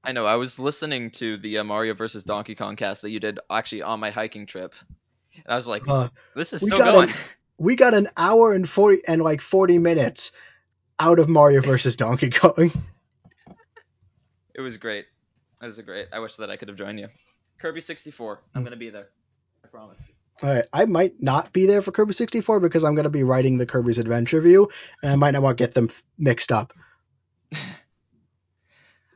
I 0.05 0.13
know. 0.13 0.27
I 0.27 0.37
was 0.37 0.59
listening 0.59 1.11
to 1.13 1.37
the 1.37 1.59
uh, 1.59 1.65
Mario 1.65 1.95
versus 1.95 2.25
Donkey 2.25 2.55
Kong 2.55 2.77
cast 2.77 3.03
that 3.03 3.11
you 3.11 3.21
did 3.21 3.41
actually 3.51 3.83
on 3.83 4.01
my 4.01 4.11
hiking 4.11 4.47
trip, 4.47 4.75
and 5.35 5.45
I 5.47 5.57
was 5.57 5.67
like, 5.67 5.89
uh, 5.89 6.09
"This 6.37 6.53
is 6.53 6.61
still 6.61 6.79
going." 6.79 7.09
An, 7.09 7.15
we 7.59 7.77
got 7.77 7.95
an 7.95 8.09
hour 8.17 8.53
and 8.53 8.69
forty 8.69 9.03
and 9.07 9.23
like 9.23 9.41
forty 9.41 9.79
minutes 9.79 10.33
out 11.01 11.19
of 11.19 11.29
Mario 11.29 11.61
versus 11.61 11.97
Donkey 11.97 12.31
Kong. 12.31 12.71
It 14.57 14.61
was 14.61 14.77
great. 14.77 15.07
It 15.61 15.67
was 15.67 15.79
a 15.79 15.83
great. 15.83 16.07
I 16.13 16.21
wish 16.21 16.37
that 16.37 16.49
I 16.49 16.57
could 16.57 16.69
have 16.69 16.77
joined 16.77 17.01
you. 17.01 17.09
Kirby 17.59 17.81
64. 17.81 18.41
I'm 18.55 18.63
gonna 18.63 18.77
be 18.77 18.89
there. 18.89 19.09
I 19.65 19.67
promise. 19.67 19.99
All 20.43 20.49
right, 20.49 20.65
I 20.73 20.85
might 20.85 21.15
not 21.21 21.53
be 21.53 21.67
there 21.67 21.81
for 21.83 21.93
Kirby 21.93 22.13
64 22.13 22.61
because 22.61 22.85
I'm 22.85 22.95
going 22.95 23.05
to 23.05 23.11
be 23.11 23.23
writing 23.23 23.57
the 23.57 23.67
Kirby's 23.67 23.99
Adventure 23.99 24.41
view, 24.41 24.69
and 25.03 25.13
I 25.13 25.17
might 25.17 25.31
not 25.31 25.43
want 25.43 25.57
to 25.57 25.65
get 25.65 25.75
them 25.75 25.87
f- 25.89 26.03
mixed 26.19 26.51
up. 26.51 26.73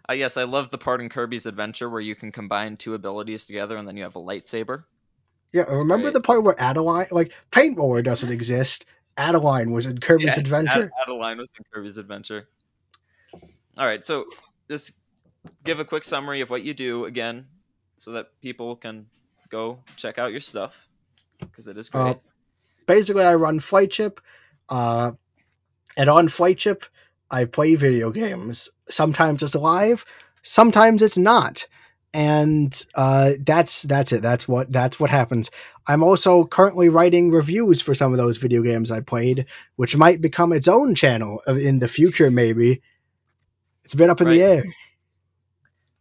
Uh, 0.09 0.15
yes, 0.15 0.37
I 0.37 0.45
love 0.45 0.71
the 0.71 0.79
part 0.79 1.01
in 1.01 1.09
Kirby's 1.09 1.47
Adventure 1.47 1.89
where 1.91 2.01
you 2.01 2.15
can 2.15 2.33
combine 2.33 2.77
two 2.77 2.95
abilities 2.95 3.47
together 3.47 3.77
and 3.77 3.87
then 3.87 3.97
you 3.97 4.05
have 4.05 4.17
a 4.17 4.21
lightsaber. 4.21 4.85
Yeah, 5.53 5.63
remember 5.63 6.05
great. 6.05 6.15
the 6.15 6.21
part 6.21 6.45
where 6.45 6.55
Adeleine, 6.59 7.09
like 7.11 7.33
Paint 7.51 7.77
Roller 7.79 8.03
doesn't 8.03 8.31
exist. 8.31 8.87
Adeleine 9.17 9.71
was 9.71 9.87
in 9.87 9.99
Kirby's 9.99 10.37
Yeah, 10.37 10.41
Adventure. 10.41 10.85
Ad- 10.85 10.91
Adeleine 11.05 11.39
was 11.39 11.51
in 11.59 11.65
Kirby's 11.73 11.97
Adventure. 11.97 12.49
All 13.79 13.87
right, 13.87 14.05
so 14.05 14.27
just 14.71 14.93
give 15.65 15.81
a 15.81 15.85
quick 15.85 16.05
summary 16.05 16.41
of 16.41 16.51
what 16.51 16.63
you 16.63 16.75
do 16.75 17.05
again, 17.05 17.47
so 17.97 18.13
that 18.13 18.27
people 18.43 18.77
can 18.77 19.07
go 19.51 19.81
check 19.97 20.19
out 20.19 20.33
your 20.33 20.41
stuff 20.41 20.75
because 21.41 21.69
it 21.69 21.77
is 21.79 21.89
great. 21.89 22.17
Uh, 22.17 22.19
Basically, 22.87 23.25
I 23.25 23.35
run 23.35 23.59
Flightsy, 23.61 24.17
uh, 24.69 25.13
and 25.97 26.11
on 26.11 26.29
Flightsy, 26.29 26.83
I 27.31 27.45
play 27.45 27.75
video 27.75 28.11
games. 28.11 28.71
Sometimes 28.89 29.43
it's 29.43 29.55
live, 29.55 30.05
sometimes 30.43 31.03
it's 31.03 31.19
not, 31.19 31.67
and 32.15 32.85
uh, 32.95 33.33
that's 33.41 33.83
that's 33.83 34.13
it. 34.13 34.23
That's 34.23 34.49
what 34.49 34.73
that's 34.73 34.99
what 34.99 35.11
happens. 35.11 35.51
I'm 35.87 36.03
also 36.03 36.45
currently 36.45 36.89
writing 36.89 37.31
reviews 37.31 37.83
for 37.83 37.95
some 37.95 38.13
of 38.13 38.19
those 38.19 38.39
video 38.39 38.63
games 38.63 38.91
I 38.91 39.01
played, 39.01 39.47
which 39.77 39.97
might 39.97 40.21
become 40.21 40.53
its 40.53 40.69
own 40.69 40.95
channel 40.95 41.43
in 41.47 41.79
the 41.79 41.89
future. 41.89 42.31
Maybe 42.31 42.83
it's 43.85 43.95
a 43.95 43.99
bit 43.99 44.11
up 44.11 44.21
in 44.21 44.29
the 44.29 44.43
air. 44.43 44.65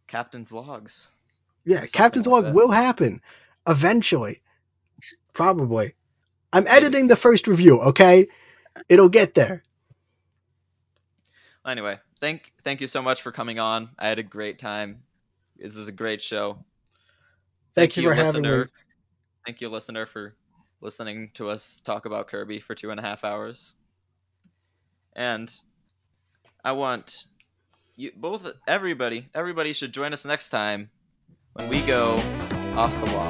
Captain's 0.06 0.52
logs. 0.52 1.10
Yeah, 1.64 1.76
something 1.76 1.92
Captain's 1.92 2.26
like 2.26 2.32
Log 2.32 2.44
that. 2.44 2.54
will 2.54 2.70
happen 2.70 3.20
eventually. 3.66 4.40
Probably. 5.34 5.92
I'm 6.52 6.66
editing 6.66 7.08
the 7.08 7.16
first 7.16 7.46
review, 7.46 7.80
okay? 7.80 8.28
It'll 8.88 9.10
get 9.10 9.34
there. 9.34 9.62
Anyway, 11.68 11.98
thank 12.18 12.50
thank 12.64 12.80
you 12.80 12.86
so 12.86 13.02
much 13.02 13.20
for 13.20 13.30
coming 13.30 13.58
on. 13.58 13.90
I 13.98 14.08
had 14.08 14.18
a 14.18 14.22
great 14.22 14.58
time. 14.58 15.02
This 15.58 15.76
was 15.76 15.88
a 15.88 15.92
great 15.92 16.22
show. 16.22 16.64
Thank, 17.76 17.96
you 17.96 18.04
for 18.04 18.14
having 18.14 18.42
listener. 18.42 18.64
me. 18.64 18.70
Thank 19.44 19.60
you, 19.60 19.68
listener, 19.68 20.06
for 20.06 20.34
listening 20.80 21.30
to 21.34 21.50
us 21.50 21.80
talk 21.84 22.06
about 22.06 22.28
Kirby 22.28 22.60
for 22.60 22.74
two 22.74 22.90
and 22.90 22.98
a 22.98 23.02
half 23.02 23.22
hours. 23.22 23.74
And 25.14 25.52
I 26.64 26.72
want 26.72 27.24
you 27.96 28.12
both, 28.16 28.50
everybody, 28.66 29.28
everybody 29.34 29.74
should 29.74 29.92
join 29.92 30.12
us 30.12 30.24
next 30.24 30.48
time 30.48 30.90
when 31.52 31.68
we 31.68 31.82
go 31.82 32.24
off 32.74 32.98
the 33.00 33.06
wall. 33.06 33.27